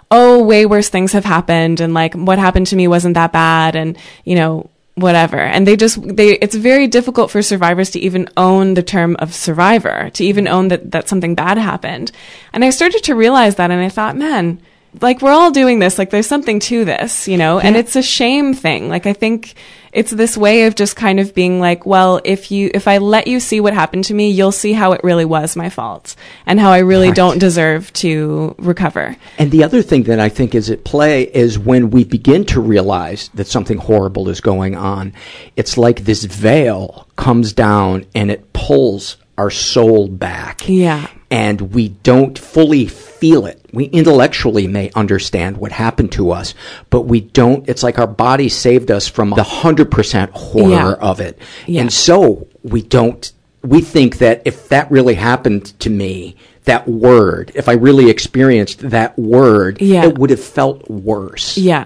oh, 0.09 0.43
way 0.43 0.65
worse 0.65 0.89
things 0.89 1.13
have 1.13 1.25
happened 1.25 1.79
and 1.79 1.93
like 1.93 2.13
what 2.13 2.37
happened 2.37 2.67
to 2.67 2.75
me 2.75 2.87
wasn't 2.87 3.13
that 3.13 3.31
bad 3.31 3.75
and, 3.75 3.97
you 4.25 4.35
know, 4.35 4.69
whatever. 4.95 5.37
And 5.37 5.65
they 5.65 5.77
just, 5.77 6.01
they, 6.01 6.37
it's 6.39 6.55
very 6.55 6.87
difficult 6.87 7.31
for 7.31 7.41
survivors 7.41 7.91
to 7.91 7.99
even 7.99 8.27
own 8.35 8.73
the 8.73 8.83
term 8.83 9.15
of 9.19 9.33
survivor, 9.33 10.09
to 10.11 10.25
even 10.25 10.47
own 10.47 10.67
that, 10.67 10.91
that 10.91 11.07
something 11.07 11.33
bad 11.33 11.57
happened. 11.57 12.11
And 12.51 12.65
I 12.65 12.71
started 12.71 13.03
to 13.05 13.15
realize 13.15 13.55
that 13.55 13.71
and 13.71 13.81
I 13.81 13.89
thought, 13.89 14.17
man, 14.17 14.61
like 14.99 15.21
we're 15.21 15.31
all 15.31 15.51
doing 15.51 15.79
this, 15.79 15.97
like 15.97 16.09
there's 16.09 16.27
something 16.27 16.59
to 16.59 16.83
this, 16.85 17.27
you 17.27 17.37
know, 17.37 17.59
and 17.59 17.75
it's 17.75 17.95
a 17.95 18.01
shame 18.01 18.53
thing. 18.53 18.89
Like 18.89 19.05
I 19.05 19.13
think, 19.13 19.55
it's 19.93 20.11
this 20.11 20.37
way 20.37 20.65
of 20.65 20.75
just 20.75 20.95
kind 20.95 21.19
of 21.19 21.33
being 21.33 21.59
like, 21.59 21.85
well, 21.85 22.21
if 22.23 22.51
you, 22.51 22.71
if 22.73 22.87
I 22.87 22.99
let 22.99 23.27
you 23.27 23.39
see 23.39 23.59
what 23.59 23.73
happened 23.73 24.05
to 24.05 24.13
me, 24.13 24.31
you'll 24.31 24.51
see 24.51 24.73
how 24.73 24.93
it 24.93 25.01
really 25.03 25.25
was 25.25 25.55
my 25.55 25.69
fault 25.69 26.15
and 26.45 26.59
how 26.59 26.71
I 26.71 26.79
really 26.79 27.07
right. 27.07 27.15
don't 27.15 27.39
deserve 27.39 27.91
to 27.93 28.55
recover. 28.57 29.15
And 29.37 29.51
the 29.51 29.63
other 29.63 29.81
thing 29.81 30.03
that 30.03 30.19
I 30.19 30.29
think 30.29 30.55
is 30.55 30.69
at 30.69 30.83
play 30.83 31.23
is 31.23 31.59
when 31.59 31.89
we 31.89 32.03
begin 32.03 32.45
to 32.45 32.61
realize 32.61 33.29
that 33.33 33.47
something 33.47 33.77
horrible 33.77 34.29
is 34.29 34.39
going 34.39 34.75
on, 34.75 35.13
it's 35.55 35.77
like 35.77 36.05
this 36.05 36.23
veil 36.23 37.07
comes 37.17 37.53
down 37.53 38.05
and 38.15 38.31
it 38.31 38.53
pulls 38.53 39.17
our 39.37 39.49
soul 39.49 40.07
back. 40.07 40.67
Yeah. 40.69 41.07
And 41.29 41.73
we 41.73 41.89
don't 41.89 42.37
fully 42.37 42.87
feel 43.21 43.45
it. 43.45 43.63
We 43.71 43.85
intellectually 43.85 44.65
may 44.65 44.89
understand 44.95 45.55
what 45.55 45.71
happened 45.71 46.11
to 46.13 46.31
us, 46.31 46.55
but 46.89 47.01
we 47.01 47.21
don't, 47.21 47.69
it's 47.69 47.83
like 47.83 47.99
our 47.99 48.07
body 48.07 48.49
saved 48.49 48.89
us 48.89 49.07
from 49.07 49.29
the 49.29 49.43
100% 49.43 50.29
horror 50.31 50.97
yeah. 50.99 51.07
of 51.07 51.21
it. 51.21 51.37
Yeah. 51.67 51.81
And 51.81 51.93
so 51.93 52.47
we 52.63 52.81
don't, 52.81 53.31
we 53.61 53.81
think 53.81 54.17
that 54.17 54.41
if 54.45 54.69
that 54.69 54.89
really 54.89 55.13
happened 55.13 55.79
to 55.81 55.91
me, 55.91 56.35
that 56.63 56.87
word, 56.87 57.51
if 57.53 57.69
I 57.69 57.73
really 57.73 58.09
experienced 58.09 58.89
that 58.89 59.17
word, 59.19 59.79
yeah. 59.81 60.05
it 60.05 60.17
would 60.17 60.31
have 60.31 60.43
felt 60.43 60.89
worse. 60.89 61.57
Yeah. 61.57 61.85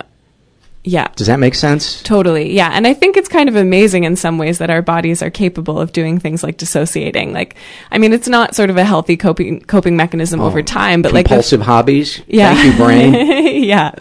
Yeah. 0.88 1.08
Does 1.16 1.26
that 1.28 1.40
make 1.40 1.56
sense? 1.56 2.04
Totally. 2.04 2.54
Yeah. 2.54 2.70
And 2.72 2.86
I 2.86 2.94
think 2.94 3.18
it's 3.18 3.28
kind 3.28 3.50
of 3.50 3.56
amazing 3.56 4.04
in 4.04 4.16
some 4.16 4.38
ways 4.38 4.60
that 4.60 4.70
our 4.70 4.84
bodies 4.84 5.24
are 5.24 5.32
capable 5.32 5.80
of 5.80 5.92
doing 5.92 6.20
things 6.20 6.44
like 6.44 6.58
dissociating. 6.58 7.34
Like, 7.34 7.56
I 7.92 7.98
mean, 7.98 8.14
it's 8.14 8.28
not 8.28 8.56
sort 8.56 8.70
of 8.70 8.78
a 8.78 8.84
healthy 8.84 9.18
coping, 9.18 9.62
coping 9.62 9.98
mechanism 9.98 10.40
Oh, 10.40 10.46
over 10.46 10.62
time, 10.62 11.02
but 11.02 11.12
like, 11.12 11.26
compulsive 11.26 11.62
hobbies. 11.62 12.22
yeah. 12.28 12.54
Thank 12.54 12.74
you, 12.74 12.78
brain. 12.86 13.14
yeah. 13.64 13.92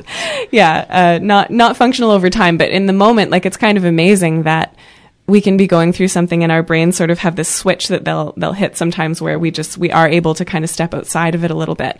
Yeah. 0.53 0.87
Uh, 0.91 1.19
not, 1.25 1.51
not 1.51 1.77
functional 1.79 2.11
over 2.11 2.29
time, 2.29 2.59
but 2.59 2.69
in 2.69 2.85
the 2.87 2.93
moment, 2.93 3.31
like, 3.31 3.47
it's 3.47 3.57
kind 3.57 3.79
of 3.79 3.85
amazing 3.87 4.43
that 4.43 4.77
we 5.27 5.41
can 5.41 5.57
be 5.57 5.67
going 5.67 5.93
through 5.93 6.09
something 6.09 6.43
and 6.43 6.53
our 6.53 6.63
brains 6.63 6.97
sort 6.97 7.11
of 7.11 7.19
have 7.21 7.35
this 7.35 7.49
switch 7.49 7.89
that 7.89 8.05
they'll, 8.05 8.35
they'll 8.37 8.53
hit 8.53 8.77
sometimes 8.77 9.23
where 9.23 9.39
we 9.39 9.51
just, 9.51 9.79
we 9.79 9.91
are 9.91 10.07
able 10.07 10.35
to 10.35 10.45
kind 10.45 10.65
of 10.65 10.71
step 10.71 10.93
outside 10.93 11.35
of 11.35 11.45
it 11.45 11.51
a 11.51 11.55
little 11.55 11.75
bit. 11.75 11.99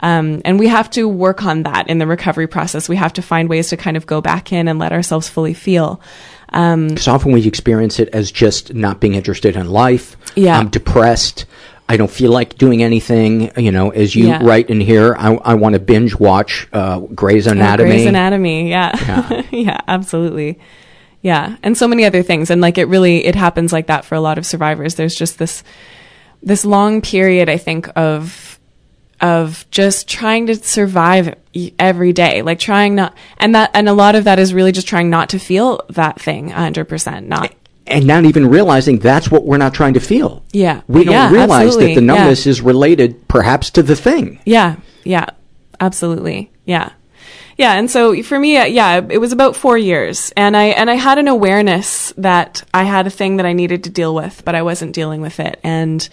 Um, 0.00 0.42
and 0.44 0.58
we 0.58 0.68
have 0.68 0.90
to 0.90 1.08
work 1.08 1.42
on 1.42 1.62
that 1.62 1.88
in 1.88 1.96
the 1.98 2.06
recovery 2.06 2.46
process. 2.46 2.86
We 2.86 2.96
have 2.96 3.14
to 3.14 3.22
find 3.22 3.48
ways 3.48 3.70
to 3.70 3.78
kind 3.78 3.96
of 3.96 4.04
go 4.04 4.20
back 4.20 4.52
in 4.52 4.68
and 4.68 4.78
let 4.78 4.92
ourselves 4.92 5.26
fully 5.26 5.54
feel. 5.54 6.02
Um, 6.50 6.88
Because 6.88 7.08
often 7.08 7.32
we 7.32 7.46
experience 7.46 7.98
it 7.98 8.10
as 8.10 8.30
just 8.30 8.74
not 8.74 9.00
being 9.00 9.14
interested 9.14 9.56
in 9.56 9.68
life. 9.70 10.14
Yeah. 10.34 10.58
I'm 10.58 10.68
depressed. 10.68 11.46
I 11.88 11.96
don't 11.96 12.10
feel 12.10 12.30
like 12.30 12.58
doing 12.58 12.82
anything. 12.82 13.52
You 13.56 13.72
know, 13.72 13.88
as 13.88 14.14
you 14.14 14.26
Yeah. 14.26 14.44
write 14.44 14.68
in 14.68 14.80
here, 14.82 15.16
I, 15.18 15.34
I 15.36 15.54
want 15.54 15.72
to 15.72 15.78
binge 15.78 16.14
watch 16.18 16.68
uh, 16.74 17.00
Grey's 17.00 17.48
Oh, 17.48 17.52
Anatomy. 17.52 17.88
Grey's 17.90 18.06
Anatomy, 18.06 18.68
yeah. 18.68 18.92
Yeah. 18.94 19.42
Yeah. 19.50 19.80
absolutely. 19.88 20.58
Yeah. 21.26 21.56
And 21.64 21.76
so 21.76 21.88
many 21.88 22.04
other 22.04 22.22
things. 22.22 22.50
And 22.50 22.60
like 22.60 22.78
it 22.78 22.84
really 22.84 23.24
it 23.26 23.34
happens 23.34 23.72
like 23.72 23.88
that 23.88 24.04
for 24.04 24.14
a 24.14 24.20
lot 24.20 24.38
of 24.38 24.46
survivors. 24.46 24.94
There's 24.94 25.16
just 25.16 25.40
this 25.40 25.64
this 26.40 26.64
long 26.64 27.00
period, 27.02 27.48
I 27.48 27.56
think, 27.56 27.88
of 27.96 28.60
of 29.20 29.66
just 29.72 30.06
trying 30.08 30.46
to 30.46 30.54
survive 30.54 31.34
every 31.80 32.12
day, 32.12 32.42
like 32.42 32.60
trying 32.60 32.94
not 32.94 33.12
and 33.38 33.56
that 33.56 33.72
and 33.74 33.88
a 33.88 33.92
lot 33.92 34.14
of 34.14 34.22
that 34.22 34.38
is 34.38 34.54
really 34.54 34.70
just 34.70 34.86
trying 34.86 35.10
not 35.10 35.30
to 35.30 35.40
feel 35.40 35.80
that 35.88 36.20
thing 36.20 36.50
100%, 36.50 37.26
not 37.26 37.52
and 37.88 38.06
not 38.06 38.24
even 38.24 38.46
realizing 38.48 39.00
that's 39.00 39.28
what 39.28 39.44
we're 39.44 39.56
not 39.56 39.74
trying 39.74 39.94
to 39.94 40.00
feel. 40.00 40.44
Yeah. 40.52 40.82
We 40.86 41.02
don't 41.02 41.12
Yeah, 41.12 41.32
realize 41.32 41.66
absolutely. 41.66 41.94
that 41.94 42.00
the 42.00 42.06
Yeah. 42.06 42.14
numbness 42.14 42.46
is 42.46 42.60
related 42.60 43.26
perhaps 43.26 43.70
to 43.70 43.82
the 43.82 43.96
thing. 43.96 44.38
Yeah, 44.44 44.76
yeah, 45.02 45.26
absolutely, 45.80 46.52
yeah, 46.66 46.90
yeah. 47.56 47.74
And 47.74 47.90
so 47.90 48.22
for 48.22 48.38
me, 48.38 48.56
uh, 48.56 48.64
yeah, 48.64 49.00
it 49.08 49.18
was 49.18 49.32
about 49.32 49.56
four 49.56 49.78
years, 49.78 50.32
and 50.36 50.56
I 50.56 50.66
and 50.66 50.90
I 50.90 50.94
had 50.94 51.18
an 51.18 51.28
awareness 51.28 52.12
that 52.16 52.62
I 52.74 52.84
had 52.84 53.06
a 53.06 53.10
thing 53.10 53.36
that 53.36 53.46
I 53.46 53.52
needed 53.52 53.84
to 53.84 53.90
deal 53.90 54.14
with, 54.14 54.44
but 54.44 54.54
I 54.54 54.62
wasn't 54.62 54.94
dealing 54.94 55.20
with 55.20 55.40
it, 55.40 55.60
and 55.62 56.08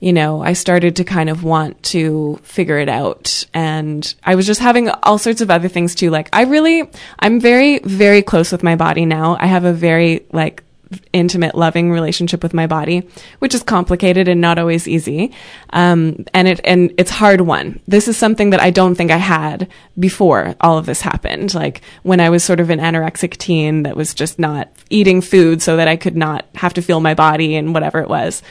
you 0.00 0.12
know, 0.12 0.42
I 0.42 0.52
started 0.52 0.96
to 0.96 1.04
kind 1.04 1.30
of 1.30 1.44
want 1.44 1.82
to 1.84 2.38
figure 2.42 2.78
it 2.78 2.90
out, 2.90 3.46
and 3.54 4.14
I 4.22 4.34
was 4.34 4.46
just 4.46 4.60
having 4.60 4.90
all 4.90 5.16
sorts 5.18 5.40
of 5.40 5.50
other 5.50 5.68
things 5.68 5.94
too. 5.94 6.10
Like 6.10 6.28
I 6.32 6.42
really, 6.42 6.90
I'm 7.18 7.40
very, 7.40 7.78
very 7.78 8.20
close 8.20 8.52
with 8.52 8.62
my 8.62 8.76
body 8.76 9.06
now. 9.06 9.38
I 9.40 9.46
have 9.46 9.64
a 9.64 9.72
very 9.72 10.26
like 10.32 10.62
intimate, 11.12 11.54
loving 11.54 11.90
relationship 11.90 12.42
with 12.42 12.54
my 12.54 12.66
body, 12.66 13.08
which 13.38 13.54
is 13.54 13.62
complicated 13.62 14.28
and 14.28 14.40
not 14.40 14.58
always 14.58 14.86
easy. 14.86 15.32
Um, 15.70 16.24
and 16.34 16.48
it, 16.48 16.60
and 16.64 16.92
it's 16.98 17.10
hard 17.10 17.40
one. 17.40 17.80
This 17.86 18.08
is 18.08 18.16
something 18.16 18.50
that 18.50 18.60
I 18.60 18.70
don't 18.70 18.94
think 18.94 19.10
I 19.10 19.16
had 19.16 19.68
before 19.98 20.54
all 20.60 20.78
of 20.78 20.86
this 20.86 21.00
happened. 21.00 21.54
Like 21.54 21.80
when 22.02 22.20
I 22.20 22.30
was 22.30 22.44
sort 22.44 22.60
of 22.60 22.70
an 22.70 22.78
anorexic 22.78 23.36
teen 23.36 23.84
that 23.84 23.96
was 23.96 24.14
just 24.14 24.38
not 24.38 24.70
eating 24.90 25.20
food 25.20 25.62
so 25.62 25.76
that 25.76 25.88
I 25.88 25.96
could 25.96 26.16
not 26.16 26.46
have 26.54 26.74
to 26.74 26.82
feel 26.82 27.00
my 27.00 27.14
body 27.14 27.56
and 27.56 27.74
whatever 27.74 28.00
it 28.00 28.08
was. 28.08 28.42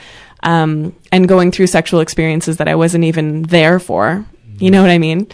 Um, 0.44 0.96
and 1.12 1.28
going 1.28 1.52
through 1.52 1.68
sexual 1.68 2.02
experiences 2.02 2.58
that 2.58 2.68
I 2.68 2.76
wasn't 2.76 3.06
even 3.06 3.44
there 3.44 3.80
for. 3.80 4.26
You 4.58 4.72
know 4.72 4.82
what 4.82 4.92
I 4.92 4.98
mean? 4.98 5.28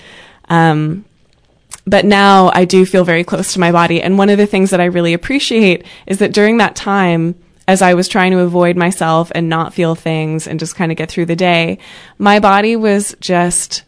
Um, 0.49 1.05
but 1.89 2.05
now 2.05 2.51
I 2.53 2.65
do 2.65 2.85
feel 2.85 3.03
very 3.03 3.23
close 3.23 3.53
to 3.53 3.59
my 3.59 3.71
body. 3.71 4.01
And 4.01 4.17
one 4.17 4.29
of 4.29 4.37
the 4.37 4.45
things 4.45 4.69
that 4.69 4.81
I 4.81 4.85
really 4.85 5.13
appreciate 5.13 5.85
is 6.05 6.19
that 6.19 6.33
during 6.33 6.57
that 6.57 6.75
time, 6.75 7.35
as 7.67 7.81
I 7.81 7.93
was 7.93 8.07
trying 8.07 8.31
to 8.31 8.39
avoid 8.39 8.77
myself 8.77 9.31
and 9.33 9.49
not 9.49 9.73
feel 9.73 9.95
things 9.95 10.47
and 10.47 10.59
just 10.59 10.75
kind 10.75 10.91
of 10.91 10.97
get 10.97 11.09
through 11.09 11.25
the 11.25 11.35
day, 11.35 11.79
my 12.17 12.39
body 12.39 12.75
was 12.75 13.15
just 13.19 13.83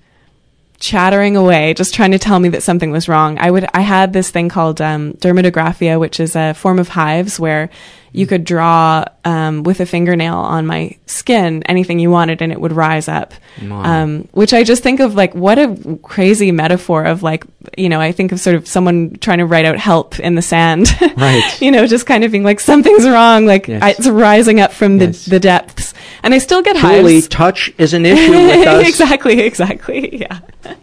chattering 0.82 1.38
away, 1.38 1.74
just 1.74 1.94
trying 1.94 2.12
to 2.12 2.20
tell 2.20 2.40
me 2.40 2.50
that 2.50 2.64
something 2.64 2.92
was 2.92 3.08
wrong. 3.08 3.38
I 3.40 3.50
would, 3.50 3.66
I 3.74 3.82
had 3.82 4.12
this 4.12 4.30
thing 4.32 4.50
called 4.50 4.82
um, 4.82 5.14
dermatographia, 5.14 5.98
which 6.00 6.20
is 6.20 6.36
a 6.36 6.54
form 6.54 6.80
of 6.80 6.90
hives 6.90 7.40
where 7.40 7.70
you 8.14 8.28
could 8.28 8.44
draw 8.44 9.06
um, 9.24 9.64
with 9.64 9.80
a 9.80 9.86
fingernail 9.86 10.36
on 10.36 10.66
my 10.66 10.98
skin 11.06 11.64
anything 11.64 11.98
you 11.98 12.12
wanted 12.12 12.42
and 12.42 12.52
it 12.52 12.60
would 12.60 12.74
rise 12.74 13.08
up. 13.08 13.34
Um, 13.72 14.28
which 14.34 14.54
I 14.54 14.64
just 14.66 14.84
think 14.84 15.00
of 15.00 15.16
like 15.16 15.34
what 15.34 15.58
a 15.58 15.98
crazy 16.04 16.52
metaphor 16.52 17.06
of 17.06 17.24
like, 17.24 17.46
you 17.78 17.88
know, 17.88 18.02
I 18.02 18.12
think 18.12 18.34
of 18.34 18.42
sort 18.42 18.58
of 18.58 18.68
someone 18.68 19.16
trying 19.22 19.38
to 19.38 19.46
write 19.46 19.64
out 19.64 19.78
help 19.78 20.20
in 20.20 20.36
the 20.36 20.42
sand. 20.42 20.88
Right. 21.22 21.62
you 21.62 21.72
know, 21.72 21.86
just 21.88 22.06
kind 22.08 22.24
of 22.24 22.32
being 22.32 22.44
like 22.44 22.60
something's 22.60 23.08
wrong, 23.08 23.46
like 23.46 23.68
Yes. 23.68 23.82
I, 23.84 23.90
it's 23.92 24.08
rising 24.10 24.60
up 24.60 24.74
from 24.74 24.98
the, 24.98 25.06
Yes. 25.06 25.26
the 25.26 25.40
depths. 25.40 25.91
And 26.24 26.34
I 26.34 26.38
still 26.38 26.62
get 26.62 26.78
hives. 26.78 27.28
touch 27.28 27.74
is 27.78 27.94
an 27.94 28.06
issue 28.06 28.32
with 28.32 28.68
us. 28.68 28.88
exactly, 28.88 29.40
exactly. 29.42 30.20
Yeah. 30.20 30.40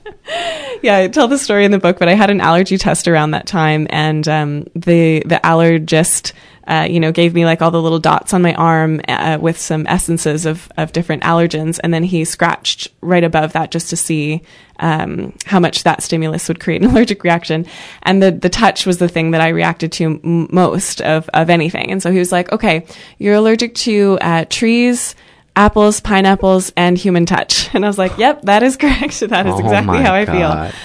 yeah, 0.82 0.96
I 0.98 1.08
tell 1.08 1.28
the 1.28 1.38
story 1.38 1.64
in 1.64 1.70
the 1.70 1.78
book, 1.78 1.98
but 1.98 2.08
I 2.08 2.14
had 2.14 2.30
an 2.30 2.40
allergy 2.40 2.78
test 2.78 3.08
around 3.08 3.32
that 3.32 3.46
time 3.46 3.86
and 3.90 4.26
um, 4.28 4.64
the 4.74 5.22
the 5.26 5.40
allergist 5.44 6.32
uh, 6.68 6.86
you 6.88 7.00
know, 7.00 7.10
gave 7.10 7.32
me 7.34 7.46
like 7.46 7.62
all 7.62 7.70
the 7.70 7.80
little 7.80 7.98
dots 7.98 8.34
on 8.34 8.42
my 8.42 8.52
arm 8.54 9.00
uh, 9.08 9.38
with 9.40 9.58
some 9.58 9.86
essences 9.86 10.44
of, 10.44 10.70
of 10.76 10.92
different 10.92 11.22
allergens. 11.22 11.80
And 11.82 11.94
then 11.94 12.04
he 12.04 12.26
scratched 12.26 12.88
right 13.00 13.24
above 13.24 13.54
that 13.54 13.70
just 13.70 13.88
to 13.88 13.96
see 13.96 14.42
um, 14.78 15.32
how 15.46 15.58
much 15.58 15.84
that 15.84 16.02
stimulus 16.02 16.46
would 16.46 16.60
create 16.60 16.82
an 16.82 16.90
allergic 16.90 17.24
reaction. 17.24 17.64
And 18.02 18.22
the, 18.22 18.30
the 18.30 18.50
touch 18.50 18.84
was 18.84 18.98
the 18.98 19.08
thing 19.08 19.30
that 19.30 19.40
I 19.40 19.48
reacted 19.48 19.92
to 19.92 20.20
m- 20.22 20.48
most 20.50 21.00
of, 21.00 21.28
of 21.32 21.48
anything. 21.48 21.90
And 21.90 22.02
so 22.02 22.12
he 22.12 22.18
was 22.18 22.32
like, 22.32 22.52
okay, 22.52 22.84
you're 23.16 23.34
allergic 23.34 23.74
to 23.76 24.18
uh, 24.20 24.44
trees, 24.50 25.14
apples, 25.58 26.00
pineapples, 26.00 26.72
and 26.76 26.96
human 26.96 27.26
touch. 27.26 27.68
And 27.74 27.84
I 27.84 27.88
was 27.88 27.98
like, 27.98 28.16
yep, 28.18 28.42
that 28.42 28.62
is 28.62 28.76
correct. 28.76 29.20
That 29.28 29.46
is 29.46 29.54
Oh 29.54 29.58
exactly 29.58 29.98
how 29.98 30.14
I 30.14 30.24
God. 30.24 30.72
feel. 30.72 30.80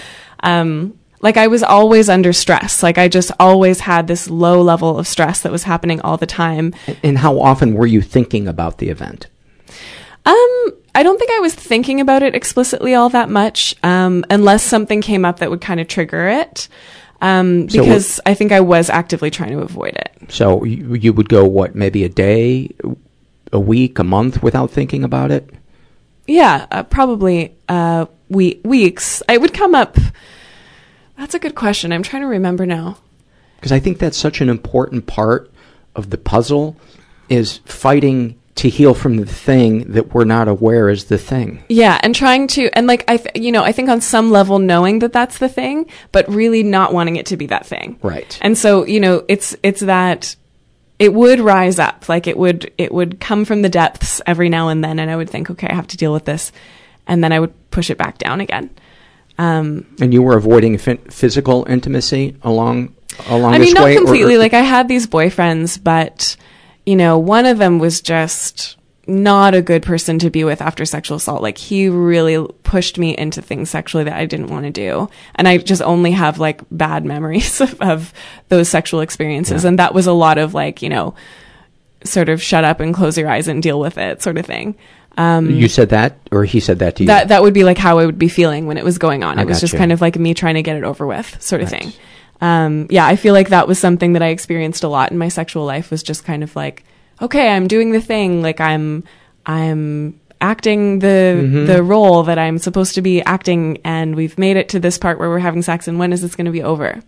Um, 0.51 0.93
like 1.21 1.37
I 1.37 1.47
was 1.47 1.63
always 1.63 2.09
under 2.09 2.33
stress. 2.33 2.83
Like 2.83 2.97
I 2.97 3.07
just 3.07 3.31
always 3.39 3.79
had 3.79 4.07
this 4.07 4.29
low 4.29 4.61
level 4.61 4.99
of 4.99 5.07
stress 5.07 5.41
that 5.41 5.51
was 5.51 5.63
happening 5.63 6.01
all 6.01 6.17
the 6.17 6.25
time. 6.25 6.73
And 7.01 7.17
how 7.17 7.39
often 7.39 7.75
were 7.75 7.87
you 7.87 8.01
thinking 8.01 8.47
about 8.47 8.79
the 8.79 8.89
event? 8.89 9.27
Um, 10.25 10.69
I 10.95 11.01
don't 11.03 11.17
think 11.17 11.31
I 11.31 11.39
was 11.39 11.53
thinking 11.55 12.01
about 12.01 12.23
it 12.23 12.35
explicitly 12.35 12.93
all 12.93 13.09
that 13.09 13.29
much, 13.29 13.75
um, 13.83 14.23
unless 14.29 14.63
something 14.63 15.01
came 15.01 15.23
up 15.25 15.39
that 15.39 15.49
would 15.49 15.61
kind 15.61 15.79
of 15.79 15.87
trigger 15.87 16.27
it. 16.27 16.67
Um, 17.21 17.69
So- 17.69 17.79
because 17.81 18.19
I 18.25 18.33
think 18.33 18.51
I 18.51 18.59
was 18.59 18.89
actively 18.89 19.29
trying 19.31 19.51
to 19.51 19.59
avoid 19.59 19.95
it. 19.95 20.11
So 20.29 20.63
you, 20.65 20.93
you 20.95 21.13
would 21.13 21.29
go, 21.29 21.45
what, 21.45 21.73
maybe 21.75 22.03
a 22.03 22.09
day, 22.09 22.69
a 23.53 23.59
week, 23.59 23.99
a 23.99 24.03
month 24.03 24.43
without 24.43 24.71
thinking 24.71 25.03
about 25.03 25.31
it? 25.31 25.49
Yeah, 26.27 26.67
uh, 26.71 26.83
probably 26.83 27.55
uh, 27.69 28.07
we- 28.29 28.59
weeks. 28.65 29.23
It 29.29 29.39
would 29.39 29.53
come 29.53 29.75
up. 29.75 29.97
That's 31.17 31.35
a 31.35 31.39
good 31.39 31.55
question. 31.55 31.93
I'm 31.93 32.03
trying 32.03 32.23
to 32.23 32.27
remember 32.27 32.65
now. 32.65 32.97
Because 33.57 33.71
I 33.71 33.79
think 33.79 33.99
that's 33.99 34.17
such 34.17 34.41
an 34.41 34.49
important 34.49 35.05
part 35.07 35.51
of 35.95 36.09
the 36.09 36.17
puzzle 36.17 36.75
is 37.29 37.59
fighting 37.65 38.39
to 38.55 38.69
heal 38.69 38.93
from 38.93 39.17
the 39.17 39.25
thing 39.25 39.91
that 39.93 40.13
we're 40.13 40.25
not 40.25 40.47
aware 40.47 40.89
is 40.89 41.05
the 41.05 41.17
thing. 41.17 41.63
Yeah, 41.69 41.99
and 42.03 42.13
trying 42.13 42.47
to 42.49 42.69
and 42.77 42.87
like 42.87 43.03
I 43.07 43.17
th- 43.17 43.35
you 43.35 43.51
know, 43.51 43.63
I 43.63 43.71
think 43.71 43.89
on 43.89 44.01
some 44.01 44.31
level 44.31 44.59
knowing 44.59 44.99
that 44.99 45.13
that's 45.13 45.39
the 45.39 45.49
thing, 45.49 45.87
but 46.11 46.29
really 46.29 46.61
not 46.61 46.93
wanting 46.93 47.15
it 47.15 47.25
to 47.27 47.37
be 47.37 47.47
that 47.47 47.65
thing. 47.65 47.97
Right. 48.01 48.37
And 48.41 48.57
so, 48.57 48.85
you 48.85 48.99
know, 48.99 49.23
it's 49.27 49.55
it's 49.63 49.81
that 49.81 50.35
it 51.03 51.13
would 51.13 51.39
rise 51.39 51.79
up, 51.79 52.07
like 52.07 52.25
it 52.27 52.37
would 52.37 52.71
it 52.77 52.91
would 52.93 53.19
come 53.19 53.43
from 53.45 53.61
the 53.61 53.69
depths 53.81 54.21
every 54.25 54.49
now 54.49 54.69
and 54.69 54.83
then 54.83 54.99
and 54.99 55.11
I 55.11 55.15
would 55.19 55.29
think, 55.29 55.49
okay, 55.51 55.67
I 55.69 55.75
have 55.75 55.87
to 55.87 55.97
deal 55.97 56.13
with 56.13 56.25
this. 56.25 56.51
And 57.07 57.21
then 57.23 57.31
I 57.33 57.39
would 57.41 57.53
push 57.71 57.89
it 57.89 57.97
back 57.97 58.17
down 58.17 58.39
again. 58.41 58.69
Um 59.37 59.85
And 60.01 60.13
you 60.13 60.21
were 60.21 60.37
avoiding 60.37 60.77
phy- 60.77 60.99
physical 61.09 61.65
intimacy 61.69 62.35
along 62.43 62.93
along 63.29 63.53
I 63.53 63.57
mean, 63.59 63.73
not 63.73 63.83
way? 63.83 63.95
or- 63.95 63.99
completely. 63.99 64.35
or- 64.35 64.39
like 64.39 64.53
I 64.53 64.61
had 64.61 64.87
these 64.87 65.07
boyfriends, 65.07 65.79
but 65.83 66.37
you 66.85 66.95
know, 66.95 67.17
one 67.17 67.45
of 67.45 67.57
them 67.57 67.79
was 67.79 68.01
just 68.01 68.77
not 69.05 69.53
a 69.53 69.61
good 69.61 69.83
person 69.83 70.17
to 70.19 70.29
be 70.29 70.43
with 70.43 70.61
after 70.61 70.85
sexual 70.85 71.17
assault. 71.17 71.41
Like 71.41 71.57
he 71.57 71.89
really 71.89 72.45
pushed 72.63 72.97
me 72.97 73.17
into 73.17 73.41
things 73.41 73.69
sexually 73.69 74.05
that 74.05 74.13
I 74.13 74.25
didn't 74.25 74.47
want 74.47 74.65
to 74.65 74.71
do, 74.71 75.09
and 75.35 75.47
I 75.47 75.57
just 75.57 75.81
only 75.81 76.11
have 76.11 76.39
like 76.39 76.61
bad 76.71 77.03
memories 77.13 77.59
of, 77.61 77.79
of 77.81 78.13
those 78.49 78.69
sexual 78.69 79.01
experiences, 79.01 79.63
Yeah. 79.63 79.69
and 79.69 79.79
that 79.79 79.93
was 79.93 80.07
a 80.07 80.13
lot 80.13 80.37
of 80.37 80.53
like 80.53 80.81
you 80.81 80.89
know, 80.89 81.15
sort 82.03 82.29
of 82.29 82.41
shut 82.41 82.63
up 82.63 82.79
and 82.79 82.93
close 82.93 83.17
your 83.17 83.29
eyes 83.29 83.47
and 83.47 83.61
deal 83.61 83.79
with 83.79 83.97
it, 83.97 84.21
sort 84.21 84.37
of 84.37 84.45
thing. 84.45 84.75
Um, 85.17 85.49
you 85.51 85.67
said 85.67 85.89
that, 85.89 86.17
or 86.31 86.43
he 86.43 86.59
said 86.59 86.79
that 86.79 86.95
to 86.95 87.03
you? 87.03 87.07
that 87.07 87.27
that 87.27 87.43
would 87.43 87.53
be 87.53 87.63
like 87.63 87.77
how 87.77 87.99
I 87.99 88.05
would 88.05 88.17
be 88.17 88.29
feeling 88.29 88.65
when 88.67 88.77
it 88.77 88.83
was 88.83 88.97
going 88.97 89.23
on. 89.23 89.37
I 89.37 89.43
it 89.43 89.47
was 89.47 89.59
just 89.61 89.73
gotcha. 89.73 89.79
kind 89.81 89.91
of 89.91 90.01
like 90.01 90.17
me 90.17 90.33
trying 90.33 90.55
to 90.55 90.63
get 90.63 90.75
it 90.75 90.83
over 90.83 91.05
with, 91.05 91.39
sort 91.41 91.61
of 91.61 91.71
Right. 91.71 91.83
thing. 91.83 91.93
Um, 92.41 92.87
yeah, 92.89 93.05
I 93.05 93.15
feel 93.15 93.33
like 93.33 93.49
that 93.49 93.67
was 93.67 93.77
something 93.79 94.13
that 94.13 94.23
I 94.23 94.27
experienced 94.29 94.83
a 94.83 94.87
lot 94.87 95.11
in 95.11 95.17
my 95.17 95.27
sexual 95.29 95.65
life. 95.65 95.91
Was 95.91 96.01
just 96.03 96.25
kind 96.25 96.41
of 96.43 96.55
like, 96.55 96.83
okay, 97.21 97.49
I'm 97.49 97.67
doing 97.67 97.91
the 97.91 98.01
thing, 98.01 98.41
like 98.41 98.59
I'm 98.59 99.03
I'm 99.45 100.19
acting 100.41 100.99
the 100.99 101.39
Mhm. 101.41 101.67
the 101.67 101.83
role 101.83 102.23
that 102.23 102.37
I'm 102.37 102.57
supposed 102.57 102.95
to 102.95 103.01
be 103.01 103.21
acting, 103.21 103.77
and 103.83 104.15
we've 104.15 104.37
made 104.37 104.57
it 104.57 104.69
to 104.69 104.79
this 104.79 104.97
part 104.97 105.19
where 105.19 105.29
we're 105.29 105.39
having 105.39 105.61
sex, 105.61 105.87
and 105.87 105.99
when 105.99 106.11
is 106.13 106.21
this 106.21 106.35
going 106.35 106.45
to 106.45 106.51
be 106.51 106.63
over? 106.63 106.99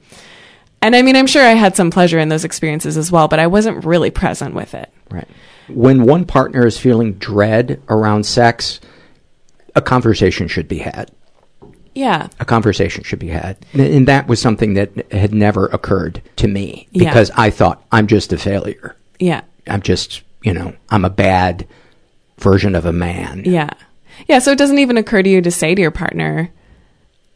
And 0.82 0.96
I 0.96 1.02
mean, 1.02 1.16
I'm 1.16 1.28
sure 1.28 1.44
I 1.44 1.52
had 1.54 1.76
some 1.76 1.90
pleasure 1.92 2.20
in 2.20 2.30
those 2.30 2.44
experiences 2.44 2.96
as 2.98 3.12
well, 3.12 3.28
but 3.28 3.40
I 3.40 3.48
wasn't 3.48 3.84
really 3.86 4.12
present 4.12 4.54
with 4.54 4.74
it. 4.74 4.90
Right. 5.10 5.28
When 5.68 6.04
one 6.06 6.26
partner 6.26 6.66
is 6.68 6.78
feeling 6.78 7.14
dread 7.14 7.82
around 7.90 8.26
sex, 8.26 8.80
a 9.74 9.82
conversation 9.82 10.48
should 10.48 10.68
be 10.68 10.78
had. 10.80 11.10
Yeah. 11.96 12.28
A 12.40 12.46
conversation 12.46 13.04
should 13.04 13.20
be 13.20 13.30
had. 13.30 13.58
And 13.74 14.08
that 14.08 14.28
was 14.28 14.40
something 14.40 14.76
that 14.76 15.12
had 15.12 15.34
never 15.34 15.66
occurred 15.68 16.22
to 16.36 16.48
me 16.48 16.88
Yeah. 16.92 17.10
because 17.10 17.32
I 17.36 17.50
thought 17.50 17.82
I'm 17.92 18.06
just 18.06 18.32
a 18.34 18.38
failure. 18.38 18.96
Yeah. 19.18 19.42
I'm 19.68 19.82
just, 19.82 20.22
you 20.44 20.54
know, 20.54 20.74
I'm 20.90 21.06
a 21.06 21.10
bad 21.10 21.68
version 22.38 22.76
of 22.76 22.86
a 22.86 22.94
man. 22.94 23.44
Yeah. 23.46 23.70
Yeah. 24.28 24.40
So 24.40 24.52
it 24.52 24.58
doesn't 24.58 24.80
even 24.80 24.98
occur 24.98 25.24
to 25.24 25.30
you 25.30 25.42
to 25.42 25.52
say 25.52 25.76
to 25.76 25.82
your 25.82 25.92
partner, 25.92 26.50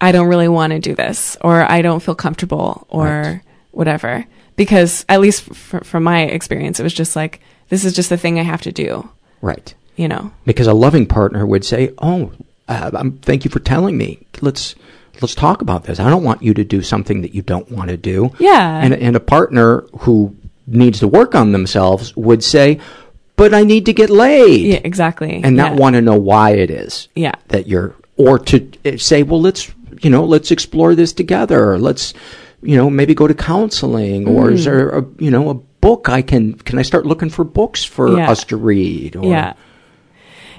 I 0.01 0.11
don't 0.11 0.27
really 0.27 0.47
want 0.47 0.71
to 0.71 0.79
do 0.79 0.95
this, 0.95 1.37
or 1.41 1.69
I 1.69 1.81
don't 1.81 2.01
feel 2.01 2.15
comfortable, 2.15 2.85
or 2.89 3.05
Right. 3.05 3.41
whatever. 3.71 4.25
Because 4.55 5.05
at 5.09 5.19
least 5.21 5.45
f- 5.51 5.81
from 5.83 6.03
my 6.03 6.21
experience, 6.23 6.79
it 6.79 6.83
was 6.83 6.93
just 6.93 7.15
like, 7.15 7.41
this 7.69 7.83
is 7.85 7.93
just 7.93 8.09
the 8.09 8.17
thing 8.17 8.39
I 8.39 8.43
have 8.43 8.61
to 8.61 8.71
do, 8.71 9.09
Right. 9.41 9.73
you 9.97 10.07
know? 10.07 10.31
Because 10.45 10.67
a 10.67 10.73
loving 10.73 11.05
partner 11.05 11.45
would 11.45 11.63
say, 11.65 11.91
"Oh, 11.99 12.31
uh, 12.67 12.91
um, 12.93 13.19
thank 13.21 13.43
you 13.45 13.51
for 13.51 13.59
telling 13.59 13.97
me. 13.97 14.19
Let's 14.41 14.75
let's 15.21 15.35
talk 15.35 15.61
about 15.61 15.83
this. 15.83 15.99
I 15.99 16.09
don't 16.09 16.23
want 16.23 16.41
you 16.43 16.53
to 16.53 16.63
do 16.63 16.81
something 16.81 17.21
that 17.23 17.35
you 17.35 17.41
don't 17.41 17.69
want 17.69 17.89
to 17.89 17.97
do." 17.97 18.31
Yeah. 18.39 18.79
And 18.81 18.93
and 18.93 19.15
a 19.17 19.19
partner 19.19 19.83
who 19.99 20.33
needs 20.69 20.99
to 20.99 21.07
work 21.07 21.35
on 21.35 21.51
themselves 21.51 22.15
would 22.15 22.43
say, 22.43 22.79
"But 23.35 23.53
I 23.53 23.63
need 23.63 23.85
to 23.87 23.93
get 23.93 24.09
laid." 24.09 24.61
Yeah, 24.65 24.79
exactly. 24.83 25.41
And 25.43 25.55
not 25.55 25.73
Yeah. 25.73 25.79
want 25.79 25.95
to 25.95 26.01
know 26.01 26.17
why 26.17 26.51
it 26.51 26.69
is. 26.71 27.07
Yeah. 27.15 27.33
That 27.49 27.67
you're 27.67 27.95
or 28.17 28.37
to 28.39 28.67
uh, 28.85 28.97
say, 28.97 29.23
"Well, 29.23 29.41
let's, 29.41 29.71
you 30.01 30.09
know, 30.09 30.23
let's 30.25 30.51
explore 30.51 30.95
this 30.95 31.13
together. 31.13 31.77
Let's, 31.77 32.13
you 32.61 32.75
know, 32.75 32.89
maybe 32.89 33.13
go 33.13 33.27
to 33.27 33.33
counseling 33.33 34.27
or 34.27 34.51
is 34.51 34.61
Mm. 34.61 34.65
there 34.65 34.89
a, 34.89 35.05
you 35.19 35.31
know, 35.31 35.49
a 35.49 35.53
book 35.81 36.09
I 36.09 36.21
can 36.21 36.53
can 36.53 36.77
I 36.77 36.81
start 36.83 37.05
looking 37.05 37.29
for 37.29 37.43
books 37.45 37.83
for 37.85 38.17
Yeah. 38.17 38.29
us 38.29 38.43
to 38.45 38.57
read 38.57 39.15
or 39.15 39.23
Yeah. 39.25 39.53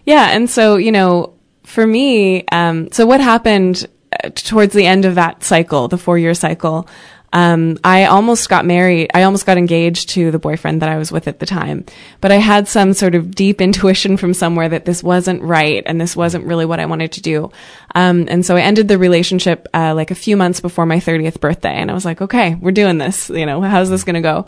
Yeah. 0.07 0.31
And 0.31 0.49
so, 0.49 0.77
you 0.77 0.93
know, 0.93 1.35
for 1.65 1.87
me, 1.87 2.45
um, 2.51 2.89
so 2.91 3.05
what 3.07 3.21
happened 3.21 3.87
uh, 4.25 4.31
towards 4.31 4.73
the 4.75 4.87
end 4.87 5.05
of 5.05 5.15
that 5.15 5.45
cycle, 5.45 5.87
the 5.89 5.99
four 5.99 6.19
year 6.19 6.35
cycle, 6.35 6.89
um, 7.33 7.79
I 7.85 8.07
almost 8.07 8.49
got 8.49 8.65
married. 8.65 9.11
I 9.15 9.23
almost 9.23 9.47
got 9.47 9.57
engaged 9.57 10.11
to 10.11 10.31
the 10.31 10.39
boyfriend 10.39 10.83
that 10.83 10.89
I 10.89 10.99
was 10.99 11.13
with 11.13 11.29
at 11.29 11.39
the 11.39 11.47
time. 11.47 11.85
But 12.21 12.33
I 12.33 12.37
had 12.37 12.67
some 12.67 12.93
sort 12.93 13.15
of 13.15 13.35
deep 13.35 13.61
intuition 13.61 14.17
from 14.17 14.35
somewhere 14.35 14.69
that 14.69 14.85
this 14.85 15.03
wasn't 15.03 15.43
right 15.43 15.83
and 15.87 16.01
this 16.01 16.17
wasn't 16.17 16.47
really 16.47 16.67
what 16.67 16.81
I 16.81 16.87
wanted 16.87 17.13
to 17.13 17.23
do. 17.23 17.51
Um, 17.95 18.27
and 18.29 18.45
so 18.45 18.57
I 18.57 18.63
ended 18.63 18.89
the 18.89 18.99
relationship, 18.99 19.69
uh, 19.75 19.95
like 19.95 20.11
a 20.11 20.17
few 20.17 20.37
months 20.37 20.61
before 20.61 20.87
my 20.87 20.99
30th 20.99 21.41
birthday. 21.41 21.75
And 21.75 21.91
I 21.91 21.95
was 21.95 22.05
like, 22.05 22.21
okay, 22.21 22.57
we're 22.57 22.71
doing 22.73 22.99
this. 22.99 23.31
You 23.31 23.47
know, 23.47 23.61
how's 23.61 23.91
this 23.91 24.05
going 24.05 24.15
to 24.15 24.21
go? 24.21 24.47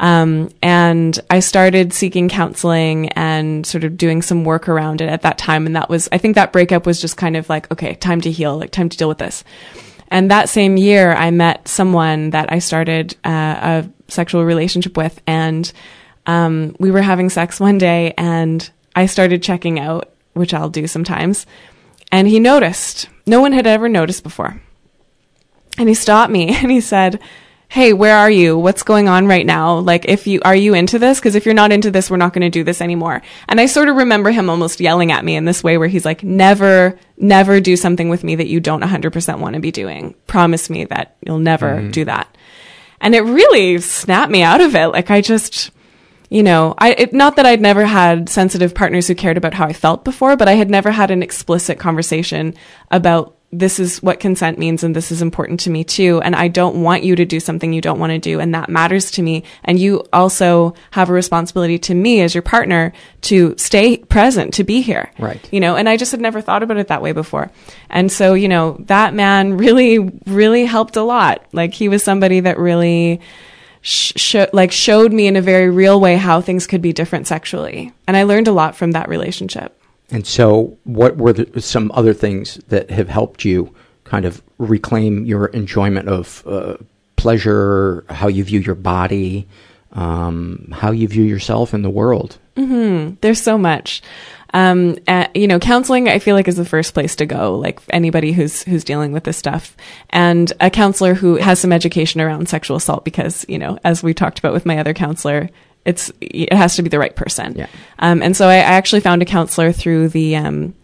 Um, 0.00 0.48
and 0.62 1.18
I 1.28 1.40
started 1.40 1.92
seeking 1.92 2.30
counseling 2.30 3.10
and 3.10 3.66
sort 3.66 3.84
of 3.84 3.98
doing 3.98 4.22
some 4.22 4.44
work 4.44 4.66
around 4.66 5.02
it 5.02 5.10
at 5.10 5.22
that 5.22 5.36
time. 5.36 5.66
And 5.66 5.76
that 5.76 5.90
was, 5.90 6.08
I 6.10 6.16
think 6.16 6.36
that 6.36 6.52
breakup 6.52 6.86
was 6.86 7.00
just 7.00 7.18
kind 7.18 7.36
of 7.36 7.50
like, 7.50 7.70
okay, 7.70 7.94
time 7.96 8.22
to 8.22 8.30
heal, 8.30 8.56
like 8.56 8.70
time 8.70 8.88
to 8.88 8.96
deal 8.96 9.08
with 9.08 9.18
this. 9.18 9.44
And 10.10 10.30
that 10.30 10.48
same 10.48 10.76
year, 10.76 11.12
I 11.12 11.30
met 11.30 11.68
someone 11.68 12.30
that 12.30 12.52
I 12.52 12.58
started 12.58 13.16
uh, 13.24 13.84
a 13.84 13.90
sexual 14.08 14.44
relationship 14.44 14.96
with, 14.96 15.20
and 15.26 15.72
um, 16.26 16.74
we 16.80 16.90
were 16.90 17.02
having 17.02 17.30
sex 17.30 17.60
one 17.60 17.78
day, 17.78 18.14
and 18.18 18.68
I 18.96 19.06
started 19.06 19.42
checking 19.42 19.78
out, 19.78 20.12
which 20.32 20.52
I'll 20.52 20.68
do 20.68 20.86
sometimes. 20.86 21.46
And 22.12 22.26
he 22.26 22.40
noticed. 22.40 23.08
No 23.26 23.40
one 23.40 23.52
had 23.52 23.66
ever 23.66 23.88
noticed 23.88 24.24
before. 24.24 24.60
And 25.78 25.88
he 25.88 25.94
stopped 25.94 26.32
me 26.32 26.48
and 26.56 26.70
he 26.70 26.80
said, 26.80 27.20
Hey, 27.72 27.92
where 27.92 28.16
are 28.16 28.30
you? 28.30 28.58
What's 28.58 28.82
going 28.82 29.08
on 29.08 29.28
right 29.28 29.46
now? 29.46 29.78
Like, 29.78 30.04
if 30.06 30.26
you, 30.26 30.40
are 30.44 30.56
you 30.56 30.74
into 30.74 30.98
this? 30.98 31.20
Cause 31.20 31.36
if 31.36 31.44
you're 31.46 31.54
not 31.54 31.70
into 31.70 31.92
this, 31.92 32.10
we're 32.10 32.16
not 32.16 32.32
going 32.32 32.42
to 32.42 32.50
do 32.50 32.64
this 32.64 32.80
anymore. 32.80 33.22
And 33.48 33.60
I 33.60 33.66
sort 33.66 33.88
of 33.88 33.94
remember 33.94 34.32
him 34.32 34.50
almost 34.50 34.80
yelling 34.80 35.12
at 35.12 35.24
me 35.24 35.36
in 35.36 35.44
this 35.44 35.62
way 35.62 35.78
where 35.78 35.86
he's 35.86 36.04
like, 36.04 36.24
never, 36.24 36.98
never 37.16 37.60
do 37.60 37.76
something 37.76 38.08
with 38.08 38.24
me 38.24 38.34
that 38.34 38.48
you 38.48 38.58
don't 38.58 38.82
100% 38.82 39.38
want 39.38 39.54
to 39.54 39.60
be 39.60 39.70
doing. 39.70 40.16
Promise 40.26 40.68
me 40.68 40.84
that 40.86 41.14
you'll 41.24 41.38
never 41.38 41.76
Mhm. 41.76 41.92
do 41.92 42.04
that. 42.06 42.36
And 43.00 43.14
it 43.14 43.20
really 43.22 43.78
snapped 43.78 44.32
me 44.32 44.42
out 44.42 44.60
of 44.60 44.74
it. 44.74 44.88
Like, 44.88 45.12
I 45.12 45.20
just, 45.20 45.70
you 46.28 46.42
know, 46.42 46.74
I, 46.76 46.90
it, 46.94 47.12
not 47.12 47.36
that 47.36 47.46
I'd 47.46 47.60
never 47.60 47.84
had 47.86 48.28
sensitive 48.28 48.74
partners 48.74 49.06
who 49.06 49.14
cared 49.14 49.36
about 49.36 49.54
how 49.54 49.66
I 49.66 49.72
felt 49.74 50.04
before, 50.04 50.36
but 50.36 50.48
I 50.48 50.54
had 50.54 50.70
never 50.70 50.90
had 50.90 51.12
an 51.12 51.22
explicit 51.22 51.78
conversation 51.78 52.54
about 52.90 53.36
this 53.52 53.80
is 53.80 54.00
what 54.00 54.20
consent 54.20 54.58
means 54.58 54.84
and 54.84 54.94
this 54.94 55.10
is 55.10 55.22
important 55.22 55.60
to 55.60 55.70
me 55.70 55.82
too. 55.82 56.20
And 56.22 56.36
I 56.36 56.46
don't 56.46 56.82
want 56.82 57.02
you 57.02 57.16
to 57.16 57.24
do 57.24 57.40
something 57.40 57.72
you 57.72 57.80
don't 57.80 57.98
want 57.98 58.12
to 58.12 58.18
do. 58.18 58.38
And 58.38 58.54
that 58.54 58.68
matters 58.68 59.10
to 59.12 59.22
me. 59.22 59.42
And 59.64 59.78
you 59.78 60.04
also 60.12 60.74
have 60.92 61.10
a 61.10 61.12
responsibility 61.12 61.78
to 61.80 61.94
me 61.94 62.20
as 62.20 62.32
your 62.32 62.42
partner 62.42 62.92
to 63.22 63.56
stay 63.58 63.96
present, 63.96 64.54
to 64.54 64.64
be 64.64 64.82
here. 64.82 65.10
Right. 65.18 65.46
You 65.52 65.58
know, 65.58 65.74
and 65.74 65.88
I 65.88 65.96
just 65.96 66.12
had 66.12 66.20
never 66.20 66.40
thought 66.40 66.62
about 66.62 66.76
it 66.76 66.88
that 66.88 67.02
way 67.02 67.10
before. 67.10 67.50
And 67.88 68.12
so, 68.12 68.34
you 68.34 68.48
know, 68.48 68.76
that 68.86 69.14
man 69.14 69.56
really, 69.56 69.98
really 70.26 70.64
helped 70.64 70.96
a 70.96 71.02
lot. 71.02 71.44
Like 71.52 71.74
he 71.74 71.88
was 71.88 72.04
somebody 72.04 72.40
that 72.40 72.56
really, 72.56 73.20
sh- 73.80 74.12
sh- 74.14 74.52
like 74.52 74.70
showed 74.70 75.12
me 75.12 75.26
in 75.26 75.34
a 75.34 75.42
very 75.42 75.70
real 75.70 76.00
way 76.00 76.16
how 76.16 76.40
things 76.40 76.68
could 76.68 76.82
be 76.82 76.92
different 76.92 77.26
sexually. 77.26 77.92
And 78.06 78.16
I 78.16 78.22
learned 78.22 78.46
a 78.46 78.52
lot 78.52 78.76
from 78.76 78.92
that 78.92 79.08
relationship. 79.08 79.76
And 80.12 80.26
so, 80.26 80.76
what 80.84 81.16
were 81.16 81.32
the, 81.32 81.60
some 81.60 81.90
other 81.94 82.14
things 82.14 82.56
that 82.68 82.90
have 82.90 83.08
helped 83.08 83.44
you 83.44 83.74
kind 84.04 84.24
of 84.24 84.42
reclaim 84.58 85.24
your 85.24 85.46
enjoyment 85.46 86.08
of 86.08 86.42
uh, 86.46 86.76
pleasure, 87.16 88.04
how 88.08 88.28
you 88.28 88.42
view 88.42 88.60
your 88.60 88.74
body, 88.74 89.46
um, 89.92 90.72
how 90.72 90.90
you 90.90 91.06
view 91.06 91.24
yourself 91.24 91.74
in 91.74 91.82
the 91.82 91.90
world? 91.90 92.38
hmm 92.56 93.10
There's 93.20 93.40
so 93.40 93.56
much. 93.56 94.02
Um, 94.52 94.98
you 95.32 95.46
know, 95.46 95.60
counseling 95.60 96.08
I 96.08 96.18
feel 96.18 96.34
like 96.34 96.48
is 96.48 96.56
the 96.56 96.64
first 96.64 96.92
place 96.92 97.14
to 97.16 97.26
go. 97.26 97.56
Like 97.56 97.78
anybody 97.90 98.32
who's 98.32 98.64
who's 98.64 98.82
dealing 98.82 99.12
with 99.12 99.22
this 99.22 99.36
stuff, 99.36 99.76
and 100.10 100.52
a 100.60 100.70
counselor 100.70 101.14
who 101.14 101.36
has 101.36 101.60
some 101.60 101.72
education 101.72 102.20
around 102.20 102.48
sexual 102.48 102.76
assault, 102.76 103.04
because 103.04 103.46
you 103.48 103.58
know, 103.58 103.78
as 103.84 104.02
we 104.02 104.12
talked 104.12 104.40
about 104.40 104.52
with 104.52 104.66
my 104.66 104.78
other 104.78 104.92
counselor, 104.92 105.50
it's 105.84 106.12
it 106.20 106.52
has 106.52 106.76
to 106.76 106.82
be 106.82 106.88
the 106.88 106.98
right 106.98 107.14
person. 107.14 107.54
Yeah. 107.56 107.66
Um, 107.98 108.22
and 108.22 108.36
so 108.36 108.48
I, 108.48 108.56
I 108.56 108.74
actually 108.78 109.00
found 109.00 109.22
a 109.22 109.24
counselor 109.24 109.72
through 109.72 110.08
the 110.10 110.36
um, 110.36 110.74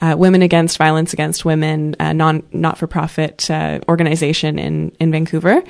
uh, 0.00 0.14
Women 0.18 0.42
Against 0.42 0.78
Violence 0.78 1.12
Against 1.12 1.44
Women 1.44 1.96
uh, 1.98 2.12
non 2.12 2.42
not 2.52 2.78
for 2.78 2.86
profit 2.86 3.50
uh, 3.50 3.80
organization 3.88 4.58
in 4.58 4.90
in 5.00 5.10
Vancouver, 5.10 5.62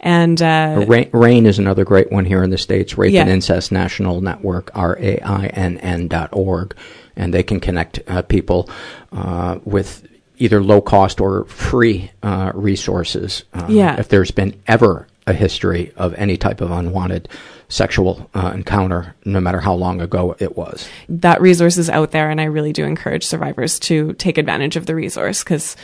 and 0.00 0.40
uh, 0.40 0.84
RAINN, 0.86 1.10
RAINN 1.12 1.46
is 1.46 1.58
another 1.58 1.84
great 1.84 2.10
one 2.12 2.24
here 2.24 2.42
in 2.42 2.50
the 2.50 2.58
States, 2.58 2.96
Rape 2.96 3.12
Yeah. 3.12 3.22
and 3.22 3.30
Incest 3.30 3.72
National 3.72 4.20
Network, 4.20 4.70
R 4.74 4.98
A 5.00 5.18
I 5.20 5.46
N 5.46 5.78
N 5.78 6.08
dot 6.08 6.30
org. 6.32 6.74
And 7.16 7.34
they 7.34 7.42
can 7.42 7.60
connect 7.60 8.00
uh, 8.08 8.22
people 8.22 8.70
uh, 9.12 9.58
with 9.64 10.06
either 10.38 10.62
low 10.62 10.80
cost 10.80 11.20
or 11.20 11.44
free 11.46 12.10
uh, 12.22 12.52
resources. 12.54 13.44
Uh, 13.52 13.66
Yeah. 13.68 13.98
If 13.98 14.08
there's 14.08 14.30
been 14.30 14.54
ever 14.66 15.06
a 15.26 15.34
history 15.34 15.92
of 15.96 16.14
any 16.14 16.38
type 16.38 16.62
of 16.62 16.70
unwanted 16.70 17.28
sexual 17.70 18.28
uh, 18.34 18.52
encounter, 18.54 19.14
no 19.24 19.40
matter 19.40 19.60
how 19.60 19.72
long 19.72 20.02
ago 20.02 20.36
it 20.38 20.56
was. 20.56 20.86
that 21.08 21.40
resource 21.40 21.78
is 21.78 21.88
out 21.88 22.10
there 22.10 22.28
and 22.28 22.40
I 22.40 22.44
really 22.44 22.72
do 22.72 22.84
encourage 22.84 23.24
survivors 23.24 23.78
to 23.80 24.12
take 24.14 24.36
advantage 24.36 24.76
of 24.76 24.84
the 24.84 24.94
resource 24.94 25.42
because 25.42 25.76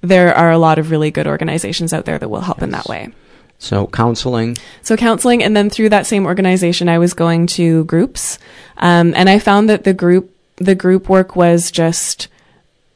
there 0.00 0.34
are 0.34 0.50
a 0.50 0.58
lot 0.58 0.78
of 0.78 0.90
really 0.90 1.10
good 1.10 1.26
organizations 1.28 1.92
out 1.92 2.06
there 2.06 2.18
that 2.18 2.28
will 2.28 2.40
help 2.40 2.62
in 2.62 2.70
that 2.70 2.86
way. 2.86 3.12
So 3.58 3.86
counseling, 3.86 4.56
So 4.82 4.96
counseling, 4.96 5.42
and 5.42 5.56
then 5.56 5.70
through 5.70 5.90
that 5.90 6.06
same 6.06 6.26
organization, 6.26 6.88
I 6.88 6.98
was 6.98 7.14
going 7.14 7.46
to 7.48 7.84
groups, 7.84 8.38
um, 8.76 9.14
and 9.14 9.30
I 9.30 9.38
found 9.38 9.70
that 9.70 9.84
the 9.84 9.94
group 9.94 10.30
the 10.56 10.74
group 10.74 11.08
work 11.08 11.36
was 11.36 11.70
just 11.70 12.28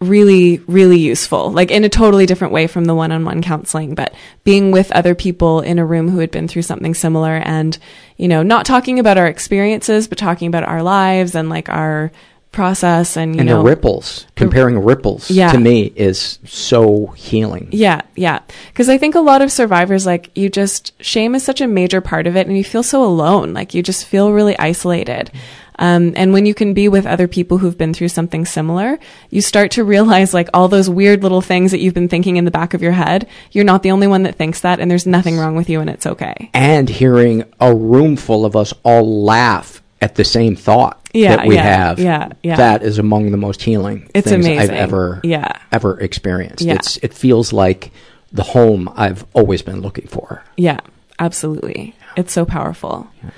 really 0.01 0.59
really 0.67 0.99
useful 0.99 1.51
like 1.53 1.71
in 1.71 1.85
a 1.85 1.89
totally 1.89 2.25
different 2.25 2.55
way 2.55 2.67
from 2.67 2.87
the 2.87 2.95
one-on-one 2.95 3.43
counseling 3.43 3.95
but 3.95 4.15
being 4.45 4.71
with 4.71 4.91
other 4.93 5.15
people 5.15 5.61
in 5.61 5.79
a 5.79 5.85
room 5.85 6.09
who 6.09 6.21
had 6.21 6.31
been 6.31 6.49
through 6.49 6.63
something 6.63 6.95
similar 6.95 7.37
and 7.37 7.77
you 8.17 8.27
know 8.27 8.43
not 8.43 8.65
talking 8.65 8.99
about 8.99 9.19
our 9.19 9.27
experiences 9.27 10.09
but 10.09 10.17
talking 10.17 10.49
about 10.49 10.65
our 10.65 10.83
lives 10.83 11.35
and 11.35 11.51
like 11.51 11.69
our 11.69 12.11
process 12.53 13.17
and 13.17 13.35
you 13.37 13.41
and 13.41 13.49
know 13.49 13.59
the 13.63 13.69
ripples, 13.69 14.27
comparing 14.35 14.77
ripples 14.83 15.31
Yeah. 15.31 15.53
to 15.53 15.59
me 15.59 15.93
is 15.95 16.41
so 16.45 17.07
healing. 17.17 17.69
Yeah, 17.71 18.01
yeah. 18.17 18.41
Because 18.73 18.89
I 18.89 18.99
think 18.99 19.15
a 19.15 19.21
lot 19.21 19.41
of 19.41 19.53
survivors, 19.53 20.05
like, 20.05 20.37
you 20.37 20.49
just, 20.51 20.93
shame 21.01 21.37
is 21.37 21.45
such 21.45 21.61
a 21.61 21.69
major 21.69 22.01
part 22.01 22.27
of 22.27 22.37
it, 22.37 22.49
and 22.49 22.57
you 22.59 22.65
feel 22.65 22.83
so 22.83 23.05
alone. 23.05 23.53
Like, 23.55 23.73
you 23.73 23.85
just 23.85 24.05
feel 24.05 24.33
really 24.33 24.59
isolated. 24.59 25.31
Um, 25.81 26.13
and 26.15 26.33
when 26.33 26.47
you 26.47 26.55
can 26.55 26.75
be 26.75 26.89
with 26.89 27.07
other 27.07 27.27
people 27.27 27.59
who've 27.59 27.77
been 27.77 27.93
through 27.95 28.09
something 28.09 28.45
similar, 28.45 28.99
you 29.31 29.41
start 29.41 29.73
to 29.73 29.83
realize, 29.85 30.33
like, 30.33 30.49
all 30.55 30.69
those 30.69 30.89
weird 30.89 31.23
little 31.25 31.41
things 31.41 31.73
that 31.73 31.81
you've 31.81 31.95
been 31.95 32.09
thinking 32.09 32.37
in 32.37 32.45
the 32.45 32.51
back 32.53 32.75
of 32.75 32.83
your 32.83 32.93
head. 32.93 33.27
You're 33.51 33.65
not 33.65 33.83
the 33.83 33.91
only 33.91 34.07
one 34.07 34.23
that 34.25 34.37
thinks 34.37 34.61
that, 34.61 34.79
and 34.79 34.89
there's 34.91 35.07
nothing 35.07 35.39
wrong 35.39 35.57
with 35.57 35.69
you, 35.69 35.81
and 35.81 35.91
it's 35.91 36.07
okay. 36.07 36.51
and 36.55 36.89
hearing 36.89 37.45
a 37.61 37.75
room 37.75 38.15
full 38.17 38.45
of 38.45 38.55
us 38.55 38.73
all 38.85 39.25
laugh 39.25 39.83
at 40.03 40.15
the 40.15 40.25
same 40.25 40.55
thought 40.57 40.99
Yeah, 41.13 41.37
that 41.37 41.47
we 41.47 41.55
yeah, 41.57 41.63
have. 41.63 41.99
yeah, 41.99 42.29
yeah. 42.43 42.57
That 42.57 42.83
is 42.83 42.99
among 42.99 43.31
the 43.33 43.37
most 43.37 43.61
healing 43.63 44.09
It's 44.15 44.29
things 44.29 44.47
I've 44.47 44.71
ever 44.71 45.21
Yeah. 45.23 45.53
ever 45.73 45.99
experienced. 46.01 46.63
Yeah. 46.65 46.75
It's 46.75 46.97
it 46.99 47.13
feels 47.13 47.53
like 47.53 47.91
the 48.33 48.43
home 48.43 48.91
I've 48.97 49.27
always 49.35 49.61
been 49.63 49.81
looking 49.83 50.07
for. 50.07 50.43
Yeah. 50.57 50.81
Absolutely. 51.19 51.95
It's 52.17 52.33
so 52.33 52.45
powerful. 52.47 53.09
Yeah. 53.23 53.31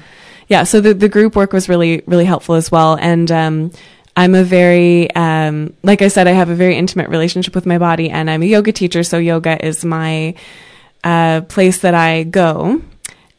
So 0.64 0.80
the, 0.80 0.94
the 0.94 1.08
group 1.08 1.36
work 1.36 1.52
was 1.52 1.68
really, 1.68 2.02
really 2.06 2.24
helpful 2.24 2.54
as 2.54 2.70
well. 2.70 2.96
And, 3.00 3.30
um, 3.30 3.70
I'm 4.16 4.34
a 4.34 4.44
very, 4.44 5.10
um, 5.14 5.74
like 5.82 6.02
I 6.02 6.08
said, 6.08 6.28
I 6.28 6.32
have 6.32 6.50
a 6.50 6.54
very 6.54 6.76
intimate 6.76 7.08
relationship 7.08 7.54
with 7.54 7.64
my 7.64 7.78
body 7.78 8.10
and 8.10 8.28
I'm 8.28 8.42
a 8.42 8.46
yoga 8.46 8.72
teacher. 8.72 9.02
So 9.02 9.18
yoga 9.18 9.64
is 9.64 9.84
my, 9.84 10.34
uh, 11.02 11.42
place 11.42 11.78
that 11.78 11.94
I 11.94 12.24
go. 12.24 12.82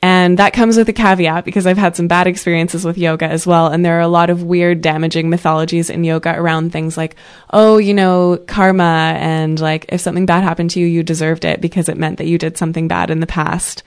And 0.01 0.37
that 0.39 0.51
comes 0.51 0.75
with 0.75 0.89
a 0.89 0.93
caveat 0.93 1.45
because 1.45 1.65
I've 1.65 1.77
had 1.77 1.95
some 1.95 2.09
bad 2.09 2.27
experiences 2.27 2.83
with 2.83 2.97
yoga 2.97 3.25
as 3.25 3.47
well. 3.47 3.67
And 3.67 3.85
there 3.85 3.97
are 3.97 4.01
a 4.01 4.07
lot 4.09 4.29
of 4.29 4.43
weird, 4.43 4.81
damaging 4.81 5.29
mythologies 5.29 5.89
in 5.89 6.03
yoga 6.03 6.37
around 6.37 6.71
things 6.71 6.97
like, 6.97 7.15
oh, 7.51 7.77
you 7.77 7.93
know, 7.93 8.37
karma 8.47 9.15
and 9.17 9.57
like 9.61 9.85
if 9.89 10.01
something 10.01 10.25
bad 10.25 10.43
happened 10.43 10.71
to 10.71 10.81
you, 10.81 10.87
you 10.87 11.03
deserved 11.03 11.45
it 11.45 11.61
because 11.61 11.87
it 11.87 11.97
meant 11.97 12.17
that 12.17 12.27
you 12.27 12.37
did 12.37 12.57
something 12.57 12.89
bad 12.89 13.11
in 13.11 13.21
the 13.21 13.27
past 13.27 13.83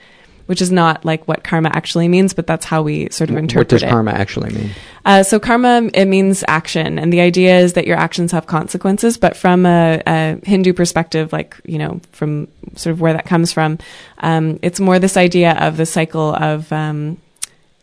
which 0.47 0.61
is 0.61 0.71
not 0.71 1.05
like 1.05 1.27
what 1.27 1.43
karma 1.43 1.69
actually 1.73 2.07
means, 2.07 2.33
but 2.33 2.47
that's 2.47 2.65
how 2.65 2.81
we 2.81 3.09
sort 3.09 3.29
of 3.29 3.37
interpret 3.37 3.71
it. 3.71 3.75
What 3.75 3.79
does 3.79 3.83
it. 3.83 3.89
karma 3.89 4.11
actually 4.11 4.49
mean? 4.53 4.71
Uh, 5.05 5.23
so 5.23 5.39
karma 5.39 5.89
it 5.93 6.05
means 6.05 6.43
action, 6.47 6.99
and 6.99 7.13
the 7.13 7.21
idea 7.21 7.59
is 7.59 7.73
that 7.73 7.87
your 7.87 7.97
actions 7.97 8.31
have 8.31 8.47
consequences. 8.47 9.17
But 9.17 9.37
from 9.37 9.65
a, 9.65 10.01
a 10.05 10.39
Hindu 10.43 10.73
perspective, 10.73 11.31
like 11.31 11.55
you 11.63 11.77
know, 11.77 12.01
from 12.11 12.47
sort 12.75 12.91
of 12.91 12.99
where 12.99 13.13
that 13.13 13.25
comes 13.25 13.53
from, 13.53 13.77
um, 14.19 14.59
it's 14.61 14.79
more 14.79 14.99
this 14.99 15.15
idea 15.15 15.53
of 15.53 15.77
the 15.77 15.85
cycle 15.85 16.33
of 16.33 16.71
um, 16.73 17.17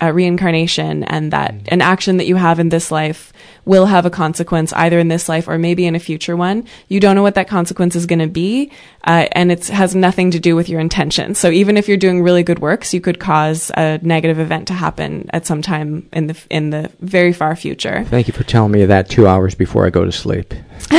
uh, 0.05 0.11
reincarnation, 0.11 1.05
and 1.05 1.33
that 1.33 1.55
an 1.69 1.81
action 1.81 2.19
that 2.19 2.27
you 2.27 2.37
have 2.37 2.61
in 2.61 2.69
this 2.69 2.91
life 2.91 3.33
will 3.65 3.87
have 3.87 4.05
a 4.05 4.11
consequence 4.11 4.73
either 4.75 4.99
in 4.99 5.09
this 5.09 5.29
life 5.29 5.49
or 5.49 5.57
maybe 5.57 5.87
in 5.87 5.95
a 5.95 5.99
future 5.99 6.37
one. 6.37 6.67
You 6.89 7.01
don't 7.01 7.15
know 7.15 7.23
what 7.23 7.37
that 7.37 7.49
consequence 7.49 7.97
is 7.97 8.05
going 8.07 8.19
to 8.19 8.27
be, 8.27 8.71
uh, 9.05 9.27
and 9.33 9.51
it 9.51 9.69
has 9.69 9.95
nothing 9.95 10.31
to 10.33 10.41
do 10.41 10.55
with 10.55 10.69
your 10.69 10.81
intention. 10.81 11.35
So 11.35 11.51
even 11.51 11.77
if 11.77 11.89
you're 11.89 11.97
doing 11.97 12.23
really 12.23 12.43
good 12.43 12.59
works, 12.59 12.93
you 12.93 13.01
could 13.01 13.19
cause 13.19 13.71
a 13.77 13.99
negative 14.03 14.39
event 14.39 14.69
to 14.69 14.75
happen 14.75 15.31
at 15.33 15.47
some 15.47 15.63
time 15.63 16.09
in 16.13 16.27
the 16.27 16.47
in 16.51 16.71
the 16.71 16.91
very 17.01 17.33
far 17.33 17.57
future. 17.57 18.05
Thank 18.05 18.29
you 18.29 18.35
for 18.35 18.45
telling 18.45 18.73
me 18.73 18.85
that 18.85 19.09
two 19.09 19.27
hours 19.27 19.55
before 19.55 19.87
I 19.87 19.91
go 19.91 20.05
to 20.05 20.13
sleep. 20.13 20.53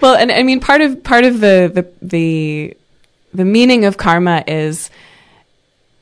well, 0.00 0.16
and 0.16 0.32
I 0.32 0.42
mean 0.42 0.60
part 0.60 0.80
of 0.80 1.02
part 1.04 1.24
of 1.24 1.40
the 1.40 1.70
the 1.74 1.86
the 2.00 2.76
the 3.34 3.44
meaning 3.44 3.84
of 3.84 3.96
karma 3.96 4.44
is, 4.46 4.90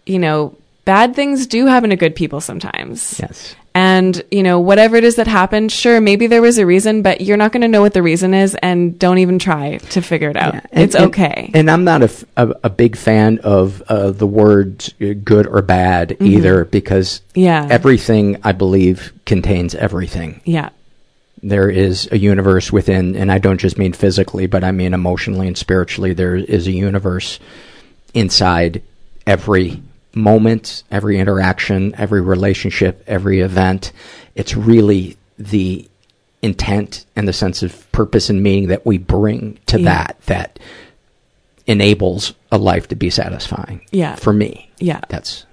you 0.07 0.19
know, 0.19 0.57
bad 0.85 1.15
things 1.15 1.47
do 1.47 1.67
happen 1.67 1.91
to 1.91 1.97
good 1.97 2.15
people 2.15 2.41
sometimes. 2.41 3.19
Yes. 3.21 3.55
And, 3.75 4.23
you 4.31 4.43
know, 4.43 4.61
whatever 4.61 4.97
it 4.97 5.05
is 5.05 5.17
that 5.17 5.27
happened, 5.27 5.73
sure, 5.73 5.99
maybe 5.99 6.27
there 6.27 6.43
was 6.43 6.59
a 6.59 6.67
reason, 6.67 7.01
but 7.01 7.23
you're 7.23 7.39
not 7.39 7.53
going 7.53 7.63
to 7.63 7.69
know 7.69 7.81
what 7.81 7.95
the 7.95 8.03
reason 8.03 8.35
is 8.35 8.55
and 8.57 8.99
don't 8.99 9.17
even 9.17 9.39
try 9.39 9.79
to 9.79 10.03
figure 10.03 10.29
it 10.29 10.37
out. 10.37 10.53
Yeah, 10.55 10.61
and- 10.73 10.85
it's 10.85 10.95
and- 10.95 11.05
okay. 11.07 11.51
And 11.55 11.71
I'm 11.71 11.83
not 11.85 12.03
a, 12.03 12.05
f- 12.05 12.25
a- 12.37 12.55
a 12.65 12.69
big 12.71 12.97
fan 12.97 13.39
of 13.39 13.81
uh, 13.89 14.11
the 14.11 14.27
words 14.27 14.93
uh, 15.01 15.15
good 15.25 15.47
or 15.47 15.63
bad 15.63 16.11
Mm-hmm. 16.11 16.27
either 16.27 16.65
because 16.67 17.23
Yeah. 17.35 17.67
everything, 17.71 18.37
I 18.45 18.53
believe, 18.53 19.13
contains 19.25 19.75
everything. 19.75 20.41
yeah. 20.45 20.69
There 21.45 21.69
is 21.71 22.09
a 22.13 22.19
universe 22.19 22.71
within, 22.71 23.17
and 23.17 23.33
I 23.33 23.39
don't 23.39 23.59
just 23.59 23.77
mean 23.77 23.95
physically, 23.95 24.47
but 24.47 24.63
I 24.63 24.71
mean 24.71 24.95
emotionally 24.95 25.49
and 25.49 25.59
spiritually. 25.59 26.13
There 26.13 26.37
is 26.37 26.69
a 26.69 26.73
universe 26.73 27.41
inside 28.15 28.83
every 29.27 29.83
moment, 30.15 30.83
every 30.91 31.19
interaction, 31.19 31.95
every 31.97 32.21
relationship, 32.21 33.03
every 33.07 33.41
event. 33.41 33.93
It's 34.35 34.55
really 34.57 35.17
the 35.39 35.89
intent 36.43 37.07
and 37.17 37.27
the 37.29 37.33
sense 37.33 37.63
of 37.63 37.91
purpose 37.93 38.29
and 38.29 38.43
meaning 38.43 38.69
that 38.69 38.85
we 38.85 38.99
bring 38.99 39.59
to 39.67 39.79
Yeah. 39.81 39.85
that 39.85 40.17
that 40.27 40.59
enables 41.67 42.35
a 42.51 42.59
life 42.59 42.89
to 42.89 42.97
be 42.97 43.11
satisfying. 43.11 43.81
Yeah. 43.91 44.17
For 44.17 44.33
me. 44.33 44.71
Yeah. 44.79 45.01
That's 45.09 45.47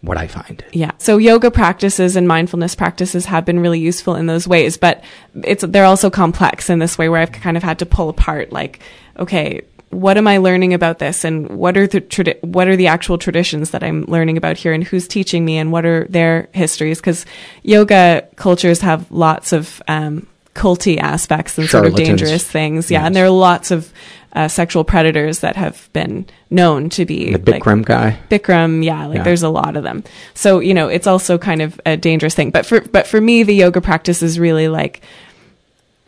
what 0.00 0.16
I 0.16 0.28
find. 0.28 0.64
Yeah. 0.72 0.92
So 0.98 1.18
yoga 1.18 1.50
practices 1.50 2.14
and 2.14 2.28
mindfulness 2.28 2.76
practices 2.76 3.24
have 3.26 3.44
been 3.44 3.58
really 3.58 3.80
useful 3.80 4.14
in 4.14 4.26
those 4.26 4.46
ways, 4.46 4.76
but 4.76 5.02
it's 5.42 5.64
they're 5.66 5.84
also 5.84 6.08
complex 6.10 6.70
in 6.70 6.78
this 6.78 6.96
way 6.96 7.08
where 7.08 7.20
I've 7.20 7.32
kind 7.32 7.56
of 7.56 7.64
had 7.64 7.80
to 7.80 7.86
pull 7.86 8.08
apart 8.08 8.52
like, 8.52 8.78
okay, 9.18 9.62
what 9.90 10.16
am 10.18 10.26
I 10.28 10.36
learning 10.38 10.74
about 10.74 10.98
this 10.98 11.24
and 11.24 11.48
what 11.48 11.76
are 11.76 11.86
the 11.86 12.00
tradi- 12.00 12.42
what 12.42 12.68
are 12.68 12.76
the 12.76 12.88
actual 12.88 13.16
traditions 13.18 13.70
that 13.70 13.82
I'm 13.82 14.04
learning 14.06 14.36
about 14.36 14.56
here 14.58 14.72
and 14.72 14.84
who's 14.84 15.08
teaching 15.08 15.44
me 15.44 15.56
and 15.58 15.72
what 15.72 15.84
are 15.86 16.06
their 16.10 16.48
histories 16.52 17.00
cuz 17.00 17.24
yoga 17.62 18.26
cultures 18.36 18.80
have 18.80 19.10
lots 19.10 19.52
of 19.52 19.82
um 19.88 20.26
culty 20.54 20.98
aspects 20.98 21.56
and 21.56 21.68
sort 21.68 21.86
of 21.86 21.94
dangerous 21.94 22.42
things. 22.44 22.90
Yeah, 22.90 23.00
Yes. 23.00 23.06
and 23.06 23.16
there 23.16 23.24
are 23.26 23.30
lots 23.30 23.70
of 23.70 23.92
uh, 24.34 24.46
sexual 24.48 24.84
predators 24.84 25.38
that 25.40 25.56
have 25.56 25.88
been 25.92 26.26
known 26.50 26.90
to 26.90 27.06
be 27.06 27.34
The 27.36 27.52
like, 27.52 27.62
Bikram 27.62 27.84
guy. 27.84 28.18
Bikram, 28.28 28.84
yeah, 28.84 29.06
like 29.06 29.18
Yeah. 29.18 29.22
there's 29.22 29.42
a 29.42 29.48
lot 29.48 29.76
of 29.76 29.84
them. 29.84 30.04
So, 30.34 30.58
you 30.60 30.74
know, 30.74 30.88
it's 30.88 31.06
also 31.06 31.38
kind 31.38 31.62
of 31.62 31.80
a 31.86 31.96
dangerous 31.96 32.34
thing. 32.34 32.50
But 32.50 32.66
for 32.66 32.80
but 32.80 33.06
for 33.06 33.20
me 33.20 33.42
the 33.44 33.54
yoga 33.54 33.80
practice 33.80 34.20
is 34.22 34.38
really 34.38 34.68
like 34.68 35.00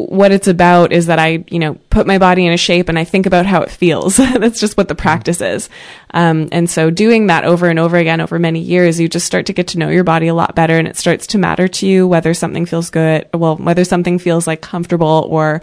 what 0.07 0.33
it's 0.33 0.49
about 0.49 0.93
is 0.93 1.07
that 1.07 1.19
I, 1.19 1.45
you 1.49 1.59
know, 1.59 1.75
put 1.91 2.07
my 2.07 2.19
body 2.19 2.47
in 2.47 2.53
a 2.53 2.57
shape 2.57 2.89
and 2.89 2.99
I 2.99 3.05
think 3.05 3.27
about 3.27 3.47
how 3.47 3.63
it 3.63 3.71
feels. 3.71 4.17
That's 4.17 4.61
just 4.61 4.77
what 4.77 4.89
the 4.89 4.95
practice 4.95 5.41
is. 5.41 5.69
Um, 6.13 6.49
and 6.53 6.69
so 6.69 6.91
doing 6.91 7.29
that 7.29 7.45
over 7.45 7.69
and 7.69 7.79
over 7.79 7.97
again 7.97 8.21
over 8.21 8.39
many 8.39 8.61
years, 8.61 8.99
you 8.99 9.09
just 9.09 9.27
start 9.27 9.47
to 9.47 9.53
get 9.53 9.69
to 9.69 9.79
know 9.79 9.89
your 9.89 10.05
body 10.05 10.29
a 10.29 10.35
lot 10.35 10.55
better 10.55 10.79
and 10.79 10.89
it 10.89 10.97
starts 10.97 11.27
to 11.29 11.39
matter 11.39 11.69
to 11.69 11.87
you 11.87 12.07
whether 12.07 12.35
something 12.35 12.67
feels 12.67 12.91
good, 12.91 13.29
well, 13.35 13.57
whether 13.57 13.85
something 13.85 14.19
feels 14.19 14.47
like 14.47 14.61
comfortable 14.61 15.27
or 15.31 15.63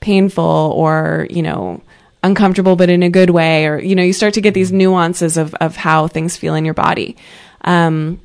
painful 0.00 0.72
or, 0.76 1.26
you 1.30 1.42
know, 1.42 1.82
uncomfortable 2.22 2.76
but 2.76 2.90
in 2.90 3.02
a 3.02 3.10
good 3.10 3.30
way 3.30 3.66
or, 3.66 3.78
you 3.78 3.94
know, 3.94 4.02
you 4.02 4.12
start 4.12 4.34
to 4.34 4.40
get 4.40 4.54
these 4.54 4.72
nuances 4.72 5.36
of, 5.36 5.54
of 5.56 5.76
how 5.76 6.06
things 6.06 6.36
feel 6.36 6.54
in 6.54 6.64
your 6.64 6.74
body. 6.74 7.16
Um, 7.62 8.20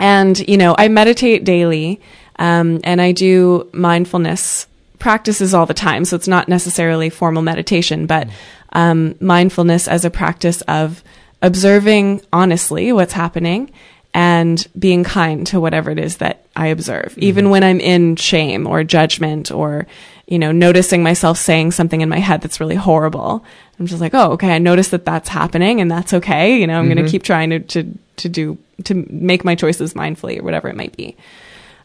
and, 0.00 0.38
you 0.48 0.56
know, 0.56 0.74
I 0.76 0.88
meditate 0.88 1.44
daily, 1.44 2.00
um, 2.36 2.80
and 2.84 3.00
I 3.00 3.12
do 3.12 3.68
mindfulness 3.72 4.66
practices 4.98 5.54
all 5.54 5.66
the 5.66 5.74
time. 5.74 6.04
So 6.04 6.16
it's 6.16 6.28
not 6.28 6.48
necessarily 6.48 7.10
formal 7.10 7.42
meditation, 7.42 8.06
but, 8.06 8.28
um, 8.72 9.14
mindfulness 9.20 9.86
as 9.86 10.04
a 10.04 10.10
practice 10.10 10.62
of 10.62 11.02
observing 11.42 12.22
honestly 12.32 12.90
what's 12.92 13.12
happening 13.12 13.70
and 14.14 14.66
being 14.78 15.04
kind 15.04 15.46
to 15.48 15.60
whatever 15.60 15.90
it 15.90 15.98
is 15.98 16.18
that 16.18 16.46
I 16.54 16.68
observe, 16.68 17.14
even 17.18 17.50
when 17.50 17.64
I'm 17.64 17.80
in 17.80 18.14
shame 18.14 18.66
or 18.66 18.84
judgment 18.84 19.50
or, 19.50 19.86
you 20.26 20.38
know, 20.38 20.52
noticing 20.52 21.02
myself 21.02 21.36
saying 21.36 21.72
something 21.72 22.00
in 22.00 22.08
my 22.08 22.20
head 22.20 22.40
that's 22.40 22.60
really 22.60 22.76
horrible. 22.76 23.44
I'm 23.78 23.86
just 23.86 24.00
like, 24.00 24.14
oh, 24.14 24.32
okay, 24.32 24.54
I 24.54 24.58
notice 24.58 24.88
that 24.90 25.04
that's 25.04 25.28
happening 25.28 25.80
and 25.80 25.90
that's 25.90 26.14
okay. 26.14 26.58
You 26.60 26.68
know, 26.68 26.78
I'm 26.78 26.88
going 26.88 27.04
to 27.04 27.10
keep 27.10 27.24
trying 27.24 27.50
to, 27.50 27.58
to, 27.58 27.98
to 28.18 28.28
do, 28.28 28.56
to 28.84 28.94
make 29.10 29.44
my 29.44 29.56
choices 29.56 29.94
mindfully 29.94 30.38
or 30.38 30.44
whatever 30.44 30.68
it 30.68 30.76
might 30.76 30.96
be. 30.96 31.16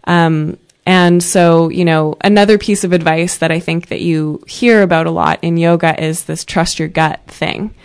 Um, 0.06 0.58
and 0.86 1.22
so, 1.22 1.70
you 1.70 1.86
know, 1.86 2.18
another 2.22 2.58
piece 2.58 2.84
of 2.84 2.94
advice 2.94 3.38
that 3.38 3.52
I 3.52 3.60
think 3.60 3.90
that 3.90 4.02
you 4.02 4.44
hear 4.48 4.82
about 4.82 5.06
a 5.06 5.12
lot 5.12 5.40
in 5.44 5.58
yoga 5.58 6.02
is 6.04 6.24
this 6.24 6.44
trust 6.44 6.80
your 6.80 6.88
gut 6.88 7.22
thing. 7.28 7.76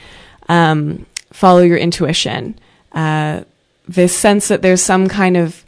Um, 0.49 1.05
follow 1.31 1.61
your 1.61 1.77
intuition. 1.77 2.59
Uh, 2.93 3.43
this 3.86 4.16
sense 4.16 4.49
that 4.49 4.62
there's 4.62 4.82
some 4.82 5.09
kind 5.09 5.36
of 5.36 5.65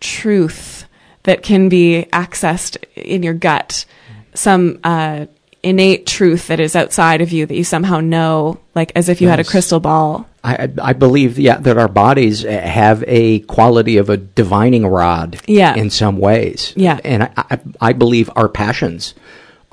truth 0.00 0.84
that 1.22 1.42
can 1.42 1.68
be 1.68 2.06
accessed 2.12 2.76
in 2.94 3.22
your 3.22 3.34
gut, 3.34 3.86
some 4.34 4.78
uh, 4.84 5.26
innate 5.64 6.06
truth 6.06 6.46
that 6.48 6.60
is 6.60 6.76
outside 6.76 7.20
of 7.20 7.32
you 7.32 7.46
that 7.46 7.54
you 7.54 7.64
somehow 7.64 8.00
know, 8.00 8.60
like 8.74 8.92
as 8.94 9.08
if 9.08 9.20
you 9.20 9.28
had 9.28 9.40
a 9.40 9.44
crystal 9.44 9.80
ball. 9.80 10.28
I, 10.44 10.68
I 10.82 10.92
believe, 10.92 11.38
yeah, 11.38 11.56
that 11.58 11.78
our 11.78 11.88
bodies 11.88 12.44
uh, 12.44 12.50
have 12.50 13.02
a 13.06 13.40
quality 13.40 13.96
of 13.96 14.10
a 14.10 14.18
divining 14.18 14.86
rod 14.86 15.40
Yeah. 15.46 15.74
in 15.74 15.88
some 15.90 16.18
ways. 16.18 16.72
Yeah. 16.76 17.00
And 17.02 17.22
I, 17.22 17.30
I, 17.36 17.58
I 17.80 17.92
believe 17.94 18.28
our 18.36 18.48
passions 18.48 19.14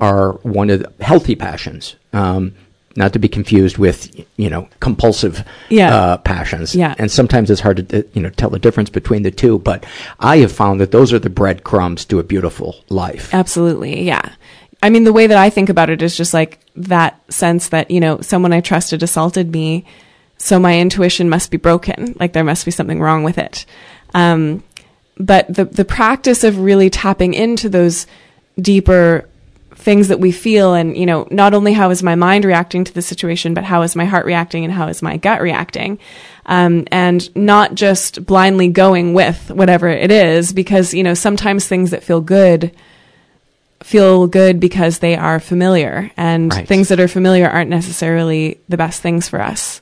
are 0.00 0.32
one 0.42 0.70
of 0.70 0.80
the 0.80 1.04
healthy 1.04 1.36
passions. 1.36 1.94
Um, 2.12 2.54
not 2.94 3.14
to 3.14 3.18
be 3.18 3.28
confused 3.28 3.78
with, 3.78 4.14
you 4.36 4.50
know, 4.50 4.68
compulsive 4.80 5.42
Yeah. 5.70 5.94
uh, 5.94 6.16
passions. 6.18 6.74
Yeah. 6.74 6.94
And 6.98 7.10
sometimes 7.10 7.50
it's 7.50 7.60
hard 7.62 7.88
to, 7.88 8.06
you 8.12 8.20
know, 8.20 8.28
tell 8.30 8.50
the 8.50 8.58
difference 8.58 8.90
between 8.90 9.22
the 9.22 9.30
two. 9.30 9.58
But 9.60 9.86
I 10.20 10.38
have 10.38 10.52
found 10.52 10.78
that 10.80 10.90
those 10.90 11.10
are 11.12 11.18
the 11.18 11.30
breadcrumbs 11.30 12.04
to 12.06 12.18
a 12.18 12.22
beautiful 12.22 12.76
life. 12.90 13.32
Absolutely. 13.32 14.02
Yeah. 14.02 14.30
I 14.82 14.90
mean, 14.90 15.04
the 15.04 15.12
way 15.12 15.28
that 15.28 15.38
I 15.38 15.48
think 15.48 15.68
about 15.68 15.90
it 15.90 16.02
is 16.02 16.16
just 16.16 16.34
like 16.34 16.58
that 16.74 17.20
sense 17.32 17.68
that, 17.68 17.90
you 17.90 18.00
know, 18.00 18.20
someone 18.20 18.52
I 18.52 18.60
trusted 18.60 19.02
assaulted 19.02 19.52
me. 19.52 19.86
So 20.38 20.58
my 20.58 20.80
intuition 20.80 21.28
must 21.28 21.52
be 21.52 21.56
broken. 21.56 22.16
Like 22.18 22.32
there 22.32 22.42
must 22.42 22.64
be 22.64 22.72
something 22.72 23.00
wrong 23.00 23.22
with 23.22 23.38
it. 23.38 23.64
Um, 24.12 24.64
but 25.18 25.54
the, 25.54 25.66
the 25.66 25.84
practice 25.84 26.42
of 26.42 26.58
really 26.58 26.90
tapping 26.90 27.32
into 27.32 27.68
those 27.68 28.08
deeper 28.60 29.28
things 29.76 30.08
that 30.08 30.20
we 30.20 30.32
feel 30.32 30.74
and, 30.74 30.96
you 30.96 31.06
know, 31.06 31.28
not 31.30 31.54
only 31.54 31.72
how 31.72 31.90
is 31.90 32.02
my 32.02 32.14
mind 32.14 32.44
reacting 32.44 32.84
to 32.84 32.92
the 32.92 33.02
situation, 33.02 33.54
but 33.54 33.64
how 33.64 33.82
is 33.82 33.96
my 33.96 34.04
heart 34.04 34.26
reacting 34.26 34.64
and 34.64 34.72
how 34.72 34.88
is 34.88 35.02
my 35.02 35.16
gut 35.16 35.40
reacting? 35.40 35.98
Um, 36.46 36.86
and 36.90 37.34
not 37.36 37.74
just 37.74 38.26
blindly 38.26 38.68
going 38.68 39.14
with 39.14 39.50
whatever 39.50 39.88
it 39.88 40.10
is 40.10 40.52
because, 40.52 40.92
you 40.92 41.02
know, 41.02 41.14
sometimes 41.14 41.68
things 41.68 41.90
that 41.92 42.02
feel 42.02 42.20
good 42.20 42.72
feel 43.82 44.26
good 44.26 44.60
because 44.60 44.98
they 44.98 45.16
are 45.16 45.40
familiar 45.40 46.10
and 46.16 46.52
Right. 46.52 46.66
things 46.66 46.88
that 46.88 47.00
are 47.00 47.08
familiar 47.08 47.48
aren't 47.48 47.70
necessarily 47.70 48.58
the 48.68 48.76
best 48.76 49.02
things 49.02 49.28
for 49.28 49.40
us. 49.40 49.80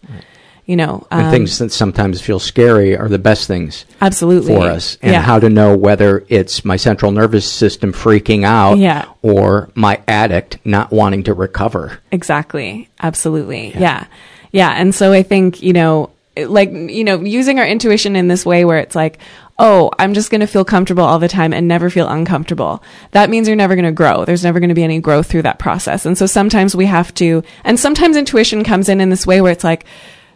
you 0.67 0.77
know, 0.77 1.05
and 1.11 1.27
um, 1.27 1.33
things 1.33 1.59
that 1.59 1.73
sometimes 1.73 2.21
feel 2.21 2.39
scary 2.39 2.97
are 2.97 3.09
the 3.09 3.19
best 3.19 3.49
things 3.49 3.85
absolutely 4.01 4.55
for 4.55 4.69
us. 4.69 4.99
And 5.03 5.11
yeah. 5.13 5.21
how 5.21 5.41
to 5.41 5.51
know 5.51 5.77
whether 5.77 6.25
it's 6.29 6.65
my 6.65 6.77
central 6.77 7.11
nervous 7.11 7.51
system 7.51 7.93
freaking 7.93 8.45
out 8.45 8.79
Yeah. 8.79 9.07
or 9.21 9.71
my 9.75 10.01
addict 10.07 10.59
not 10.65 10.93
wanting 10.93 11.25
to 11.25 11.35
recover. 11.35 11.99
Exactly. 12.13 12.89
Absolutely. 13.03 13.73
Yeah. 13.77 14.05
yeah. 14.53 14.71
And 14.77 14.95
so 14.95 15.13
I 15.13 15.25
think, 15.25 15.61
you 15.61 15.73
know, 15.73 16.11
like, 16.37 16.71
you 16.71 17.03
know, 17.03 17.19
using 17.21 17.59
our 17.59 17.67
intuition 17.67 18.15
in 18.15 18.29
this 18.29 18.47
way 18.47 18.65
where 18.65 18.79
it's 18.79 18.95
like, 18.95 19.19
oh, 19.61 19.91
I'm 19.99 20.15
just 20.15 20.31
going 20.31 20.41
to 20.41 20.47
feel 20.47 20.65
comfortable 20.65 21.05
all 21.05 21.19
the 21.19 21.29
time 21.29 21.53
and 21.53 21.69
never 21.69 21.91
feel 21.91 22.09
uncomfortable. 22.09 22.83
That 23.11 23.29
means 23.29 23.47
you're 23.47 23.57
never 23.57 23.77
going 23.77 23.85
to 23.85 23.93
grow. 23.93 24.25
There's 24.25 24.43
never 24.43 24.59
going 24.59 24.71
to 24.71 24.75
be 24.75 24.83
any 24.83 24.99
growth 25.01 25.27
through 25.27 25.43
that 25.43 25.59
process. 25.59 26.07
And 26.07 26.17
so 26.17 26.25
sometimes 26.25 26.75
we 26.75 26.87
have 26.87 27.15
to, 27.17 27.45
and 27.63 27.79
sometimes 27.79 28.17
intuition 28.17 28.65
comes 28.65 28.89
in 28.89 29.03
in 29.03 29.11
this 29.11 29.27
way 29.27 29.43
where 29.43 29.53
it's 29.53 29.63
like, 29.63 29.85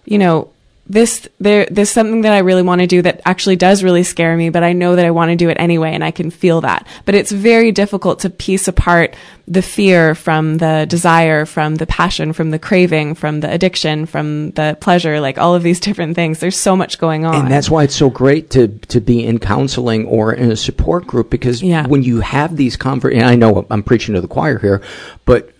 you 0.05 0.19
know, 0.19 0.53
this 0.87 1.27
there 1.41 1.67
there's 1.71 1.91
something 1.91 2.21
that 2.23 2.33
I 2.35 2.39
really 2.41 2.63
want 2.63 2.83
to 2.83 2.87
do 2.87 3.01
that 3.03 3.23
actually 3.25 3.57
does 3.57 3.83
really 3.83 4.03
scare 4.03 4.37
me, 4.37 4.51
but 4.51 4.63
I 4.63 4.75
know 4.75 4.97
that 4.97 5.05
I 5.07 5.11
want 5.13 5.31
to 5.31 5.37
do 5.37 5.49
it 5.49 5.57
anyway 5.59 5.93
and 5.95 6.05
I 6.05 6.11
can 6.11 6.31
feel 6.31 6.61
that. 6.61 6.87
But 7.07 7.15
it's 7.15 7.33
very 7.33 7.73
difficult 7.73 8.21
to 8.21 8.31
piece 8.31 8.69
apart 8.69 9.17
the 9.49 9.63
fear 9.63 10.15
from 10.15 10.59
the 10.59 10.87
desire, 10.89 11.47
from 11.47 11.77
the 11.77 11.87
passion, 11.87 12.33
from 12.35 12.51
the 12.51 12.59
craving, 12.59 13.15
from 13.15 13.41
the 13.41 13.51
addiction, 13.51 14.05
from 14.07 14.51
the 14.53 14.77
pleasure, 14.81 15.21
like 15.21 15.39
all 15.39 15.55
of 15.55 15.63
these 15.63 15.81
different 15.89 16.17
things. 16.17 16.41
There's 16.41 16.57
so 16.57 16.77
much 16.77 16.99
going 16.99 17.25
on. 17.25 17.35
And 17.35 17.51
that's 17.51 17.71
why 17.71 17.85
it's 17.85 17.97
so 17.97 18.11
great 18.11 18.51
to 18.51 18.69
to 18.69 19.01
be 19.01 19.25
in 19.25 19.39
counseling 19.39 20.05
or 20.07 20.35
in 20.35 20.51
a 20.51 20.57
support 20.57 21.07
group 21.07 21.31
because 21.31 21.63
Yeah. 21.63 21.87
when 21.87 22.03
you 22.03 22.21
have 22.21 22.57
these 22.57 22.77
conver 22.77 23.11
and 23.11 23.25
I 23.25 23.37
know 23.37 23.67
I'm 23.71 23.83
preaching 23.83 24.15
to 24.17 24.21
the 24.21 24.29
choir 24.29 24.59
here, 24.59 24.83
but 25.25 25.51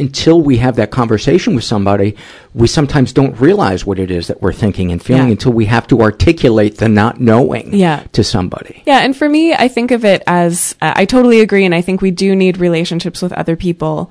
until 0.00 0.40
we 0.40 0.56
have 0.56 0.76
that 0.76 0.90
conversation 0.90 1.54
with 1.54 1.64
somebody, 1.64 2.16
we 2.54 2.66
sometimes 2.66 3.12
don't 3.12 3.38
realize 3.40 3.86
what 3.86 3.98
it 3.98 4.10
is 4.10 4.26
that 4.26 4.42
we're 4.42 4.52
thinking 4.52 4.90
and 4.90 5.02
feeling 5.02 5.26
Yeah. 5.26 5.32
until 5.32 5.52
we 5.52 5.66
have 5.66 5.86
to 5.88 6.00
articulate 6.00 6.78
the 6.78 6.88
not 6.88 7.20
knowing 7.20 7.72
Yeah. 7.74 8.02
to 8.12 8.24
somebody. 8.24 8.82
Yeah, 8.86 8.98
and 9.00 9.16
for 9.16 9.28
me, 9.28 9.52
I 9.54 9.68
think 9.68 9.90
of 9.90 10.04
it 10.04 10.22
as 10.26 10.74
uh, 10.82 10.92
I 10.96 11.04
totally 11.04 11.40
agree, 11.40 11.64
and 11.64 11.74
I 11.74 11.82
think 11.82 12.00
we 12.02 12.10
do 12.10 12.34
need 12.34 12.56
relationships 12.58 13.22
with 13.22 13.32
other 13.34 13.54
people, 13.56 14.10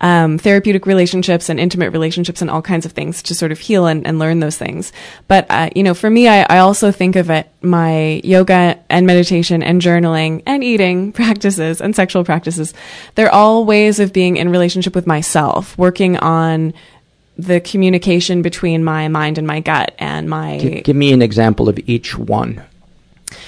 um, 0.00 0.38
therapeutic 0.38 0.86
relationships 0.86 1.48
and 1.48 1.60
intimate 1.60 1.90
relationships, 1.90 2.40
and 2.40 2.50
all 2.50 2.62
kinds 2.62 2.86
of 2.86 2.92
things 2.92 3.22
to 3.24 3.34
sort 3.34 3.52
of 3.52 3.58
heal 3.58 3.86
and, 3.86 4.06
and 4.06 4.18
learn 4.18 4.40
those 4.40 4.56
things. 4.56 4.92
But 5.28 5.46
uh, 5.50 5.70
you 5.74 5.82
know, 5.82 5.94
for 5.94 6.08
me, 6.10 6.28
I, 6.28 6.42
I 6.42 6.58
also 6.58 6.90
think 6.90 7.16
of 7.16 7.30
it 7.30 7.48
my 7.62 8.20
yoga 8.24 8.78
and 8.88 9.06
meditation 9.06 9.62
and 9.62 9.82
journaling 9.82 10.42
and 10.46 10.64
eating 10.64 11.12
practices 11.20 11.80
and 11.80 11.94
sexual 11.94 12.24
practices. 12.24 12.72
They're 13.14 13.32
all 13.32 13.64
ways 13.64 14.00
of 14.00 14.12
being 14.12 14.36
in 14.36 14.50
relationship 14.50 14.94
with 14.94 15.06
myself, 15.06 15.76
working 15.76 16.16
on 16.18 16.72
the 17.36 17.60
communication 17.60 18.42
between 18.42 18.84
my 18.84 19.08
mind 19.08 19.38
and 19.38 19.46
my 19.46 19.60
gut 19.60 19.94
and 19.98 20.28
my 20.28 20.58
Gi- 20.58 20.80
give 20.82 20.96
me 20.96 21.10
an 21.12 21.22
example 21.22 21.70
of 21.70 21.78
each 21.86 22.18
one 22.18 22.62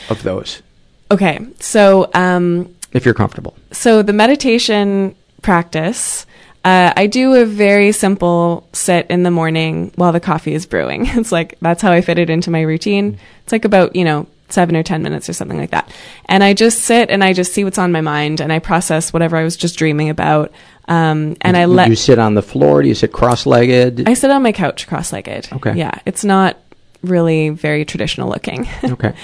of 0.09 0.23
those, 0.23 0.63
okay 1.11 1.39
so 1.59 2.09
um 2.15 2.75
if 2.93 3.05
you're 3.05 3.13
comfortable. 3.13 3.55
so 3.71 4.01
the 4.03 4.15
meditation 4.15 5.15
practice 5.43 6.25
uh, 6.65 6.93
i 6.97 7.07
do 7.07 7.35
a 7.35 7.45
very 7.45 7.93
simple 7.93 8.69
sit 8.73 9.07
in 9.09 9.23
the 9.23 9.31
morning 9.31 9.93
while 9.97 10.13
the 10.13 10.21
coffee 10.21 10.55
is 10.55 10.67
brewing 10.67 11.07
it's 11.09 11.33
like 11.33 11.59
that's 11.61 11.83
how 11.83 11.93
i 11.93 12.01
fit 12.01 12.19
it 12.19 12.31
into 12.31 12.51
my 12.51 12.61
routine 12.61 13.19
it's 13.43 13.53
like 13.53 13.65
about 13.65 13.95
you 13.97 14.05
know 14.05 14.27
seven 14.49 14.77
or 14.77 14.83
ten 14.83 15.03
minutes 15.03 15.29
or 15.29 15.33
something 15.33 15.57
like 15.59 15.71
that 15.71 15.91
and 16.27 16.45
i 16.45 16.53
just 16.53 16.81
sit 16.81 17.09
and 17.11 17.25
i 17.25 17.33
just 17.33 17.53
see 17.55 17.65
what's 17.65 17.79
on 17.79 17.91
my 17.91 18.01
mind 18.03 18.39
and 18.41 18.53
i 18.53 18.59
process 18.59 19.13
whatever 19.13 19.37
i 19.37 19.43
was 19.43 19.57
just 19.57 19.79
dreaming 19.79 20.11
about 20.11 20.53
um, 20.89 21.37
and 21.41 21.57
i 21.57 21.65
Do 21.65 21.73
let 21.73 21.89
you 21.89 21.97
sit 21.97 22.19
on 22.19 22.35
the 22.35 22.43
floor? 22.43 22.83
Do 22.83 22.89
you 22.89 22.95
sit 22.95 23.13
cross-legged? 23.13 24.09
i 24.09 24.15
sit 24.15 24.31
on 24.31 24.43
my 24.43 24.53
couch 24.53 24.87
cross-legged 24.87 25.49
Okay. 25.55 25.75
yeah 25.75 25.93
it's 26.05 26.23
not 26.25 26.59
really 27.03 27.49
very 27.49 27.85
traditional 27.85 28.29
looking 28.29 28.69
okay. 28.85 29.15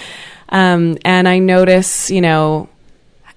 Um, 0.50 0.96
and 1.04 1.28
I 1.28 1.40
notice, 1.40 2.10
you 2.10 2.22
know, 2.22 2.70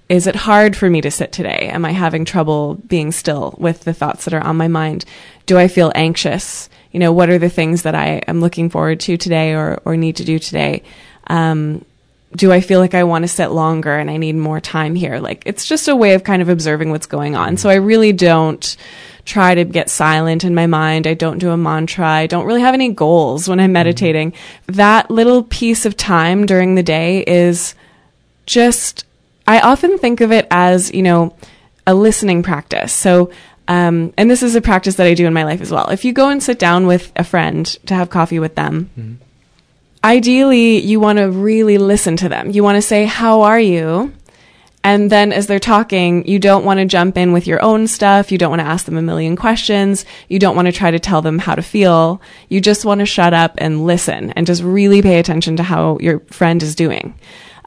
is 0.08 0.26
it 0.26 0.36
hard 0.36 0.76
for 0.76 0.90
me 0.90 1.00
to 1.00 1.10
sit 1.10 1.32
today? 1.32 1.70
Am 1.72 1.84
I 1.84 1.92
having 1.92 2.24
trouble 2.24 2.74
being 2.74 3.12
still 3.12 3.54
with 3.58 3.84
the 3.84 3.94
thoughts 3.94 4.24
that 4.24 4.34
are 4.34 4.44
on 4.44 4.56
my 4.56 4.68
mind? 4.68 5.04
Do 5.46 5.58
I 5.58 5.68
feel 5.68 5.92
anxious? 5.94 6.68
You 6.90 7.00
know, 7.00 7.12
what 7.12 7.30
are 7.30 7.38
the 7.38 7.48
things 7.48 7.82
that 7.82 7.94
I 7.94 8.22
am 8.28 8.40
looking 8.40 8.68
forward 8.68 9.00
to 9.00 9.16
today 9.16 9.54
or, 9.54 9.80
or 9.84 9.96
need 9.96 10.16
to 10.16 10.24
do 10.24 10.38
today? 10.38 10.82
Um, 11.28 11.84
do 12.34 12.52
I 12.52 12.60
feel 12.60 12.80
like 12.80 12.94
I 12.94 13.04
want 13.04 13.22
to 13.22 13.28
sit 13.28 13.48
longer 13.48 13.96
and 13.96 14.10
I 14.10 14.16
need 14.16 14.36
more 14.36 14.60
time 14.60 14.94
here? 14.94 15.18
Like, 15.18 15.42
it's 15.46 15.66
just 15.66 15.88
a 15.88 15.96
way 15.96 16.14
of 16.14 16.24
kind 16.24 16.42
of 16.42 16.48
observing 16.48 16.90
what's 16.90 17.06
going 17.06 17.36
on. 17.36 17.56
So 17.56 17.68
I 17.68 17.74
really 17.74 18.12
don't 18.12 18.76
try 19.24 19.54
to 19.54 19.64
get 19.64 19.88
silent 19.88 20.42
in 20.42 20.54
my 20.54 20.66
mind. 20.66 21.06
I 21.06 21.14
don't 21.14 21.38
do 21.38 21.50
a 21.50 21.56
mantra. 21.56 22.06
I 22.06 22.26
don't 22.26 22.46
really 22.46 22.62
have 22.62 22.74
any 22.74 22.92
goals 22.92 23.48
when 23.48 23.60
I'm 23.60 23.72
meditating. 23.72 24.32
That 24.66 25.10
little 25.10 25.44
piece 25.44 25.86
of 25.86 25.96
time 25.96 26.46
during 26.46 26.74
the 26.74 26.82
day 26.82 27.22
is 27.26 27.74
just, 28.46 29.04
I 29.52 29.60
often 29.60 29.98
think 29.98 30.22
of 30.22 30.32
it 30.32 30.46
as, 30.50 30.94
you 30.94 31.02
know, 31.02 31.36
a 31.86 31.94
listening 31.94 32.42
practice. 32.42 32.90
So, 32.90 33.30
um, 33.68 34.14
and 34.16 34.30
this 34.30 34.42
is 34.42 34.54
a 34.54 34.62
practice 34.62 34.94
that 34.94 35.06
I 35.06 35.12
do 35.12 35.26
in 35.26 35.34
my 35.34 35.44
life 35.44 35.60
as 35.60 35.70
well. 35.70 35.90
If 35.90 36.06
you 36.06 36.14
go 36.14 36.30
and 36.30 36.42
sit 36.42 36.58
down 36.58 36.86
with 36.86 37.12
a 37.16 37.22
friend 37.22 37.66
to 37.84 37.94
have 37.94 38.08
coffee 38.08 38.38
with 38.38 38.54
them, 38.54 38.88
ideally 40.02 40.78
you 40.78 41.00
want 41.00 41.18
to 41.18 41.30
really 41.30 41.76
listen 41.76 42.16
to 42.16 42.30
them. 42.30 42.50
You 42.50 42.64
want 42.64 42.76
to 42.76 42.82
say, 42.82 43.04
How 43.04 43.42
are 43.42 43.60
you? 43.60 44.14
And 44.84 45.10
then 45.10 45.34
as 45.34 45.48
they're 45.48 45.60
talking, 45.60 46.26
you 46.26 46.38
don't 46.38 46.64
want 46.64 46.80
to 46.80 46.86
jump 46.86 47.18
in 47.18 47.34
with 47.34 47.46
your 47.46 47.62
own 47.62 47.86
stuff. 47.86 48.32
You 48.32 48.38
don't 48.38 48.50
want 48.50 48.60
to 48.60 48.66
ask 48.66 48.86
them 48.86 48.96
a 48.96 49.02
million 49.02 49.36
questions. 49.36 50.06
You 50.30 50.38
don't 50.38 50.56
want 50.56 50.66
to 50.66 50.72
try 50.72 50.90
to 50.90 50.98
tell 50.98 51.20
them 51.20 51.38
how 51.38 51.54
to 51.54 51.62
feel. 51.62 52.22
You 52.48 52.62
just 52.62 52.86
want 52.86 53.00
to 53.00 53.06
shut 53.06 53.34
up 53.34 53.54
and 53.58 53.84
listen 53.84 54.30
and 54.30 54.46
just 54.46 54.62
really 54.62 55.02
pay 55.02 55.18
attention 55.18 55.56
to 55.58 55.62
how 55.62 55.98
your 56.00 56.20
friend 56.20 56.62
is 56.62 56.74
doing. 56.74 57.14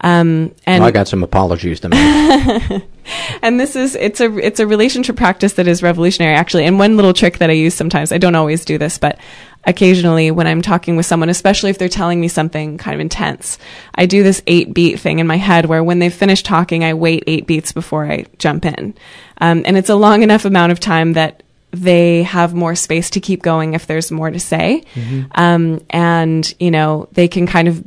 Um, 0.05 0.53
and 0.67 0.81
Well, 0.81 0.87
I 0.87 0.91
got 0.91 1.07
some 1.07 1.23
apologies 1.23 1.79
to 1.79 1.89
make. 1.89 2.83
and 3.41 3.59
this 3.59 3.75
is 3.75 3.95
it's 3.95 4.21
a 4.21 4.37
it's 4.37 4.59
a 4.59 4.67
relationship 4.67 5.15
practice 5.15 5.53
that 5.53 5.67
is 5.67 5.81
revolutionary 5.81 6.35
actually. 6.35 6.65
And 6.65 6.77
one 6.77 6.95
little 6.95 7.13
trick 7.13 7.39
that 7.39 7.49
i 7.49 7.53
use 7.53 7.73
sometimes 7.73 8.11
i 8.11 8.19
don't 8.19 8.35
always 8.35 8.65
do 8.65 8.77
this 8.77 8.97
but 8.99 9.17
occasionally 9.65 10.29
when 10.29 10.45
i'm 10.45 10.61
talking 10.61 10.95
with 10.95 11.07
someone 11.07 11.29
especially 11.29 11.71
if 11.71 11.79
they're 11.79 11.89
telling 11.89 12.21
me 12.21 12.27
something 12.27 12.77
kind 12.77 12.93
of 12.93 13.01
intense 13.01 13.57
i 13.95 14.05
do 14.05 14.21
this 14.21 14.43
eight 14.45 14.73
beat 14.73 14.99
thing 14.99 15.17
in 15.19 15.25
my 15.25 15.37
head 15.37 15.65
where 15.65 15.83
when 15.83 15.99
they've 15.99 16.13
finished 16.13 16.45
talking 16.45 16.83
i 16.83 16.93
wait 16.93 17.23
eight 17.25 17.47
beats 17.47 17.71
before 17.71 18.05
i 18.05 18.25
jump 18.37 18.65
in. 18.65 18.93
Um, 19.39 19.63
and 19.65 19.75
it's 19.75 19.89
a 19.89 19.95
long 19.95 20.21
enough 20.23 20.45
amount 20.45 20.71
of 20.71 20.79
time 20.79 21.13
that 21.13 21.41
they 21.71 22.23
have 22.23 22.53
more 22.53 22.75
space 22.75 23.09
to 23.11 23.19
keep 23.19 23.41
going 23.41 23.73
if 23.73 23.85
there's 23.85 24.11
more 24.11 24.31
to 24.31 24.39
say. 24.39 24.83
Um, 25.31 25.81
and 25.89 26.53
you 26.59 26.71
know 26.71 27.09
they 27.11 27.27
can 27.27 27.47
kind 27.47 27.67
of 27.67 27.83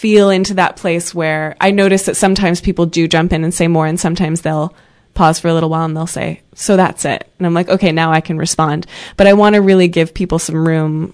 feel 0.00 0.30
into 0.30 0.54
that 0.54 0.76
place 0.76 1.14
where 1.14 1.56
I 1.60 1.72
notice 1.72 2.06
that 2.06 2.16
sometimes 2.16 2.62
people 2.62 2.86
do 2.86 3.06
jump 3.06 3.34
in 3.34 3.44
and 3.44 3.52
say 3.52 3.68
more, 3.68 3.86
and 3.86 4.00
sometimes 4.00 4.40
they'll 4.40 4.74
pause 5.12 5.38
for 5.38 5.48
a 5.48 5.52
little 5.52 5.68
while 5.68 5.84
and 5.84 5.94
they'll 5.94 6.06
say, 6.06 6.40
So 6.54 6.78
that's 6.78 7.04
it. 7.04 7.30
And 7.38 7.46
I'm 7.46 7.52
like, 7.52 7.68
Okay, 7.68 7.92
now 7.92 8.10
I 8.10 8.22
can 8.22 8.38
respond. 8.38 8.86
But 9.18 9.26
I 9.26 9.34
want 9.34 9.56
to 9.56 9.60
really 9.60 9.88
give 9.88 10.14
people 10.14 10.38
some 10.38 10.66
room 10.66 11.12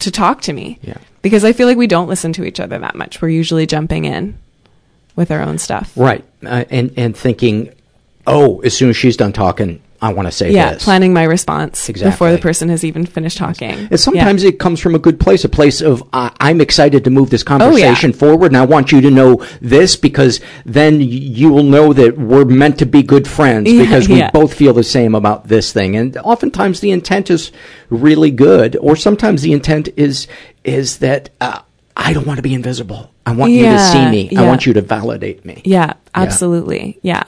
to 0.00 0.10
talk 0.10 0.42
to 0.42 0.52
me. 0.52 0.78
Yeah. 0.82 0.98
Because 1.22 1.42
I 1.42 1.54
feel 1.54 1.66
like 1.66 1.78
we 1.78 1.86
don't 1.86 2.06
listen 2.06 2.34
to 2.34 2.44
each 2.44 2.60
other 2.60 2.78
that 2.78 2.94
much. 2.94 3.22
We're 3.22 3.30
usually 3.30 3.66
jumping 3.66 4.04
in 4.04 4.38
with 5.16 5.30
our 5.30 5.40
own 5.40 5.56
stuff. 5.56 5.90
Right. 5.96 6.22
Uh, 6.44 6.66
and, 6.68 6.92
and 6.98 7.16
thinking, 7.16 7.72
oh, 8.26 8.60
as 8.60 8.76
soon 8.76 8.90
as 8.90 8.96
she's 8.98 9.16
done 9.16 9.32
talking, 9.32 9.80
I 10.00 10.12
want 10.12 10.28
to 10.28 10.32
say 10.32 10.52
Yeah, 10.52 10.74
this. 10.74 10.84
planning 10.84 11.12
my 11.12 11.24
response 11.24 11.88
before 11.88 12.30
the 12.30 12.38
person 12.38 12.68
has 12.68 12.84
even 12.84 13.04
finished 13.04 13.38
talking. 13.38 13.88
And 13.90 13.98
sometimes 13.98 14.44
it 14.44 14.58
comes 14.60 14.78
from 14.80 14.94
a 14.94 14.98
good 14.98 15.18
place, 15.18 15.44
a 15.44 15.48
place 15.48 15.80
of 15.80 16.02
uh, 16.12 16.30
I'm 16.38 16.60
excited 16.60 17.02
to 17.04 17.10
move 17.10 17.30
this 17.30 17.42
Oh, 17.42 17.46
conversation 17.58 18.12
forward, 18.12 18.52
and 18.52 18.56
I 18.56 18.64
want 18.64 18.92
you 18.92 19.00
to 19.00 19.10
know 19.10 19.44
this 19.60 19.96
because 19.96 20.40
then 20.64 21.00
you 21.00 21.50
will 21.50 21.64
know 21.64 21.92
that 21.92 22.16
we're 22.16 22.44
meant 22.44 22.78
to 22.78 22.86
be 22.86 23.02
good 23.02 23.26
friends 23.26 23.72
Yeah, 23.72 23.82
because 23.82 24.08
we 24.08 24.18
yeah. 24.18 24.30
both 24.30 24.54
feel 24.54 24.72
the 24.72 24.84
same 24.84 25.14
about 25.14 25.48
this 25.48 25.72
thing. 25.72 25.96
And 25.96 26.16
oftentimes 26.18 26.80
the 26.80 26.92
intent 26.92 27.30
is 27.30 27.50
really 27.90 28.30
good, 28.30 28.76
or 28.76 28.94
sometimes 28.96 29.42
the 29.42 29.52
intent 29.52 29.88
is 29.96 30.28
is 30.64 30.98
that 30.98 31.30
uh, 31.40 31.60
I 31.96 32.12
don't 32.12 32.26
want 32.26 32.36
to 32.38 32.42
be 32.42 32.54
invisible. 32.54 33.10
I 33.26 33.32
want 33.32 33.52
you 33.52 33.64
to 33.64 33.78
see 33.78 34.08
me. 34.10 34.36
I 34.36 34.46
want 34.46 34.64
you 34.64 34.72
to 34.74 34.80
validate 34.80 35.44
me. 35.44 35.62
Yeah, 35.64 35.94
absolutely. 36.14 36.98
Yeah. 37.02 37.24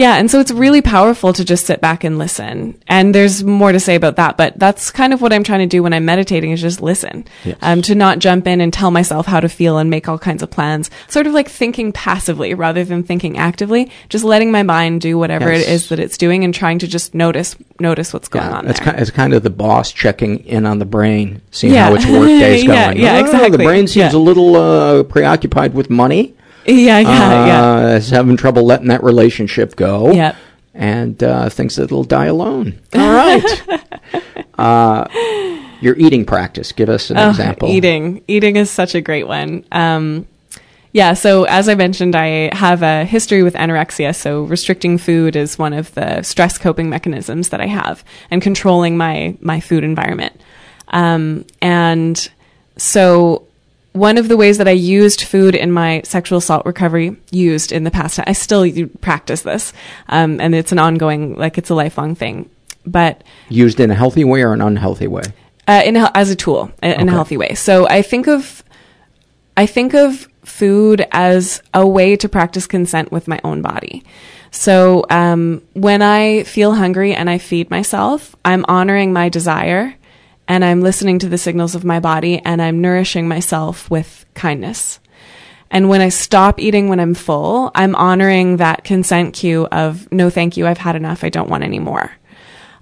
Yeah, 0.00 0.16
and 0.16 0.30
so 0.30 0.40
it's 0.40 0.50
really 0.50 0.80
powerful 0.80 1.34
to 1.34 1.44
just 1.44 1.66
sit 1.66 1.82
back 1.82 2.04
and 2.04 2.16
listen. 2.16 2.80
And 2.88 3.14
there's 3.14 3.44
more 3.44 3.70
to 3.70 3.78
say 3.78 3.96
about 3.96 4.16
that, 4.16 4.38
but 4.38 4.58
that's 4.58 4.90
kind 4.90 5.12
of 5.12 5.20
what 5.20 5.30
I'm 5.30 5.44
trying 5.44 5.60
to 5.60 5.66
do 5.66 5.82
when 5.82 5.92
I'm 5.92 6.06
meditating 6.06 6.52
is 6.52 6.60
just 6.62 6.80
listen. 6.80 7.26
Yes. 7.44 7.58
Um, 7.60 7.82
to 7.82 7.94
not 7.94 8.18
jump 8.18 8.46
in 8.46 8.62
and 8.62 8.72
tell 8.72 8.90
myself 8.90 9.26
how 9.26 9.40
to 9.40 9.48
feel 9.50 9.76
and 9.76 9.90
make 9.90 10.08
all 10.08 10.18
kinds 10.18 10.42
of 10.42 10.50
plans. 10.50 10.90
Sort 11.08 11.26
of 11.26 11.34
like 11.34 11.50
thinking 11.50 11.92
passively 11.92 12.54
rather 12.54 12.82
than 12.82 13.02
thinking 13.02 13.36
actively. 13.36 13.90
Just 14.08 14.24
letting 14.24 14.50
my 14.50 14.62
mind 14.62 15.02
do 15.02 15.18
whatever 15.18 15.52
Yes. 15.52 15.64
it 15.64 15.68
is 15.70 15.88
that 15.90 16.00
it's 16.00 16.16
doing 16.16 16.44
and 16.44 16.54
trying 16.54 16.78
to 16.78 16.86
just 16.88 17.14
notice 17.14 17.54
notice 17.78 18.14
what's 18.14 18.28
going 18.28 18.46
on 18.48 18.68
it's 18.68 18.78
there. 18.78 18.86
kind, 18.92 19.00
it's 19.00 19.10
kind 19.10 19.34
of 19.34 19.42
the 19.42 19.50
boss 19.50 19.92
checking 19.92 20.38
in 20.46 20.64
on 20.64 20.78
the 20.78 20.84
brain, 20.86 21.42
seeing 21.50 21.74
Yeah. 21.74 21.88
how 21.90 21.94
its 21.96 22.04
Yeah, 22.06 22.14
going. 22.86 22.98
yeah, 22.98 23.16
Oh, 23.16 23.20
exactly. 23.20 23.50
The 23.50 23.64
brain 23.64 23.86
seems 23.86 24.12
Yeah. 24.14 24.18
a 24.18 24.18
little 24.18 24.56
uh, 24.56 25.02
preoccupied 25.02 25.74
with 25.74 25.90
money. 25.90 26.34
yeah, 26.76 26.98
yeah, 27.00 27.46
yeah. 27.46 27.74
uh, 27.92 27.96
is 27.96 28.10
having 28.10 28.36
trouble 28.36 28.64
letting 28.64 28.88
that 28.88 29.02
relationship 29.02 29.76
go. 29.76 30.12
Yep. 30.12 30.36
And 30.74 31.22
uh, 31.22 31.48
thinks 31.48 31.76
that 31.76 31.84
it'll 31.84 32.04
die 32.04 32.26
alone. 32.26 32.78
All 32.94 33.00
right. 33.12 33.44
uh, 34.58 35.06
Your 35.80 35.96
eating 35.96 36.24
practice. 36.24 36.72
Give 36.72 36.88
us 36.88 37.10
an 37.10 37.18
Oh, 37.18 37.30
example. 37.30 37.68
Eating. 37.68 38.22
Eating 38.28 38.56
is 38.56 38.70
such 38.70 38.94
a 38.94 39.00
great 39.00 39.26
one. 39.26 39.64
Um, 39.72 40.26
yeah, 40.92 41.14
so 41.14 41.44
as 41.44 41.68
I 41.68 41.74
mentioned, 41.74 42.16
I 42.16 42.54
have 42.54 42.82
a 42.82 43.04
history 43.04 43.42
with 43.42 43.54
anorexia. 43.54 44.14
So 44.14 44.42
restricting 44.44 44.98
food 44.98 45.36
is 45.36 45.58
one 45.58 45.72
of 45.72 45.92
the 45.94 46.22
stress 46.22 46.58
coping 46.58 46.88
mechanisms 46.90 47.50
that 47.50 47.60
I 47.60 47.66
have 47.66 48.04
and 48.30 48.42
controlling 48.42 48.96
my, 48.96 49.36
my 49.40 49.60
food 49.60 49.84
environment. 49.84 50.40
Um, 50.88 51.46
and 51.62 52.28
so 52.76 53.46
one 53.92 54.18
of 54.18 54.28
the 54.28 54.36
ways 54.36 54.58
that 54.58 54.68
I 54.68 54.72
used 54.72 55.22
food 55.22 55.54
in 55.54 55.72
my 55.72 56.02
sexual 56.04 56.38
assault 56.38 56.64
recovery 56.64 57.16
used 57.30 57.72
in 57.72 57.84
the 57.84 57.90
past, 57.90 58.20
I 58.24 58.32
still 58.32 58.64
practice 59.00 59.42
this. 59.42 59.72
Um, 60.08 60.40
and 60.40 60.54
it's 60.54 60.72
an 60.72 60.78
ongoing, 60.78 61.34
like 61.36 61.58
it's 61.58 61.70
a 61.70 61.74
lifelong 61.74 62.14
thing. 62.14 62.48
But 62.86 63.24
Used 63.48 63.80
in 63.80 63.90
a 63.90 63.94
healthy 63.94 64.24
way 64.24 64.42
or 64.42 64.52
an 64.52 64.60
unhealthy 64.60 65.06
way? 65.06 65.22
uh, 65.68 65.82
in 65.84 65.96
a, 65.96 66.10
as 66.14 66.30
a 66.30 66.36
tool 66.36 66.70
in, 66.82 66.92
in 66.92 67.00
Okay. 67.00 67.08
a 67.08 67.10
healthy 67.12 67.36
way. 67.36 67.54
So 67.54 67.86
I 67.88 68.02
think 68.02 68.26
of 68.28 68.64
I 69.56 69.66
think 69.66 69.94
of 69.94 70.26
food 70.44 71.06
as 71.12 71.62
a 71.74 71.86
way 71.86 72.16
to 72.16 72.28
practice 72.28 72.66
consent 72.66 73.12
with 73.12 73.28
my 73.28 73.40
own 73.44 73.60
body. 73.62 74.02
So 74.50 75.04
um, 75.10 75.62
when 75.74 76.00
I 76.02 76.44
feel 76.44 76.74
hungry 76.74 77.14
and 77.14 77.28
I 77.28 77.38
feed 77.38 77.70
myself, 77.70 78.34
I'm 78.44 78.64
honoring 78.68 79.12
my 79.12 79.28
desire 79.28 79.94
and 80.50 80.64
I'm 80.64 80.80
listening 80.80 81.20
to 81.20 81.28
the 81.28 81.38
signals 81.38 81.76
of 81.76 81.84
my 81.84 82.00
body 82.00 82.40
and 82.44 82.60
I'm 82.60 82.80
nourishing 82.80 83.28
myself 83.28 83.88
with 83.88 84.26
kindness. 84.34 84.98
And 85.70 85.88
when 85.88 86.00
I 86.00 86.08
stop 86.08 86.58
eating 86.58 86.88
when 86.88 86.98
I'm 86.98 87.14
full, 87.14 87.70
I'm 87.72 87.94
honoring 87.94 88.56
that 88.56 88.82
consent 88.82 89.32
cue 89.34 89.66
of 89.66 90.10
no, 90.10 90.28
thank 90.28 90.56
you, 90.56 90.66
I've 90.66 90.76
had 90.76 90.96
enough, 90.96 91.22
I 91.22 91.28
don't 91.28 91.48
want 91.48 91.62
any 91.62 91.78
more. 91.78 92.10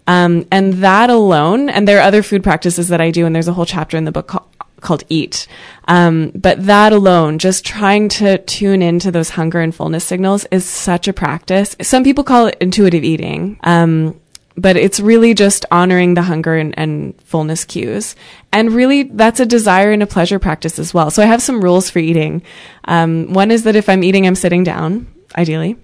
Um, 0.07 0.47
and 0.51 0.73
that 0.83 1.11
alone, 1.11 1.69
and 1.69 1.87
there 1.87 1.99
are 1.99 2.09
other 2.09 2.23
food 2.23 2.43
practices 2.43 2.89
that 2.89 3.03
I 3.03 3.11
do, 3.11 3.27
and 3.27 3.35
there's 3.35 3.49
a 3.49 3.53
whole 3.53 3.67
chapter 3.67 3.99
in 3.99 4.07
the 4.07 4.13
book 4.13 4.29
called, 4.29 4.49
called 4.81 5.05
Eat. 5.11 5.47
Um, 5.89 6.33
but 6.35 6.65
that 6.65 6.95
alone, 6.95 7.39
just 7.39 7.67
trying 7.67 8.09
to 8.11 8.39
tune 8.39 8.81
into 8.81 9.11
those 9.11 9.29
hunger 9.29 9.61
and 9.61 9.75
fullness 9.75 10.05
signals 10.05 10.47
is 10.51 10.65
such 10.65 11.07
a 11.07 11.13
practice. 11.13 11.77
Some 11.83 12.03
people 12.03 12.25
call 12.25 12.47
it 12.47 12.57
intuitive 12.63 13.05
eating. 13.05 13.61
Um, 13.63 14.19
but 14.61 14.77
it's 14.77 14.99
really 15.01 15.35
just 15.35 15.65
honoring 15.71 16.15
the 16.15 16.23
hunger 16.23 16.57
and, 16.57 16.75
and 16.77 17.15
fullness 17.23 17.65
cues. 17.65 18.17
And 18.53 18.73
really, 18.73 19.05
that's 19.05 19.41
a 19.41 19.47
desire 19.47 19.93
and 19.93 20.03
a 20.03 20.07
pleasure 20.07 20.39
practice 20.39 20.79
as 20.79 20.93
well. 20.93 21.11
So 21.11 21.23
I 21.23 21.27
have 21.27 21.43
some 21.43 21.61
rules 21.63 21.91
for 21.91 22.01
eating. 22.01 22.43
Um, 22.85 23.33
one 23.33 23.51
is 23.51 23.63
that 23.65 23.77
if 23.77 23.89
I'm 23.89 24.03
eating, 24.03 24.27
I'm 24.27 24.35
sitting 24.35 24.65
down, 24.65 25.07
ideally. 25.37 25.77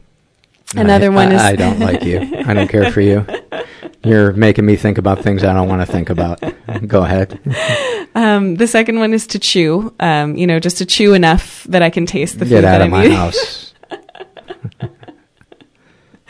Another 0.76 1.06
I, 1.12 1.14
one 1.14 1.32
is 1.32 1.40
I, 1.40 1.50
I 1.50 1.56
don't 1.56 1.78
like 1.78 2.02
you. 2.02 2.20
I 2.46 2.52
don't 2.52 2.68
care 2.68 2.90
for 2.90 3.00
you. 3.00 3.24
You're 4.04 4.32
making 4.32 4.66
me 4.66 4.76
think 4.76 4.98
about 4.98 5.22
things 5.22 5.44
I 5.44 5.52
don't 5.52 5.68
want 5.68 5.80
to 5.82 5.86
think 5.90 6.10
about. 6.10 6.42
Go 6.86 7.04
ahead. 7.04 7.40
Um, 8.14 8.56
the 8.56 8.66
second 8.66 8.98
one 8.98 9.14
is 9.14 9.26
to 9.28 9.38
chew. 9.38 9.94
Um, 10.00 10.36
you 10.36 10.46
know, 10.46 10.58
just 10.58 10.78
to 10.78 10.86
chew 10.86 11.14
enough 11.14 11.64
that 11.64 11.82
I 11.82 11.90
can 11.90 12.06
taste 12.06 12.38
the 12.38 12.44
Get 12.44 12.56
food 12.56 12.60
Get 12.62 12.64
out 12.64 12.78
that 12.78 12.80
of 12.80 12.84
I'm 12.86 12.90
my 12.90 13.04
eating. 13.04 13.16
house. 13.16 13.74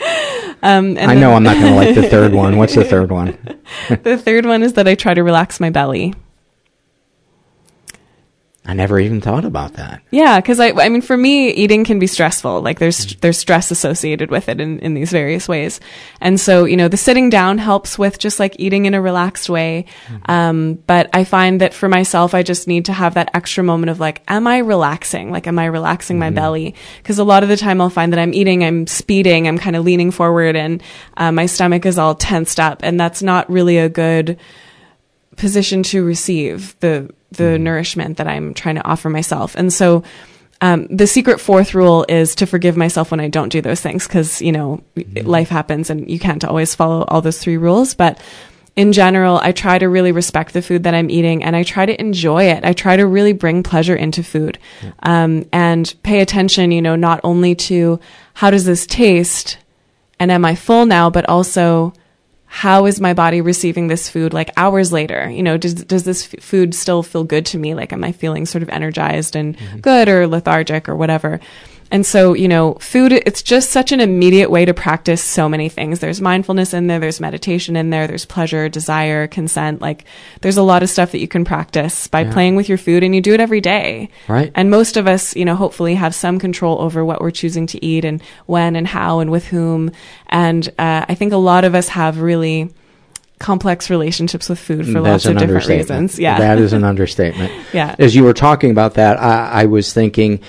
Um, 0.63 0.97
and 0.97 1.11
I 1.11 1.15
know 1.15 1.29
then- 1.29 1.37
I'm 1.37 1.43
not 1.43 1.57
going 1.59 1.73
to 1.73 1.77
like 1.79 1.95
the 1.95 2.09
third 2.09 2.33
one. 2.33 2.57
What's 2.57 2.75
the 2.75 2.85
third 2.95 3.11
one? 3.13 3.37
the 4.03 4.17
third 4.17 4.47
one 4.47 4.63
is 4.63 4.73
that 4.75 4.89
I 4.89 4.95
try 4.95 5.13
to 5.13 5.23
relax 5.23 5.61
my 5.61 5.69
belly. 5.69 6.15
I 8.67 8.73
never 8.73 8.99
even 8.99 9.21
thought 9.21 9.45
about 9.45 9.75
that. 9.75 10.01
Yeah, 10.11 10.41
because 10.41 10.59
I, 10.59 10.71
I 10.71 10.89
mean, 10.89 11.03
for 11.03 11.19
me, 11.19 11.51
eating 11.51 11.85
can 11.85 11.99
be 11.99 12.07
stressful. 12.07 12.63
Like 12.63 12.79
there's 12.79 13.15
there's 13.17 13.37
stress 13.37 13.71
associated 13.71 14.31
with 14.31 14.49
it 14.49 14.59
in, 14.59 14.79
in 14.79 14.95
these 14.95 15.11
various 15.11 15.47
ways, 15.47 15.81
and 16.19 16.41
so 16.41 16.65
you 16.65 16.79
know 16.79 16.89
the 16.89 16.97
sitting 16.97 17.29
down 17.29 17.59
helps 17.59 17.99
with 17.99 18.19
just 18.19 18.41
like 18.41 18.57
eating 18.59 18.87
in 18.87 18.95
a 18.95 19.03
relaxed 19.03 19.51
way. 19.51 19.85
Um, 20.27 20.75
but 20.87 21.11
I 21.13 21.25
find 21.25 21.61
that 21.61 21.75
for 21.75 21.91
myself, 21.91 22.33
I 22.33 22.43
just 22.43 22.67
need 22.67 22.87
to 22.87 22.95
have 22.95 23.15
that 23.15 23.31
extra 23.35 23.63
moment 23.63 23.91
of 23.91 24.01
like, 24.01 24.23
am 24.29 24.47
I 24.47 24.59
relaxing? 24.59 25.31
Like, 25.31 25.47
am 25.47 25.59
I 25.59 25.67
relaxing 25.67 26.19
my 26.19 26.31
belly? 26.31 26.75
Because 27.03 27.19
a 27.19 27.25
lot 27.25 27.43
of 27.43 27.51
the 27.51 27.59
time, 27.59 27.83
I'll 27.83 27.91
find 27.91 28.15
that 28.15 28.19
I'm 28.19 28.33
eating, 28.33 28.65
I'm 28.65 28.87
speeding, 28.87 29.47
I'm 29.47 29.59
kind 29.59 29.77
of 29.77 29.85
leaning 29.85 30.11
forward, 30.11 30.57
and 30.57 30.83
uh, 31.19 31.33
my 31.33 31.45
stomach 31.45 31.85
is 31.85 31.99
all 31.99 32.15
tensed 32.15 32.59
up, 32.59 32.81
and 32.83 32.99
that's 32.99 33.23
not 33.23 33.51
really 33.51 33.77
a 33.77 33.91
good 33.91 34.39
position 35.37 35.83
to 35.85 36.05
receive 36.05 36.79
the 36.81 37.13
the 37.33 37.59
nourishment 37.59 38.19
that 38.19 38.29
I'm 38.29 38.55
trying 38.55 38.77
to 38.77 38.85
offer 38.87 39.11
myself. 39.11 39.57
And 39.57 39.73
so 39.73 40.05
um, 40.61 40.87
the 40.87 41.07
secret 41.07 41.41
fourth 41.41 41.75
rule 41.75 42.07
is 42.09 42.37
to 42.37 42.47
forgive 42.47 42.77
myself 42.77 43.11
when 43.11 43.21
I 43.21 43.29
don't 43.29 43.49
do 43.49 43.61
those 43.61 43.81
things 43.81 44.07
because 44.07 44.41
you 44.41 44.53
know 44.53 44.83
life 45.23 45.49
happens 45.49 45.91
and 45.91 46.09
you 46.09 46.19
can't 46.19 46.45
always 46.45 46.75
follow 46.75 47.05
all 47.09 47.21
those 47.21 47.39
three 47.39 47.57
rules. 47.57 47.95
But 47.95 48.21
in 48.77 48.93
general, 48.93 49.39
I 49.39 49.53
try 49.53 49.79
to 49.79 49.89
really 49.89 50.11
respect 50.11 50.53
the 50.53 50.63
food 50.63 50.83
that 50.83 50.95
I'm 50.95 51.11
eating 51.11 51.45
and 51.45 51.55
I 51.55 51.63
try 51.63 51.87
to 51.87 52.01
enjoy 52.01 52.45
it. 52.45 52.65
I 52.65 52.73
try 52.73 52.97
to 52.97 53.07
really 53.07 53.33
bring 53.33 53.63
pleasure 53.63 53.95
into 53.95 54.25
food 54.25 54.59
um, 55.03 55.45
and 55.53 55.95
pay 56.03 56.21
attention. 56.21 56.73
You 56.73 56.83
know, 56.83 56.97
not 56.97 57.21
only 57.23 57.55
to 57.57 58.01
how 58.35 58.51
does 58.51 58.65
this 58.65 58.87
taste 58.87 59.59
and 60.19 60.33
am 60.33 60.45
I 60.45 60.55
full 60.55 60.87
now, 60.87 61.11
but 61.11 61.29
also 61.29 61.93
how 62.55 62.87
is 62.87 63.01
my 63.01 63.15
body 63.15 63.41
receiving 63.41 63.89
this 63.89 64.09
food 64.09 64.33
like 64.33 64.49
hours 64.57 64.93
later? 64.93 65.29
You 65.29 65.43
know 65.43 65.57
does 65.57 65.75
does 65.75 66.05
this 66.05 66.33
f- 66.33 66.41
food 66.41 66.73
still 66.73 67.03
feel 67.03 67.25
good 67.25 67.47
to 67.47 67.59
me? 67.59 67.75
Like 67.75 67.93
am 67.93 68.05
i 68.05 68.13
feeling 68.13 68.47
sort 68.47 68.63
of 68.63 68.69
energized 68.69 69.35
and 69.35 69.59
mm-hmm. 69.59 69.79
good 69.81 70.09
or 70.09 70.29
lethargic 70.29 70.89
or 70.89 70.95
whatever 70.95 71.41
and 71.91 72.05
so 72.07 72.33
you 72.35 72.49
know 72.49 72.75
food 72.75 73.13
it's 73.13 73.43
just 73.43 73.71
such 73.71 73.93
an 73.93 74.01
immediate 74.01 74.51
way 74.51 74.65
to 74.65 74.73
practice 74.75 75.23
so 75.23 75.49
many 75.49 75.69
things 75.69 75.99
there's 76.01 76.21
mindfulness 76.21 76.73
in 76.75 76.87
there 76.87 76.99
there's 76.99 77.21
meditation 77.21 77.77
in 77.77 77.91
there 77.91 78.07
there's 78.07 78.25
pleasure 78.25 78.69
desire 78.69 79.27
consent 79.27 79.81
like 79.81 80.05
there's 80.41 80.57
a 80.57 80.63
lot 80.63 80.83
of 80.83 80.89
stuff 80.91 81.13
that 81.13 81.19
you 81.21 81.29
can 81.29 81.45
practice 81.45 82.07
by 82.09 82.23
Yeah. 82.23 82.33
playing 82.33 82.57
with 82.57 82.69
your 82.69 82.79
food 82.79 83.03
and 83.03 83.15
you 83.15 83.21
do 83.21 83.35
it 83.35 83.41
every 83.41 83.61
day 83.61 84.09
Right. 84.29 84.51
and 84.55 84.71
most 84.71 84.97
of 84.97 85.07
us, 85.07 85.37
you 85.37 85.45
know, 85.45 85.55
hopefully 85.57 85.95
have 85.95 86.15
some 86.15 86.39
control 86.39 86.81
over 86.81 87.05
what 87.05 87.21
we're 87.21 87.31
choosing 87.31 87.67
to 87.69 87.85
eat 87.85 88.05
and 88.05 88.23
when 88.47 88.77
and 88.77 88.87
how 88.87 89.21
and 89.21 89.31
with 89.31 89.47
whom. 89.47 89.91
And 90.29 90.67
uh, 90.79 91.05
I 91.09 91.15
think 91.15 91.33
a 91.33 91.37
lot 91.37 91.65
of 91.65 91.75
us 91.75 91.89
have 91.89 92.21
really 92.21 92.71
complex 93.39 93.91
relationships 93.91 94.49
with 94.49 94.59
food 94.59 94.87
for 94.87 95.01
lots 95.01 95.27
of 95.27 95.37
different 95.37 95.67
reasons. 95.67 96.19
Yeah. 96.19 96.39
That 96.39 96.59
is 96.59 96.73
an 96.73 96.85
understatement. 96.93 97.53
Yeah. 97.73 97.95
As 97.99 98.15
you 98.15 98.25
were 98.25 98.33
talking 98.33 98.71
about 98.71 98.95
that, 98.95 99.21
I, 99.21 99.63
I 99.63 99.65
was 99.67 99.93
thinking, 99.93 100.41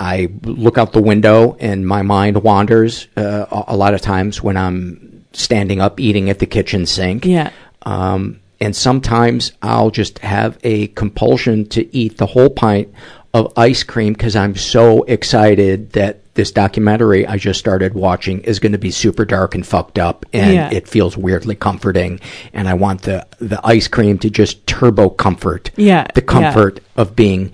I 0.00 0.28
look 0.42 0.78
out 0.78 0.92
the 0.92 1.02
window 1.02 1.56
and 1.60 1.86
my 1.86 2.00
mind 2.02 2.42
wanders 2.42 3.06
uh, 3.16 3.44
a 3.68 3.76
lot 3.76 3.92
of 3.94 4.00
times 4.00 4.42
when 4.42 4.56
I'm 4.56 5.24
standing 5.32 5.80
up 5.80 6.00
eating 6.00 6.30
at 6.30 6.38
the 6.38 6.46
kitchen 6.46 6.86
sink. 6.86 7.26
Yeah. 7.26 7.50
Um, 7.82 8.40
and 8.60 8.74
sometimes 8.74 9.52
I'll 9.62 9.90
just 9.90 10.18
have 10.20 10.58
a 10.64 10.88
compulsion 10.88 11.66
to 11.68 11.94
eat 11.96 12.16
the 12.18 12.26
whole 12.26 12.50
pint 12.50 12.92
of 13.32 13.52
ice 13.56 13.82
cream 13.82 14.12
because 14.14 14.34
I'm 14.34 14.56
so 14.56 15.02
excited 15.04 15.92
that 15.92 16.16
this 16.34 16.50
documentary 16.50 17.26
I 17.26 17.36
just 17.36 17.58
started 17.60 17.94
watching 17.94 18.40
is 18.40 18.58
going 18.58 18.72
to 18.72 18.78
be 18.78 18.90
super 18.90 19.24
dark 19.24 19.54
and 19.54 19.66
fucked 19.66 19.98
up, 19.98 20.24
and 20.32 20.54
Yeah. 20.54 20.70
it 20.72 20.88
feels 20.88 21.16
weirdly 21.16 21.54
comforting. 21.54 22.20
And 22.52 22.68
I 22.68 22.74
want 22.74 23.02
the 23.02 23.26
the 23.38 23.60
ice 23.64 23.88
cream 23.88 24.18
to 24.18 24.30
just 24.30 24.66
turbo 24.66 25.10
comfort, 25.10 25.70
Yeah, 25.76 26.06
the 26.14 26.22
comfort 26.22 26.80
of 26.96 27.14
being 27.14 27.52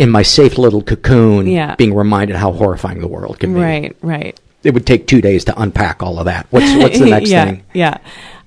in 0.00 0.10
my 0.10 0.22
safe 0.22 0.56
little 0.58 0.82
cocoon, 0.82 1.46
Yeah. 1.46 1.76
being 1.76 1.94
reminded 1.94 2.34
how 2.34 2.52
horrifying 2.52 3.00
the 3.00 3.06
world 3.06 3.38
can 3.38 3.52
be. 3.52 3.60
Right, 3.60 3.96
right. 4.00 4.40
It 4.64 4.72
would 4.74 4.86
take 4.86 5.06
two 5.06 5.20
days 5.20 5.44
to 5.44 5.60
unpack 5.60 6.02
all 6.02 6.18
of 6.18 6.24
that. 6.24 6.46
What's 6.50 6.74
what's 6.76 6.98
the 6.98 7.10
next 7.10 7.30
yeah, 7.30 7.44
thing? 7.44 7.62
Yeah. 7.74 7.98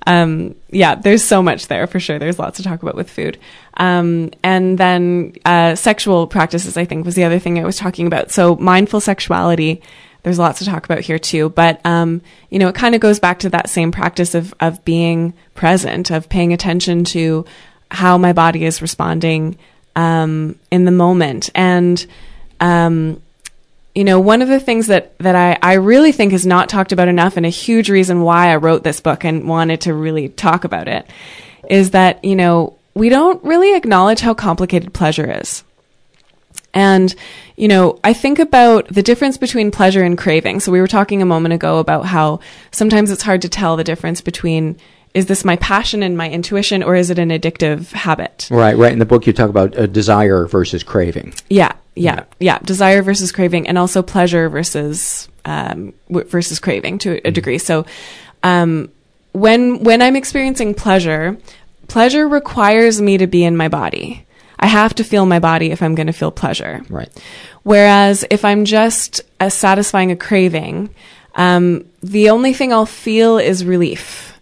Um, 0.06 0.54
yeah, 0.70 0.96
there's 0.96 1.24
so 1.24 1.42
much 1.42 1.68
there 1.68 1.86
for 1.86 1.98
sure. 1.98 2.18
There's 2.18 2.38
lots 2.38 2.56
to 2.58 2.62
talk 2.62 2.82
about 2.82 2.94
with 2.96 3.08
food. 3.08 3.38
Um, 3.74 4.30
and 4.42 4.76
then 4.76 5.34
uh, 5.44 5.76
sexual 5.76 6.26
practices, 6.26 6.76
I 6.76 6.84
think, 6.84 7.06
was 7.06 7.14
the 7.14 7.24
other 7.24 7.38
thing 7.38 7.58
I 7.58 7.64
was 7.64 7.76
talking 7.76 8.06
about. 8.06 8.30
So 8.30 8.56
mindful 8.56 9.00
sexuality, 9.00 9.80
there's 10.24 10.38
lots 10.38 10.58
to 10.58 10.64
talk 10.64 10.84
about 10.84 11.00
here 11.00 11.18
too. 11.18 11.48
But 11.50 11.80
um, 11.86 12.20
you 12.50 12.58
know, 12.58 12.68
it 12.68 12.74
kind 12.74 12.94
of 12.94 13.00
goes 13.00 13.18
back 13.20 13.38
to 13.40 13.48
that 13.50 13.70
same 13.70 13.92
practice 13.92 14.34
of 14.34 14.52
of 14.60 14.84
being 14.84 15.34
present, 15.54 16.10
of 16.10 16.28
paying 16.28 16.52
attention 16.52 17.04
to 17.04 17.44
how 17.90 18.18
my 18.18 18.32
body 18.32 18.64
is 18.64 18.82
responding 18.82 19.56
um, 19.96 20.58
in 20.70 20.84
the 20.84 20.90
moment, 20.90 21.50
and 21.54 22.04
um, 22.60 23.20
you 23.94 24.02
know, 24.02 24.18
one 24.18 24.42
of 24.42 24.48
the 24.48 24.58
things 24.58 24.88
that, 24.88 25.16
that 25.18 25.36
I, 25.36 25.58
I 25.62 25.74
really 25.74 26.10
think 26.10 26.32
is 26.32 26.44
not 26.44 26.68
talked 26.68 26.90
about 26.90 27.08
enough 27.08 27.36
and 27.36 27.46
a 27.46 27.50
huge 27.50 27.88
reason 27.88 28.22
why 28.22 28.48
I 28.48 28.56
wrote 28.56 28.82
this 28.82 29.00
book 29.00 29.24
and 29.24 29.48
wanted 29.48 29.82
to 29.82 29.94
really 29.94 30.30
talk 30.30 30.64
about 30.64 30.88
it 30.88 31.08
is 31.70 31.92
that, 31.92 32.24
you 32.24 32.34
know, 32.34 32.76
we 32.94 33.08
don't 33.08 33.42
really 33.44 33.76
acknowledge 33.76 34.20
how 34.20 34.34
complicated 34.34 34.92
pleasure 34.92 35.40
is. 35.40 35.62
And, 36.72 37.14
you 37.56 37.68
know, 37.68 38.00
I 38.02 38.12
think 38.14 38.40
about 38.40 38.88
the 38.88 39.02
difference 39.02 39.38
between 39.38 39.70
pleasure 39.70 40.02
and 40.02 40.18
craving. 40.18 40.58
So 40.58 40.72
we 40.72 40.80
were 40.80 40.88
talking 40.88 41.22
a 41.22 41.26
moment 41.26 41.54
ago 41.54 41.78
about 41.78 42.06
how 42.06 42.40
sometimes 42.72 43.12
it's 43.12 43.22
hard 43.22 43.42
to 43.42 43.48
tell 43.48 43.76
the 43.76 43.84
difference 43.84 44.20
between 44.20 44.76
is 45.14 45.26
this 45.26 45.44
my 45.44 45.56
passion 45.56 46.02
and 46.02 46.16
my 46.16 46.28
intuition 46.28 46.82
or 46.82 46.96
is 46.96 47.08
it 47.08 47.18
an 47.18 47.30
addictive 47.30 47.92
habit? 47.92 48.48
Right, 48.50 48.76
right. 48.76 48.92
In 48.92 48.98
the 48.98 49.06
book, 49.06 49.26
you 49.26 49.32
talk 49.32 49.48
about 49.48 49.76
uh, 49.78 49.86
desire 49.86 50.46
versus 50.46 50.82
craving. 50.82 51.34
Yeah, 51.48 51.72
yeah, 51.94 52.24
yeah. 52.40 52.58
Desire 52.58 53.00
versus 53.02 53.30
craving, 53.30 53.68
and 53.68 53.78
also 53.78 54.02
pleasure 54.02 54.48
versus 54.48 55.28
um, 55.44 55.94
w- 56.08 56.28
versus 56.28 56.58
craving 56.58 56.98
to 56.98 57.26
a 57.26 57.30
degree. 57.30 57.58
So, 57.58 57.86
um, 58.42 58.90
when 59.32 59.84
when 59.84 60.02
I'm 60.02 60.16
experiencing 60.16 60.74
pleasure, 60.74 61.36
pleasure 61.86 62.26
requires 62.26 63.00
me 63.00 63.18
to 63.18 63.28
be 63.28 63.44
in 63.44 63.56
my 63.56 63.68
body. 63.68 64.26
I 64.58 64.66
have 64.66 64.94
to 64.94 65.04
feel 65.04 65.26
my 65.26 65.38
body 65.38 65.70
if 65.70 65.82
I'm 65.82 65.94
going 65.94 66.06
to 66.06 66.12
feel 66.12 66.30
pleasure. 66.30 66.82
Right. 66.88 67.08
Whereas 67.62 68.24
if 68.30 68.44
I'm 68.44 68.64
just 68.64 69.20
uh, 69.38 69.48
satisfying 69.48 70.10
a 70.10 70.16
craving, 70.16 70.94
um, 71.34 71.84
the 72.02 72.30
only 72.30 72.52
thing 72.52 72.72
I'll 72.72 72.86
feel 72.86 73.38
is 73.38 73.64
relief. 73.64 74.33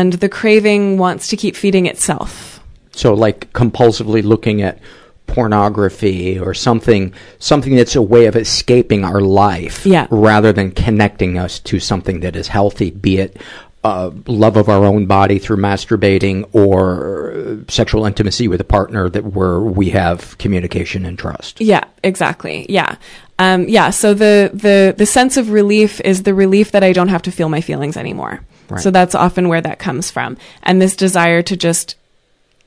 And 0.00 0.14
the 0.14 0.28
craving 0.28 0.96
wants 0.98 1.28
to 1.28 1.36
keep 1.36 1.54
feeding 1.56 1.86
itself. 1.86 2.60
So, 2.92 3.12
like 3.14 3.52
compulsively 3.52 4.22
looking 4.22 4.62
at 4.62 4.78
pornography 5.26 6.38
or 6.38 6.54
something, 6.54 7.12
something 7.38 7.76
that's 7.76 7.96
a 7.96 8.02
way 8.02 8.26
of 8.26 8.34
escaping 8.34 9.04
our 9.04 9.20
life, 9.20 9.86
Yeah. 9.86 10.06
rather 10.10 10.52
than 10.52 10.70
connecting 10.72 11.38
us 11.38 11.58
to 11.60 11.78
something 11.78 12.20
that 12.20 12.34
is 12.34 12.48
healthy, 12.48 12.90
be 12.90 13.18
it 13.18 13.36
uh, 13.82 14.10
love 14.26 14.56
of 14.56 14.68
our 14.68 14.84
own 14.84 15.06
body 15.06 15.38
through 15.38 15.56
masturbating 15.56 16.48
or 16.52 17.58
sexual 17.68 18.04
intimacy 18.04 18.46
with 18.48 18.60
a 18.60 18.64
partner 18.64 19.08
that 19.08 19.24
where 19.34 19.60
we 19.60 19.90
have 19.90 20.36
communication 20.38 21.06
and 21.06 21.18
trust. 21.18 21.60
Yeah, 21.60 21.84
exactly. 22.02 22.66
Yeah. 22.68 22.96
Um, 23.38 23.68
yeah. 23.68 23.88
So 23.90 24.12
the, 24.12 24.50
the, 24.52 24.94
the 24.96 25.06
sense 25.06 25.38
of 25.38 25.50
relief 25.50 25.98
is 26.02 26.24
the 26.24 26.34
relief 26.34 26.72
that 26.72 26.84
I 26.84 26.92
don't 26.92 27.08
have 27.08 27.22
to 27.22 27.30
feel 27.32 27.48
my 27.48 27.62
feelings 27.62 27.96
anymore. 27.96 28.40
Right. 28.70 28.80
So 28.80 28.90
that's 28.90 29.14
often 29.14 29.48
where 29.48 29.60
that 29.60 29.78
comes 29.78 30.10
from. 30.10 30.36
And 30.62 30.80
this 30.80 30.96
desire 30.96 31.42
to 31.42 31.56
just 31.56 31.96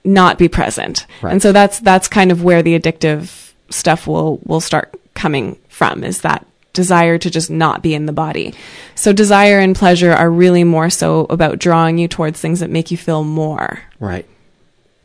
not 0.03 0.37
be 0.37 0.49
present. 0.49 1.07
Right. 1.21 1.31
And 1.31 1.41
so 1.41 1.51
that's, 1.51 1.79
that's 1.79 2.07
kind 2.07 2.31
of 2.31 2.43
where 2.43 2.61
the 2.61 2.77
addictive 2.77 3.53
stuff 3.69 4.05
will, 4.05 4.39
will 4.43 4.61
start 4.61 4.93
coming 5.13 5.57
from 5.69 6.03
is 6.03 6.21
that 6.21 6.45
desire 6.73 7.17
to 7.19 7.29
just 7.29 7.49
not 7.49 7.81
be 7.83 7.93
in 7.93 8.07
the 8.07 8.11
body. 8.11 8.53
So 8.95 9.13
desire 9.13 9.59
and 9.59 9.75
pleasure 9.75 10.11
are 10.11 10.29
really 10.29 10.63
more 10.63 10.89
so 10.89 11.27
about 11.29 11.59
drawing 11.59 11.97
you 11.99 12.07
towards 12.07 12.41
things 12.41 12.59
that 12.59 12.69
make 12.69 12.91
you 12.91 12.97
feel 12.97 13.23
more. 13.23 13.81
Right. 13.99 14.25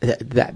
That, 0.01 0.29
that 0.31 0.55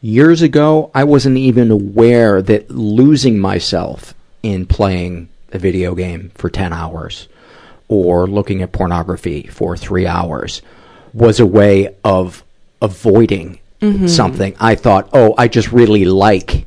years 0.00 0.42
ago, 0.42 0.90
I 0.94 1.04
wasn't 1.04 1.36
even 1.36 1.70
aware 1.70 2.42
that 2.42 2.70
losing 2.70 3.38
myself 3.38 4.14
in 4.42 4.66
playing 4.66 5.28
a 5.52 5.58
video 5.58 5.94
game 5.94 6.32
for 6.34 6.48
ten 6.48 6.72
hours 6.72 7.28
or 7.90 8.28
looking 8.28 8.62
at 8.62 8.70
pornography 8.70 9.42
for 9.48 9.76
three 9.76 10.06
hours 10.06 10.62
was 11.12 11.40
a 11.40 11.44
way 11.46 11.92
of 12.04 12.44
avoiding 12.80 13.58
mm-hmm. 13.82 14.06
something. 14.06 14.54
I 14.60 14.76
thought, 14.76 15.10
oh, 15.12 15.34
I 15.36 15.48
just 15.48 15.72
really 15.72 16.04
like 16.04 16.66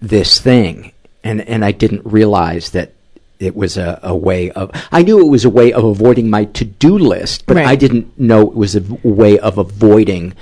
this 0.00 0.40
thing, 0.40 0.92
and 1.24 1.40
and 1.42 1.64
I 1.64 1.72
didn't 1.72 2.06
realize 2.06 2.70
that 2.70 2.92
it 3.40 3.56
was 3.56 3.76
a, 3.76 3.98
a 4.04 4.14
way 4.16 4.52
of. 4.52 4.70
I 4.92 5.02
knew 5.02 5.20
it 5.20 5.28
was 5.30 5.44
a 5.44 5.50
way 5.50 5.72
of 5.72 5.84
avoiding 5.84 6.30
my 6.30 6.44
to 6.44 6.64
do 6.64 6.96
list, 6.96 7.44
but 7.46 7.56
Right. 7.56 7.66
I 7.66 7.74
didn't 7.74 8.18
know 8.18 8.42
it 8.42 8.54
was 8.54 8.76
a 8.76 8.82
way 9.02 9.38
of 9.40 9.58
avoiding 9.58 10.32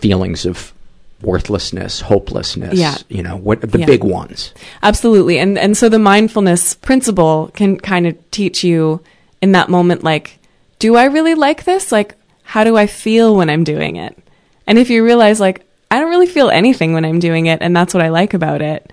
feelings 0.00 0.44
of 0.44 0.72
worthlessness, 1.22 2.00
hopelessness. 2.00 2.74
Yeah. 2.74 2.96
you 3.08 3.22
know 3.22 3.36
what 3.36 3.60
the 3.60 3.78
Yeah. 3.78 3.86
big 3.86 4.02
ones. 4.02 4.52
Absolutely. 4.82 5.38
And 5.38 5.56
and 5.56 5.76
so 5.76 5.88
the 5.88 6.00
mindfulness 6.00 6.74
principle 6.74 7.52
can 7.54 7.78
kind 7.78 8.08
of 8.08 8.16
teach 8.32 8.64
you 8.64 9.00
in 9.42 9.52
that 9.52 9.68
moment 9.68 10.02
like 10.02 10.38
do 10.78 10.96
I 10.96 11.04
really 11.04 11.34
like 11.34 11.64
this? 11.64 11.92
Like 11.92 12.14
how 12.44 12.64
do 12.64 12.76
I 12.76 12.86
feel 12.86 13.36
when 13.36 13.50
I'm 13.50 13.62
doing 13.64 13.96
it? 13.96 14.16
And 14.66 14.78
if 14.78 14.88
you 14.90 15.04
realize 15.04 15.38
like 15.40 15.66
I 15.90 16.00
don't 16.00 16.08
really 16.10 16.26
feel 16.26 16.48
anything 16.48 16.94
when 16.94 17.04
I'm 17.04 17.18
doing 17.18 17.46
it 17.46 17.60
and 17.60 17.76
that's 17.76 17.92
what 17.92 18.02
I 18.02 18.08
like 18.08 18.32
about 18.34 18.62
it. 18.62 18.92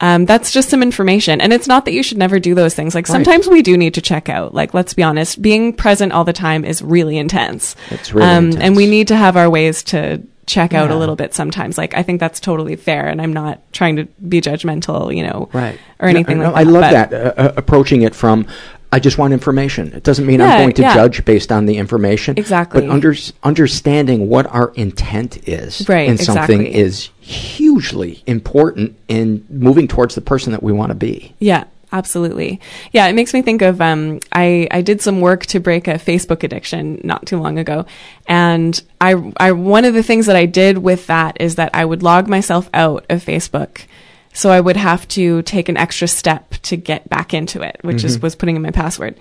Um, 0.00 0.26
that's 0.26 0.50
just 0.50 0.68
some 0.70 0.82
information. 0.82 1.40
And 1.40 1.52
it's 1.52 1.66
not 1.68 1.84
that 1.86 1.92
you 1.92 2.02
should 2.02 2.18
never 2.18 2.38
do 2.38 2.54
those 2.54 2.74
things. 2.74 2.94
Like 2.94 3.08
Right. 3.08 3.14
sometimes 3.14 3.48
we 3.48 3.62
do 3.62 3.76
need 3.76 3.94
to 3.94 4.00
check 4.02 4.28
out. 4.28 4.52
Like 4.52 4.74
let's 4.74 4.92
be 4.92 5.02
honest, 5.02 5.40
being 5.40 5.72
present 5.72 6.12
all 6.12 6.24
the 6.24 6.32
time 6.32 6.64
is 6.64 6.82
really 6.82 7.16
intense. 7.16 7.74
It's 7.90 8.12
really 8.12 8.26
um, 8.28 8.46
intense. 8.46 8.62
And 8.64 8.76
we 8.76 8.86
need 8.86 9.08
to 9.08 9.16
have 9.16 9.36
our 9.36 9.48
ways 9.48 9.82
to 9.84 10.20
check 10.46 10.74
out 10.74 10.90
Yeah. 10.90 10.96
a 10.96 10.98
little 10.98 11.16
bit 11.16 11.32
sometimes. 11.32 11.78
Like 11.78 11.94
I 11.96 12.02
think 12.02 12.20
that's 12.20 12.38
totally 12.40 12.76
fair 12.76 13.06
and 13.08 13.22
I'm 13.22 13.32
not 13.32 13.60
trying 13.72 13.96
to 13.96 14.04
be 14.28 14.40
judgmental, 14.42 15.14
you 15.16 15.22
know, 15.22 15.48
right 15.54 15.78
or 16.00 16.08
anything 16.08 16.38
No, 16.38 16.50
no, 16.50 16.52
like 16.52 16.64
that. 16.66 16.68
I 16.68 16.70
love 16.70 16.82
but- 16.82 17.10
that 17.10 17.38
uh, 17.38 17.40
uh, 17.40 17.52
approaching 17.56 18.02
it 18.02 18.14
from. 18.14 18.46
I 18.94 19.00
just 19.00 19.18
want 19.18 19.32
information. 19.32 19.92
It 19.92 20.04
doesn't 20.04 20.24
mean 20.24 20.40
I'm 20.40 20.60
going 20.60 20.74
to 20.74 20.82
yeah. 20.82 20.94
judge 20.94 21.24
based 21.24 21.50
on 21.50 21.66
the 21.66 21.78
information. 21.78 22.38
Exactly. 22.38 22.82
But 22.82 22.90
under, 22.90 23.12
understanding 23.42 24.28
what 24.28 24.46
our 24.46 24.72
intent 24.76 25.48
is 25.48 25.88
Right, 25.88 26.08
in 26.08 26.16
something 26.16 26.60
exactly. 26.60 26.80
is 26.80 27.10
hugely 27.18 28.22
important 28.26 28.96
in 29.08 29.44
moving 29.50 29.88
towards 29.88 30.14
the 30.14 30.20
person 30.20 30.52
that 30.52 30.62
we 30.62 30.70
want 30.70 30.90
to 30.90 30.94
be. 30.94 31.34
Yeah, 31.40 31.64
absolutely. 31.90 32.60
Yeah, 32.92 33.08
it 33.08 33.14
makes 33.14 33.34
me 33.34 33.42
think 33.42 33.62
of 33.62 33.80
um, 33.80 34.20
I 34.32 34.68
I 34.70 34.80
did 34.82 35.02
some 35.02 35.20
work 35.20 35.44
to 35.46 35.58
break 35.58 35.88
a 35.88 35.94
Facebook 35.94 36.44
addiction 36.44 37.00
not 37.02 37.26
too 37.26 37.40
long 37.40 37.58
ago, 37.58 37.86
and 38.28 38.80
I 39.00 39.32
I 39.38 39.50
one 39.50 39.84
of 39.84 39.94
the 39.94 40.04
things 40.04 40.26
that 40.26 40.36
I 40.36 40.46
did 40.46 40.78
with 40.78 41.08
that 41.08 41.36
is 41.40 41.56
that 41.56 41.70
I 41.74 41.84
would 41.84 42.04
log 42.04 42.28
myself 42.28 42.70
out 42.72 43.04
of 43.10 43.24
Facebook. 43.24 43.86
So 44.34 44.50
I 44.50 44.60
would 44.60 44.76
have 44.76 45.08
to 45.08 45.42
take 45.42 45.68
an 45.68 45.76
extra 45.76 46.08
step 46.08 46.50
to 46.62 46.76
get 46.76 47.08
back 47.08 47.32
into 47.32 47.62
it, 47.62 47.78
which 47.82 48.04
is 48.04 48.16
mm-hmm. 48.16 48.26
was 48.26 48.36
putting 48.36 48.56
in 48.56 48.62
my 48.62 48.72
password. 48.72 49.16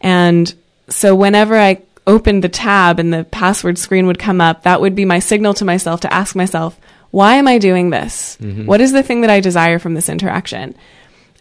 And 0.00 0.52
so 0.88 1.14
whenever 1.14 1.58
I 1.58 1.82
opened 2.06 2.42
the 2.42 2.48
tab 2.48 2.98
and 2.98 3.12
the 3.12 3.24
password 3.24 3.76
screen 3.76 4.06
would 4.06 4.18
come 4.18 4.40
up, 4.40 4.62
that 4.62 4.80
would 4.80 4.94
be 4.94 5.04
my 5.04 5.18
signal 5.18 5.52
to 5.54 5.64
myself 5.64 6.00
to 6.00 6.12
ask 6.12 6.34
myself, 6.34 6.78
why 7.10 7.34
am 7.34 7.46
I 7.46 7.58
doing 7.58 7.90
this? 7.90 8.38
Mm-hmm. 8.40 8.66
What 8.66 8.80
is 8.80 8.92
the 8.92 9.02
thing 9.02 9.20
that 9.20 9.30
I 9.30 9.40
desire 9.40 9.78
from 9.78 9.94
this 9.94 10.08
interaction? 10.08 10.74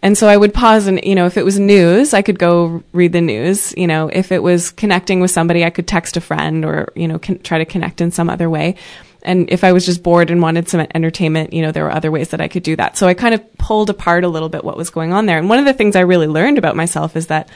And 0.04 0.18
so 0.18 0.28
I 0.28 0.36
would 0.36 0.54
pause 0.54 0.88
and, 0.88 1.00
you 1.04 1.14
know, 1.14 1.28
if 1.28 1.38
it 1.38 1.46
was 1.46 1.60
news, 1.60 2.14
I 2.14 2.24
could 2.24 2.40
go 2.40 2.84
read 2.92 3.14
the 3.14 3.22
news. 3.22 3.74
You 3.78 3.86
know, 3.86 4.10
if 4.12 4.32
it 4.32 4.42
was 4.42 4.72
connecting 4.72 5.20
with 5.20 5.30
somebody, 5.32 5.64
I 5.64 5.70
could 5.70 5.88
text 5.88 6.18
a 6.18 6.22
friend 6.22 6.66
or, 6.66 6.92
you 6.96 7.08
know, 7.08 7.20
con- 7.20 7.40
try 7.40 7.60
to 7.60 7.66
connect 7.66 8.02
in 8.02 8.12
some 8.12 8.30
other 8.30 8.50
way. 8.50 8.76
And 9.24 9.50
if 9.50 9.64
I 9.64 9.72
was 9.72 9.86
just 9.86 10.02
bored 10.04 10.30
and 10.32 10.42
wanted 10.42 10.68
some 10.70 10.86
entertainment, 10.96 11.54
you 11.54 11.62
know, 11.62 11.72
there 11.72 11.84
were 11.84 11.92
other 11.92 12.12
ways 12.12 12.30
that 12.30 12.42
I 12.42 12.48
could 12.48 12.64
do 12.64 12.76
that. 12.76 12.98
So 12.98 13.08
I 13.08 13.14
kind 13.14 13.34
of 13.36 13.58
pulled 13.58 13.90
apart 13.90 14.24
a 14.24 14.28
little 14.28 14.50
bit 14.50 14.64
what 14.64 14.78
was 14.78 14.90
going 14.90 15.14
on 15.14 15.26
there. 15.26 15.38
And 15.38 15.50
one 15.50 15.60
of 15.60 15.66
the 15.66 15.74
things 15.74 15.96
I 15.96 16.02
really 16.02 16.28
learned 16.28 16.58
about 16.58 16.76
myself 16.76 17.16
is 17.16 17.28
that, 17.28 17.48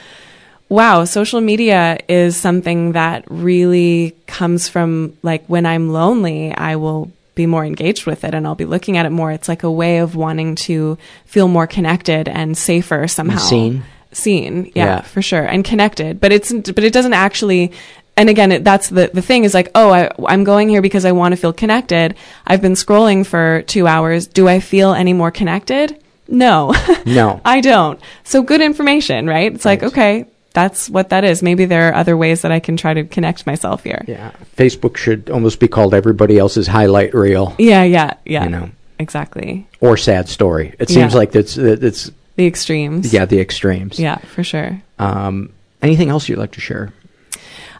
wow, 0.68 1.04
social 1.04 1.40
media 1.40 1.98
is 2.08 2.36
something 2.36 2.92
that 2.92 3.24
really 3.28 4.16
comes 4.26 4.68
from 4.68 5.16
like 5.22 5.44
when 5.46 5.66
I'm 5.66 5.90
lonely, 5.92 6.52
I 6.54 6.76
will 6.76 7.10
be 7.34 7.46
more 7.46 7.64
engaged 7.64 8.06
with 8.06 8.24
it 8.24 8.34
and 8.34 8.46
I'll 8.46 8.54
be 8.54 8.64
looking 8.64 8.96
at 8.96 9.04
it 9.06 9.10
more. 9.10 9.30
It's 9.30 9.48
like 9.48 9.62
a 9.62 9.70
way 9.70 9.98
of 9.98 10.16
wanting 10.16 10.54
to 10.56 10.96
feel 11.26 11.48
more 11.48 11.66
connected 11.66 12.28
and 12.28 12.56
safer 12.56 13.06
somehow. 13.08 13.38
Seen. 13.38 13.84
Seen, 14.12 14.72
yeah, 14.74 14.84
Yeah. 14.86 15.00
for 15.02 15.20
sure, 15.20 15.44
and 15.44 15.62
connected. 15.62 16.18
But 16.20 16.32
it's 16.32 16.50
but 16.50 16.82
it 16.84 16.92
doesn't 16.94 17.12
actually. 17.12 17.72
And 18.16 18.30
again, 18.30 18.50
it, 18.52 18.64
that's 18.64 18.88
the 18.88 19.10
the 19.12 19.20
thing 19.22 19.44
is 19.44 19.52
like, 19.54 19.70
oh, 19.74 19.90
I, 19.90 20.10
I'm 20.26 20.44
going 20.44 20.68
here 20.68 20.80
because 20.82 21.04
I 21.04 21.12
want 21.12 21.32
to 21.32 21.36
feel 21.36 21.52
connected. 21.52 22.14
I've 22.46 22.62
been 22.62 22.72
scrolling 22.72 23.26
for 23.26 23.62
two 23.66 23.86
hours. 23.86 24.26
Do 24.26 24.48
I 24.48 24.60
feel 24.60 24.92
any 24.94 25.12
more 25.12 25.30
connected? 25.30 26.02
No, 26.28 26.74
No. 27.06 27.40
I 27.44 27.60
don't. 27.60 28.00
So 28.24 28.42
good 28.42 28.60
information, 28.60 29.26
right? 29.26 29.52
It's 29.54 29.64
like, 29.64 29.82
okay, 29.82 30.24
that's 30.54 30.88
what 30.90 31.10
that 31.10 31.22
is. 31.24 31.42
Maybe 31.42 31.66
there 31.66 31.90
are 31.90 31.94
other 31.94 32.16
ways 32.16 32.42
that 32.42 32.50
I 32.50 32.58
can 32.58 32.76
try 32.76 32.94
to 32.94 33.04
connect 33.04 33.46
myself 33.46 33.84
here. 33.84 34.02
Yeah. 34.08 34.32
Facebook 34.56 34.96
should 34.96 35.30
almost 35.30 35.60
be 35.60 35.68
called 35.68 35.92
everybody 35.94 36.38
else's 36.38 36.66
highlight 36.66 37.14
reel 37.14 37.54
Yeah, 37.58 37.84
yeah, 37.84 38.14
yeah. 38.24 38.44
You 38.44 38.50
know. 38.50 38.70
exactly. 38.98 39.68
or 39.80 39.96
sad 39.96 40.28
story. 40.28 40.74
It 40.80 40.88
seems 40.88 41.12
Yeah. 41.12 41.18
like 41.18 41.32
that's 41.32 41.56
it's 41.58 42.10
The 42.36 42.46
extremes. 42.46 43.12
yeah 43.12 43.26
the 43.26 43.38
extremes. 43.40 44.00
Yeah, 44.00 44.16
for 44.16 44.42
sure. 44.42 44.80
Um, 44.98 45.50
anything 45.82 46.08
else 46.08 46.28
you'd 46.28 46.38
like 46.38 46.52
to 46.52 46.60
share? 46.60 46.92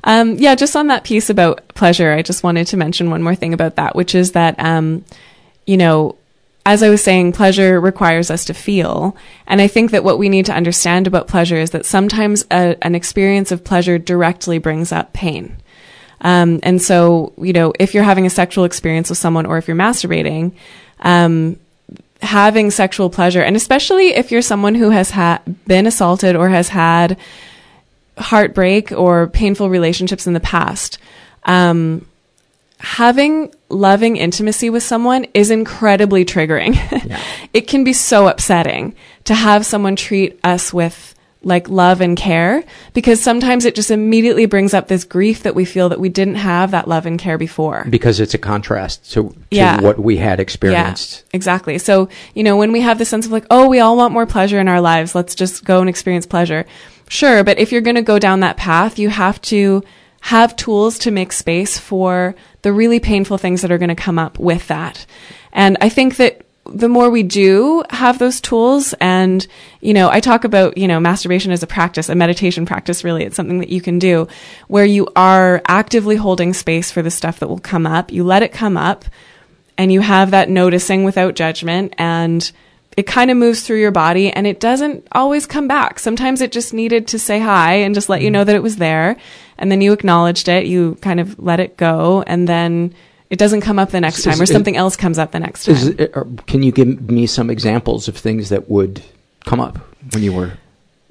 Um, 0.06 0.36
yeah, 0.36 0.54
just 0.54 0.76
on 0.76 0.86
that 0.86 1.04
piece 1.04 1.28
about 1.30 1.66
pleasure, 1.74 2.12
I 2.12 2.22
just 2.22 2.44
wanted 2.44 2.68
to 2.68 2.76
mention 2.76 3.10
one 3.10 3.22
more 3.22 3.34
thing 3.34 3.52
about 3.52 3.74
that, 3.74 3.96
which 3.96 4.14
is 4.14 4.32
that, 4.32 4.58
um, 4.58 5.04
you 5.66 5.76
know, 5.76 6.16
as 6.64 6.82
I 6.82 6.88
was 6.88 7.02
saying, 7.02 7.32
pleasure 7.32 7.80
requires 7.80 8.30
us 8.30 8.44
to 8.46 8.54
feel. 8.54 9.16
And 9.46 9.60
I 9.60 9.66
think 9.66 9.90
that 9.90 10.04
what 10.04 10.18
we 10.18 10.28
need 10.28 10.46
to 10.46 10.54
understand 10.54 11.06
about 11.06 11.28
pleasure 11.28 11.56
is 11.56 11.70
that 11.70 11.84
sometimes 11.84 12.44
a, 12.50 12.76
an 12.82 12.94
experience 12.94 13.52
of 13.52 13.64
pleasure 13.64 13.98
directly 13.98 14.58
brings 14.58 14.92
up 14.92 15.12
pain. 15.12 15.56
Um, 16.20 16.60
and 16.62 16.80
so, 16.80 17.32
you 17.38 17.52
know, 17.52 17.72
if 17.78 17.92
you're 17.92 18.02
having 18.02 18.26
a 18.26 18.30
sexual 18.30 18.64
experience 18.64 19.10
with 19.10 19.18
someone 19.18 19.46
or 19.46 19.58
if 19.58 19.68
you're 19.68 19.76
masturbating, 19.76 20.52
um, 21.00 21.56
having 22.22 22.70
sexual 22.70 23.10
pleasure, 23.10 23.42
and 23.42 23.56
especially 23.56 24.14
if 24.14 24.30
you're 24.30 24.42
someone 24.42 24.74
who 24.74 24.90
has 24.90 25.10
ha- 25.10 25.42
been 25.66 25.86
assaulted 25.86 26.34
or 26.34 26.48
has 26.48 26.68
had 26.68 27.16
heartbreak 28.18 28.92
or 28.92 29.26
painful 29.28 29.68
relationships 29.68 30.26
in 30.26 30.32
the 30.32 30.40
past, 30.40 30.98
um, 31.44 32.06
having 32.78 33.52
loving 33.68 34.16
intimacy 34.16 34.70
with 34.70 34.82
someone 34.82 35.24
is 35.34 35.50
incredibly 35.50 36.24
triggering. 36.24 36.74
it 37.52 37.62
can 37.62 37.84
be 37.84 37.92
so 37.92 38.28
upsetting 38.28 38.94
to 39.24 39.34
have 39.34 39.66
someone 39.66 39.96
treat 39.96 40.38
us 40.44 40.72
with 40.72 41.14
like 41.42 41.68
love 41.68 42.00
and 42.00 42.16
care 42.16 42.64
because 42.92 43.22
sometimes 43.22 43.64
it 43.64 43.74
just 43.76 43.90
immediately 43.92 44.46
brings 44.46 44.74
up 44.74 44.88
this 44.88 45.04
grief 45.04 45.44
that 45.44 45.54
we 45.54 45.64
feel 45.64 45.88
that 45.88 46.00
we 46.00 46.08
didn't 46.08 46.34
have 46.34 46.72
that 46.72 46.88
love 46.88 47.06
and 47.06 47.20
care 47.20 47.38
before. 47.38 47.86
Because 47.88 48.18
it's 48.18 48.34
a 48.34 48.38
contrast 48.38 49.12
to, 49.12 49.28
to 49.28 49.36
Yeah. 49.50 49.80
what 49.80 49.98
we 49.98 50.16
had 50.16 50.40
experienced. 50.40 51.22
Yeah, 51.26 51.36
exactly. 51.36 51.78
So, 51.78 52.08
you 52.34 52.42
know, 52.42 52.56
when 52.56 52.72
we 52.72 52.80
have 52.80 52.98
this 52.98 53.08
sense 53.08 53.26
of 53.26 53.32
like, 53.32 53.46
oh, 53.48 53.68
we 53.68 53.78
all 53.78 53.96
want 53.96 54.12
more 54.12 54.26
pleasure 54.26 54.58
in 54.58 54.66
our 54.66 54.80
lives, 54.80 55.14
let's 55.14 55.36
just 55.36 55.64
go 55.64 55.80
and 55.80 55.88
experience 55.88 56.26
pleasure. 56.26 56.66
Sure, 57.08 57.44
but 57.44 57.58
if 57.58 57.72
you're 57.72 57.80
going 57.80 57.96
to 57.96 58.02
go 58.02 58.18
down 58.18 58.40
that 58.40 58.56
path, 58.56 58.98
you 58.98 59.08
have 59.08 59.40
to 59.42 59.82
have 60.22 60.56
tools 60.56 60.98
to 60.98 61.10
make 61.10 61.32
space 61.32 61.78
for 61.78 62.34
the 62.62 62.72
really 62.72 62.98
painful 62.98 63.38
things 63.38 63.62
that 63.62 63.70
are 63.70 63.78
going 63.78 63.88
to 63.88 63.94
come 63.94 64.18
up 64.18 64.38
with 64.38 64.66
that. 64.68 65.06
And 65.52 65.76
I 65.80 65.88
think 65.88 66.16
that 66.16 66.42
the 66.68 66.88
more 66.88 67.10
we 67.10 67.22
do 67.22 67.84
have 67.90 68.18
those 68.18 68.40
tools 68.40 68.92
and 69.00 69.46
you 69.80 69.94
know 69.94 70.08
i 70.10 70.18
talk 70.18 70.44
about 70.44 70.76
you 70.76 70.88
know 70.88 70.98
masturbation 70.98 71.52
as 71.52 71.62
a 71.62 71.66
practice 71.66 72.08
a 72.08 72.14
meditation 72.14 72.66
practice 72.66 73.04
really 73.04 73.24
it's 73.24 73.36
something 73.36 73.60
that 73.60 73.68
you 73.68 73.80
can 73.80 73.98
do 73.98 74.26
where 74.66 74.84
you 74.84 75.06
are 75.14 75.62
actively 75.68 76.16
holding 76.16 76.52
space 76.52 76.90
for 76.90 77.02
the 77.02 77.10
stuff 77.10 77.38
that 77.38 77.48
will 77.48 77.58
come 77.58 77.86
up 77.86 78.10
you 78.10 78.24
let 78.24 78.42
it 78.42 78.52
come 78.52 78.76
up 78.76 79.04
and 79.78 79.92
you 79.92 80.00
have 80.00 80.32
that 80.32 80.48
noticing 80.48 81.04
without 81.04 81.34
judgment 81.34 81.94
and 81.98 82.50
it 82.96 83.06
kind 83.06 83.30
of 83.30 83.36
moves 83.36 83.62
through 83.62 83.80
your 83.80 83.90
body 83.90 84.30
and 84.30 84.46
it 84.46 84.58
doesn't 84.58 85.06
always 85.12 85.46
come 85.46 85.68
back 85.68 85.98
sometimes 85.98 86.40
it 86.40 86.52
just 86.52 86.72
needed 86.72 87.06
to 87.08 87.18
say 87.18 87.38
hi 87.38 87.74
and 87.74 87.94
just 87.94 88.08
let 88.08 88.22
you 88.22 88.30
know 88.30 88.44
that 88.44 88.56
it 88.56 88.62
was 88.62 88.76
there 88.76 89.16
and 89.58 89.70
then 89.70 89.80
you 89.80 89.92
acknowledged 89.92 90.48
it 90.48 90.66
you 90.66 90.96
kind 91.02 91.20
of 91.20 91.38
let 91.38 91.60
it 91.60 91.76
go 91.76 92.22
and 92.26 92.48
then 92.48 92.94
it 93.30 93.38
doesn't 93.38 93.60
come 93.62 93.78
up 93.78 93.90
the 93.90 94.00
next 94.00 94.22
time, 94.22 94.38
or 94.38 94.44
Is- 94.44 94.50
something 94.50 94.76
else 94.76 94.96
comes 94.96 95.18
up 95.18 95.32
the 95.32 95.40
next 95.40 95.64
time. 95.64 95.74
Is 95.74 95.88
or 96.14 96.26
can 96.46 96.62
you 96.62 96.70
give 96.70 97.10
me 97.10 97.26
some 97.26 97.50
examples 97.50 98.08
of 98.08 98.16
things 98.16 98.50
that 98.50 98.70
would 98.70 99.02
come 99.44 99.60
up 99.60 99.78
when 100.12 100.22
you 100.22 100.32
were 100.32 100.52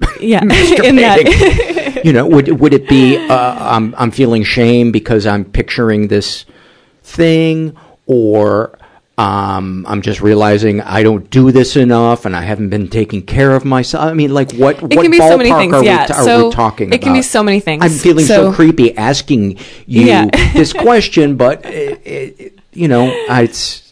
yeah, 0.20 0.42
in 0.42 0.48
masturbating? 0.48 0.96
that. 0.96 2.00
you 2.04 2.12
know, 2.12 2.26
would 2.26 2.60
would 2.60 2.72
it 2.72 2.88
be 2.88 3.18
uh, 3.28 3.76
I'm 3.76 3.94
I'm 3.96 4.10
feeling 4.10 4.44
shame 4.44 4.92
because 4.92 5.26
I'm 5.26 5.44
picturing 5.44 6.08
this 6.08 6.46
thing, 7.02 7.76
or 8.06 8.78
um, 9.18 9.86
I'm 9.88 10.02
just 10.02 10.20
realizing 10.20 10.80
I 10.82 11.02
don't 11.02 11.28
do 11.30 11.50
this 11.50 11.74
enough, 11.76 12.26
and 12.26 12.36
I 12.36 12.42
haven't 12.42 12.68
been 12.68 12.88
taking 12.88 13.22
care 13.22 13.52
of 13.56 13.64
myself. 13.64 14.04
I 14.04 14.12
mean, 14.12 14.34
like 14.34 14.52
what? 14.52 14.76
It 14.76 14.82
what 14.82 14.92
can 15.02 15.10
be 15.10 15.18
so 15.18 15.38
many 15.38 15.50
things, 15.52 15.72
Are, 15.74 15.82
yeah. 15.84 16.02
we, 16.02 16.06
t- 16.08 16.12
are 16.12 16.24
So 16.24 16.48
we 16.48 16.54
talking 16.54 16.88
about? 16.88 16.96
it 16.96 17.02
can 17.02 17.12
be 17.14 17.22
so 17.22 17.42
many 17.42 17.60
things. 17.60 17.82
I'm 17.82 17.90
feeling 17.90 18.26
so, 18.26 18.50
So- 18.50 18.52
creepy 18.52 18.96
asking 18.96 19.58
you 19.86 20.02
Yeah. 20.02 20.26
this 20.52 20.72
question, 20.74 21.36
but 21.36 21.64
it, 21.64 22.06
it, 22.06 22.58
you 22.72 22.88
know, 22.88 23.06
I, 23.30 23.42
it's. 23.44 23.82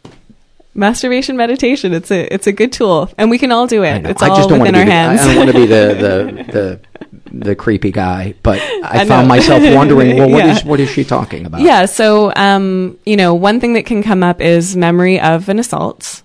Masturbation 0.76 1.36
meditation. 1.36 1.94
It's 1.94 2.10
a 2.10 2.34
it's 2.34 2.48
a 2.48 2.52
good 2.52 2.72
tool, 2.72 3.08
and 3.16 3.30
we 3.30 3.38
can 3.38 3.52
all 3.52 3.68
do 3.68 3.84
it. 3.84 4.04
It's 4.04 4.20
I 4.20 4.28
all 4.28 4.48
within 4.50 4.74
our 4.74 4.80
to 4.80 4.84
be 4.86 4.90
hands. 4.90 5.20
I 5.20 5.26
don't 5.26 5.36
want 5.36 5.50
to 5.52 5.56
be 5.56 5.66
the, 5.66 5.94
the 5.94 6.52
the 6.52 6.80
the 7.40 7.54
creepy 7.54 7.90
guy, 7.90 8.34
but 8.42 8.58
I, 8.60 8.80
I 9.00 9.04
found 9.06 9.28
myself 9.28 9.62
wondering, 9.74 10.16
well, 10.16 10.30
what 10.30 10.44
is 10.46 10.62
Yeah. 10.62 10.68
what 10.68 10.80
is 10.80 10.88
she 10.90 11.04
talking 11.04 11.46
about? 11.46 11.60
Yeah. 11.60 11.86
So, 11.86 12.32
um, 12.36 12.98
you 13.04 13.16
know, 13.16 13.34
one 13.34 13.60
thing 13.60 13.74
that 13.74 13.86
can 13.86 14.02
come 14.02 14.22
up 14.22 14.40
is 14.40 14.76
memory 14.76 15.20
of 15.20 15.48
an 15.48 15.58
assault. 15.58 16.22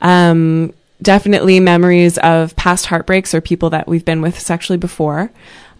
Um, 0.00 0.72
definitely 1.02 1.60
memories 1.60 2.18
of 2.18 2.56
past 2.56 2.86
heartbreaks 2.86 3.34
or 3.34 3.40
people 3.40 3.70
that 3.70 3.86
we've 3.88 4.04
been 4.04 4.20
with 4.22 4.38
sexually 4.38 4.78
before. 4.78 5.30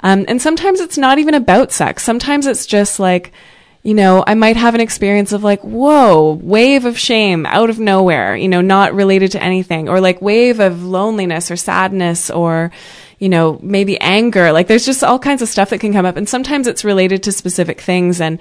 Um, 0.00 0.24
and 0.28 0.40
sometimes 0.40 0.78
it's 0.80 0.96
not 0.98 1.18
even 1.18 1.34
about 1.34 1.72
sex. 1.72 2.04
Sometimes 2.04 2.46
it's 2.46 2.66
just 2.66 3.00
like, 3.00 3.32
you 3.82 3.94
know, 3.94 4.22
I 4.26 4.34
might 4.34 4.56
have 4.56 4.74
an 4.76 4.80
experience 4.80 5.32
of 5.32 5.42
like, 5.42 5.60
whoa, 5.62 6.38
wave 6.42 6.84
of 6.84 6.98
shame 6.98 7.46
out 7.46 7.70
of 7.70 7.78
nowhere, 7.80 8.36
you 8.36 8.48
know, 8.48 8.60
not 8.60 8.94
related 8.94 9.32
to 9.32 9.42
anything, 9.42 9.88
or 9.88 10.00
like 10.00 10.22
wave 10.22 10.60
of 10.60 10.84
loneliness 10.84 11.50
or 11.50 11.56
sadness 11.56 12.30
or, 12.30 12.70
you 13.18 13.28
know, 13.28 13.58
maybe 13.62 14.00
anger. 14.00 14.52
Like 14.52 14.68
there's 14.68 14.86
just 14.86 15.02
all 15.02 15.18
kinds 15.18 15.42
of 15.42 15.48
stuff 15.48 15.70
that 15.70 15.80
can 15.80 15.92
come 15.92 16.06
up. 16.06 16.16
And 16.16 16.28
sometimes 16.28 16.66
it's 16.66 16.84
related 16.84 17.22
to 17.24 17.32
specific 17.32 17.80
things. 17.80 18.20
And, 18.20 18.40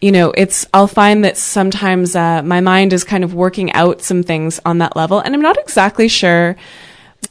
you 0.00 0.12
know, 0.12 0.32
it's, 0.36 0.66
I'll 0.74 0.86
find 0.86 1.24
that 1.24 1.36
sometimes 1.36 2.16
uh, 2.16 2.42
my 2.42 2.60
mind 2.60 2.92
is 2.92 3.04
kind 3.04 3.22
of 3.22 3.34
working 3.34 3.72
out 3.72 4.02
some 4.02 4.22
things 4.22 4.60
on 4.64 4.78
that 4.78 4.96
level. 4.96 5.20
And 5.20 5.34
I'm 5.34 5.42
not 5.42 5.58
exactly 5.58 6.08
sure 6.08 6.56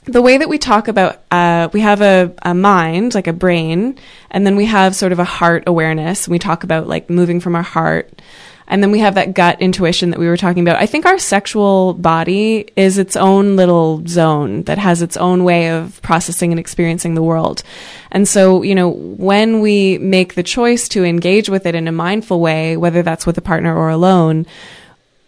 the 0.03 0.21
way 0.21 0.37
that 0.37 0.49
we 0.49 0.57
talk 0.57 0.87
about 0.87 1.21
uh, 1.31 1.69
we 1.73 1.81
have 1.81 2.01
a, 2.01 2.33
a 2.43 2.53
mind 2.53 3.15
like 3.15 3.27
a 3.27 3.33
brain 3.33 3.97
and 4.31 4.45
then 4.45 4.55
we 4.55 4.65
have 4.65 4.95
sort 4.95 5.11
of 5.11 5.19
a 5.19 5.23
heart 5.23 5.63
awareness 5.67 6.25
And 6.27 6.31
we 6.31 6.39
talk 6.39 6.63
about 6.63 6.87
like 6.87 7.09
moving 7.09 7.39
from 7.39 7.55
our 7.55 7.63
heart 7.63 8.21
and 8.69 8.81
then 8.81 8.91
we 8.91 8.99
have 8.99 9.15
that 9.15 9.33
gut 9.33 9.61
intuition 9.61 10.11
that 10.11 10.19
we 10.19 10.27
were 10.27 10.37
talking 10.37 10.61
about. 10.61 10.81
I 10.81 10.85
think 10.85 11.05
our 11.05 11.17
sexual 11.17 11.93
body 11.93 12.69
is 12.75 12.97
its 12.97 13.15
own 13.15 13.55
little 13.55 14.05
zone 14.07 14.63
that 14.63 14.77
has 14.77 15.01
its 15.01 15.17
own 15.17 15.43
way 15.43 15.71
of 15.71 16.01
processing 16.01 16.51
and 16.51 16.59
experiencing 16.59 17.15
the 17.15 17.23
world. 17.23 17.63
And 18.11 18.27
so 18.27 18.61
you 18.63 18.75
know 18.75 18.89
when 18.89 19.59
we 19.59 19.97
make 19.97 20.35
the 20.35 20.43
choice 20.43 20.87
to 20.89 21.03
engage 21.03 21.49
with 21.49 21.65
it 21.65 21.75
in 21.75 21.87
a 21.87 21.91
mindful 21.91 22.39
way 22.39 22.77
whether 22.77 23.03
that's 23.03 23.25
with 23.25 23.37
a 23.37 23.41
partner 23.41 23.75
or 23.75 23.89
alone 23.89 24.45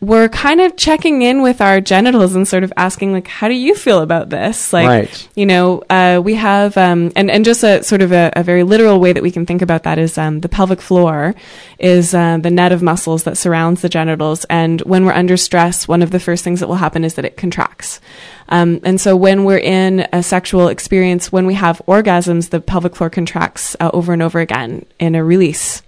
we're 0.02 0.30
kind 0.30 0.60
of 0.60 0.76
checking 0.76 1.22
in 1.22 1.44
with 1.44 1.61
our 1.61 1.80
genitals 1.80 2.34
and 2.34 2.48
sort 2.48 2.64
of 2.64 2.73
asking 2.76 3.14
like 3.14 3.28
how 3.28 3.48
do 3.48 3.53
you 3.53 3.76
feel 3.76 3.99
about 3.99 4.30
this? 4.30 4.73
Like 4.73 4.88
Right. 4.88 5.30
you 5.36 5.45
know 5.45 5.84
uh, 5.91 6.19
we 6.23 6.34
have 6.36 6.76
um, 6.76 7.11
and 7.15 7.30
and 7.30 7.45
just 7.45 7.64
a 7.64 7.84
sort 7.84 8.02
of 8.02 8.11
a, 8.11 8.32
a 8.36 8.41
very 8.41 8.64
literal 8.64 8.99
way 8.99 9.14
that 9.14 9.22
we 9.22 9.30
can 9.30 9.45
think 9.45 9.61
about 9.61 9.84
that 9.84 9.99
is 9.99 10.18
um, 10.18 10.41
the 10.41 10.49
pelvic 10.49 10.82
floor 10.82 11.36
is 11.78 12.15
uh, 12.15 12.38
the 12.41 12.49
net 12.49 12.72
of 12.72 12.82
muscles 12.82 13.23
that 13.23 13.38
surrounds 13.38 13.82
the 13.84 13.90
genitals. 13.90 14.44
And 14.45 14.82
when 14.82 15.06
we're 15.06 15.14
under 15.14 15.38
stress 15.38 15.88
one 15.88 16.02
of 16.02 16.10
the 16.10 16.19
first 16.19 16.44
things 16.44 16.61
that 16.61 16.68
will 16.68 16.76
happen 16.76 17.03
is 17.03 17.14
that 17.14 17.26
it 17.26 17.38
contracts. 17.38 18.02
Um, 18.49 18.80
and 18.84 18.99
so 18.99 19.15
when 19.15 19.45
we're 19.45 19.60
in 19.60 20.07
a 20.11 20.23
sexual 20.23 20.68
experience 20.68 21.32
when 21.32 21.45
we 21.45 21.53
have 21.53 21.80
orgasms 21.88 22.49
the 22.49 22.60
pelvic 22.60 22.95
floor 22.95 23.11
contracts 23.11 23.76
uh, 23.80 23.91
over 23.94 24.14
and 24.14 24.23
over 24.23 24.40
again 24.40 24.86
in 24.99 25.14
a 25.14 25.23
release 25.23 25.84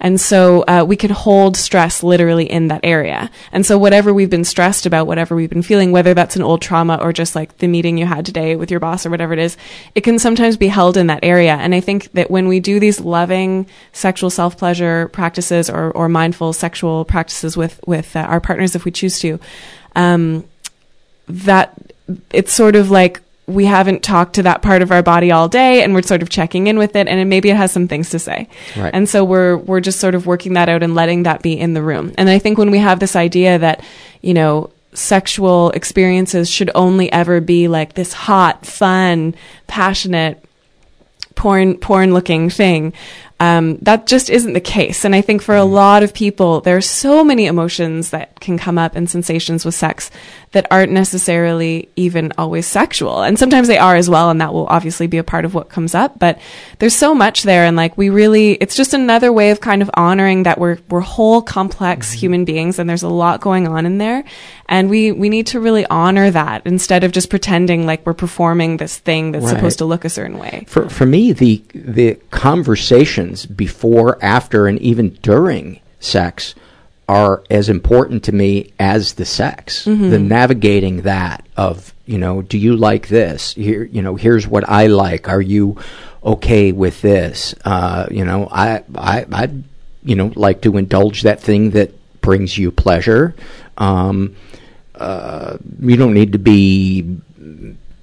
and 0.00 0.20
so 0.20 0.62
uh, 0.68 0.84
we 0.86 0.96
can 0.96 1.10
hold 1.10 1.56
stress 1.56 2.02
literally 2.02 2.50
in 2.50 2.68
that 2.68 2.80
area. 2.84 3.30
And 3.52 3.64
so 3.64 3.78
whatever 3.78 4.12
we've 4.12 4.30
been 4.30 4.44
stressed 4.44 4.86
about, 4.86 5.06
whatever 5.06 5.34
we've 5.34 5.50
been 5.50 5.62
feeling, 5.62 5.92
whether 5.92 6.14
that's 6.14 6.36
an 6.36 6.42
old 6.42 6.60
trauma 6.62 6.98
or 7.00 7.12
just 7.12 7.34
like 7.34 7.58
the 7.58 7.66
meeting 7.66 7.96
you 7.96 8.06
had 8.06 8.26
today 8.26 8.56
with 8.56 8.70
your 8.70 8.80
boss 8.80 9.06
or 9.06 9.10
whatever 9.10 9.32
it 9.32 9.38
is, 9.38 9.56
it 9.94 10.02
can 10.02 10.18
sometimes 10.18 10.56
be 10.56 10.68
held 10.68 10.96
in 10.96 11.06
that 11.06 11.20
area. 11.22 11.54
And 11.54 11.74
I 11.74 11.80
think 11.80 12.12
that 12.12 12.30
when 12.30 12.48
we 12.48 12.60
do 12.60 12.78
these 12.78 13.00
loving 13.00 13.66
sexual 13.92 14.30
self 14.30 14.58
pleasure 14.58 15.08
practices 15.08 15.70
or, 15.70 15.90
or 15.92 16.08
mindful 16.08 16.52
sexual 16.52 17.04
practices 17.04 17.56
with 17.56 17.80
with 17.86 18.14
uh, 18.14 18.20
our 18.20 18.40
partners, 18.40 18.74
if 18.74 18.84
we 18.84 18.90
choose 18.90 19.18
to, 19.20 19.40
um, 19.94 20.44
that 21.28 21.72
it's 22.30 22.52
sort 22.52 22.76
of 22.76 22.90
like 22.90 23.20
we 23.46 23.64
haven't 23.64 24.02
talked 24.02 24.34
to 24.34 24.42
that 24.42 24.60
part 24.62 24.82
of 24.82 24.90
our 24.90 25.02
body 25.02 25.30
all 25.30 25.48
day 25.48 25.82
and 25.82 25.94
we're 25.94 26.02
sort 26.02 26.22
of 26.22 26.28
checking 26.28 26.66
in 26.66 26.78
with 26.78 26.96
it 26.96 27.06
and 27.06 27.30
maybe 27.30 27.48
it 27.50 27.56
has 27.56 27.70
some 27.70 27.86
things 27.86 28.10
to 28.10 28.18
say. 28.18 28.48
Right. 28.76 28.90
And 28.92 29.08
so 29.08 29.24
we're 29.24 29.56
we're 29.56 29.80
just 29.80 30.00
sort 30.00 30.14
of 30.14 30.26
working 30.26 30.54
that 30.54 30.68
out 30.68 30.82
and 30.82 30.94
letting 30.94 31.22
that 31.24 31.42
be 31.42 31.58
in 31.58 31.74
the 31.74 31.82
room. 31.82 32.12
And 32.18 32.28
I 32.28 32.38
think 32.38 32.58
when 32.58 32.70
we 32.70 32.78
have 32.78 32.98
this 32.98 33.14
idea 33.14 33.58
that, 33.58 33.84
you 34.20 34.34
know, 34.34 34.70
sexual 34.94 35.70
experiences 35.70 36.50
should 36.50 36.70
only 36.74 37.12
ever 37.12 37.40
be 37.40 37.68
like 37.68 37.94
this 37.94 38.12
hot, 38.12 38.66
fun, 38.66 39.34
passionate 39.66 40.42
porn 41.36 41.76
porn 41.76 42.14
looking 42.14 42.48
thing 42.48 42.94
um, 43.38 43.76
that 43.82 44.06
just 44.06 44.30
isn't 44.30 44.54
the 44.54 44.60
case 44.60 45.04
and 45.04 45.14
i 45.14 45.20
think 45.20 45.42
for 45.42 45.54
a 45.54 45.64
lot 45.64 46.02
of 46.02 46.14
people 46.14 46.62
there 46.62 46.76
are 46.76 46.80
so 46.80 47.22
many 47.22 47.44
emotions 47.44 48.08
that 48.08 48.40
can 48.40 48.58
come 48.58 48.78
up 48.78 48.96
and 48.96 49.10
sensations 49.10 49.62
with 49.62 49.74
sex 49.74 50.10
that 50.56 50.66
aren't 50.70 50.90
necessarily 50.90 51.86
even 51.96 52.32
always 52.38 52.64
sexual. 52.64 53.20
And 53.20 53.38
sometimes 53.38 53.68
they 53.68 53.76
are 53.76 53.94
as 53.94 54.08
well 54.08 54.30
and 54.30 54.40
that 54.40 54.54
will 54.54 54.66
obviously 54.68 55.06
be 55.06 55.18
a 55.18 55.22
part 55.22 55.44
of 55.44 55.52
what 55.52 55.68
comes 55.68 55.94
up. 55.94 56.18
But 56.18 56.40
there's 56.78 56.96
so 56.96 57.14
much 57.14 57.42
there 57.42 57.66
and 57.66 57.76
like 57.76 57.98
we 57.98 58.08
really 58.08 58.52
it's 58.52 58.74
just 58.74 58.94
another 58.94 59.30
way 59.30 59.50
of 59.50 59.60
kind 59.60 59.82
of 59.82 59.90
honoring 59.92 60.44
that 60.44 60.58
we're 60.58 60.78
we're 60.88 61.00
whole 61.00 61.42
complex 61.42 62.08
mm-hmm. 62.08 62.20
human 62.20 62.44
beings 62.46 62.78
and 62.78 62.88
there's 62.88 63.02
a 63.02 63.08
lot 63.10 63.42
going 63.42 63.68
on 63.68 63.84
in 63.84 63.98
there. 63.98 64.24
And 64.66 64.88
we 64.88 65.12
we 65.12 65.28
need 65.28 65.46
to 65.48 65.60
really 65.60 65.84
honor 65.88 66.30
that 66.30 66.62
instead 66.64 67.04
of 67.04 67.12
just 67.12 67.28
pretending 67.28 67.84
like 67.84 68.06
we're 68.06 68.14
performing 68.14 68.78
this 68.78 68.96
thing 68.96 69.32
that's 69.32 69.44
Right. 69.44 69.56
supposed 69.56 69.76
to 69.80 69.84
look 69.84 70.06
a 70.06 70.08
certain 70.08 70.38
way. 70.38 70.64
For 70.68 70.88
for 70.88 71.04
me, 71.04 71.32
the 71.32 71.62
the 71.74 72.14
conversations 72.30 73.44
before, 73.44 74.18
after, 74.22 74.66
and 74.66 74.80
even 74.80 75.18
during 75.20 75.80
sex 76.00 76.54
are 77.08 77.42
as 77.50 77.68
important 77.68 78.24
to 78.24 78.32
me 78.32 78.72
as 78.80 79.12
the 79.14 79.24
sex. 79.24 79.84
Mhm. 79.84 80.10
The 80.10 80.18
navigating 80.18 81.02
that 81.02 81.46
of 81.56 81.92
you 82.06 82.18
know, 82.18 82.40
do 82.40 82.56
you 82.56 82.76
like 82.76 83.08
this? 83.08 83.52
Here, 83.54 83.88
you 83.90 84.00
know, 84.00 84.14
here's 84.14 84.46
what 84.46 84.68
I 84.68 84.86
like. 84.86 85.28
Are 85.28 85.40
you 85.42 85.76
okay 86.24 86.70
with 86.70 87.02
this? 87.02 87.52
Uh, 87.64 88.06
you 88.10 88.24
know, 88.24 88.48
I 88.50 88.82
I 88.94 89.26
I 89.32 89.48
you 90.04 90.14
know 90.14 90.32
like 90.36 90.60
to 90.62 90.76
indulge 90.76 91.22
that 91.22 91.40
thing 91.40 91.70
that 91.70 91.90
brings 92.20 92.56
you 92.58 92.70
pleasure. 92.70 93.34
Um, 93.78 94.34
uh, 94.94 95.58
you 95.80 95.96
don't 95.96 96.14
need 96.14 96.32
to 96.32 96.38
be 96.38 97.18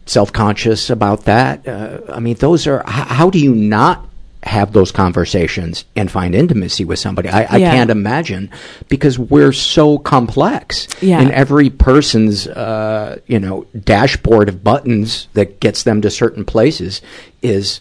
self-conscious 0.06 0.90
about 0.90 1.26
that. 1.26 1.68
Uh, 1.68 2.00
I 2.14 2.20
mean, 2.20 2.36
those 2.36 2.68
are. 2.68 2.84
How 2.86 3.30
do 3.30 3.40
you 3.40 3.56
not 3.56 4.06
have 4.44 4.74
those 4.74 4.92
conversations 4.92 5.86
and 5.96 6.12
find 6.12 6.36
intimacy 6.36 6.86
with 6.86 7.00
somebody? 7.00 7.30
I, 7.30 7.44
I 7.44 7.58
Yeah. 7.58 7.72
can't 7.72 7.90
imagine 7.90 8.50
because 8.90 9.18
we're 9.18 9.54
so 9.54 9.98
complex. 9.98 10.88
Yeah. 11.02 11.20
And 11.22 11.32
every 11.32 11.70
person's, 11.70 12.48
uh, 12.48 13.20
you 13.28 13.40
know, 13.40 13.66
dashboard 13.80 14.50
of 14.50 14.64
buttons 14.64 15.28
that 15.34 15.60
gets 15.60 15.84
them 15.84 16.02
to 16.02 16.10
certain 16.12 16.44
places 16.46 17.02
is 17.42 17.80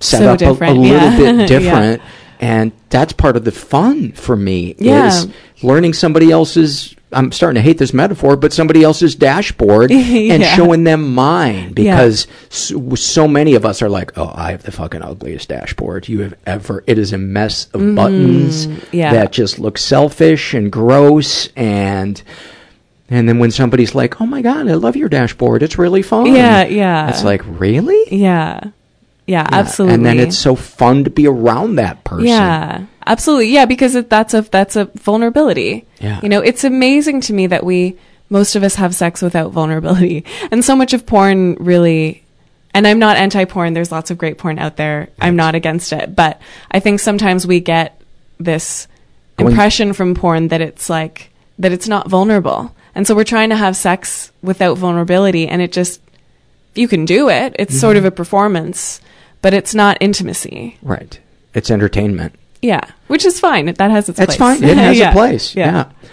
set 0.00 0.18
So 0.20 0.32
up 0.50 0.60
a- 0.60 0.64
a, 0.64 0.72
little 0.72 0.84
yeah. 0.84 1.16
bit 1.16 1.36
Yeah. 1.38 1.46
different. 1.46 2.02
And 2.40 2.72
that's 2.90 3.12
part 3.12 3.36
of 3.36 3.44
the 3.44 3.52
fun 3.52 4.12
for 4.12 4.36
me 4.36 4.74
Yeah. 4.78 5.06
is 5.08 5.28
learning 5.62 5.92
somebody 5.94 6.30
else's 6.30 6.94
I'm 7.14 7.32
starting 7.32 7.54
to 7.56 7.62
hate 7.62 7.78
this 7.78 7.94
metaphor, 7.94 8.36
but 8.36 8.52
somebody 8.52 8.82
else's 8.82 9.14
dashboard 9.14 9.90
and 9.92 10.42
Yeah. 10.42 10.54
showing 10.56 10.84
them 10.84 11.14
mine 11.14 11.72
because 11.72 12.26
so, 12.50 12.94
so 12.96 13.26
many 13.28 13.54
of 13.54 13.64
us 13.64 13.80
are 13.82 13.88
like, 13.88 14.16
oh, 14.18 14.32
I 14.34 14.50
have 14.50 14.62
the 14.64 14.72
fucking 14.72 15.02
ugliest 15.02 15.48
dashboard 15.48 16.08
you 16.08 16.20
have 16.20 16.34
ever. 16.46 16.84
It 16.86 16.98
is 16.98 17.12
a 17.12 17.18
mess 17.18 17.66
of 17.74 17.94
buttons 17.94 18.66
Mm-hmm. 18.66 18.96
yeah. 18.96 19.12
that 19.12 19.32
just 19.32 19.58
look 19.58 19.78
selfish 19.78 20.52
and 20.54 20.70
gross 20.70 21.48
and. 21.56 22.20
And 23.10 23.28
then 23.28 23.38
when 23.38 23.50
somebody's 23.50 23.94
like, 23.94 24.18
"Oh 24.22 24.26
my 24.26 24.40
god, 24.40 24.66
I 24.66 24.74
love 24.74 24.96
your 24.96 25.10
dashboard. 25.10 25.62
It's 25.62 25.76
really 25.76 26.00
fun." 26.00 26.24
Yeah, 26.34 26.64
yeah. 26.64 27.10
It's 27.10 27.22
like, 27.22 27.42
"Really?" 27.44 28.02
Yeah. 28.10 28.58
Yeah, 28.64 28.70
Yeah. 29.26 29.46
absolutely. 29.52 29.94
And 29.94 30.06
then 30.06 30.18
it's 30.18 30.38
so 30.38 30.54
fun 30.56 31.04
to 31.04 31.10
be 31.10 31.26
around 31.26 31.76
that 31.76 32.02
person. 32.04 32.28
Yeah, 32.28 32.84
absolutely. 33.06 33.48
Yeah, 33.48 33.66
because 33.66 33.94
it, 33.94 34.10
that's 34.10 34.34
a 34.34 34.42
that's 34.42 34.76
a 34.76 34.86
vulnerability. 34.96 35.86
Yeah. 36.00 36.20
You 36.22 36.28
know, 36.28 36.40
it's 36.40 36.64
amazing 36.64 37.20
to 37.22 37.32
me 37.32 37.46
that 37.48 37.64
we 37.64 37.96
most 38.30 38.56
of 38.56 38.62
us 38.62 38.74
have 38.76 38.94
sex 38.94 39.22
without 39.22 39.52
vulnerability, 39.52 40.24
and 40.50 40.64
so 40.64 40.74
much 40.76 40.92
of 40.92 41.06
porn 41.06 41.54
really. 41.60 42.22
And 42.76 42.88
I'm 42.88 42.98
not 42.98 43.16
anti-porn. 43.16 43.72
There's 43.72 43.92
lots 43.92 44.10
of 44.10 44.18
great 44.18 44.36
porn 44.36 44.58
out 44.58 44.76
there. 44.76 45.08
I'm 45.20 45.36
not 45.36 45.54
against 45.54 45.92
it, 45.92 46.16
but 46.16 46.40
I 46.72 46.80
think 46.80 46.98
sometimes 46.98 47.46
we 47.46 47.60
get 47.60 48.00
this 48.40 48.88
impression 49.38 49.92
from 49.92 50.14
porn 50.16 50.48
that 50.48 50.60
it's 50.60 50.90
like 50.90 51.30
that 51.60 51.70
it's 51.70 51.86
not 51.86 52.08
vulnerable, 52.08 52.74
and 52.94 53.06
so 53.06 53.14
we're 53.14 53.22
trying 53.22 53.50
to 53.50 53.56
have 53.56 53.76
sex 53.76 54.32
without 54.42 54.76
vulnerability, 54.76 55.46
and 55.46 55.62
it 55.62 55.70
just 55.70 56.00
you 56.74 56.88
can 56.88 57.04
do 57.04 57.28
it. 57.28 57.54
It's 57.60 57.78
sort 57.78 57.96
Mm-hmm. 57.96 58.06
of 58.06 58.12
a 58.12 58.16
performance, 58.16 59.00
but 59.40 59.54
it's 59.54 59.72
not 59.74 59.96
intimacy. 60.00 60.76
Right. 60.82 61.20
It's 61.54 61.70
entertainment. 61.70 62.34
Yeah, 62.64 62.80
which 63.08 63.24
is 63.24 63.38
fine. 63.38 63.66
That 63.66 63.90
has 63.90 64.08
its 64.08 64.18
That's 64.18 64.36
place. 64.36 64.58
fine. 64.60 64.64
It 64.68 64.76
has 64.78 64.98
Yeah. 65.02 65.10
a 65.10 65.12
place. 65.12 65.54
Yeah. 65.54 65.66
Yeah. 65.66 66.08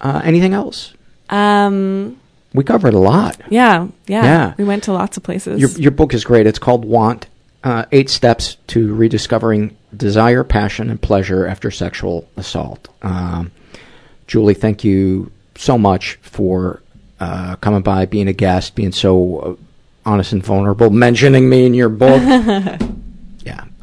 Uh, 0.00 0.20
anything 0.24 0.52
else? 0.54 0.92
Um. 1.30 2.18
We 2.54 2.64
covered 2.64 2.94
a 2.94 2.98
lot. 2.98 3.40
Yeah. 3.50 3.88
Yeah. 4.06 4.24
Yeah. 4.24 4.54
We 4.58 4.64
went 4.64 4.82
to 4.84 4.92
lots 4.92 5.16
of 5.16 5.22
places. 5.22 5.60
Your 5.60 5.70
your 5.70 5.90
book 5.92 6.14
is 6.14 6.24
great. 6.24 6.46
It's 6.46 6.58
called 6.58 6.84
Want: 6.84 7.26
uh, 7.62 7.84
Eight 7.92 8.08
Steps 8.10 8.56
to 8.68 8.92
Rediscovering 8.94 9.76
Desire, 9.96 10.42
Passion, 10.44 10.90
and 10.90 11.00
Pleasure 11.00 11.46
After 11.46 11.70
Sexual 11.70 12.26
Assault. 12.36 12.88
Um, 13.02 13.52
Julie, 14.26 14.54
thank 14.54 14.82
you 14.82 15.30
so 15.56 15.76
much 15.78 16.18
for 16.22 16.82
uh, 17.20 17.56
coming 17.56 17.82
by, 17.82 18.06
being 18.06 18.28
a 18.28 18.32
guest, 18.32 18.74
being 18.74 18.92
so 18.92 19.38
uh, 19.38 19.54
honest 20.10 20.32
and 20.32 20.42
vulnerable, 20.42 20.90
mentioning 20.90 21.48
me 21.48 21.66
in 21.66 21.74
your 21.74 21.88
book. 21.90 22.22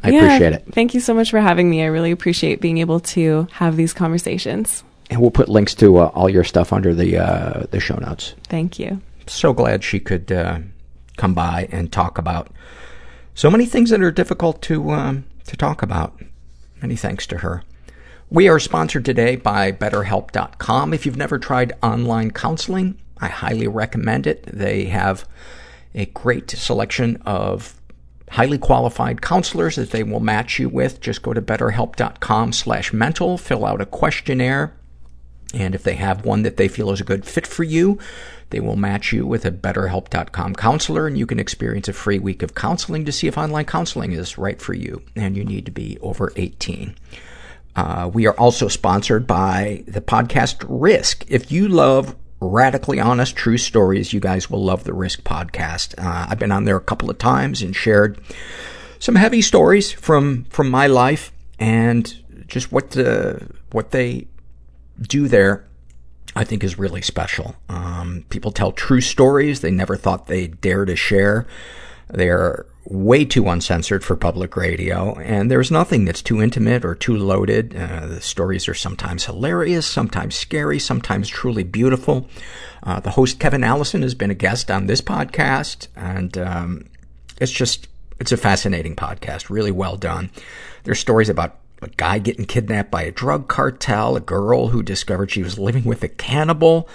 yeah, 0.08 0.18
I 0.18 0.22
Yeah. 0.22 0.24
appreciate 0.26 0.52
it. 0.52 0.64
Thank 0.72 0.94
you 0.94 1.00
so 1.00 1.14
much 1.14 1.30
for 1.30 1.40
having 1.40 1.68
me. 1.70 1.82
I 1.82 1.86
really 1.86 2.10
appreciate 2.10 2.60
being 2.60 2.78
able 2.78 3.00
to 3.00 3.46
have 3.52 3.76
these 3.76 3.92
conversations. 3.92 4.82
And 5.10 5.20
we'll 5.20 5.30
put 5.30 5.48
links 5.48 5.74
to 5.76 5.98
uh, 5.98 6.06
all 6.14 6.28
your 6.28 6.44
stuff 6.44 6.72
under 6.72 6.94
the 6.94 7.18
uh, 7.18 7.64
the 7.70 7.78
show 7.80 7.96
notes. 7.96 8.34
Thank 8.48 8.78
you. 8.78 9.00
so 9.28 9.52
glad 9.52 9.82
she 9.84 9.98
could 10.00 10.30
uh, 10.32 10.58
come 11.16 11.34
by 11.34 11.68
and 11.72 11.90
talk 11.92 12.18
about 12.18 12.48
so 13.34 13.50
many 13.50 13.66
things 13.66 13.90
that 13.90 14.00
are 14.00 14.10
difficult 14.10 14.62
to 14.62 14.90
um, 14.90 15.24
to 15.46 15.56
talk 15.56 15.82
about. 15.82 16.20
Many 16.82 16.96
thanks 16.96 17.26
to 17.28 17.38
her. 17.38 17.62
We 18.30 18.48
are 18.48 18.58
sponsored 18.58 19.04
today 19.04 19.36
by 19.36 19.70
BetterHelp.com. 19.72 20.92
If 20.92 21.06
you've 21.06 21.16
never 21.16 21.38
tried 21.38 21.72
online 21.82 22.32
counseling, 22.32 22.98
I 23.18 23.28
highly 23.28 23.68
recommend 23.68 24.26
it. 24.26 24.44
They 24.46 24.86
have 24.86 25.24
a 25.94 26.06
great 26.06 26.50
selection 26.50 27.22
of 27.24 27.75
highly 28.30 28.58
qualified 28.58 29.22
counselors 29.22 29.76
that 29.76 29.90
they 29.90 30.02
will 30.02 30.20
match 30.20 30.58
you 30.58 30.68
with. 30.68 31.00
Just 31.00 31.22
go 31.22 31.32
to 31.32 31.42
betterhelp.com 31.42 32.52
slash 32.52 32.92
mental, 32.92 33.38
fill 33.38 33.64
out 33.64 33.80
a 33.80 33.86
questionnaire, 33.86 34.74
and 35.54 35.74
if 35.74 35.82
they 35.82 35.94
have 35.94 36.24
one 36.24 36.42
that 36.42 36.56
they 36.56 36.68
feel 36.68 36.90
is 36.90 37.00
a 37.00 37.04
good 37.04 37.24
fit 37.24 37.46
for 37.46 37.62
you, 37.62 37.98
they 38.50 38.60
will 38.60 38.76
match 38.76 39.12
you 39.12 39.26
with 39.26 39.44
a 39.44 39.50
betterhelp.com 39.50 40.54
counselor 40.54 41.06
and 41.06 41.18
you 41.18 41.26
can 41.26 41.38
experience 41.38 41.88
a 41.88 41.92
free 41.92 42.18
week 42.18 42.42
of 42.42 42.54
counseling 42.54 43.04
to 43.04 43.12
see 43.12 43.26
if 43.26 43.38
online 43.38 43.64
counseling 43.64 44.12
is 44.12 44.38
right 44.38 44.60
for 44.60 44.74
you. 44.74 45.02
And 45.14 45.36
you 45.36 45.44
need 45.44 45.64
to 45.66 45.72
be 45.72 45.98
over 46.00 46.32
18. 46.36 46.94
Uh, 47.74 48.10
we 48.12 48.26
are 48.26 48.38
also 48.38 48.68
sponsored 48.68 49.26
by 49.26 49.84
the 49.86 50.00
podcast 50.00 50.64
Risk. 50.68 51.24
If 51.28 51.52
you 51.52 51.68
love 51.68 52.16
radically 52.40 53.00
honest, 53.00 53.36
true 53.36 53.58
stories, 53.58 54.12
you 54.12 54.20
guys 54.20 54.50
will 54.50 54.62
love 54.62 54.84
the 54.84 54.92
Risk 54.92 55.22
podcast. 55.22 55.94
Uh, 55.98 56.26
I've 56.28 56.38
been 56.38 56.52
on 56.52 56.64
there 56.64 56.76
a 56.76 56.80
couple 56.80 57.10
of 57.10 57.18
times 57.18 57.62
and 57.62 57.74
shared 57.74 58.20
some 58.98 59.14
heavy 59.14 59.42
stories 59.42 59.92
from, 59.92 60.44
from 60.44 60.70
my 60.70 60.86
life 60.86 61.32
and 61.58 62.14
just 62.46 62.72
what 62.72 62.90
the, 62.90 63.48
what 63.72 63.90
they 63.90 64.26
do 65.00 65.28
there, 65.28 65.66
I 66.34 66.44
think 66.44 66.62
is 66.62 66.78
really 66.78 67.02
special. 67.02 67.56
Um, 67.68 68.24
people 68.28 68.52
tell 68.52 68.72
true 68.72 69.00
stories 69.00 69.60
they 69.60 69.70
never 69.70 69.96
thought 69.96 70.26
they'd 70.26 70.60
dare 70.60 70.84
to 70.84 70.96
share. 70.96 71.46
They're 72.08 72.66
way 72.88 73.24
too 73.24 73.48
uncensored 73.48 74.04
for 74.04 74.16
public 74.16 74.56
radio, 74.56 75.14
and 75.18 75.50
there's 75.50 75.70
nothing 75.70 76.04
that's 76.04 76.22
too 76.22 76.40
intimate 76.40 76.84
or 76.84 76.94
too 76.94 77.16
loaded. 77.16 77.76
Uh, 77.76 78.06
the 78.06 78.20
stories 78.20 78.68
are 78.68 78.74
sometimes 78.74 79.26
hilarious, 79.26 79.86
sometimes 79.86 80.34
scary, 80.34 80.78
sometimes 80.78 81.28
truly 81.28 81.64
beautiful. 81.64 82.28
Uh, 82.82 83.00
the 83.00 83.10
host, 83.10 83.38
Kevin 83.40 83.64
Allison, 83.64 84.02
has 84.02 84.14
been 84.14 84.30
a 84.30 84.34
guest 84.34 84.70
on 84.70 84.86
this 84.86 85.00
podcast, 85.00 85.88
and 85.96 86.38
um, 86.38 86.84
it's 87.40 87.52
just, 87.52 87.88
it's 88.20 88.32
a 88.32 88.36
fascinating 88.36 88.94
podcast, 88.94 89.50
really 89.50 89.72
well 89.72 89.96
done. 89.96 90.30
There's 90.84 91.00
stories 91.00 91.28
about 91.28 91.58
a 91.82 91.88
guy 91.88 92.18
getting 92.18 92.46
kidnapped 92.46 92.90
by 92.90 93.02
a 93.02 93.10
drug 93.10 93.48
cartel, 93.48 94.16
a 94.16 94.20
girl 94.20 94.68
who 94.68 94.82
discovered 94.82 95.30
she 95.30 95.42
was 95.42 95.58
living 95.58 95.84
with 95.84 96.02
a 96.02 96.08
cannibal, 96.08 96.88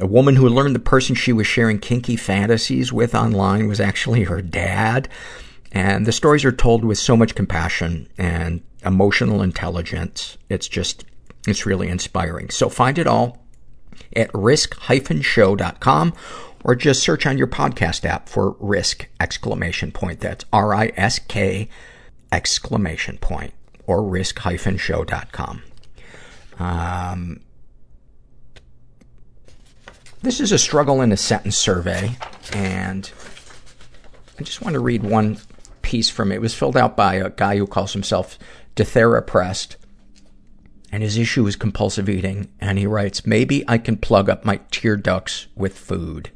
a 0.00 0.06
woman 0.06 0.36
who 0.36 0.48
learned 0.48 0.74
the 0.74 0.80
person 0.80 1.14
she 1.14 1.32
was 1.32 1.46
sharing 1.46 1.78
kinky 1.78 2.16
fantasies 2.16 2.92
with 2.92 3.14
online 3.14 3.66
was 3.66 3.80
actually 3.80 4.24
her 4.24 4.40
dad. 4.40 5.08
And 5.72 6.06
the 6.06 6.12
stories 6.12 6.44
are 6.44 6.52
told 6.52 6.84
with 6.84 6.98
so 6.98 7.16
much 7.16 7.34
compassion 7.34 8.08
and 8.16 8.62
emotional 8.84 9.42
intelligence. 9.42 10.38
It's 10.48 10.68
just, 10.68 11.04
it's 11.46 11.66
really 11.66 11.88
inspiring. 11.88 12.50
So 12.50 12.68
find 12.68 12.98
it 12.98 13.06
all 13.06 13.38
at 14.14 14.30
risk-show.com 14.32 16.14
or 16.64 16.74
just 16.74 17.02
search 17.02 17.26
on 17.26 17.38
your 17.38 17.46
podcast 17.46 18.04
app 18.04 18.28
for 18.28 18.56
risk 18.60 19.08
exclamation 19.20 19.92
point. 19.92 20.20
That's 20.20 20.44
R-I-S-K 20.52 21.68
exclamation 22.32 23.18
point 23.18 23.52
or 23.86 24.02
risk-show.com. 24.04 25.62
Um, 26.58 27.40
this 30.22 30.40
is 30.40 30.52
a 30.52 30.58
struggle 30.58 31.00
in 31.00 31.12
a 31.12 31.16
sentence 31.16 31.56
survey, 31.56 32.16
and 32.52 33.10
I 34.38 34.42
just 34.42 34.62
want 34.62 34.74
to 34.74 34.80
read 34.80 35.02
one 35.02 35.38
piece 35.82 36.10
from 36.10 36.32
it. 36.32 36.36
It 36.36 36.40
was 36.40 36.54
filled 36.54 36.76
out 36.76 36.96
by 36.96 37.14
a 37.14 37.30
guy 37.30 37.56
who 37.56 37.66
calls 37.66 37.92
himself 37.92 38.38
Detherapressed, 38.76 39.76
and 40.90 41.02
his 41.02 41.18
issue 41.18 41.46
is 41.46 41.56
compulsive 41.56 42.08
eating, 42.08 42.48
and 42.60 42.78
he 42.78 42.86
writes, 42.86 43.26
maybe 43.26 43.64
I 43.68 43.78
can 43.78 43.96
plug 43.96 44.28
up 44.28 44.44
my 44.44 44.60
tear 44.70 44.96
ducts 44.96 45.46
with 45.54 45.78
food. 45.78 46.30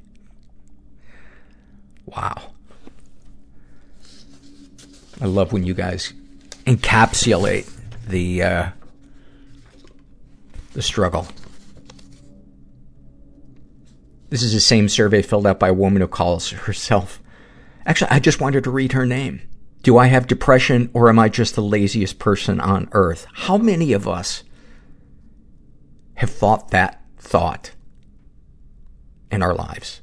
Wow. 2.06 2.50
I 5.20 5.26
love 5.26 5.52
when 5.52 5.64
you 5.64 5.74
guys 5.74 6.12
encapsulate 6.66 7.70
the, 8.09 8.42
uh, 8.42 8.68
the 10.72 10.82
struggle. 10.82 11.28
This 14.32 14.42
is 14.42 14.54
the 14.54 14.60
same 14.60 14.88
survey 14.88 15.20
filled 15.20 15.46
out 15.46 15.59
by 15.59 15.68
a 15.68 15.74
woman 15.74 16.00
who 16.00 16.09
calls 16.09 16.48
herself. 16.48 17.20
Actually, 17.84 18.12
I 18.12 18.18
just 18.18 18.40
wanted 18.40 18.64
to 18.64 18.70
read 18.70 18.92
her 18.92 19.04
name. 19.04 19.42
Do 19.82 19.98
I 19.98 20.06
have 20.06 20.26
depression 20.26 20.88
or 20.94 21.10
am 21.10 21.18
I 21.18 21.28
just 21.28 21.54
the 21.54 21.60
laziest 21.60 22.18
person 22.18 22.59
on 22.59 22.88
earth? 22.92 23.26
How 23.34 23.59
many 23.59 23.92
of 23.92 24.09
us 24.09 24.42
have 26.14 26.30
thought 26.30 26.70
that 26.70 27.02
thought 27.18 27.72
in 29.30 29.42
our 29.42 29.54
lives? 29.54 30.00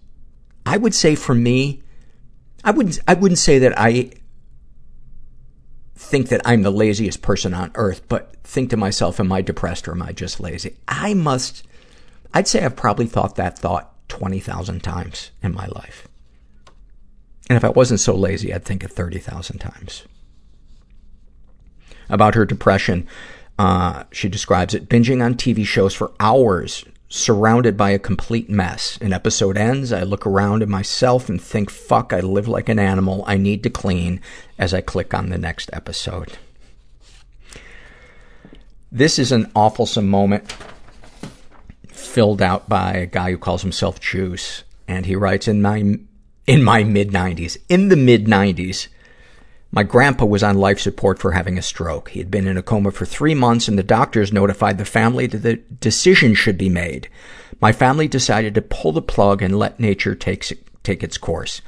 I 0.63 0.77
would 0.77 0.93
say 0.93 1.15
for 1.15 1.33
me, 1.33 1.81
I 2.63 2.69
wouldn't, 2.69 2.99
I 3.07 3.15
wouldn't 3.15 3.39
say 3.39 3.57
that 3.57 3.79
I 3.79 4.11
think 5.95 6.27
that 6.27 6.41
I'm 6.45 6.61
the 6.61 6.71
laziest 6.71 7.23
person 7.23 7.55
on 7.55 7.71
earth, 7.73 8.07
but 8.07 8.35
think 8.43 8.69
to 8.69 8.77
myself, 8.77 9.19
am 9.19 9.31
I 9.31 9.41
depressed 9.41 9.87
or 9.87 9.93
am 9.93 10.03
I 10.03 10.11
just 10.11 10.39
lazy? 10.39 10.77
I 10.87 11.15
must, 11.15 11.65
I'd 12.31 12.47
say 12.47 12.63
I've 12.63 12.75
probably 12.75 13.07
thought 13.07 13.35
that 13.37 13.57
thought 13.57 13.95
20,000 14.09 14.83
times 14.83 15.31
in 15.41 15.53
my 15.53 15.67
life. 15.67 16.07
And 17.49 17.57
if 17.57 17.63
I 17.63 17.69
wasn't 17.69 17.99
so 17.99 18.15
lazy, 18.15 18.53
I'd 18.53 18.65
think 18.65 18.83
it 18.83 18.91
30,000 18.91 19.57
times. 19.57 20.03
About 22.09 22.35
her 22.35 22.45
depression, 22.45 23.07
uh, 23.57 24.03
she 24.11 24.29
describes 24.29 24.73
it 24.73 24.89
binging 24.89 25.23
on 25.23 25.35
TV 25.35 25.65
shows 25.65 25.93
for 25.93 26.11
hours, 26.19 26.85
surrounded 27.07 27.75
by 27.75 27.89
a 27.89 27.99
complete 27.99 28.49
mess. 28.49 28.97
An 29.01 29.13
episode 29.13 29.57
ends, 29.57 29.91
I 29.91 30.03
look 30.03 30.27
around 30.27 30.61
at 30.61 30.69
myself 30.69 31.27
and 31.27 31.41
think, 31.41 31.69
fuck, 31.69 32.13
I 32.13 32.19
live 32.19 32.47
like 32.47 32.69
an 32.69 32.79
animal. 32.79 33.23
I 33.25 33.37
need 33.37 33.63
to 33.63 33.69
clean 33.69 34.21
as 34.57 34.73
I 34.73 34.81
click 34.81 35.13
on 35.13 35.29
the 35.29 35.37
next 35.37 35.69
episode. 35.73 36.37
This 38.91 39.19
is 39.19 39.31
an 39.31 39.45
awfulsome 39.55 40.07
moment 40.07 40.55
filled 41.99 42.41
out 42.41 42.69
by 42.69 42.93
a 42.93 43.05
guy 43.05 43.31
who 43.31 43.37
calls 43.37 43.61
himself 43.61 43.99
Juice. 43.99 44.63
And 44.87 45.05
he 45.05 45.15
writes, 45.15 45.47
in 45.47 45.61
my, 45.61 45.99
in 46.47 46.63
my 46.63 46.83
mid 46.83 47.09
90s, 47.09 47.57
in 47.69 47.89
the 47.89 47.95
mid 47.95 48.25
90s, 48.25 48.87
my 49.71 49.83
grandpa 49.83 50.25
was 50.25 50.41
on 50.41 50.57
life 50.57 50.79
support 50.79 51.19
for 51.19 51.33
having 51.33 51.57
a 51.57 51.61
stroke. 51.61 52.09
He 52.09 52.19
had 52.19 52.31
been 52.31 52.47
in 52.47 52.57
a 52.57 52.63
coma 52.63 52.91
for 52.91 53.05
three 53.05 53.35
months 53.35 53.67
and 53.67 53.77
the 53.77 53.83
doctors 53.83 54.33
notified 54.33 54.79
the 54.79 54.85
family 54.85 55.27
that 55.27 55.43
the 55.43 55.57
decision 55.57 56.33
should 56.33 56.57
be 56.57 56.69
made. 56.69 57.07
My 57.61 57.71
family 57.71 58.07
decided 58.07 58.55
to 58.55 58.63
pull 58.63 58.91
the 58.91 59.01
plug 59.01 59.43
and 59.43 59.59
let 59.59 59.79
nature 59.79 60.15
take, 60.15 60.45
take 60.81 61.03
its 61.03 61.19
course. 61.19 61.61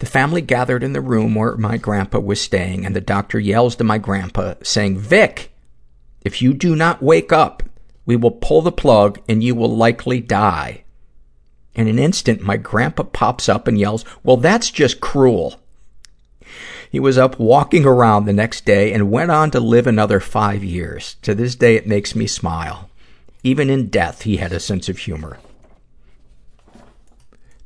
The 0.00 0.06
family 0.06 0.42
gathered 0.42 0.82
in 0.82 0.92
the 0.92 1.00
room 1.00 1.34
where 1.34 1.56
my 1.56 1.78
grandpa 1.78 2.18
was 2.18 2.40
staying 2.40 2.84
and 2.84 2.94
the 2.94 3.00
doctor 3.00 3.38
yells 3.38 3.76
to 3.76 3.84
my 3.84 3.96
grandpa 3.96 4.54
saying, 4.62 4.98
Vic, 4.98 5.50
if 6.22 6.42
you 6.42 6.52
do 6.52 6.76
not 6.76 7.02
wake 7.02 7.32
up, 7.32 7.62
we 8.10 8.16
will 8.16 8.32
pull 8.32 8.60
the 8.60 8.72
plug 8.72 9.20
and 9.28 9.40
you 9.40 9.54
will 9.54 9.76
likely 9.76 10.20
die. 10.20 10.82
In 11.76 11.86
an 11.86 12.00
instant, 12.00 12.40
my 12.40 12.56
grandpa 12.56 13.04
pops 13.04 13.48
up 13.48 13.68
and 13.68 13.78
yells, 13.78 14.04
well, 14.24 14.36
that's 14.36 14.68
just 14.68 15.00
cruel. 15.00 15.60
He 16.90 16.98
was 16.98 17.16
up 17.16 17.38
walking 17.38 17.86
around 17.86 18.24
the 18.24 18.32
next 18.32 18.64
day 18.64 18.92
and 18.92 19.12
went 19.12 19.30
on 19.30 19.52
to 19.52 19.60
live 19.60 19.86
another 19.86 20.18
five 20.18 20.64
years. 20.64 21.18
To 21.22 21.36
this 21.36 21.54
day, 21.54 21.76
it 21.76 21.86
makes 21.86 22.16
me 22.16 22.26
smile. 22.26 22.90
Even 23.44 23.70
in 23.70 23.86
death, 23.86 24.22
he 24.22 24.38
had 24.38 24.52
a 24.52 24.58
sense 24.58 24.88
of 24.88 24.98
humor. 24.98 25.38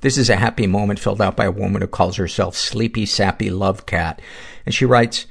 This 0.03 0.19
is 0.19 0.29
a 0.29 0.37
happy 0.37 0.67
moment 0.67 0.99
filled 0.99 1.23
out 1.23 1.37
by 1.37 1.47
a 1.47 1.51
woman 1.51 1.81
who 1.81 1.89
calls 1.89 2.17
herself 2.17 2.55
Sleepy 2.55 3.07
Sappy 3.07 3.49
Love 3.49 3.87
Cat. 3.87 4.21
And 4.67 4.75
she 4.75 4.85
writes, 4.85 5.25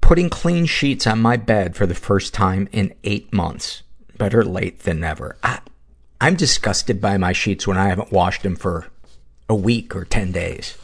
putting 0.00 0.30
clean 0.30 0.64
sheets 0.64 1.06
on 1.06 1.20
my 1.20 1.36
bed 1.36 1.76
for 1.76 1.84
the 1.84 1.94
first 1.94 2.32
time 2.32 2.66
in 2.72 2.94
eight 3.04 3.30
months. 3.30 3.82
Better 4.18 4.44
late 4.44 4.80
than 4.80 5.00
never. 5.00 5.36
I, 5.42 5.60
I'm 6.20 6.36
disgusted 6.36 7.00
by 7.00 7.16
my 7.18 7.32
sheets 7.32 7.66
when 7.66 7.76
I 7.76 7.88
haven't 7.88 8.12
washed 8.12 8.42
them 8.42 8.56
for 8.56 8.86
a 9.48 9.54
week 9.54 9.94
or 9.94 10.04
10 10.04 10.32
days. 10.32 10.76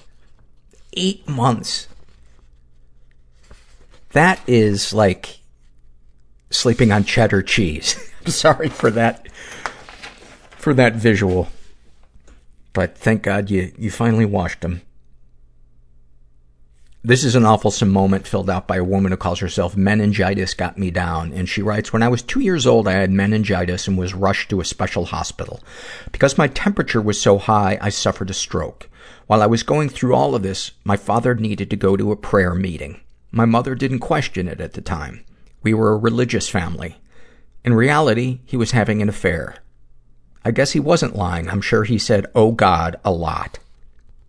Eight 0.94 1.26
months. 1.28 1.88
That 4.10 4.40
is 4.46 4.92
like 4.92 5.38
sleeping 6.50 6.92
on 6.92 7.04
cheddar 7.04 7.42
cheese. 7.42 7.96
I'm 8.24 8.30
sorry 8.30 8.68
for 8.68 8.90
that, 8.90 9.30
for 10.50 10.74
that 10.74 10.94
visual. 10.94 11.48
But 12.72 12.96
thank 12.96 13.22
God 13.22 13.50
you, 13.50 13.72
you 13.78 13.90
finally 13.90 14.26
washed 14.26 14.60
them. 14.60 14.82
This 17.04 17.24
is 17.24 17.34
an 17.34 17.44
awful 17.44 17.74
moment 17.84 18.28
filled 18.28 18.48
out 18.48 18.68
by 18.68 18.76
a 18.76 18.84
woman 18.84 19.10
who 19.10 19.16
calls 19.16 19.40
herself 19.40 19.76
Meningitis 19.76 20.54
Got 20.54 20.78
Me 20.78 20.92
Down. 20.92 21.32
And 21.32 21.48
she 21.48 21.60
writes, 21.60 21.92
When 21.92 22.00
I 22.00 22.06
was 22.06 22.22
two 22.22 22.38
years 22.38 22.64
old, 22.64 22.86
I 22.86 22.92
had 22.92 23.10
meningitis 23.10 23.88
and 23.88 23.98
was 23.98 24.14
rushed 24.14 24.50
to 24.50 24.60
a 24.60 24.64
special 24.64 25.06
hospital. 25.06 25.60
Because 26.12 26.38
my 26.38 26.46
temperature 26.46 27.02
was 27.02 27.20
so 27.20 27.38
high, 27.38 27.76
I 27.80 27.88
suffered 27.88 28.30
a 28.30 28.34
stroke. 28.34 28.88
While 29.26 29.42
I 29.42 29.46
was 29.46 29.64
going 29.64 29.88
through 29.88 30.14
all 30.14 30.36
of 30.36 30.44
this, 30.44 30.70
my 30.84 30.96
father 30.96 31.34
needed 31.34 31.70
to 31.70 31.76
go 31.76 31.96
to 31.96 32.12
a 32.12 32.16
prayer 32.16 32.54
meeting. 32.54 33.00
My 33.32 33.46
mother 33.46 33.74
didn't 33.74 33.98
question 33.98 34.46
it 34.46 34.60
at 34.60 34.74
the 34.74 34.80
time. 34.80 35.24
We 35.64 35.74
were 35.74 35.92
a 35.92 35.98
religious 35.98 36.48
family. 36.48 36.98
In 37.64 37.74
reality, 37.74 38.38
he 38.46 38.56
was 38.56 38.70
having 38.70 39.02
an 39.02 39.08
affair. 39.08 39.56
I 40.44 40.52
guess 40.52 40.70
he 40.70 40.78
wasn't 40.78 41.16
lying. 41.16 41.48
I'm 41.48 41.62
sure 41.62 41.82
he 41.82 41.98
said, 41.98 42.26
oh 42.36 42.52
God, 42.52 43.00
a 43.04 43.10
lot. 43.10 43.58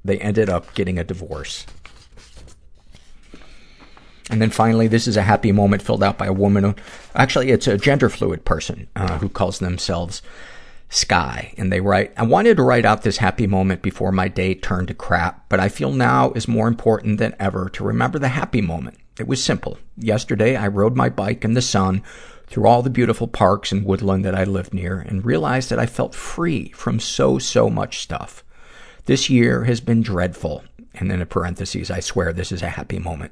They 0.03 0.17
ended 0.17 0.49
up 0.49 0.73
getting 0.73 0.97
a 0.97 1.03
divorce. 1.03 1.67
And 4.29 4.41
then 4.41 4.49
finally, 4.49 4.87
this 4.87 5.07
is 5.07 5.17
a 5.17 5.23
happy 5.23 5.51
moment 5.51 5.81
filled 5.81 6.03
out 6.03 6.17
by 6.17 6.27
a 6.27 6.33
woman 6.33 6.63
who, 6.63 6.75
actually, 7.13 7.51
it's 7.51 7.67
a 7.67 7.77
gender 7.77 8.09
fluid 8.09 8.45
person, 8.45 8.87
uh, 8.95 9.17
who 9.19 9.29
calls 9.29 9.59
themselves 9.59 10.21
Sky. 10.89 11.53
And 11.57 11.71
they 11.71 11.81
write, 11.81 12.13
I 12.15 12.23
wanted 12.23 12.57
to 12.57 12.63
write 12.63 12.85
out 12.85 13.01
this 13.01 13.17
happy 13.17 13.47
moment 13.47 13.81
before 13.81 14.11
my 14.11 14.27
day 14.27 14.53
turned 14.53 14.89
to 14.89 14.93
crap, 14.93 15.49
but 15.49 15.59
I 15.59 15.67
feel 15.67 15.91
now 15.91 16.31
is 16.33 16.47
more 16.47 16.67
important 16.67 17.17
than 17.17 17.35
ever 17.39 17.69
to 17.69 17.83
remember 17.83 18.19
the 18.19 18.29
happy 18.29 18.61
moment. 18.61 18.97
It 19.19 19.27
was 19.27 19.43
simple. 19.43 19.77
Yesterday, 19.97 20.55
I 20.55 20.67
rode 20.67 20.95
my 20.95 21.09
bike 21.09 21.43
in 21.43 21.53
the 21.53 21.61
sun 21.61 22.03
through 22.47 22.67
all 22.67 22.83
the 22.83 22.89
beautiful 22.89 23.27
parks 23.27 23.71
and 23.71 23.85
woodland 23.85 24.23
that 24.25 24.35
I 24.35 24.43
lived 24.43 24.73
near 24.73 24.99
and 24.99 25.25
realized 25.25 25.69
that 25.69 25.79
I 25.79 25.85
felt 25.87 26.13
free 26.13 26.69
from 26.69 26.99
so, 26.99 27.39
so 27.39 27.69
much 27.69 27.99
stuff. 27.99 28.43
This 29.05 29.29
year 29.29 29.63
has 29.63 29.81
been 29.81 30.01
dreadful. 30.01 30.63
And 30.95 31.09
then 31.09 31.21
in 31.21 31.27
parentheses, 31.27 31.89
I 31.89 31.99
swear 31.99 32.31
this 32.31 32.51
is 32.51 32.61
a 32.61 32.69
happy 32.69 32.99
moment. 32.99 33.31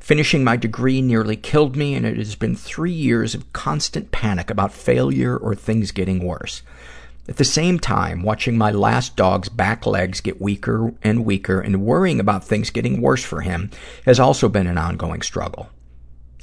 Finishing 0.00 0.44
my 0.44 0.56
degree 0.56 1.00
nearly 1.00 1.36
killed 1.36 1.76
me, 1.76 1.94
and 1.94 2.04
it 2.04 2.18
has 2.18 2.34
been 2.34 2.54
three 2.54 2.92
years 2.92 3.34
of 3.34 3.52
constant 3.52 4.12
panic 4.12 4.50
about 4.50 4.72
failure 4.72 5.36
or 5.36 5.54
things 5.54 5.92
getting 5.92 6.24
worse. 6.24 6.62
At 7.28 7.36
the 7.36 7.44
same 7.44 7.78
time, 7.78 8.22
watching 8.22 8.58
my 8.58 8.70
last 8.70 9.14
dog's 9.14 9.48
back 9.48 9.86
legs 9.86 10.20
get 10.20 10.40
weaker 10.40 10.92
and 11.02 11.24
weaker 11.24 11.60
and 11.60 11.82
worrying 11.82 12.18
about 12.18 12.44
things 12.44 12.70
getting 12.70 13.00
worse 13.00 13.22
for 13.22 13.42
him 13.42 13.70
has 14.04 14.18
also 14.18 14.48
been 14.48 14.66
an 14.66 14.78
ongoing 14.78 15.22
struggle. 15.22 15.70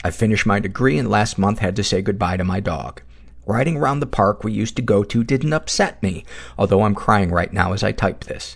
I 0.04 0.12
finished 0.12 0.46
my 0.46 0.60
degree 0.60 0.98
and 0.98 1.10
last 1.10 1.38
month 1.38 1.60
had 1.60 1.76
to 1.76 1.84
say 1.84 2.02
goodbye 2.02 2.38
to 2.38 2.44
my 2.44 2.62
dog. 2.62 3.02
Riding 3.46 3.78
around 3.78 4.00
the 4.00 4.06
park 4.06 4.44
we 4.44 4.54
used 4.54 4.76
to 4.78 4.82
go 4.82 5.04
to 5.04 5.24
didn't 5.24 5.54
upset 5.54 6.02
me, 6.02 6.24
although 6.58 6.84
I'm 6.84 6.96
crying 6.96 7.32
right 7.32 7.52
now 7.52 7.74
as 7.74 7.84
I 7.84 7.92
type 7.92 8.24
this. 8.24 8.56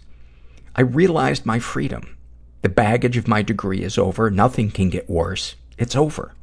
I 0.76 0.82
realized 0.82 1.46
my 1.46 1.60
freedom. 1.60 2.18
The 2.62 2.70
baggage 2.70 3.18
of 3.18 3.28
my 3.28 3.42
degree 3.42 3.82
is 3.82 3.98
over. 3.98 4.32
Nothing 4.32 4.72
can 4.72 4.90
get 4.90 5.10
worse. 5.10 5.56
It's 5.78 5.96
over. 5.96 6.34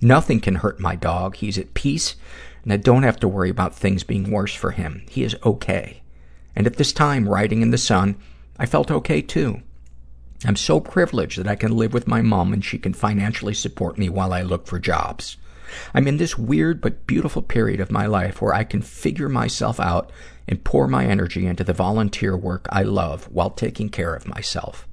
Nothing 0.00 0.40
can 0.40 0.56
hurt 0.56 0.80
my 0.80 0.96
dog. 0.96 1.36
He's 1.36 1.58
at 1.58 1.74
peace, 1.74 2.16
and 2.62 2.72
I 2.72 2.78
don't 2.78 3.02
have 3.02 3.20
to 3.20 3.28
worry 3.28 3.50
about 3.50 3.74
things 3.74 4.02
being 4.02 4.30
worse 4.30 4.54
for 4.54 4.70
him. 4.70 5.04
He 5.10 5.24
is 5.24 5.36
okay. 5.44 6.00
And 6.56 6.66
at 6.66 6.76
this 6.76 6.92
time, 6.92 7.28
riding 7.28 7.60
in 7.60 7.70
the 7.70 7.78
sun, 7.78 8.16
I 8.58 8.66
felt 8.66 8.90
okay 8.90 9.20
too. 9.20 9.60
I'm 10.44 10.56
so 10.56 10.80
privileged 10.80 11.38
that 11.38 11.48
I 11.48 11.54
can 11.54 11.76
live 11.76 11.92
with 11.92 12.08
my 12.08 12.22
mom 12.22 12.54
and 12.54 12.64
she 12.64 12.78
can 12.78 12.94
financially 12.94 13.52
support 13.52 13.98
me 13.98 14.08
while 14.08 14.32
I 14.32 14.40
look 14.40 14.66
for 14.66 14.78
jobs. 14.78 15.36
I'm 15.92 16.08
in 16.08 16.16
this 16.16 16.38
weird 16.38 16.80
but 16.80 17.06
beautiful 17.06 17.42
period 17.42 17.80
of 17.80 17.90
my 17.90 18.06
life 18.06 18.40
where 18.40 18.54
I 18.54 18.64
can 18.64 18.80
figure 18.82 19.28
myself 19.28 19.78
out 19.78 20.10
and 20.48 20.64
pour 20.64 20.86
my 20.86 21.04
energy 21.04 21.46
into 21.46 21.64
the 21.64 21.72
volunteer 21.72 22.36
work 22.36 22.66
I 22.70 22.82
love 22.82 23.24
while 23.30 23.50
taking 23.50 23.88
care 23.88 24.14
of 24.14 24.28
myself. 24.28 24.86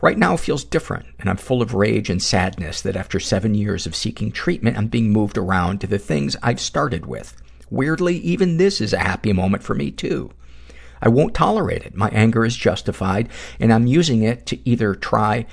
Right 0.00 0.16
now 0.16 0.36
feels 0.36 0.64
different, 0.64 1.06
and 1.18 1.28
I'm 1.28 1.36
full 1.36 1.60
of 1.60 1.74
rage 1.74 2.08
and 2.08 2.22
sadness 2.22 2.80
that 2.82 2.96
after 2.96 3.18
seven 3.20 3.54
years 3.54 3.86
of 3.86 3.96
seeking 3.96 4.32
treatment, 4.32 4.76
I'm 4.78 4.86
being 4.86 5.10
moved 5.10 5.36
around 5.36 5.80
to 5.80 5.86
the 5.86 5.98
things 5.98 6.36
I've 6.42 6.60
started 6.60 7.06
with. 7.06 7.36
Weirdly, 7.68 8.16
even 8.18 8.56
this 8.56 8.80
is 8.80 8.92
a 8.92 8.98
happy 8.98 9.32
moment 9.32 9.62
for 9.62 9.74
me 9.74 9.90
too. 9.90 10.30
I 11.02 11.08
won't 11.08 11.34
tolerate 11.34 11.82
it. 11.82 11.94
My 11.94 12.08
anger 12.10 12.44
is 12.44 12.56
justified, 12.56 13.28
and 13.60 13.72
I'm 13.72 13.86
using 13.86 14.22
it 14.22 14.46
to 14.46 14.68
either 14.68 14.94
try 14.94 15.46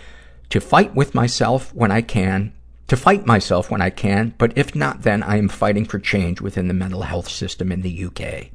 to 0.50 0.62
fight 0.62 0.96
with 0.96 1.16
myself 1.16 1.74
when 1.74 1.92
I 1.92 2.02
can, 2.02 2.54
to 2.88 2.96
fight 2.96 3.26
myself 3.26 3.72
when 3.72 3.82
I 3.82 3.90
can, 3.90 4.36
but 4.38 4.56
if 4.56 4.76
not, 4.76 5.02
then 5.02 5.24
I 5.24 5.38
am 5.38 5.50
fighting 5.50 5.86
for 5.86 6.00
change 6.00 6.42
within 6.42 6.68
the 6.68 6.74
mental 6.74 7.02
health 7.02 7.28
system 7.30 7.72
in 7.72 7.82
the 7.82 8.06
UK. 8.06 8.52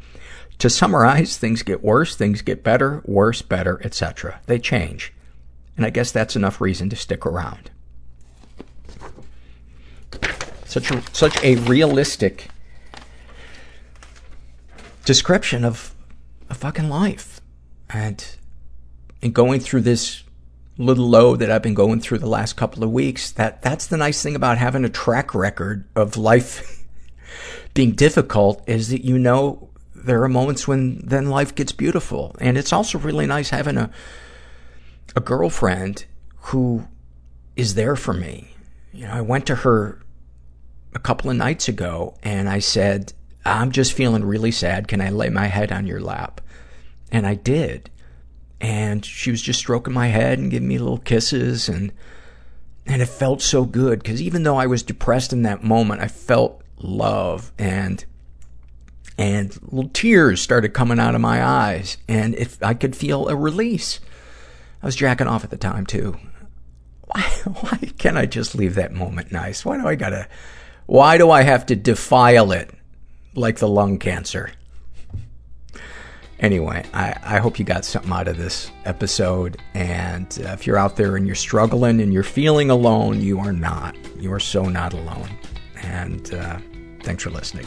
To 0.59 0.69
summarize, 0.69 1.37
things 1.37 1.63
get 1.63 1.85
worse, 1.85 2.17
things 2.17 2.43
get 2.43 2.65
better, 2.65 3.03
worse, 3.05 3.43
better, 3.43 3.81
etc. 3.85 4.41
They 4.47 4.59
change. 4.59 5.13
And 5.77 5.87
I 5.87 5.91
guess 5.91 6.11
that's 6.11 6.35
enough 6.35 6.61
reason 6.61 6.91
to 6.91 6.97
stick 6.97 7.25
around. 7.25 7.71
Such 10.65 10.91
a, 10.91 11.03
such 11.13 11.43
a 11.45 11.57
realistic 11.57 12.49
description 15.05 15.65
of 15.65 15.95
a 16.51 16.55
fucking 16.55 16.89
life. 16.89 17.41
And, 17.89 18.25
and 19.23 19.33
going 19.33 19.61
through 19.61 19.83
this 19.83 20.25
little 20.77 21.09
low 21.09 21.37
that 21.37 21.51
I've 21.51 21.63
been 21.63 21.75
going 21.75 22.01
through 22.01 22.19
the 22.19 22.29
last 22.29 22.57
couple 22.57 22.83
of 22.83 22.91
weeks, 22.91 23.31
that, 23.33 23.63
that's 23.63 23.87
the 23.87 23.97
nice 23.97 24.23
thing 24.23 24.35
about 24.35 24.59
having 24.59 24.85
a 24.85 24.89
track 24.89 25.35
record 25.35 25.85
of 25.95 26.17
life 26.17 26.85
being 27.75 27.93
difficult 27.93 28.63
is 28.67 28.89
that 28.89 29.05
you 29.05 29.19
know 29.19 29.68
there 30.05 30.23
are 30.23 30.29
moments 30.29 30.67
when 30.67 31.01
then 31.05 31.29
life 31.29 31.55
gets 31.55 31.73
beautiful. 31.73 32.35
And 32.41 32.57
it's 32.57 32.73
also 32.73 32.99
really 32.99 33.27
nice 33.27 33.51
having 33.51 33.77
a, 33.77 33.91
a 35.17 35.21
girlfriend 35.21 36.07
who 36.37 36.87
is 37.57 37.75
there 37.75 37.97
for 37.97 38.15
me. 38.15 38.55
You 38.93 39.07
know, 39.07 39.13
I 39.13 39.21
went 39.21 39.47
to 39.47 39.57
her 39.57 40.01
a 40.95 40.99
couple 40.99 41.31
of 41.31 41.37
nights 41.37 41.69
ago 41.69 42.15
and 42.23 42.49
I 42.49 42.59
said, 42.61 43.13
I'm 43.45 43.71
just 43.71 43.93
feeling 43.93 44.25
really 44.25 44.53
sad. 44.53 44.89
Can 44.89 45.01
I 45.01 45.11
lay 45.11 45.29
my 45.29 45.47
head 45.47 45.73
on 45.73 45.87
your 45.87 46.01
lap? 46.01 46.41
And 47.11 47.27
I 47.27 47.35
did. 47.35 47.91
And 48.61 49.05
she 49.05 49.31
was 49.31 49.41
just 49.41 49.61
stroking 49.61 49.95
my 49.95 50.09
head 50.09 50.39
and 50.39 50.51
giving 50.51 50.69
me 50.69 50.79
little 50.79 50.99
kisses 50.99 51.69
and, 51.69 51.93
and 52.87 53.03
it 53.03 53.07
felt 53.07 53.43
so 53.43 53.65
good 53.65 54.03
because 54.03 54.21
even 54.21 54.43
though 54.43 54.57
I 54.57 54.67
was 54.67 54.83
depressed 54.83 55.33
in 55.33 55.43
that 55.43 55.63
moment, 55.63 56.01
I 56.01 56.09
felt 56.09 56.63
love 56.79 57.53
and, 57.59 58.05
and 59.19 59.59
little 59.73 59.91
tears 59.91 60.41
started 60.41 60.73
coming 60.73 61.01
out 61.01 61.17
of 61.17 61.21
my 61.21 61.45
eyes 61.45 61.99
and 62.09 62.37
if 62.37 62.63
I 62.63 62.73
could 62.73 62.97
feel 62.97 63.29
a 63.29 63.35
release. 63.35 63.99
I 64.81 64.87
was 64.87 64.95
jacking 64.95 65.27
off 65.27 65.43
at 65.43 65.51
the 65.51 65.57
time 65.57 65.85
too. 65.85 66.17
Why, 67.03 67.23
why 67.61 67.79
can't 67.99 68.17
I 68.17 68.27
just 68.27 68.55
leave 68.55 68.77
that 68.77 68.93
moment 68.93 69.33
nice? 69.33 69.65
Why 69.65 69.77
do 69.77 69.89
I 69.89 69.97
gotta, 69.97 70.29
why 70.87 71.19
do 71.19 71.31
I 71.31 71.43
have 71.43 71.67
to 71.67 71.77
defile 71.77 72.53
it 72.53 72.71
like 73.35 73.59
the 73.59 73.69
lung 73.69 73.99
cancer? 73.99 74.53
Anyway, 76.39 76.85
I, 76.95 77.17
I 77.25 77.39
hope 77.39 77.59
you 77.59 77.65
got 77.65 77.85
something 77.85 78.13
out 78.13 78.29
of 78.29 78.37
this 78.37 78.71
episode. 78.85 79.61
And 79.75 80.27
uh, 80.45 80.51
if 80.51 80.69
you're 80.69 80.79
out 80.79 80.95
there 80.95 81.17
and 81.17 81.27
you're 81.27 81.35
struggling 81.35 82.01
and 82.01 82.13
you're 82.13 82.23
feeling 82.23 82.71
alone, 82.71 83.21
you 83.21 83.41
are 83.41 83.53
not. 83.53 83.97
You 84.17 84.33
are 84.33 84.39
so 84.39 84.67
not 84.67 84.93
alone. 84.93 85.29
And 85.83 86.33
uh, 86.33 86.59
thanks 87.03 87.25
for 87.25 87.31
listening. 87.31 87.67